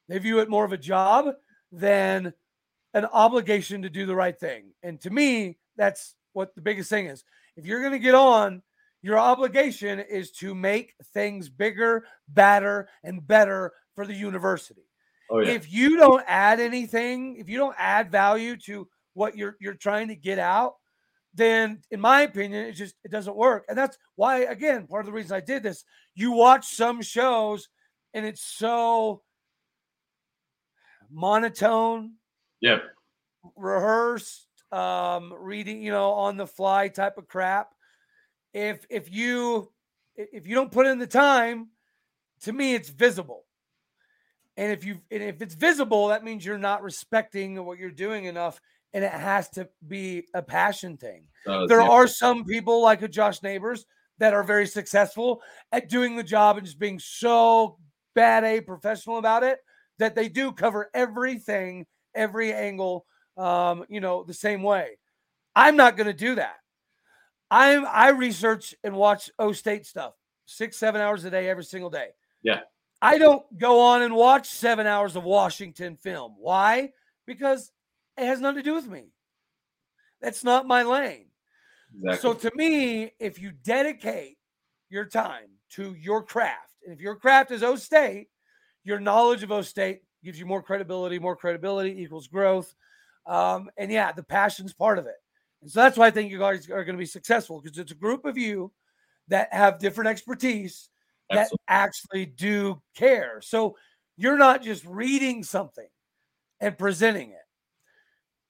they 0.06 0.18
view 0.18 0.40
it 0.40 0.50
more 0.50 0.66
of 0.66 0.72
a 0.72 0.78
job 0.78 1.34
than 1.72 2.34
an 2.92 3.06
obligation 3.06 3.82
to 3.82 3.88
do 3.88 4.04
the 4.04 4.14
right 4.14 4.38
thing. 4.38 4.72
And 4.82 5.00
to 5.00 5.10
me, 5.10 5.56
that's 5.76 6.14
what 6.34 6.54
the 6.54 6.60
biggest 6.60 6.90
thing 6.90 7.06
is. 7.06 7.24
If 7.56 7.64
you're 7.64 7.80
going 7.80 7.92
to 7.92 7.98
get 7.98 8.14
on, 8.14 8.62
your 9.00 9.18
obligation 9.18 9.98
is 9.98 10.30
to 10.32 10.54
make 10.54 10.92
things 11.14 11.48
bigger, 11.48 12.04
badder, 12.28 12.88
and 13.02 13.26
better 13.26 13.72
for 13.94 14.06
the 14.06 14.14
university. 14.14 14.84
Oh, 15.30 15.40
yeah. 15.40 15.52
If 15.52 15.72
you 15.72 15.96
don't 15.96 16.24
add 16.26 16.60
anything, 16.60 17.36
if 17.36 17.48
you 17.48 17.56
don't 17.56 17.76
add 17.78 18.10
value 18.10 18.56
to 18.66 18.88
what 19.14 19.38
you're 19.38 19.56
you're 19.58 19.74
trying 19.74 20.08
to 20.08 20.16
get 20.16 20.38
out, 20.38 20.74
then 21.37 21.82
in 21.91 22.01
my 22.01 22.22
opinion, 22.22 22.66
it 22.66 22.72
just 22.72 22.95
it 23.05 23.11
doesn't 23.11 23.37
work. 23.37 23.64
And 23.68 23.76
that's 23.76 23.99
why, 24.14 24.41
again, 24.41 24.87
part 24.87 25.03
of 25.03 25.07
the 25.07 25.12
reason 25.12 25.37
I 25.37 25.41
did 25.41 25.62
this. 25.62 25.84
You 26.14 26.32
watch 26.32 26.66
some 26.74 27.03
shows 27.03 27.68
and 28.14 28.24
it's 28.24 28.43
so 28.43 29.22
monotone. 31.11 32.14
Yeah. 32.61 32.78
Rehearsed, 33.55 34.49
um, 34.72 35.32
reading, 35.39 35.82
you 35.82 35.93
know, 35.93 36.12
on 36.12 36.37
the 36.37 36.47
fly 36.47 36.89
type 36.89 37.18
of 37.18 37.28
crap. 37.28 37.68
If 38.53 38.87
if 38.89 39.12
you 39.12 39.70
if 40.16 40.47
you 40.47 40.55
don't 40.55 40.72
put 40.72 40.87
in 40.87 40.99
the 40.99 41.07
time, 41.07 41.68
to 42.43 42.53
me, 42.53 42.74
it's 42.74 42.89
visible. 42.89 43.45
And 44.57 44.72
if 44.72 44.84
you 44.84 45.01
and 45.11 45.22
if 45.22 45.43
it's 45.43 45.55
visible, 45.55 46.09
that 46.09 46.24
means 46.24 46.45
you're 46.45 46.59
not 46.59 46.82
respecting 46.82 47.62
what 47.64 47.78
you're 47.78 47.91
doing 47.91 48.24
enough, 48.24 48.59
and 48.97 49.05
it 49.05 49.12
has 49.12 49.51
to 49.51 49.68
be 49.86 50.24
a 50.32 50.40
passion 50.40 50.97
thing. 50.97 51.26
Uh, 51.47 51.66
there 51.66 51.82
yeah. 51.82 51.88
are 51.88 52.07
some 52.07 52.44
people 52.44 52.80
like 52.82 53.03
a 53.03 53.09
Josh 53.09 53.42
Neighbors 53.42 53.84
that 54.16 54.32
are 54.32 54.42
very 54.42 54.66
successful 54.66 55.42
at 55.70 55.90
doing 55.90 56.16
the 56.16 56.22
job 56.22 56.57
and 56.57 56.64
just 56.64 56.78
being 56.78 56.99
so 56.99 57.76
bad 58.14 58.42
a 58.42 58.62
professional 58.62 59.18
about 59.18 59.42
it 59.42 59.59
that 59.99 60.14
they 60.14 60.30
do 60.30 60.51
cover 60.51 60.88
everything, 60.94 61.84
every 62.14 62.55
angle, 62.55 63.05
um, 63.36 63.84
you 63.90 64.01
know, 64.01 64.24
the 64.24 64.32
same 64.32 64.62
way. 64.62 64.99
I'm 65.55 65.76
not 65.76 65.99
going 65.99 66.07
to 66.07 66.14
do 66.14 66.36
that. 66.36 66.57
I'm 67.51 67.84
I 67.84 68.09
research 68.09 68.74
and 68.82 68.97
watch 68.97 69.30
O 69.38 69.53
State 69.53 69.84
stuff 69.84 70.14
six, 70.47 70.78
seven 70.78 71.03
hours 71.03 71.22
a 71.26 71.30
day, 71.30 71.51
every 71.51 71.64
single 71.64 71.90
day. 71.90 72.09
Yeah. 72.42 72.61
I 73.03 73.18
don't 73.18 73.44
go 73.59 73.78
on 73.78 74.01
and 74.01 74.14
watch 74.14 74.49
seven 74.49 74.86
hours 74.86 75.16
of 75.16 75.24
Washington 75.24 75.97
film. 75.97 76.34
Why? 76.38 76.92
Because 77.26 77.72
it 78.18 78.26
has 78.26 78.40
nothing 78.40 78.58
to 78.58 78.62
do 78.62 78.74
with 78.74 78.88
me. 78.88 79.12
That's 80.20 80.44
not 80.44 80.66
my 80.66 80.82
lane. 80.82 81.26
Exactly. 81.94 82.20
So 82.20 82.34
to 82.34 82.56
me, 82.56 83.12
if 83.20 83.40
you 83.40 83.52
dedicate 83.52 84.36
your 84.88 85.04
time 85.04 85.48
to 85.70 85.94
your 85.94 86.22
craft, 86.22 86.72
and 86.84 86.94
if 86.94 87.00
your 87.00 87.16
craft 87.16 87.50
is 87.50 87.62
O 87.62 87.76
State, 87.76 88.28
your 88.84 89.00
knowledge 89.00 89.42
of 89.42 89.52
O 89.52 89.62
State 89.62 90.00
gives 90.24 90.38
you 90.38 90.46
more 90.46 90.62
credibility. 90.62 91.18
More 91.18 91.36
credibility 91.36 92.02
equals 92.02 92.28
growth. 92.28 92.74
Um, 93.26 93.68
and 93.76 93.90
yeah, 93.90 94.12
the 94.12 94.22
passion's 94.22 94.72
part 94.72 94.98
of 94.98 95.06
it. 95.06 95.16
And 95.62 95.70
so 95.70 95.80
that's 95.80 95.96
why 95.96 96.06
I 96.06 96.10
think 96.10 96.30
you 96.30 96.38
guys 96.38 96.68
are 96.70 96.84
going 96.84 96.96
to 96.96 97.02
be 97.02 97.06
successful 97.06 97.60
because 97.60 97.78
it's 97.78 97.92
a 97.92 97.96
group 97.96 98.24
of 98.24 98.38
you 98.38 98.72
that 99.28 99.52
have 99.52 99.78
different 99.78 100.08
expertise 100.08 100.88
that 101.30 101.48
actually 101.66 102.26
do 102.26 102.80
care. 102.94 103.40
So 103.40 103.76
you're 104.16 104.38
not 104.38 104.62
just 104.62 104.84
reading 104.84 105.42
something 105.42 105.88
and 106.60 106.78
presenting 106.78 107.30
it. 107.30 107.45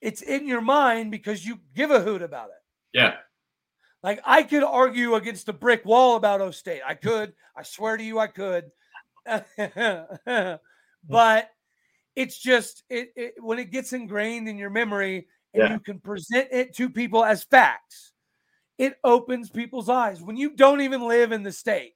It's 0.01 0.21
in 0.21 0.47
your 0.47 0.61
mind 0.61 1.11
because 1.11 1.45
you 1.45 1.59
give 1.75 1.91
a 1.91 1.99
hoot 1.99 2.21
about 2.21 2.49
it. 2.49 2.63
Yeah. 2.93 3.15
Like 4.03 4.21
I 4.25 4.43
could 4.43 4.63
argue 4.63 5.15
against 5.15 5.49
a 5.49 5.53
brick 5.53 5.85
wall 5.85 6.15
about 6.15 6.41
O 6.41 6.51
State. 6.51 6.81
I 6.85 6.93
could. 6.93 7.33
I 7.55 7.63
swear 7.63 7.97
to 7.97 8.03
you, 8.03 8.19
I 8.19 8.27
could. 8.27 8.71
but 11.09 11.49
it's 12.15 12.39
just 12.39 12.83
it, 12.89 13.09
it, 13.15 13.33
when 13.39 13.59
it 13.59 13.71
gets 13.71 13.93
ingrained 13.93 14.47
in 14.47 14.57
your 14.57 14.69
memory 14.69 15.27
and 15.53 15.63
yeah. 15.63 15.73
you 15.73 15.79
can 15.79 15.99
present 15.99 16.47
it 16.51 16.75
to 16.75 16.89
people 16.89 17.23
as 17.23 17.43
facts, 17.43 18.13
it 18.77 18.97
opens 19.03 19.49
people's 19.49 19.89
eyes. 19.89 20.21
When 20.21 20.37
you 20.37 20.55
don't 20.55 20.81
even 20.81 21.07
live 21.07 21.31
in 21.31 21.43
the 21.43 21.51
state, 21.51 21.93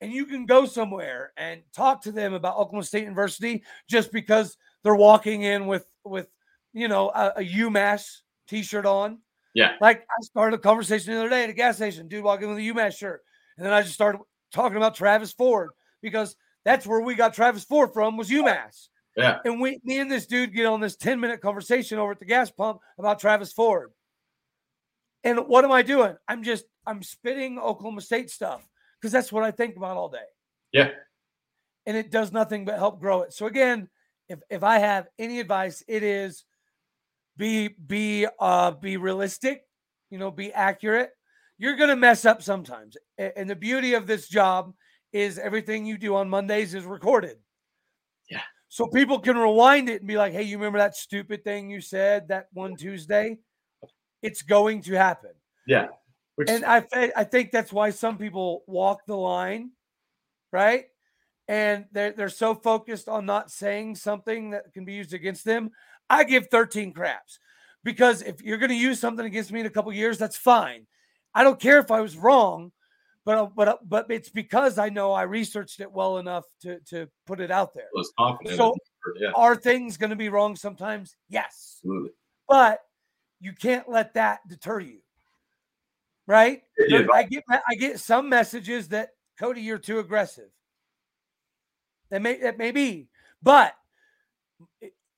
and 0.00 0.12
you 0.12 0.26
can 0.26 0.44
go 0.44 0.66
somewhere 0.66 1.32
and 1.36 1.62
talk 1.72 2.02
to 2.02 2.12
them 2.12 2.34
about 2.34 2.56
Oklahoma 2.56 2.84
State 2.84 3.04
University 3.04 3.62
just 3.88 4.12
because 4.12 4.56
they're 4.82 4.94
walking 4.94 5.42
in 5.42 5.66
with 5.66 5.86
with 6.04 6.28
you 6.74 6.88
know 6.88 7.08
a, 7.08 7.32
a 7.36 7.42
UMass 7.42 8.18
t-shirt 8.48 8.84
on. 8.84 9.18
Yeah. 9.54 9.76
Like 9.80 10.02
I 10.02 10.22
started 10.22 10.56
a 10.56 10.60
conversation 10.60 11.14
the 11.14 11.20
other 11.20 11.30
day 11.30 11.44
at 11.44 11.50
a 11.50 11.54
gas 11.54 11.76
station, 11.76 12.08
dude 12.08 12.24
walking 12.24 12.48
with 12.48 12.58
a 12.58 12.60
UMass 12.60 12.98
shirt. 12.98 13.22
And 13.56 13.64
then 13.64 13.72
I 13.72 13.82
just 13.82 13.94
started 13.94 14.20
talking 14.52 14.76
about 14.76 14.96
Travis 14.96 15.32
Ford 15.32 15.70
because 16.02 16.36
that's 16.64 16.86
where 16.86 17.00
we 17.00 17.14
got 17.14 17.34
Travis 17.34 17.64
Ford 17.64 17.90
from 17.94 18.16
was 18.16 18.28
UMass. 18.28 18.88
Yeah. 19.16 19.38
And 19.44 19.60
we 19.60 19.80
me 19.84 20.00
and 20.00 20.10
this 20.10 20.26
dude 20.26 20.52
get 20.52 20.66
on 20.66 20.80
this 20.80 20.96
10 20.96 21.20
minute 21.20 21.40
conversation 21.40 21.98
over 21.98 22.12
at 22.12 22.18
the 22.18 22.24
gas 22.24 22.50
pump 22.50 22.80
about 22.98 23.20
Travis 23.20 23.52
Ford. 23.52 23.92
And 25.22 25.38
what 25.46 25.64
am 25.64 25.72
I 25.72 25.82
doing? 25.82 26.16
I'm 26.28 26.42
just 26.42 26.64
I'm 26.86 27.02
spitting 27.02 27.58
Oklahoma 27.58 28.00
State 28.00 28.30
stuff 28.30 28.66
because 29.00 29.12
that's 29.12 29.32
what 29.32 29.44
I 29.44 29.52
think 29.52 29.76
about 29.76 29.96
all 29.96 30.08
day. 30.08 30.18
Yeah. 30.72 30.90
And 31.86 31.96
it 31.96 32.10
does 32.10 32.32
nothing 32.32 32.64
but 32.64 32.76
help 32.76 33.00
grow 33.00 33.22
it. 33.22 33.32
So 33.32 33.46
again, 33.46 33.88
if 34.28 34.40
if 34.50 34.64
I 34.64 34.78
have 34.78 35.06
any 35.18 35.38
advice, 35.38 35.84
it 35.86 36.02
is 36.02 36.44
be 37.36 37.68
be 37.68 38.26
uh 38.38 38.72
be 38.72 38.96
realistic, 38.96 39.62
you 40.10 40.18
know, 40.18 40.30
be 40.30 40.52
accurate. 40.52 41.10
You're 41.58 41.76
gonna 41.76 41.96
mess 41.96 42.24
up 42.24 42.42
sometimes. 42.42 42.96
And 43.18 43.48
the 43.48 43.56
beauty 43.56 43.94
of 43.94 44.06
this 44.06 44.28
job 44.28 44.72
is 45.12 45.38
everything 45.38 45.86
you 45.86 45.96
do 45.96 46.16
on 46.16 46.28
Mondays 46.28 46.74
is 46.74 46.84
recorded. 46.84 47.36
Yeah. 48.28 48.42
So 48.68 48.86
people 48.88 49.20
can 49.20 49.36
rewind 49.36 49.88
it 49.88 50.00
and 50.00 50.08
be 50.08 50.16
like, 50.16 50.32
hey, 50.32 50.42
you 50.42 50.56
remember 50.58 50.78
that 50.78 50.96
stupid 50.96 51.44
thing 51.44 51.70
you 51.70 51.80
said 51.80 52.28
that 52.28 52.46
one 52.52 52.76
Tuesday? 52.76 53.38
It's 54.22 54.42
going 54.42 54.82
to 54.82 54.94
happen. 54.94 55.30
Yeah. 55.66 55.88
Which, 56.34 56.50
and 56.50 56.64
I 56.64 56.84
I 57.16 57.24
think 57.24 57.52
that's 57.52 57.72
why 57.72 57.90
some 57.90 58.18
people 58.18 58.64
walk 58.66 59.02
the 59.06 59.16
line, 59.16 59.70
right? 60.52 60.86
And 61.46 61.84
they're 61.92 62.10
they're 62.10 62.28
so 62.28 62.54
focused 62.56 63.08
on 63.08 63.26
not 63.26 63.52
saying 63.52 63.94
something 63.94 64.50
that 64.50 64.72
can 64.72 64.84
be 64.84 64.94
used 64.94 65.14
against 65.14 65.44
them. 65.44 65.70
I 66.10 66.24
give 66.24 66.48
13 66.48 66.92
craps 66.92 67.38
because 67.82 68.22
if 68.22 68.42
you're 68.42 68.58
going 68.58 68.70
to 68.70 68.76
use 68.76 69.00
something 69.00 69.24
against 69.24 69.52
me 69.52 69.60
in 69.60 69.66
a 69.66 69.70
couple 69.70 69.92
years, 69.92 70.18
that's 70.18 70.36
fine. 70.36 70.86
I 71.34 71.44
don't 71.44 71.60
care 71.60 71.78
if 71.78 71.90
I 71.90 72.00
was 72.00 72.16
wrong, 72.16 72.72
but 73.24 73.38
uh, 73.38 73.46
but 73.54 73.68
uh, 73.68 73.76
but 73.84 74.06
it's 74.10 74.28
because 74.28 74.78
I 74.78 74.88
know 74.88 75.12
I 75.12 75.22
researched 75.22 75.80
it 75.80 75.90
well 75.90 76.18
enough 76.18 76.44
to 76.62 76.78
to 76.90 77.08
put 77.26 77.40
it 77.40 77.50
out 77.50 77.74
there. 77.74 77.88
So 78.54 78.74
yeah. 79.18 79.32
are 79.34 79.56
things 79.56 79.96
going 79.96 80.10
to 80.10 80.16
be 80.16 80.28
wrong 80.28 80.54
sometimes? 80.54 81.16
Yes, 81.28 81.80
Absolutely. 81.80 82.10
but 82.48 82.80
you 83.40 83.52
can't 83.52 83.88
let 83.88 84.14
that 84.14 84.40
deter 84.48 84.80
you 84.80 85.00
right? 86.26 86.62
Yeah, 86.78 87.06
I 87.12 87.24
get 87.24 87.44
I 87.48 87.74
get 87.74 88.00
some 88.00 88.28
messages 88.28 88.88
that 88.88 89.10
Cody, 89.38 89.62
you're 89.62 89.78
too 89.78 89.98
aggressive. 89.98 90.48
That 92.10 92.22
may 92.22 92.38
that 92.40 92.58
may 92.58 92.70
be, 92.70 93.08
but 93.42 93.74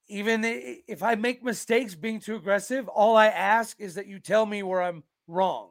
even 0.08 0.42
if 0.44 1.02
I 1.02 1.14
make 1.14 1.42
mistakes 1.42 1.94
being 1.94 2.20
too 2.20 2.36
aggressive, 2.36 2.88
all 2.88 3.16
I 3.16 3.26
ask 3.26 3.80
is 3.80 3.94
that 3.94 4.06
you 4.06 4.18
tell 4.18 4.46
me 4.46 4.62
where 4.62 4.82
I'm 4.82 5.02
wrong. 5.26 5.70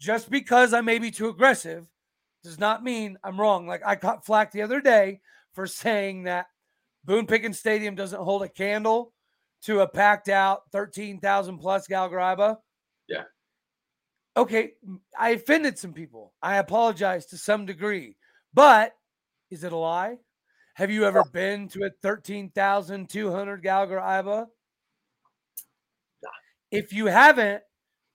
Just 0.00 0.30
because 0.30 0.72
I 0.74 0.80
may 0.80 0.98
be 0.98 1.10
too 1.10 1.28
aggressive 1.28 1.86
does 2.42 2.58
not 2.58 2.84
mean 2.84 3.18
I'm 3.24 3.40
wrong. 3.40 3.66
Like 3.66 3.82
I 3.84 3.96
caught 3.96 4.26
flack 4.26 4.52
the 4.52 4.62
other 4.62 4.80
day 4.80 5.20
for 5.54 5.66
saying 5.66 6.24
that 6.24 6.46
Boone 7.04 7.26
Pickens 7.26 7.58
Stadium 7.58 7.94
doesn't 7.94 8.22
hold 8.22 8.42
a 8.42 8.48
candle 8.48 9.12
to 9.62 9.80
a 9.80 9.88
packed 9.88 10.28
out 10.28 10.62
13,000 10.70 11.58
plus 11.58 11.88
Gal 11.88 12.62
Yeah 13.08 13.22
okay, 14.38 14.74
I 15.18 15.30
offended 15.30 15.78
some 15.78 15.92
people. 15.92 16.32
I 16.40 16.56
apologize 16.56 17.26
to 17.26 17.36
some 17.36 17.66
degree, 17.66 18.16
but 18.54 18.94
is 19.50 19.64
it 19.64 19.72
a 19.72 19.76
lie? 19.76 20.18
Have 20.78 20.92
you 20.92 21.04
ever 21.04 21.24
been 21.24 21.66
to 21.70 21.86
a 21.86 21.90
13,200 21.90 23.62
Gallagher 23.64 23.96
IBA? 23.98 24.46
If 26.70 26.92
you 26.92 27.06
haven't, 27.06 27.64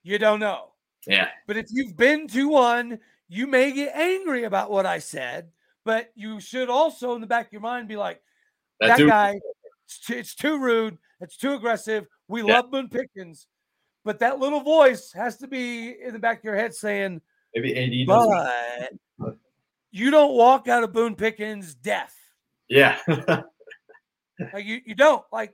you 0.02 0.18
don't 0.18 0.40
know. 0.40 0.72
Yeah. 1.06 1.28
But 1.46 1.58
if 1.58 1.66
you've 1.72 1.98
been 1.98 2.26
to 2.30 2.48
one, 2.48 3.00
you 3.28 3.48
may 3.48 3.74
get 3.74 3.94
angry 3.94 4.46
about 4.46 4.72
what 4.72 4.86
I 4.86 5.00
said, 5.00 5.50
but 5.84 6.14
you 6.16 6.40
should 6.40 6.70
also, 6.70 7.16
in 7.16 7.20
the 7.20 7.28
back 7.28 7.48
of 7.48 7.52
your 7.52 7.60
mind, 7.60 7.90
be 7.90 7.98
like, 7.98 8.22
that, 8.80 8.98
that 8.98 9.08
guy, 9.10 9.42
it's 9.84 10.00
too, 10.00 10.14
it's 10.16 10.34
too, 10.34 10.58
rude. 10.58 10.98
It's 11.20 11.36
too 11.36 11.56
aggressive. 11.56 12.06
We 12.30 12.44
yeah. 12.44 12.54
love 12.54 12.72
Boone 12.72 12.88
Pickens. 12.88 13.46
But 14.06 14.20
that 14.20 14.40
little 14.40 14.62
voice 14.62 15.12
has 15.12 15.36
to 15.40 15.50
be 15.50 16.02
in 16.02 16.14
the 16.14 16.20
back 16.20 16.38
of 16.38 16.46
your 16.46 16.56
head 16.56 16.74
saying, 16.74 17.20
maybe 17.54 17.76
AD 17.76 18.08
but 18.08 19.36
you 19.92 20.12
don't 20.12 20.34
walk 20.34 20.70
out 20.70 20.86
of 20.86 20.94
Boone 20.94 21.16
Pickens 21.16 21.76
deaf. 21.76 22.16
Yeah. 22.70 22.98
like 23.08 24.66
you, 24.66 24.82
you 24.86 24.96
don't 24.96 25.24
like, 25.32 25.54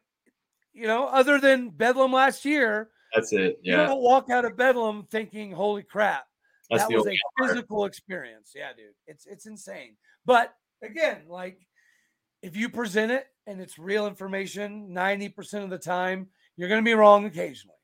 you 0.74 0.88
know, 0.88 1.08
other 1.08 1.40
than 1.40 1.70
Bedlam 1.70 2.14
last 2.14 2.46
year. 2.46 2.90
That's 3.14 3.34
it. 3.34 3.60
Yeah. 3.64 3.82
You 3.82 3.88
don't 3.88 4.02
walk 4.02 4.30
out 4.30 4.46
of 4.46 4.56
Bedlam 4.56 5.08
thinking, 5.10 5.52
holy 5.52 5.84
crap. 5.84 6.26
That's 6.70 6.88
that 6.88 6.96
was 6.96 7.08
a 7.08 7.18
physical 7.42 7.86
experience. 7.86 8.52
Yeah, 8.56 8.70
dude. 8.78 8.94
It's 9.08 9.26
it's 9.26 9.48
insane. 9.48 9.96
But 10.26 10.54
again, 10.84 11.24
like 11.28 11.60
if 12.44 12.56
you 12.56 12.70
present 12.70 13.12
it 13.12 13.26
and 13.48 13.60
it's 13.60 13.80
real 13.80 14.06
information 14.06 14.90
90% 14.92 15.64
of 15.64 15.72
the 15.72 15.80
time, 15.80 16.28
you're 16.56 16.70
gonna 16.70 16.84
be 16.84 16.94
wrong 16.94 17.26
occasionally. 17.26 17.76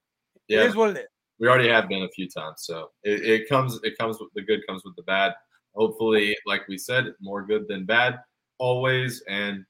Yeah. 0.47 0.61
It 0.61 0.67
is 0.67 0.75
what 0.75 0.91
it 0.91 0.97
is. 0.97 1.07
We 1.39 1.47
already 1.47 1.67
have 1.67 1.89
been 1.89 2.03
a 2.03 2.09
few 2.09 2.29
times. 2.29 2.57
So 2.59 2.91
it, 3.03 3.25
it 3.25 3.49
comes 3.49 3.79
it 3.83 3.97
comes 3.97 4.19
with 4.19 4.29
the 4.35 4.43
good 4.43 4.61
comes 4.67 4.83
with 4.85 4.95
the 4.95 5.03
bad. 5.03 5.33
Hopefully, 5.73 6.37
like 6.45 6.67
we 6.67 6.77
said, 6.77 7.13
more 7.19 7.45
good 7.45 7.67
than 7.67 7.85
bad 7.85 8.19
always. 8.57 9.23
And 9.27 9.65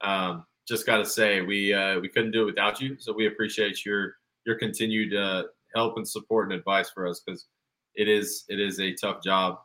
um, 0.00 0.44
just 0.66 0.86
got 0.86 0.98
to 0.98 1.06
say, 1.06 1.42
we 1.42 1.74
uh, 1.74 2.00
we 2.00 2.08
couldn't 2.08 2.32
do 2.32 2.42
it 2.42 2.46
without 2.46 2.80
you. 2.80 2.96
So 2.98 3.12
we 3.12 3.26
appreciate 3.26 3.84
your 3.84 4.16
your 4.46 4.56
continued 4.56 5.14
uh, 5.14 5.44
help 5.74 5.96
and 5.96 6.08
support 6.08 6.50
and 6.50 6.58
advice 6.58 6.90
for 6.90 7.06
us 7.06 7.20
because 7.24 7.46
it 7.94 8.08
is 8.08 8.44
it 8.48 8.60
is 8.60 8.80
a 8.80 8.94
tough 8.94 9.22
job. 9.22 9.58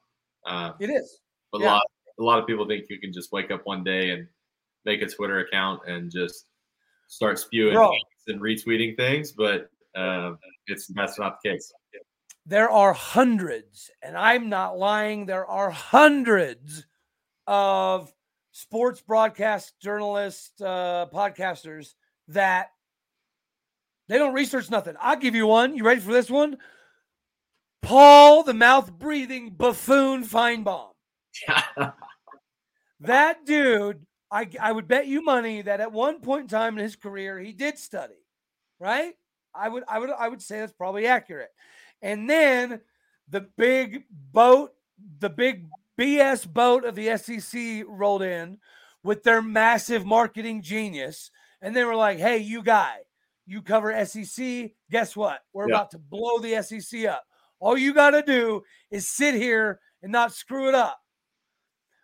Uh, 0.45 0.71
it 0.79 0.89
is. 0.89 1.21
A 1.53 1.59
yeah. 1.59 1.73
lot 1.73 1.83
a 2.19 2.23
lot 2.23 2.39
of 2.39 2.47
people 2.47 2.67
think 2.67 2.85
you 2.89 2.99
can 2.99 3.13
just 3.13 3.31
wake 3.31 3.51
up 3.51 3.65
one 3.65 3.83
day 3.83 4.11
and 4.11 4.27
make 4.85 5.01
a 5.01 5.07
Twitter 5.07 5.39
account 5.39 5.81
and 5.87 6.11
just 6.11 6.45
start 7.07 7.39
spewing 7.39 7.77
and 8.27 8.41
retweeting 8.41 8.95
things, 8.95 9.31
but 9.31 9.69
uh, 9.95 10.33
it's 10.67 10.87
that's 10.87 11.19
not 11.19 11.37
the 11.41 11.51
case. 11.51 11.71
There 12.45 12.69
are 12.69 12.93
hundreds, 12.93 13.89
and 14.03 14.15
I'm 14.15 14.49
not 14.49 14.77
lying. 14.77 15.25
There 15.25 15.45
are 15.47 15.71
hundreds 15.71 16.85
of 17.47 18.13
sports 18.55 19.01
broadcast 19.01 19.73
journalists, 19.81 20.61
uh, 20.61 21.05
podcasters 21.13 21.93
that 22.29 22.69
they 24.07 24.17
don't 24.17 24.33
research 24.33 24.71
nothing. 24.71 24.95
I'll 25.01 25.17
give 25.17 25.35
you 25.35 25.45
one. 25.45 25.75
You 25.75 25.83
ready 25.83 25.99
for 25.99 26.13
this 26.13 26.29
one? 26.29 26.57
Paul, 27.81 28.43
the 28.43 28.53
mouth 28.53 28.93
breathing 28.93 29.49
buffoon 29.49 30.23
Finebaum. 30.23 30.91
that 33.01 33.45
dude, 33.45 34.05
I, 34.31 34.47
I 34.61 34.71
would 34.71 34.87
bet 34.87 35.07
you 35.07 35.21
money 35.21 35.61
that 35.61 35.81
at 35.81 35.91
one 35.91 36.21
point 36.21 36.43
in 36.43 36.47
time 36.47 36.77
in 36.77 36.83
his 36.83 36.95
career, 36.95 37.37
he 37.37 37.51
did 37.51 37.77
study, 37.77 38.23
right? 38.79 39.15
I 39.53 39.67
would, 39.67 39.83
I 39.85 39.99
would, 39.99 40.11
I 40.11 40.29
would 40.29 40.41
say 40.41 40.61
that's 40.61 40.71
probably 40.71 41.07
accurate. 41.07 41.51
And 42.01 42.29
then 42.29 42.79
the 43.27 43.41
big 43.41 44.05
boat, 44.31 44.71
the 45.19 45.29
big 45.29 45.65
BS 45.99 46.51
boat 46.51 46.85
of 46.85 46.95
the 46.95 47.17
SEC 47.17 47.83
rolled 47.87 48.21
in 48.21 48.57
with 49.03 49.23
their 49.23 49.41
massive 49.41 50.05
marketing 50.05 50.61
genius. 50.61 51.31
And 51.61 51.75
they 51.75 51.83
were 51.83 51.95
like, 51.95 52.17
hey, 52.17 52.37
you 52.37 52.61
guy, 52.61 52.97
you 53.45 53.61
cover 53.61 54.05
SEC. 54.05 54.71
Guess 54.91 55.15
what? 55.15 55.39
We're 55.53 55.67
about 55.67 55.91
to 55.91 55.99
blow 55.99 56.39
the 56.39 56.61
SEC 56.61 57.05
up. 57.05 57.23
All 57.59 57.77
you 57.77 57.93
got 57.93 58.11
to 58.11 58.21
do 58.21 58.63
is 58.91 59.07
sit 59.07 59.35
here 59.35 59.79
and 60.03 60.11
not 60.11 60.33
screw 60.33 60.67
it 60.67 60.75
up. 60.75 60.99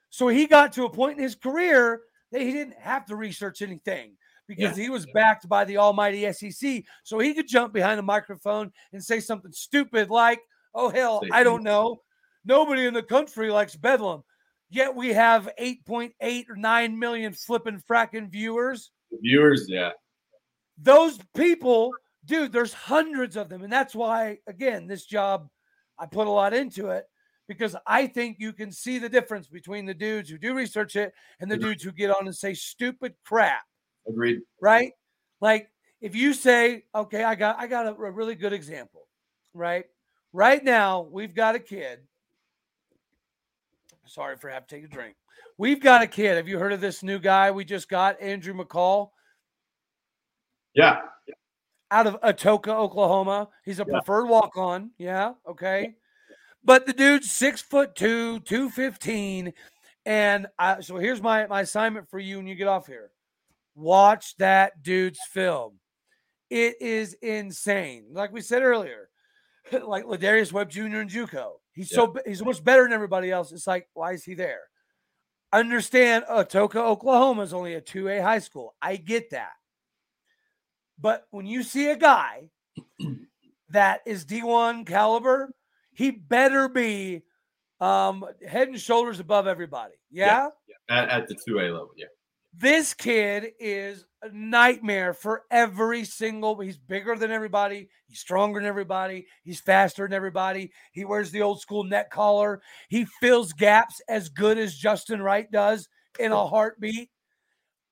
So 0.10 0.28
he 0.28 0.48
got 0.48 0.74
to 0.74 0.86
a 0.86 0.90
point 0.90 1.18
in 1.18 1.24
his 1.24 1.36
career 1.36 2.02
that 2.32 2.42
he 2.42 2.52
didn't 2.52 2.80
have 2.80 3.06
to 3.08 3.16
research 3.16 3.62
anything 3.62 4.14
because 4.48 4.78
yeah. 4.78 4.84
he 4.84 4.90
was 4.90 5.06
backed 5.14 5.48
by 5.48 5.66
the 5.66 5.78
almighty 5.78 6.32
SEC. 6.34 6.84
So 7.04 7.20
he 7.20 7.34
could 7.34 7.48
jump 7.48 7.74
behind 7.74 8.00
a 8.00 8.04
microphone 8.04 8.72
and 8.92 9.04
say 9.04 9.20
something 9.20 9.52
stupid 9.52 10.10
like, 10.10 10.42
oh, 10.74 10.90
hell, 10.90 11.22
I 11.32 11.44
don't 11.44 11.64
know. 11.64 12.02
Nobody 12.46 12.86
in 12.86 12.94
the 12.94 13.04
country 13.04 13.52
likes 13.52 13.76
Bedlam. 13.76 14.24
Yet 14.70 14.96
we 14.96 15.10
have 15.10 15.50
8.8 15.60 16.50
or 16.50 16.56
9 16.56 16.98
million 16.98 17.34
flipping 17.34 17.82
fracking 17.90 18.32
viewers. 18.32 18.92
Viewers, 19.22 19.66
yeah. 19.68 19.92
Those 20.78 21.20
people, 21.36 21.92
dude, 22.26 22.54
there's 22.54 22.74
hundreds 22.74 23.36
of 23.36 23.50
them. 23.50 23.64
And 23.64 23.72
that's 23.72 23.94
why, 23.94 24.38
again, 24.48 24.88
this 24.88 25.06
job, 25.06 25.50
I 26.00 26.06
put 26.06 26.28
a 26.28 26.32
lot 26.32 26.54
into 26.54 26.90
it 26.90 27.06
because 27.50 27.76
I 27.86 28.08
think 28.08 28.38
you 28.40 28.54
can 28.54 28.72
see 28.72 28.98
the 28.98 29.10
difference 29.10 29.48
between 29.48 29.86
the 29.86 29.94
dudes 29.94 30.30
who 30.30 30.38
do 30.38 30.54
research 30.54 30.96
it 30.96 31.12
and 31.42 31.52
the 31.52 31.58
dudes 31.58 31.84
who 31.84 31.92
get 31.92 32.10
on 32.10 32.26
and 32.26 32.36
say 32.36 32.54
stupid 32.54 33.14
crap. 33.26 33.64
Agreed. 34.08 34.40
Right? 34.62 34.94
Like 35.42 35.70
if 36.00 36.16
you 36.16 36.34
say, 36.34 36.86
okay, 36.96 37.24
I 37.26 37.36
got 37.36 37.60
I 37.60 37.68
got 37.68 37.88
a, 37.88 37.90
a 37.90 38.12
really 38.12 38.36
good 38.36 38.54
example, 38.54 39.02
right? 39.54 39.84
Right 40.32 40.64
now, 40.64 41.02
we've 41.02 41.36
got 41.36 41.56
a 41.56 41.60
kid 41.60 42.00
Sorry 44.12 44.36
for 44.36 44.50
having 44.50 44.68
to 44.68 44.76
take 44.76 44.84
a 44.84 44.88
drink. 44.90 45.16
We've 45.58 45.80
got 45.80 46.02
a 46.02 46.08
kid. 46.08 46.36
Have 46.36 46.50
you 46.50 46.60
heard 46.60 46.74
of 46.74 46.82
this 46.82 47.02
new 47.02 47.18
guy 47.18 47.50
we 47.50 47.64
just 47.64 47.88
got, 47.88 48.22
Andrew 48.22 48.54
McCall? 48.54 49.12
Yeah. 50.74 51.00
Out 51.92 52.08
of 52.08 52.20
Atoka, 52.20 52.70
Oklahoma. 52.70 53.48
He's 53.64 53.80
a 53.80 53.86
yeah. 53.88 54.00
preferred 54.00 54.28
walk 54.28 54.58
on. 54.58 54.92
Yeah. 54.98 55.34
Okay. 55.50 55.96
But 56.62 56.86
the 56.86 56.94
dude's 56.94 57.32
six 57.32 57.62
foot 57.62 57.96
two, 57.96 58.42
215. 58.42 59.54
And 60.06 60.48
I, 60.60 60.82
so 60.82 60.98
here's 60.98 61.22
my, 61.22 61.48
my 61.48 61.62
assignment 61.62 62.10
for 62.10 62.20
you 62.20 62.38
when 62.38 62.48
you 62.48 62.56
get 62.56 62.68
off 62.68 62.88
here 62.88 63.12
watch 63.74 64.36
that 64.38 64.84
dude's 64.84 65.20
film. 65.30 65.80
It 66.50 66.76
is 66.82 67.14
insane. 67.22 68.08
Like 68.12 68.34
we 68.34 68.42
said 68.42 68.62
earlier, 68.62 69.10
like 69.72 70.04
Lardarius 70.04 70.52
Webb 70.52 70.70
Jr. 70.70 70.82
and 70.82 71.10
Juco. 71.10 71.61
He's 71.74 71.92
yeah. 71.92 71.96
so 71.96 72.16
he's 72.26 72.40
so 72.40 72.46
much 72.46 72.64
better 72.64 72.84
than 72.84 72.94
everybody 72.94 73.32
else. 73.32 73.52
It's 73.52 73.68
like, 73.68 73.88
why 73.94 74.14
is 74.14 74.24
he 74.24 74.34
there? 74.34 74.62
Understand 75.54 76.26
Atoka, 76.30 76.78
Oklahoma 76.78 77.42
is 77.42 77.54
only 77.54 77.74
a 77.74 77.82
2A 77.82 78.22
high 78.22 78.40
school. 78.40 78.76
I 78.82 78.96
get 78.96 79.32
that. 79.32 79.52
But 81.00 81.26
when 81.32 81.46
you 81.46 81.64
see 81.64 81.90
a 81.90 81.98
guy 81.98 82.50
that 83.70 84.02
is 84.06 84.26
D1 84.26 84.86
caliber, 84.86 85.52
he 85.94 86.12
better 86.12 86.70
be 86.70 87.24
um, 87.82 88.24
head 88.48 88.70
and 88.70 88.80
shoulders 88.80 89.20
above 89.20 89.48
everybody. 89.48 89.96
Yeah. 90.10 90.50
yeah. 90.68 90.76
At, 90.96 91.10
at 91.10 91.28
the 91.28 91.36
2A 91.36 91.74
level. 91.74 91.92
Yeah. 91.98 92.06
This 92.54 92.94
kid 92.94 93.52
is 93.60 94.06
a 94.24 94.30
nightmare 94.32 95.14
for 95.14 95.44
every 95.50 96.04
single. 96.04 96.60
He's 96.60 96.78
bigger 96.78 97.16
than 97.16 97.32
everybody. 97.32 97.90
He's 98.08 98.20
stronger 98.20 98.60
than 98.60 98.68
everybody. 98.68 99.28
He's 99.44 99.60
faster 99.60 100.08
than 100.08 100.14
everybody. 100.14 100.72
He 100.92 101.06
wears 101.06 101.32
the 101.32 101.42
old 101.42 101.62
school 101.62 101.84
neck 101.84 102.12
collar. 102.12 102.62
He 102.90 103.06
fills 103.20 103.54
gaps 103.54 104.02
as 104.08 104.30
good 104.30 104.58
as 104.58 104.76
Justin 104.76 105.22
Wright 105.22 105.52
does 105.52 105.88
in 106.20 106.32
a 106.32 106.48
heartbeat. 106.48 107.10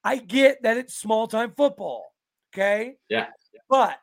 I 0.03 0.17
get 0.17 0.61
that 0.63 0.77
it's 0.77 0.95
small 0.95 1.27
time 1.27 1.53
football. 1.55 2.13
Okay. 2.53 2.95
Yeah. 3.09 3.27
But 3.69 3.97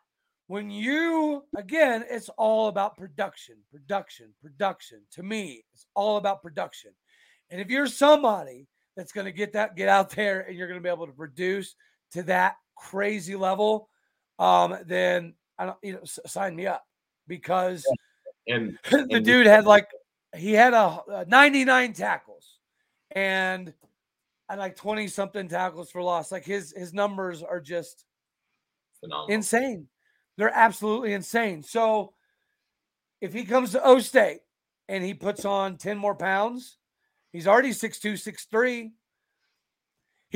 when 0.49 0.71
you, 0.71 1.45
again, 1.57 2.05
it's 2.09 2.29
all 2.31 2.69
about 2.69 2.97
production, 2.97 3.57
production, 3.71 4.33
production. 4.41 5.03
To 5.13 5.23
me, 5.23 5.65
it's 5.75 5.87
all 5.95 6.17
about 6.17 6.43
production. 6.43 6.93
And 7.51 7.61
if 7.61 7.69
you're 7.69 7.87
somebody 7.87 8.67
that's 8.97 9.13
going 9.13 9.27
to 9.27 9.33
get 9.33 9.53
that 9.53 9.77
get 9.77 9.89
out 9.89 10.11
there 10.11 10.41
and 10.41 10.57
you're 10.57 10.69
going 10.69 10.81
to 10.81 10.83
be 10.83 10.89
able 10.89 11.07
to 11.07 11.13
produce 11.13 11.75
to 12.13 12.23
that 12.25 12.57
crazy 12.77 13.37
level, 13.37 13.89
um, 14.39 14.77
then 14.87 15.35
I 15.59 15.67
don't 15.67 15.79
you 15.83 15.93
know 15.95 16.01
sign 16.05 16.57
me 16.57 16.67
up 16.67 16.85
because 17.27 17.85
and, 18.47 18.79
and 18.91 19.11
the 19.11 19.21
dude 19.21 19.47
had 19.47 19.67
like 19.67 19.89
he 20.35 20.53
had 20.53 20.75
a, 20.75 21.01
a 21.09 21.25
99 21.27 21.93
tackles 21.93 22.59
and 23.13 23.73
and 24.49 24.61
like 24.61 24.77
20 24.77 25.09
something 25.09 25.49
tackles 25.49 25.91
for 25.91 26.03
loss. 26.03 26.31
Like 26.31 26.45
his 26.45 26.75
his 26.77 26.93
numbers 26.93 27.43
are 27.43 27.61
just 27.61 28.05
phenomenal. 29.01 29.35
insane. 29.35 29.89
They're 30.37 30.55
absolutely 30.55 31.15
insane. 31.15 31.63
So 31.63 32.13
if 33.21 33.33
he 33.33 33.45
comes 33.45 33.73
to 33.73 33.83
O 33.83 33.99
State 33.99 34.41
and 34.89 35.03
he 35.03 35.15
puts 35.15 35.47
on 35.47 35.79
10 35.79 35.97
more 35.97 36.15
pounds, 36.15 36.77
He's 37.37 37.47
already 37.47 37.73
6'2, 37.73 38.15
6'3. 38.15 38.93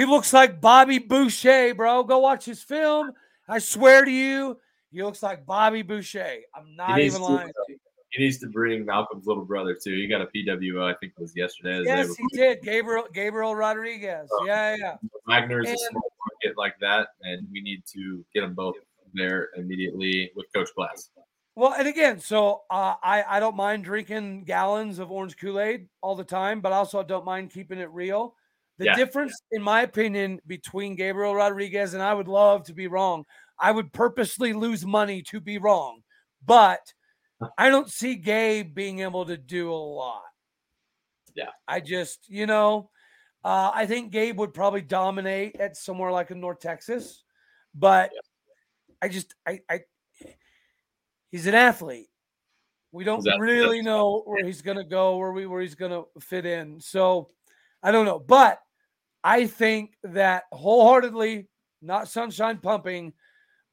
He 0.00 0.06
looks 0.06 0.32
like 0.32 0.62
Bobby 0.62 0.98
Boucher, 0.98 1.74
bro. 1.74 2.02
Go 2.04 2.20
watch 2.20 2.46
his 2.46 2.62
film. 2.62 3.12
I 3.46 3.58
swear 3.58 4.02
to 4.02 4.10
you, 4.10 4.56
he 4.90 5.02
looks 5.02 5.22
like 5.22 5.44
Bobby 5.44 5.82
Boucher. 5.82 6.38
I'm 6.54 6.74
not 6.74 6.98
even 6.98 7.20
lying. 7.20 7.48
To, 7.48 7.74
he 8.08 8.24
needs 8.24 8.38
to 8.38 8.46
bring 8.46 8.86
Malcolm's 8.86 9.26
little 9.26 9.44
brother 9.44 9.74
too. 9.74 9.94
He 9.94 10.06
got 10.06 10.22
a 10.22 10.26
PWO, 10.34 10.90
I 10.90 10.96
think 11.00 11.12
it 11.18 11.20
was 11.20 11.36
yesterday. 11.36 11.82
Yes, 11.84 12.16
he 12.16 12.24
did. 12.32 12.62
Gabriel 12.62 13.08
Gabriel 13.12 13.54
Rodriguez. 13.54 14.26
Oh. 14.32 14.46
yeah, 14.46 14.74
yeah. 14.74 14.96
Wagoner's 15.28 15.68
a 15.68 15.76
small 15.76 16.12
market 16.32 16.56
like 16.56 16.76
that, 16.80 17.08
and 17.20 17.46
we 17.52 17.60
need 17.60 17.82
to 17.92 18.24
get 18.34 18.40
them 18.40 18.54
both 18.54 18.76
there 19.12 19.50
immediately 19.58 20.30
with 20.34 20.46
Coach 20.54 20.70
Glass. 20.74 21.10
Well, 21.56 21.74
and 21.74 21.86
again, 21.86 22.20
so 22.20 22.62
uh, 22.70 22.94
I 23.02 23.22
I 23.28 23.38
don't 23.38 23.54
mind 23.54 23.84
drinking 23.84 24.44
gallons 24.44 24.98
of 24.98 25.10
orange 25.10 25.36
Kool 25.36 25.60
Aid 25.60 25.88
all 26.00 26.16
the 26.16 26.24
time, 26.24 26.62
but 26.62 26.72
also 26.72 27.00
I 27.00 27.02
don't 27.02 27.26
mind 27.26 27.50
keeping 27.50 27.78
it 27.78 27.90
real. 27.90 28.34
The 28.80 28.86
Yeah. 28.86 28.94
difference, 28.94 29.38
in 29.50 29.60
my 29.60 29.82
opinion, 29.82 30.40
between 30.46 30.96
Gabriel 30.96 31.34
Rodriguez 31.34 31.92
and 31.92 32.02
I 32.02 32.14
would 32.14 32.28
love 32.28 32.64
to 32.64 32.72
be 32.72 32.86
wrong. 32.86 33.26
I 33.58 33.72
would 33.72 33.92
purposely 33.92 34.54
lose 34.54 34.86
money 34.86 35.20
to 35.24 35.38
be 35.38 35.58
wrong, 35.58 36.02
but 36.46 36.94
I 37.58 37.68
don't 37.68 37.90
see 37.90 38.14
Gabe 38.14 38.74
being 38.74 39.00
able 39.00 39.26
to 39.26 39.36
do 39.36 39.70
a 39.70 39.74
lot. 39.74 40.22
Yeah. 41.34 41.50
I 41.68 41.80
just, 41.80 42.26
you 42.30 42.46
know, 42.46 42.88
uh, 43.44 43.70
I 43.74 43.84
think 43.84 44.12
Gabe 44.12 44.38
would 44.38 44.54
probably 44.54 44.80
dominate 44.80 45.56
at 45.56 45.76
somewhere 45.76 46.10
like 46.10 46.30
in 46.30 46.40
North 46.40 46.60
Texas, 46.60 47.22
but 47.74 48.10
I 49.02 49.08
just, 49.08 49.34
I, 49.46 49.60
I, 49.68 49.80
he's 51.30 51.46
an 51.46 51.54
athlete. 51.54 52.08
We 52.92 53.04
don't 53.04 53.18
Exactly. 53.18 53.46
really 53.46 53.82
know 53.82 54.22
where 54.24 54.42
he's 54.42 54.62
going 54.62 54.78
to 54.78 54.84
go, 54.84 55.18
where 55.18 55.32
we, 55.32 55.44
where 55.44 55.60
he's 55.60 55.74
going 55.74 55.92
to 55.92 56.06
fit 56.18 56.46
in. 56.46 56.80
So 56.80 57.28
I 57.82 57.92
don't 57.92 58.06
know, 58.06 58.18
but 58.18 58.58
I 59.22 59.46
think 59.46 59.96
that 60.04 60.44
wholeheartedly, 60.52 61.48
not 61.82 62.08
sunshine 62.08 62.58
pumping. 62.58 63.12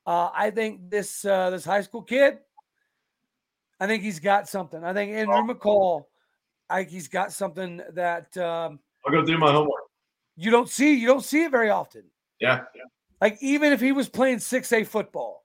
Uh, 0.06 0.30
I 0.34 0.52
think 0.52 0.90
this 0.90 1.26
uh, 1.26 1.49
this 1.49 1.65
high 1.65 1.82
school 1.82 2.02
kid, 2.02 2.40
I 3.80 3.88
think 3.88 4.03
he's 4.03 4.19
got 4.19 4.48
something. 4.48 4.84
I 4.84 4.94
think 4.94 5.11
Andrew 5.14 5.44
McCall, 5.53 6.06
I 6.69 6.80
think 6.80 6.90
he's 6.90 7.07
got 7.07 7.32
something 7.32 7.82
that 7.94 8.36
um, 8.38 8.80
I'll 9.06 9.11
go 9.11 9.24
do 9.24 9.38
my 9.38 9.52
homework. 9.52 9.84
you 10.36 10.52
don't 10.52 10.69
see. 10.69 10.95
You 10.95 11.07
don't 11.07 11.24
see 11.24 11.44
it 11.44 11.52
very 11.52 11.69
often. 11.69 12.03
Yeah, 12.40 12.64
Like 13.19 13.38
even 13.41 13.74
if 13.74 13.82
he 13.82 13.91
was 13.91 14.07
playing 14.10 14.40
six 14.40 14.72
A 14.72 14.84
football, 14.84 15.44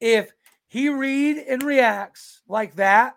if 0.00 0.30
he 0.68 0.88
read 0.88 1.38
and 1.38 1.62
reacts 1.62 2.42
like 2.48 2.76
that, 2.76 3.16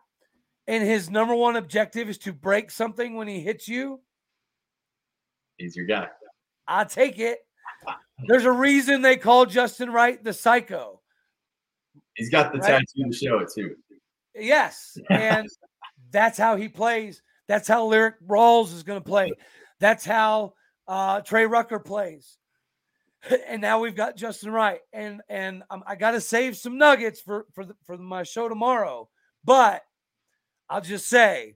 and 0.68 0.84
his 0.84 1.10
number 1.10 1.36
one 1.36 1.56
objective 1.56 2.10
is 2.10 2.18
to 2.20 2.34
break 2.34 2.72
something 2.72 3.16
when 3.16 3.28
he 3.28 3.40
hits 3.42 3.68
you, 3.68 4.02
he's 5.58 5.76
your 5.76 5.86
guy. 5.86 6.08
I'll 6.68 6.86
take 6.86 7.20
it. 7.20 7.40
There's 8.28 8.46
a 8.46 8.52
reason 8.52 9.02
they 9.02 9.18
call 9.18 9.46
Justin 9.46 9.92
Wright 9.92 10.24
the 10.24 10.34
psycho. 10.34 11.02
He's 12.16 12.30
got 12.30 12.54
the 12.54 12.60
Right. 12.60 12.84
tattoo 12.96 13.10
to 13.10 13.14
show 13.16 13.40
it 13.40 13.50
too. 13.54 13.76
Yes. 14.34 14.98
And 15.10 15.48
that's 16.12 16.38
how 16.38 16.56
he 16.56 16.68
plays. 16.70 17.22
That's 17.48 17.68
how 17.68 17.88
Lyrik 17.90 18.16
Rawls 18.26 18.74
is 18.74 18.84
going 18.84 19.00
to 19.00 19.06
play. 19.06 19.32
That's 19.80 20.06
how 20.06 20.54
uh, 20.88 21.22
Trey 21.22 21.46
Rucker 21.46 21.80
plays. 21.80 22.38
And 23.48 23.60
now 23.60 23.80
we've 23.80 23.96
got 23.96 24.16
Justin 24.16 24.52
Wright. 24.52 24.82
And 24.94 25.22
and 25.30 25.64
um, 25.72 25.84
I 25.88 25.96
got 25.96 26.12
to 26.12 26.22
save 26.22 26.58
some 26.58 26.78
nuggets 26.78 27.20
for 27.20 27.48
for 27.54 27.66
the, 27.66 27.76
for 27.84 27.98
my 27.98 28.22
show 28.22 28.48
tomorrow. 28.48 29.10
But 29.44 29.82
I'll 30.70 30.82
just 30.82 31.08
say 31.08 31.56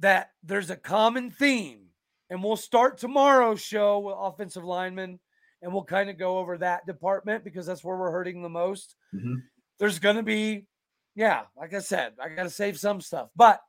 that 0.00 0.30
there's 0.42 0.68
a 0.68 0.76
common 0.76 1.30
theme, 1.30 1.86
and 2.30 2.42
we'll 2.42 2.56
start 2.56 2.98
tomorrow's 2.98 3.60
show 3.60 3.98
with 4.00 4.14
offensive 4.18 4.64
linemen, 4.64 5.18
and 5.62 5.72
we'll 5.72 5.84
kind 5.84 6.10
of 6.10 6.18
go 6.18 6.38
over 6.38 6.58
that 6.58 6.86
department 6.86 7.44
because 7.44 7.66
that's 7.66 7.82
where 7.82 7.96
we're 7.96 8.10
hurting 8.10 8.42
the 8.42 8.48
most 8.48 8.96
Mhm. 9.14 9.42
there's 9.78 9.98
going 9.98 10.16
to 10.16 10.22
be, 10.22 10.66
yeah, 11.14 11.44
like 11.56 11.74
I 11.74 11.78
said, 11.80 12.14
I 12.20 12.28
got 12.28 12.44
to 12.44 12.50
save 12.50 12.78
some 12.78 13.00
stuff, 13.00 13.30
but 13.36 13.60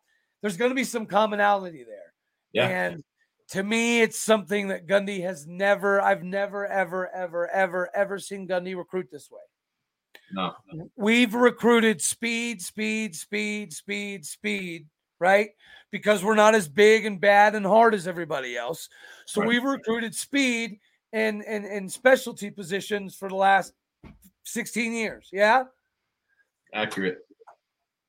there's 0.41 0.57
going 0.57 0.71
to 0.71 0.75
be 0.75 0.83
some 0.83 1.05
commonality 1.05 1.83
there. 1.83 2.13
Yeah. 2.51 2.67
And 2.67 3.03
to 3.49 3.63
me, 3.63 4.01
it's 4.01 4.19
something 4.19 4.67
that 4.67 4.85
Gundy 4.87 5.21
has 5.21 5.47
never, 5.47 6.01
I've 6.01 6.23
never, 6.23 6.67
ever, 6.67 7.09
ever, 7.09 7.49
ever, 7.49 7.95
ever 7.95 8.19
seen 8.19 8.47
Gundy 8.47 8.75
recruit 8.75 9.09
this 9.11 9.29
way. 9.31 9.41
No, 10.31 10.55
We've 10.95 11.33
recruited 11.33 12.01
speed, 12.01 12.61
speed, 12.61 13.15
speed, 13.15 13.73
speed, 13.73 14.25
speed, 14.25 14.87
right? 15.19 15.49
Because 15.91 16.23
we're 16.23 16.35
not 16.35 16.55
as 16.55 16.67
big 16.67 17.05
and 17.05 17.19
bad 17.19 17.55
and 17.55 17.65
hard 17.65 17.93
as 17.93 18.07
everybody 18.07 18.55
else. 18.57 18.89
So 19.25 19.41
Right. 19.41 19.47
we've 19.49 19.63
recruited 19.63 20.13
speed 20.15 20.79
and, 21.13 21.43
and, 21.45 21.65
and 21.65 21.91
specialty 21.91 22.49
positions 22.51 23.15
for 23.15 23.29
the 23.29 23.35
last 23.35 23.73
16 24.45 24.93
years. 24.93 25.29
Yeah 25.31 25.63
accurate. 26.73 27.17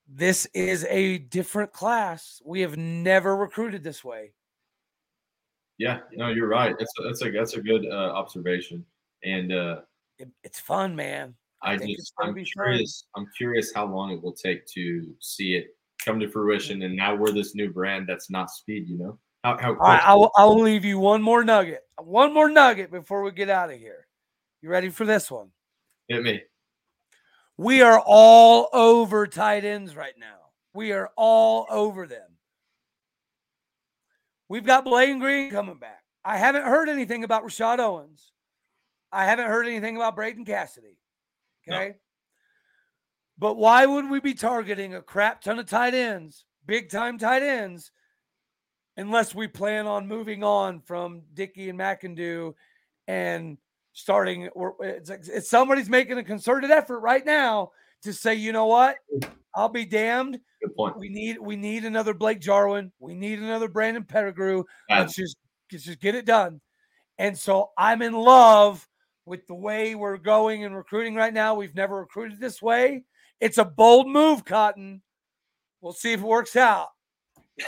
this 0.07 0.45
is 0.53 0.85
a 0.91 1.17
different 1.19 1.73
class. 1.73 2.43
We 2.45 2.61
have 2.61 2.77
never 2.77 3.35
recruited 3.37 3.83
this 3.83 4.05
way. 4.05 4.33
Yeah, 5.79 6.01
no, 6.13 6.29
you're 6.29 6.47
right. 6.49 6.77
That's 6.79 6.93
a, 6.99 7.03
that's 7.05 7.23
a 7.23 7.31
that's 7.31 7.55
a 7.55 7.63
good 7.63 7.87
uh, 7.87 8.13
observation, 8.13 8.85
and 9.25 9.51
uh, 9.51 9.81
It- 10.19 10.29
it's 10.45 10.61
fun, 10.61 10.95
man. 10.95 11.35
I 11.63 11.79
think 11.79 11.97
just 11.99 12.13
I'm 12.21 12.35
be 12.35 12.43
fun. 12.45 12.65
curious. 12.65 13.07
I'm 13.17 13.27
curious 13.35 13.73
how 13.75 13.87
long 13.87 14.11
it 14.11 14.23
will 14.23 14.35
take 14.35 14.67
to 14.75 15.15
see 15.21 15.55
it 15.55 15.69
come 16.05 16.21
to 16.21 16.29
fruition, 16.29 16.83
and 16.83 16.97
now 16.97 17.15
we're 17.15 17.33
this 17.33 17.55
new 17.55 17.71
brand 17.71 18.07
that's 18.09 18.31
not 18.31 18.51
speed. 18.51 18.89
You 18.89 18.99
know 18.99 19.19
how 19.45 19.59
how 19.59 19.71
All 19.71 19.77
right, 19.77 20.03
I'll, 20.05 20.31
I'll 20.37 20.61
leave 20.61 20.85
you 20.85 20.99
one 20.99 21.23
more 21.23 21.45
nugget. 21.45 21.83
One 21.99 22.33
more 22.35 22.51
nugget 22.51 22.91
before 22.91 23.23
we 23.23 23.31
get 23.33 23.51
out 23.51 23.71
of 23.71 23.79
here. 23.79 24.07
You 24.63 24.69
ready 24.69 24.91
for 24.91 25.05
this 25.05 25.31
one? 25.31 25.51
hit 26.11 26.23
me. 26.23 26.43
We 27.57 27.83
are 27.83 28.03
all 28.05 28.69
over 28.73 29.27
tight 29.27 29.65
ends 29.65 29.95
right 29.95 30.15
now. 30.19 30.37
We 30.75 30.93
are 30.93 31.11
all 31.17 31.67
over 31.71 32.07
them. 32.07 32.37
We've 34.49 34.65
got 34.65 34.85
Blaine 34.85 35.21
Green 35.21 35.51
coming 35.51 35.79
back. 35.79 36.03
I 36.25 36.37
haven't 36.37 36.65
heard 36.65 36.89
anything 36.89 37.23
about 37.23 37.45
Rashad 37.45 37.79
Owens. 37.79 38.33
I 39.13 39.25
haven't 39.25 39.47
heard 39.47 39.67
anything 39.67 39.97
about 39.97 40.17
Braden 40.17 40.45
Cassity. 40.45 40.97
No. 41.67 41.93
But 43.41 43.57
why 43.57 43.87
would 43.87 44.11
we 44.11 44.21
be 44.21 44.35
targeting 44.35 44.95
a 44.95 45.01
crap 45.01 45.41
ton 45.41 45.59
of 45.59 45.65
tight 45.67 45.95
ends, 45.95 46.45
big 46.67 46.91
time 46.91 47.17
tight 47.19 47.43
ends, 47.43 47.91
unless 48.99 49.35
we 49.35 49.49
plan 49.49 49.87
on 49.87 50.07
moving 50.07 50.45
on 50.45 50.81
from 50.83 51.23
Dickey 51.33 51.71
and 51.71 51.79
McIndoe 51.79 52.53
and 53.09 53.57
starting? 53.95 54.49
Or 54.49 54.77
it's, 54.81 55.09
like- 55.09 55.27
it's 55.27 55.49
somebody's 55.49 55.89
making 55.89 56.19
a 56.19 56.23
concerted 56.23 56.71
effort 56.71 57.01
right 57.01 57.25
now 57.25 57.71
to 58.03 58.13
say, 58.13 58.35
you 58.35 58.53
know 58.53 58.67
what? 58.67 58.97
I'll 59.55 59.71
be 59.71 59.87
damned. 59.87 60.39
Good 60.63 60.77
point. 60.77 60.99
We 60.99 61.09
need 61.09 61.39
we 61.39 61.57
need 61.57 61.87
another 61.87 62.13
Blake 62.13 62.41
Jarwin. 62.41 62.93
We 63.01 63.15
need 63.15 63.39
another 63.39 63.69
Brandon 63.69 64.05
Pettigrew. 64.05 64.65
Yeah. 64.89 65.01
Let's 65.01 65.17
just 65.17 65.37
let's 65.73 65.85
just 65.85 66.01
get 66.01 66.15
it 66.15 66.27
done. 66.27 66.61
And 67.19 67.37
so 67.37 67.71
I'm 67.79 68.03
in 68.03 68.13
love 68.13 68.87
with 69.25 69.47
the 69.47 69.55
way 69.55 69.95
we're 69.95 70.19
going 70.19 70.65
and 70.65 70.77
recruiting 70.77 71.15
right 71.15 71.33
now. 71.33 71.55
We've 71.55 71.75
never 71.75 71.97
recruited 71.97 72.39
this 72.39 72.61
way. 72.61 73.05
It's 73.41 73.59
a 73.59 73.65
bold 73.65 74.09
move, 74.09 74.45
Cotton. 74.45 75.03
We'll 75.81 75.93
see 75.93 76.13
if 76.13 76.21
it 76.21 76.27
works 76.27 76.57
out. 76.57 76.89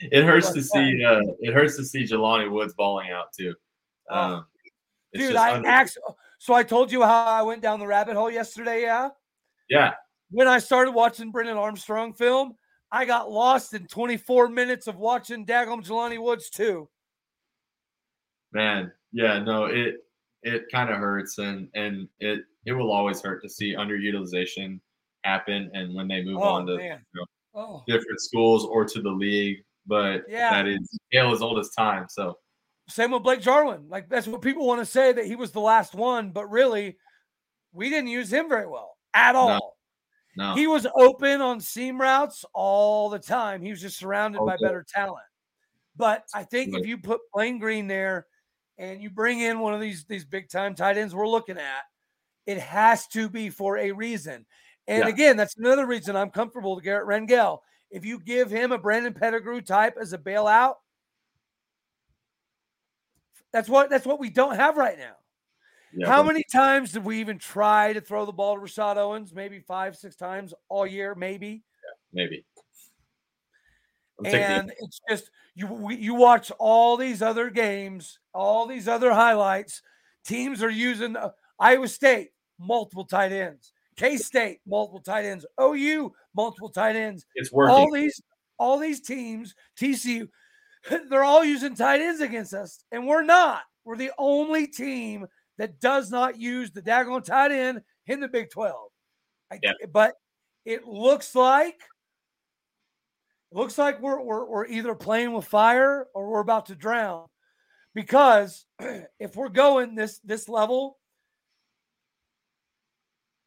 It 0.00 0.22
hurts 0.22 0.52
to 0.52 0.62
see. 0.62 1.02
Uh, 1.04 1.22
it 1.40 1.52
hurts 1.52 1.74
to 1.76 1.84
see 1.84 2.04
Jelani 2.04 2.48
Woods 2.48 2.72
balling 2.74 3.10
out 3.10 3.32
too. 3.36 3.52
Oh, 4.08 4.16
Um, 4.16 4.46
Dude, 5.12 5.34
I 5.34 5.56
under- 5.56 5.68
actually 5.68 6.04
so 6.38 6.54
I 6.54 6.62
told 6.62 6.92
you 6.92 7.02
how 7.02 7.24
I 7.24 7.42
went 7.42 7.62
down 7.62 7.80
the 7.80 7.86
rabbit 7.88 8.14
hole 8.14 8.30
yesterday, 8.30 8.82
yeah? 8.82 9.08
yeah, 9.68 9.94
When 10.30 10.46
I 10.46 10.60
started 10.60 10.92
watching 10.92 11.32
Brendan 11.32 11.56
Armstrong 11.56 12.12
film, 12.14 12.54
I 12.92 13.06
got 13.06 13.28
lost 13.28 13.74
in 13.74 13.88
24 13.88 14.48
minutes 14.50 14.86
of 14.86 14.94
watching 14.98 15.44
Daggum 15.44 15.84
Jelani 15.84 16.22
Woods 16.22 16.48
too. 16.48 16.88
man. 18.52 18.92
Yeah, 19.10 19.40
no, 19.40 19.64
it 19.64 19.96
it 20.44 20.66
kind 20.70 20.90
of 20.90 20.98
hurts, 20.98 21.38
and 21.38 21.68
and 21.74 22.06
it 22.20 22.44
it 22.66 22.72
will 22.72 22.92
always 22.92 23.20
hurt 23.20 23.42
to 23.42 23.48
see 23.48 23.74
underutilization 23.74 24.78
happen, 25.24 25.70
and 25.74 25.94
when 25.94 26.08
they 26.08 26.22
move 26.22 26.38
Oh, 26.38 26.42
on 26.42 26.66
to 26.66 26.72
you 26.74 26.96
know, 27.14 27.24
Oh. 27.54 27.84
different 27.86 28.20
schools 28.20 28.64
or 28.64 28.84
to 28.84 29.00
the 29.02 29.10
league. 29.10 29.64
But 29.86 30.24
Yeah. 30.28 30.50
that 30.50 30.66
is 30.68 30.98
tale 31.12 31.32
as 31.32 31.40
old 31.42 31.58
as 31.58 31.70
time. 31.70 32.06
So 32.08 32.38
Same 32.88 33.10
with 33.10 33.22
Blake 33.22 33.40
Jarwin. 33.42 33.88
Like 33.88 34.08
that's 34.08 34.26
what 34.26 34.40
people 34.42 34.66
want 34.66 34.80
to 34.80 34.86
say 34.86 35.12
that 35.12 35.26
he 35.26 35.36
was 35.36 35.52
the 35.52 35.60
last 35.60 35.94
one, 35.94 36.30
but 36.30 36.46
really, 36.50 36.98
we 37.72 37.90
didn't 37.90 38.08
use 38.08 38.32
him 38.32 38.48
very 38.48 38.66
well 38.66 38.96
at 39.12 39.34
all. 39.34 39.76
no, 40.36 40.54
He 40.54 40.66
was 40.66 40.86
open 40.94 41.40
on 41.42 41.60
seam 41.60 42.00
routes 42.00 42.44
all 42.54 43.10
the 43.10 43.18
time. 43.18 43.60
He 43.60 43.70
was 43.70 43.80
just 43.80 43.98
surrounded 43.98 44.40
by 44.44 44.56
better 44.60 44.84
talent. 44.88 45.24
But 45.96 46.24
I 46.32 46.44
think 46.44 46.74
if 46.76 46.86
you 46.86 46.96
put 46.96 47.20
Blaine 47.34 47.58
Green 47.58 47.88
there 47.88 48.26
and 48.78 49.02
you 49.02 49.10
bring 49.10 49.40
in 49.40 49.58
one 49.58 49.74
of 49.74 49.80
these 49.80 50.04
these 50.04 50.24
big 50.24 50.48
time 50.48 50.74
tight 50.74 50.96
ends 50.96 51.14
we're 51.14 51.26
looking 51.28 51.58
at, 51.58 51.82
it 52.46 52.58
has 52.58 53.06
to 53.08 53.28
be 53.28 53.50
for 53.50 53.76
a 53.78 53.90
reason. 53.92 54.46
And 54.88 55.00
Yeah. 55.00 55.08
again, 55.08 55.36
that's 55.36 55.56
another 55.56 55.86
reason 55.86 56.16
I'm 56.16 56.30
comfortable 56.30 56.74
with 56.74 56.82
Garret 56.82 57.06
Rangel. 57.06 57.60
If 57.90 58.04
you 58.04 58.18
give 58.18 58.50
him 58.50 58.72
a 58.72 58.78
Brandon 58.78 59.14
Pettigrew 59.14 59.60
type 59.60 59.96
as 60.00 60.12
a 60.12 60.18
bailout, 60.18 60.76
that's 63.52 63.68
what 63.68 63.90
that's 63.90 64.06
what 64.06 64.18
we 64.18 64.30
don't 64.30 64.56
have 64.56 64.76
right 64.76 64.98
now. 64.98 65.16
yeah, 65.92 66.06
How 66.06 66.22
many 66.22 66.44
times 66.52 66.92
did 66.92 67.04
we 67.04 67.20
even 67.20 67.38
try 67.38 67.92
to 67.92 68.00
throw 68.00 68.26
the 68.26 68.32
ball 68.32 68.56
to 68.56 68.60
Rashad 68.60 68.96
Owens? 68.96 69.34
Maybe 69.34 69.60
five, 69.60 69.96
six 69.96 70.16
times 70.16 70.52
all 70.68 70.86
year, 70.86 71.14
maybe. 71.14 71.62
maybe. 72.12 72.44
And 74.24 74.72
it's 74.78 75.00
just 75.08 75.30
you 75.54 75.90
you 75.90 76.14
watch 76.14 76.50
all 76.58 76.96
these 76.96 77.22
other 77.22 77.50
games, 77.50 78.18
all 78.34 78.66
these 78.66 78.88
other 78.88 79.12
highlights. 79.12 79.82
Teams 80.24 80.62
are 80.62 80.70
using 80.70 81.16
uh, 81.16 81.30
Iowa 81.58 81.88
State 81.88 82.30
multiple 82.58 83.04
tight 83.04 83.32
ends, 83.32 83.72
K 83.98 84.16
State 84.16 84.60
multiple 84.66 85.00
tight 85.00 85.24
ends, 85.24 85.44
OU 85.60 86.12
multiple 86.34 86.70
tight 86.70 86.96
ends. 86.96 87.26
It's 87.34 87.52
working. 87.52 87.74
All 87.74 87.92
these 87.92 88.22
all 88.58 88.78
these 88.78 89.00
teams, 89.00 89.54
TCU, 89.78 90.28
they're 91.10 91.24
all 91.24 91.44
using 91.44 91.74
tight 91.74 92.00
ends 92.00 92.20
against 92.20 92.54
us, 92.54 92.84
and 92.92 93.06
we're 93.06 93.22
not. 93.22 93.62
We're 93.84 93.96
the 93.96 94.12
only 94.18 94.66
team 94.66 95.26
that 95.58 95.80
does 95.80 96.10
not 96.10 96.38
use 96.38 96.70
the 96.70 96.82
daggone 96.82 97.24
tight 97.24 97.50
end 97.50 97.82
in 98.06 98.20
the 98.20 98.28
Big 98.28 98.50
12. 98.50 98.74
I, 99.50 99.58
Yeah. 99.62 99.72
But 99.92 100.14
it 100.64 100.86
looks 100.86 101.34
like 101.34 101.80
it 103.50 103.56
looks 103.56 103.78
like 103.78 104.00
we're, 104.00 104.22
we're 104.22 104.44
we're 104.44 104.66
either 104.66 104.94
playing 104.94 105.32
with 105.32 105.46
fire 105.46 106.06
or 106.14 106.30
we're 106.30 106.40
about 106.40 106.66
to 106.66 106.74
drown. 106.74 107.26
Because 107.94 108.66
if 109.18 109.34
we're 109.34 109.48
going 109.48 109.96
this 109.96 110.20
this 110.20 110.48
level, 110.48 110.97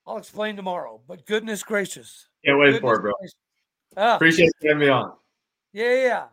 I'll 0.06 0.18
explain 0.18 0.56
tomorrow. 0.56 1.02
But 1.07 1.26
goodness 1.26 1.64
gracious. 1.64 2.28
Can't 2.45 2.57
wait 2.57 2.73
goodness 2.73 2.82
for 2.82 2.95
it, 2.95 3.02
bro. 3.02 3.14
Ah. 3.98 4.15
Appreciate 4.15 4.52
you 4.61 4.69
having 4.69 4.82
me 4.82 4.90
on. 4.90 5.14
Yeah, 5.73 5.94
yeah, 5.94 6.03
yeah. 6.03 6.26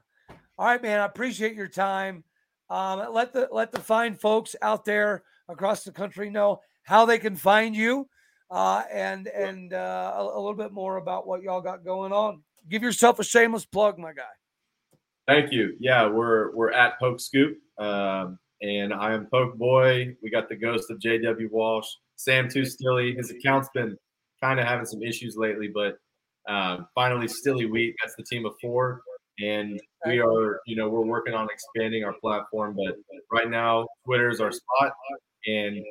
All 0.59 0.66
right, 0.66 0.82
man. 0.82 1.01
I 1.01 1.05
appreciate 1.05 1.55
your 1.55 1.69
time. 1.69 2.24
Um, 2.70 3.12
let 3.12 3.32
the 3.32 3.49
let 3.51 3.73
the 3.73 3.81
fine 3.81 4.15
folks 4.15 4.55
out 4.61 4.85
there 4.85 5.23
across 5.49 5.85
the 5.85 5.93
country 5.93 6.31
know 6.31 6.61
how 6.82 7.05
they 7.07 7.19
can 7.19 7.36
find 7.36 7.74
you, 7.74 8.09
uh, 8.51 8.82
and 8.93 9.27
and 9.28 9.73
uh, 9.73 10.15
a, 10.16 10.23
a 10.23 10.40
little 10.40 10.55
bit 10.55 10.73
more 10.73 10.97
about 10.97 11.27
what 11.27 11.43
y'all 11.43 11.61
got 11.61 11.85
going 11.85 12.12
on. 12.12 12.43
Give 12.69 12.82
yourself 12.82 13.19
a 13.19 13.24
shameless 13.24 13.65
plug, 13.65 13.99
my 13.99 14.12
guy. 14.12 14.24
Thank 15.27 15.53
you. 15.53 15.77
Yeah, 15.78 16.09
we're 16.09 16.55
we're 16.55 16.73
at 16.73 16.99
Poke 16.99 17.20
Scoop, 17.20 17.59
um, 17.78 18.39
and 18.61 18.93
I 18.93 19.15
am 19.15 19.27
Poke 19.27 19.57
Boy. 19.57 20.16
We 20.23 20.31
got 20.31 20.49
the 20.49 20.57
ghost 20.57 20.90
of 20.90 20.99
J.W. 20.99 21.49
Walsh, 21.53 21.89
Sam 22.19 22.49
Too 22.49 22.65
Stilly. 22.65 23.15
His 23.15 23.31
account's 23.31 23.69
been 23.73 23.97
kind 24.43 24.61
of 24.61 24.66
having 24.66 24.85
some 24.85 25.03
issues 25.03 25.36
lately, 25.36 25.70
but 25.73 25.97
um, 26.49 26.89
finally 26.95 27.28
Stilly 27.28 27.66
Wheat. 27.66 27.95
That's 28.03 28.16
the 28.16 28.24
team 28.24 28.45
of 28.45 28.55
four, 28.61 29.01
and 29.39 29.81
we 30.05 30.20
are 30.20 30.61
you 30.66 30.77
know 30.77 30.89
we're 30.89 31.07
working 31.07 31.35
on 31.35 31.49
expanding 31.51 32.05
our 32.05 32.15
platform. 32.20 32.77
But 32.77 32.97
right 33.32 33.49
now, 33.49 33.86
Twitter's 34.05 34.40
our 34.40 34.53
spot, 34.53 34.93
and 35.47 35.82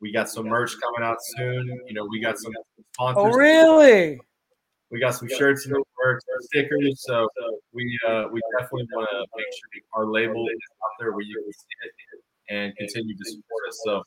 we 0.00 0.12
got 0.12 0.28
some 0.28 0.46
merch 0.46 0.74
coming 0.80 1.06
out 1.06 1.18
soon. 1.20 1.66
You 1.86 1.94
know, 1.94 2.06
we 2.08 2.20
got 2.20 2.38
some 2.38 2.52
sponsors. 2.94 3.34
Oh, 3.34 3.36
really? 3.36 4.20
We 4.90 5.00
got 5.00 5.14
some 5.14 5.28
shirts 5.28 5.66
in 5.66 5.72
the 5.72 5.82
works, 6.04 6.24
stickers. 6.42 7.02
So 7.04 7.26
we 7.72 7.98
uh, 8.08 8.26
we 8.30 8.40
definitely 8.58 8.86
want 8.92 9.08
to 9.10 9.26
make 9.36 9.46
sure 9.46 9.82
our 9.94 10.06
label 10.06 10.46
is 10.46 10.58
out 10.84 10.90
there 11.00 11.10
where 11.10 11.22
you 11.22 11.34
can 11.42 11.52
see 11.52 11.66
it 11.82 12.54
and 12.54 12.76
continue 12.76 13.16
to 13.16 13.24
support 13.24 13.62
us. 13.68 13.80
So 13.84 14.02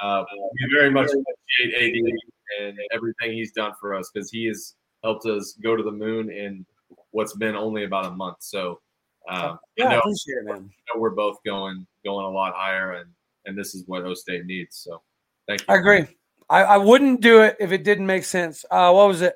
uh, 0.00 0.24
we 0.32 0.74
very 0.74 0.90
much 0.90 1.08
appreciate 1.10 1.96
AD 1.96 2.12
and 2.60 2.78
everything 2.92 3.32
he's 3.32 3.52
done 3.52 3.72
for 3.80 3.94
us 3.94 4.10
because 4.12 4.30
he 4.30 4.46
has 4.46 4.74
helped 5.02 5.26
us 5.26 5.56
go 5.62 5.76
to 5.76 5.82
the 5.82 5.92
moon 5.92 6.30
in 6.30 6.64
what's 7.10 7.34
been 7.36 7.56
only 7.56 7.84
about 7.84 8.06
a 8.06 8.10
month. 8.10 8.38
So 8.40 8.80
uh, 9.28 9.56
Yeah, 9.76 9.86
I 9.86 9.88
I 9.88 9.92
know, 9.92 9.98
appreciate 10.00 10.34
it, 10.38 10.44
man. 10.44 10.54
I 10.56 10.94
know 10.94 11.00
we're 11.00 11.10
both 11.10 11.38
going 11.44 11.86
going 12.04 12.26
a 12.26 12.30
lot 12.30 12.54
higher, 12.54 12.92
and 12.94 13.10
and 13.46 13.56
this 13.56 13.74
is 13.74 13.84
what 13.86 14.04
O 14.04 14.14
State 14.14 14.46
needs. 14.46 14.76
So 14.76 15.02
thank 15.46 15.60
you. 15.60 15.66
I 15.68 15.76
agree. 15.76 16.06
I, 16.48 16.62
I 16.64 16.76
wouldn't 16.78 17.20
do 17.20 17.42
it 17.42 17.56
if 17.60 17.70
it 17.70 17.84
didn't 17.84 18.06
make 18.06 18.24
sense. 18.24 18.64
Uh, 18.70 18.92
what 18.92 19.06
was 19.06 19.22
it? 19.22 19.34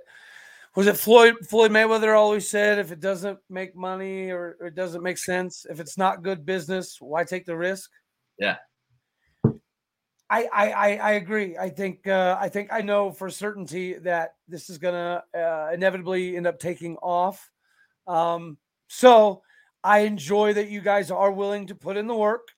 Was 0.74 0.88
it 0.88 0.96
Floyd 0.96 1.36
Floyd 1.48 1.70
Mayweather 1.70 2.16
always 2.16 2.48
said 2.48 2.78
if 2.78 2.90
it 2.90 2.98
doesn't 2.98 3.38
make 3.48 3.76
money 3.76 4.30
or, 4.30 4.56
or 4.58 4.66
it 4.66 4.74
doesn't 4.74 5.02
make 5.02 5.18
sense, 5.18 5.66
if 5.70 5.78
it's 5.78 5.96
not 5.96 6.24
good 6.24 6.44
business, 6.44 7.00
why 7.00 7.22
take 7.22 7.46
the 7.46 7.56
risk? 7.56 7.90
Yeah. 8.38 8.56
I 10.30 10.48
I 10.52 10.96
I, 10.96 11.12
agree. 11.12 11.56
I 11.58 11.68
think 11.68 12.06
uh, 12.06 12.36
I 12.40 12.48
think 12.48 12.72
I 12.72 12.80
know 12.80 13.12
for 13.12 13.28
certainty 13.30 13.94
that 13.94 14.34
this 14.48 14.70
is 14.70 14.78
gonna 14.78 15.22
uh, 15.36 15.70
inevitably 15.72 16.36
end 16.36 16.46
up 16.46 16.58
taking 16.58 16.96
off. 16.96 17.50
Um, 18.06 18.58
so 18.88 19.42
I 19.82 20.00
enjoy 20.00 20.54
that 20.54 20.70
you 20.70 20.80
guys 20.80 21.10
are 21.10 21.30
willing 21.30 21.66
to 21.68 21.74
put 21.74 21.96
in 21.96 22.06
the 22.06 22.14
work, 22.14 22.48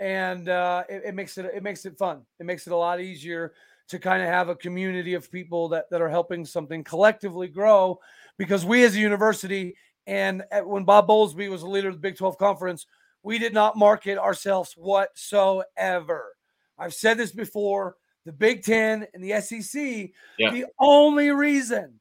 and 0.00 0.48
uh, 0.48 0.84
it, 0.88 1.02
it 1.06 1.14
makes 1.14 1.36
it 1.38 1.46
it 1.46 1.62
makes 1.62 1.84
it 1.84 1.98
fun. 1.98 2.22
It 2.40 2.46
makes 2.46 2.66
it 2.66 2.72
a 2.72 2.76
lot 2.76 3.00
easier 3.00 3.52
to 3.88 3.98
kind 3.98 4.22
of 4.22 4.28
have 4.28 4.48
a 4.48 4.56
community 4.56 5.14
of 5.14 5.30
people 5.30 5.68
that 5.68 5.90
that 5.90 6.00
are 6.00 6.08
helping 6.10 6.44
something 6.46 6.82
collectively 6.82 7.48
grow. 7.48 7.98
Because 8.38 8.64
we 8.64 8.84
as 8.84 8.96
a 8.96 9.00
university, 9.00 9.76
and 10.06 10.44
at- 10.50 10.66
when 10.66 10.84
Bob 10.84 11.08
Bowlesby 11.08 11.50
was 11.50 11.60
the 11.60 11.68
leader 11.68 11.88
of 11.88 11.94
the 11.94 12.00
Big 12.00 12.16
Twelve 12.16 12.38
Conference, 12.38 12.86
we 13.22 13.38
did 13.38 13.52
not 13.52 13.76
market 13.76 14.18
ourselves 14.18 14.72
whatsoever. 14.76 16.35
I've 16.78 16.94
said 16.94 17.18
this 17.18 17.32
before. 17.32 17.96
The 18.24 18.32
Big 18.32 18.64
Ten 18.64 19.06
and 19.14 19.22
the 19.22 19.40
SEC, 19.40 20.12
Yeah. 20.38 20.50
the 20.50 20.66
only 20.80 21.30
reason, 21.30 22.00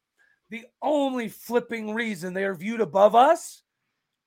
the 0.49 0.65
only 0.81 1.30
flipping 1.30 1.93
reason 1.93 2.34
they 2.34 2.45
are 2.45 2.56
viewed 2.56 2.81
above 2.81 3.14
us 3.14 3.61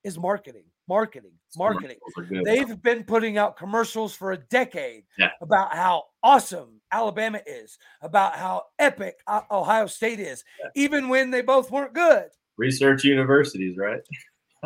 is 0.04 0.16
marketing, 0.16 0.64
marketing, 0.88 1.32
marketing. 1.56 1.96
Those 2.16 2.24
are 2.24 2.28
good. 2.28 2.44
They've 2.44 2.80
been 2.82 3.02
putting 3.02 3.36
out 3.36 3.56
commercials 3.56 4.14
for 4.14 4.30
a 4.30 4.36
decade 4.36 5.06
Yeah. 5.18 5.30
about 5.40 5.74
how 5.74 6.04
awesome 6.22 6.80
Alabama 6.92 7.40
is, 7.46 7.78
about 8.00 8.36
how 8.36 8.66
epic 8.78 9.16
Ohio 9.50 9.86
State 9.86 10.20
is, 10.20 10.44
even 10.76 11.08
when 11.08 11.32
they 11.32 11.42
both 11.42 11.70
weren't 11.72 11.94
good. 11.94 12.30
Research 12.56 13.02
universities, 13.02 13.76
right? 13.76 14.00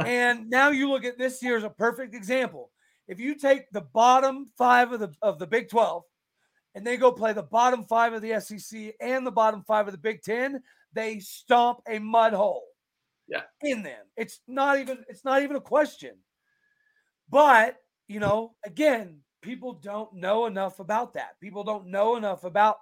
and 0.07 0.49
now 0.51 0.69
you 0.71 0.89
look 0.91 1.05
at 1.05 1.17
this 1.19 1.43
year 1.43 1.57
as 1.57 1.65
a 1.65 1.71
perfect 1.71 2.15
example. 2.15 2.72
If 3.09 3.21
you 3.21 3.35
take 3.35 3.71
the 3.71 3.81
bottom 3.81 4.51
five 4.57 4.93
of 4.93 5.01
the 5.01 5.13
of 5.23 5.39
the 5.39 5.47
Big 5.47 5.69
12 5.69 6.03
and 6.75 6.87
they 6.87 6.97
go 6.97 7.13
play 7.13 7.33
the 7.33 7.43
bottom 7.43 7.85
five 7.85 8.13
of 8.13 8.23
the 8.23 8.41
SEC 8.41 8.95
and 9.01 9.27
the 9.27 9.33
bottom 9.33 9.63
five 9.67 9.87
of 9.87 9.93
the 9.93 9.99
Big 9.99 10.23
Ten, 10.23 10.63
they 10.93 11.19
stomp 11.19 11.81
a 11.89 11.99
mud 11.99 12.33
hole. 12.33 12.65
Yeah. 13.29 13.43
In 13.63 13.83
them. 13.83 14.05
It's 14.17 14.41
not 14.47 14.79
even 14.79 15.05
it's 15.09 15.25
not 15.25 15.43
even 15.43 15.57
a 15.57 15.61
question. 15.61 16.17
But 17.29 17.77
you 18.09 18.21
know, 18.21 18.55
again, 18.65 19.21
people 19.43 19.75
don't 19.75 20.15
know 20.15 20.47
enough 20.47 20.81
about 20.81 21.15
that. 21.15 21.41
People 21.41 21.65
don't 21.65 21.87
know 21.87 22.17
enough 22.17 22.45
about 22.45 22.79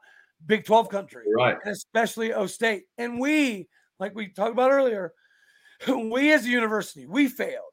Big 0.47 0.65
12 0.65 0.89
country 0.89 1.25
right. 1.37 1.57
and 1.65 1.73
especially 1.73 2.33
O 2.33 2.47
State. 2.47 2.85
And 2.99 3.21
we, 3.21 3.69
like 3.99 4.15
we 4.15 4.29
talked 4.29 4.53
about 4.53 4.71
earlier, 4.71 5.13
we 5.89 6.33
as 6.33 6.45
a 6.45 6.49
university, 6.49 7.07
we 7.07 7.29
failed 7.29 7.73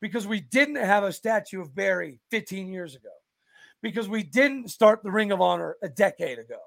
because 0.00 0.26
we 0.26 0.40
didn't 0.40 0.76
have 0.76 1.04
a 1.04 1.12
statue 1.12 1.60
of 1.60 1.74
Barry 1.74 2.20
15 2.30 2.68
years 2.68 2.94
ago, 2.94 3.10
because 3.82 4.08
we 4.08 4.22
didn't 4.22 4.68
start 4.70 5.02
the 5.02 5.10
Ring 5.10 5.32
of 5.32 5.40
Honor 5.40 5.76
a 5.82 5.88
decade 5.88 6.38
ago. 6.38 6.58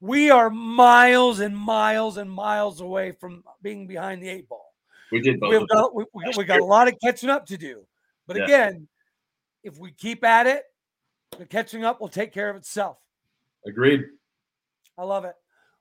We 0.00 0.30
are 0.30 0.48
miles 0.50 1.40
and 1.40 1.56
miles 1.56 2.16
and 2.16 2.30
miles 2.30 2.80
away 2.80 3.12
from 3.12 3.44
being 3.62 3.86
behind 3.86 4.22
the 4.22 4.28
eight 4.28 4.48
ball. 4.48 4.74
We 5.12 5.20
did 5.20 5.40
both. 5.40 5.50
We've 5.50 5.68
got, 5.68 5.94
we, 5.94 6.04
we- 6.14 6.32
we 6.36 6.44
got 6.44 6.60
a 6.60 6.64
lot 6.64 6.88
of 6.88 6.94
catching 7.02 7.28
up 7.30 7.46
to 7.46 7.58
do. 7.58 7.84
But 8.26 8.36
Yeah. 8.36 8.44
again, 8.44 8.88
if 9.62 9.76
we 9.76 9.92
keep 9.92 10.24
at 10.24 10.46
it, 10.46 10.64
the 11.38 11.44
catching 11.44 11.84
up 11.84 12.00
will 12.00 12.08
take 12.08 12.32
care 12.32 12.48
of 12.48 12.56
itself. 12.56 12.98
Agreed. 13.66 14.04
I 14.96 15.04
love 15.04 15.24
it. 15.24 15.34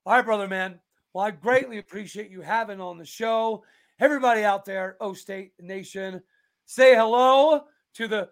All 0.06 0.14
right, 0.14 0.26
brother, 0.26 0.48
man. 0.48 0.80
Well, 1.14 1.26
I 1.26 1.32
greatly 1.32 1.78
appreciate 1.78 2.30
you 2.30 2.42
having 2.42 2.82
on 2.82 2.98
the 2.98 3.06
show. 3.06 3.64
Everybody 4.00 4.44
out 4.44 4.66
there, 4.66 4.98
O 5.00 5.14
State 5.14 5.54
Nation, 5.60 6.22
say 6.70 6.96
hello 6.96 7.64
to 7.96 8.08
the 8.08 8.30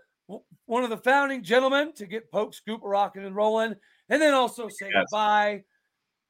one 0.65 0.83
of 0.83 0.89
the 0.89 0.97
founding 0.97 1.41
gentlemen 1.41 1.93
to 1.93 2.05
get 2.05 2.31
Poke 2.31 2.53
Scoop 2.53 2.81
rocking 2.83 3.25
and 3.25 3.35
rolling, 3.35 3.75
and 4.09 4.21
then 4.21 4.33
also 4.33 4.67
say 4.67 4.89
Yes. 4.93 5.05
goodbye 5.09 5.63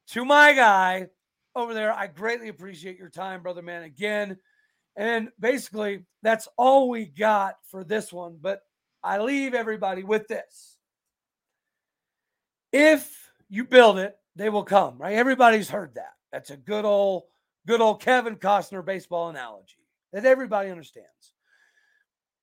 to 0.08 0.24
my 0.24 0.52
guy 0.52 1.08
over 1.54 1.74
there. 1.74 1.92
I 1.92 2.06
greatly 2.06 2.48
appreciate 2.48 2.98
your 2.98 3.10
time, 3.10 3.42
brother, 3.42 3.62
man. 3.62 3.82
Again, 3.82 4.38
and 4.96 5.28
basically 5.38 6.04
that's 6.22 6.48
all 6.56 6.88
we 6.88 7.06
got 7.06 7.56
for 7.70 7.84
this 7.84 8.12
one. 8.12 8.38
But 8.40 8.62
I 9.02 9.18
leave 9.18 9.54
everybody 9.54 10.02
with 10.02 10.28
this 10.28 10.78
if 12.72 13.30
you 13.48 13.64
build 13.64 13.98
it, 13.98 14.16
they 14.36 14.50
will 14.50 14.64
come, 14.64 14.98
right? 14.98 15.14
Everybody's 15.14 15.70
heard 15.70 15.94
that. 15.94 16.12
That's 16.32 16.50
a 16.50 16.56
good 16.56 16.84
old, 16.84 17.24
good 17.66 17.80
old 17.80 18.00
Kevin 18.00 18.36
Costner 18.36 18.84
baseball 18.84 19.30
analogy 19.30 19.86
that 20.12 20.24
everybody 20.24 20.70
understands. 20.70 21.34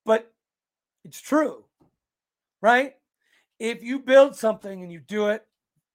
But 0.06 0.32
it's 1.04 1.20
true, 1.20 1.64
right? 2.62 2.94
If 3.58 3.82
you 3.82 3.98
build 3.98 4.36
something 4.36 4.82
and 4.82 4.90
you 4.92 5.00
do 5.00 5.28
it 5.28 5.44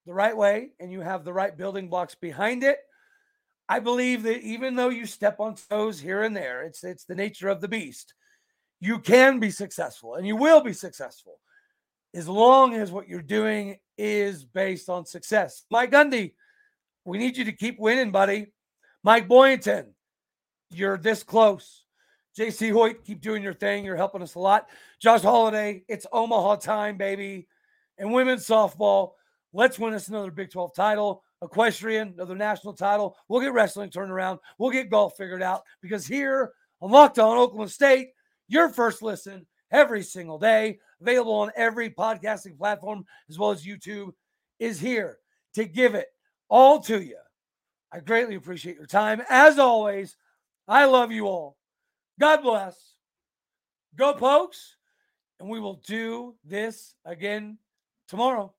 the 0.05 0.13
right 0.13 0.35
way 0.35 0.71
and 0.79 0.91
you 0.91 1.01
have 1.01 1.23
the 1.23 1.33
right 1.33 1.57
building 1.57 1.89
blocks 1.89 2.13
behind 2.13 2.63
it, 2.63 2.77
I 3.69 3.79
believe 3.79 4.23
that 4.23 4.41
even 4.41 4.75
though 4.75 4.89
you 4.89 5.05
step 5.05 5.39
on 5.39 5.55
toes 5.55 5.99
here 5.99 6.23
and 6.23 6.35
there, 6.35 6.63
it's 6.63 6.83
it's 6.83 7.05
the 7.05 7.15
nature 7.15 7.47
of 7.47 7.61
the 7.61 7.69
beast. 7.69 8.13
You 8.81 8.99
can 8.99 9.39
be 9.39 9.49
successful 9.49 10.15
and 10.15 10.27
you 10.27 10.35
will 10.35 10.61
be 10.61 10.73
successful 10.73 11.39
as 12.13 12.27
long 12.27 12.73
as 12.73 12.91
what 12.91 13.07
you're 13.07 13.21
doing 13.21 13.77
is 13.97 14.43
based 14.43 14.89
on 14.89 15.05
success. 15.05 15.63
Mike 15.71 15.91
Gundy, 15.91 16.33
we 17.05 17.17
need 17.17 17.37
you 17.37 17.45
to 17.45 17.53
keep 17.53 17.79
winning, 17.79 18.11
buddy. 18.11 18.47
Mike 19.03 19.27
Boynton, 19.27 19.93
you're 20.71 20.97
this 20.97 21.23
close. 21.23 21.80
Jacie 22.37 22.71
Hoyt, 22.71 23.03
keep 23.03 23.21
doing 23.21 23.43
your 23.43 23.53
thing. 23.53 23.83
You're 23.83 23.97
helping 23.97 24.21
us 24.21 24.35
a 24.35 24.39
lot. 24.39 24.69
Josh 24.99 25.21
Holliday, 25.21 25.83
it's 25.87 26.07
Omaha 26.11 26.57
time, 26.57 26.97
baby. 26.97 27.47
And 27.97 28.13
women's 28.13 28.47
softball, 28.47 29.11
let's 29.53 29.77
win 29.77 29.93
us 29.93 30.07
another 30.07 30.31
Big 30.31 30.51
12 30.51 30.73
title. 30.73 31.23
Equestrian, 31.43 32.09
another 32.09 32.35
national 32.35 32.73
title. 32.73 33.17
We'll 33.27 33.41
get 33.41 33.53
wrestling 33.53 33.89
turned 33.89 34.11
around. 34.11 34.39
We'll 34.57 34.69
get 34.69 34.91
golf 34.91 35.13
figured 35.17 35.41
out 35.41 35.63
because 35.81 36.05
here 36.05 36.51
on 36.81 36.91
Locked 36.91 37.19
On 37.19 37.37
Oklahoma 37.37 37.69
State, 37.69 38.09
your 38.47 38.69
first 38.69 39.01
listen 39.01 39.45
every 39.71 40.03
single 40.03 40.37
day, 40.37 40.79
available 41.01 41.33
on 41.33 41.51
every 41.55 41.89
podcasting 41.89 42.57
platform 42.57 43.05
as 43.29 43.39
well 43.39 43.51
as 43.51 43.65
YouTube, 43.65 44.11
is 44.59 44.79
here 44.79 45.17
to 45.55 45.65
give 45.65 45.95
it 45.95 46.07
all 46.47 46.79
to 46.81 47.01
you. 47.01 47.17
I 47.91 47.99
greatly 47.99 48.35
appreciate 48.35 48.75
your 48.75 48.85
time. 48.85 49.21
As 49.29 49.57
always, 49.57 50.15
I 50.67 50.85
love 50.85 51.11
you 51.11 51.25
all. 51.25 51.57
God 52.19 52.41
bless. 52.43 52.95
Go, 53.95 54.13
Pokes. 54.13 54.77
And 55.39 55.49
we 55.49 55.59
will 55.59 55.81
do 55.85 56.35
this 56.45 56.93
again 57.03 57.57
tomorrow. 58.07 58.53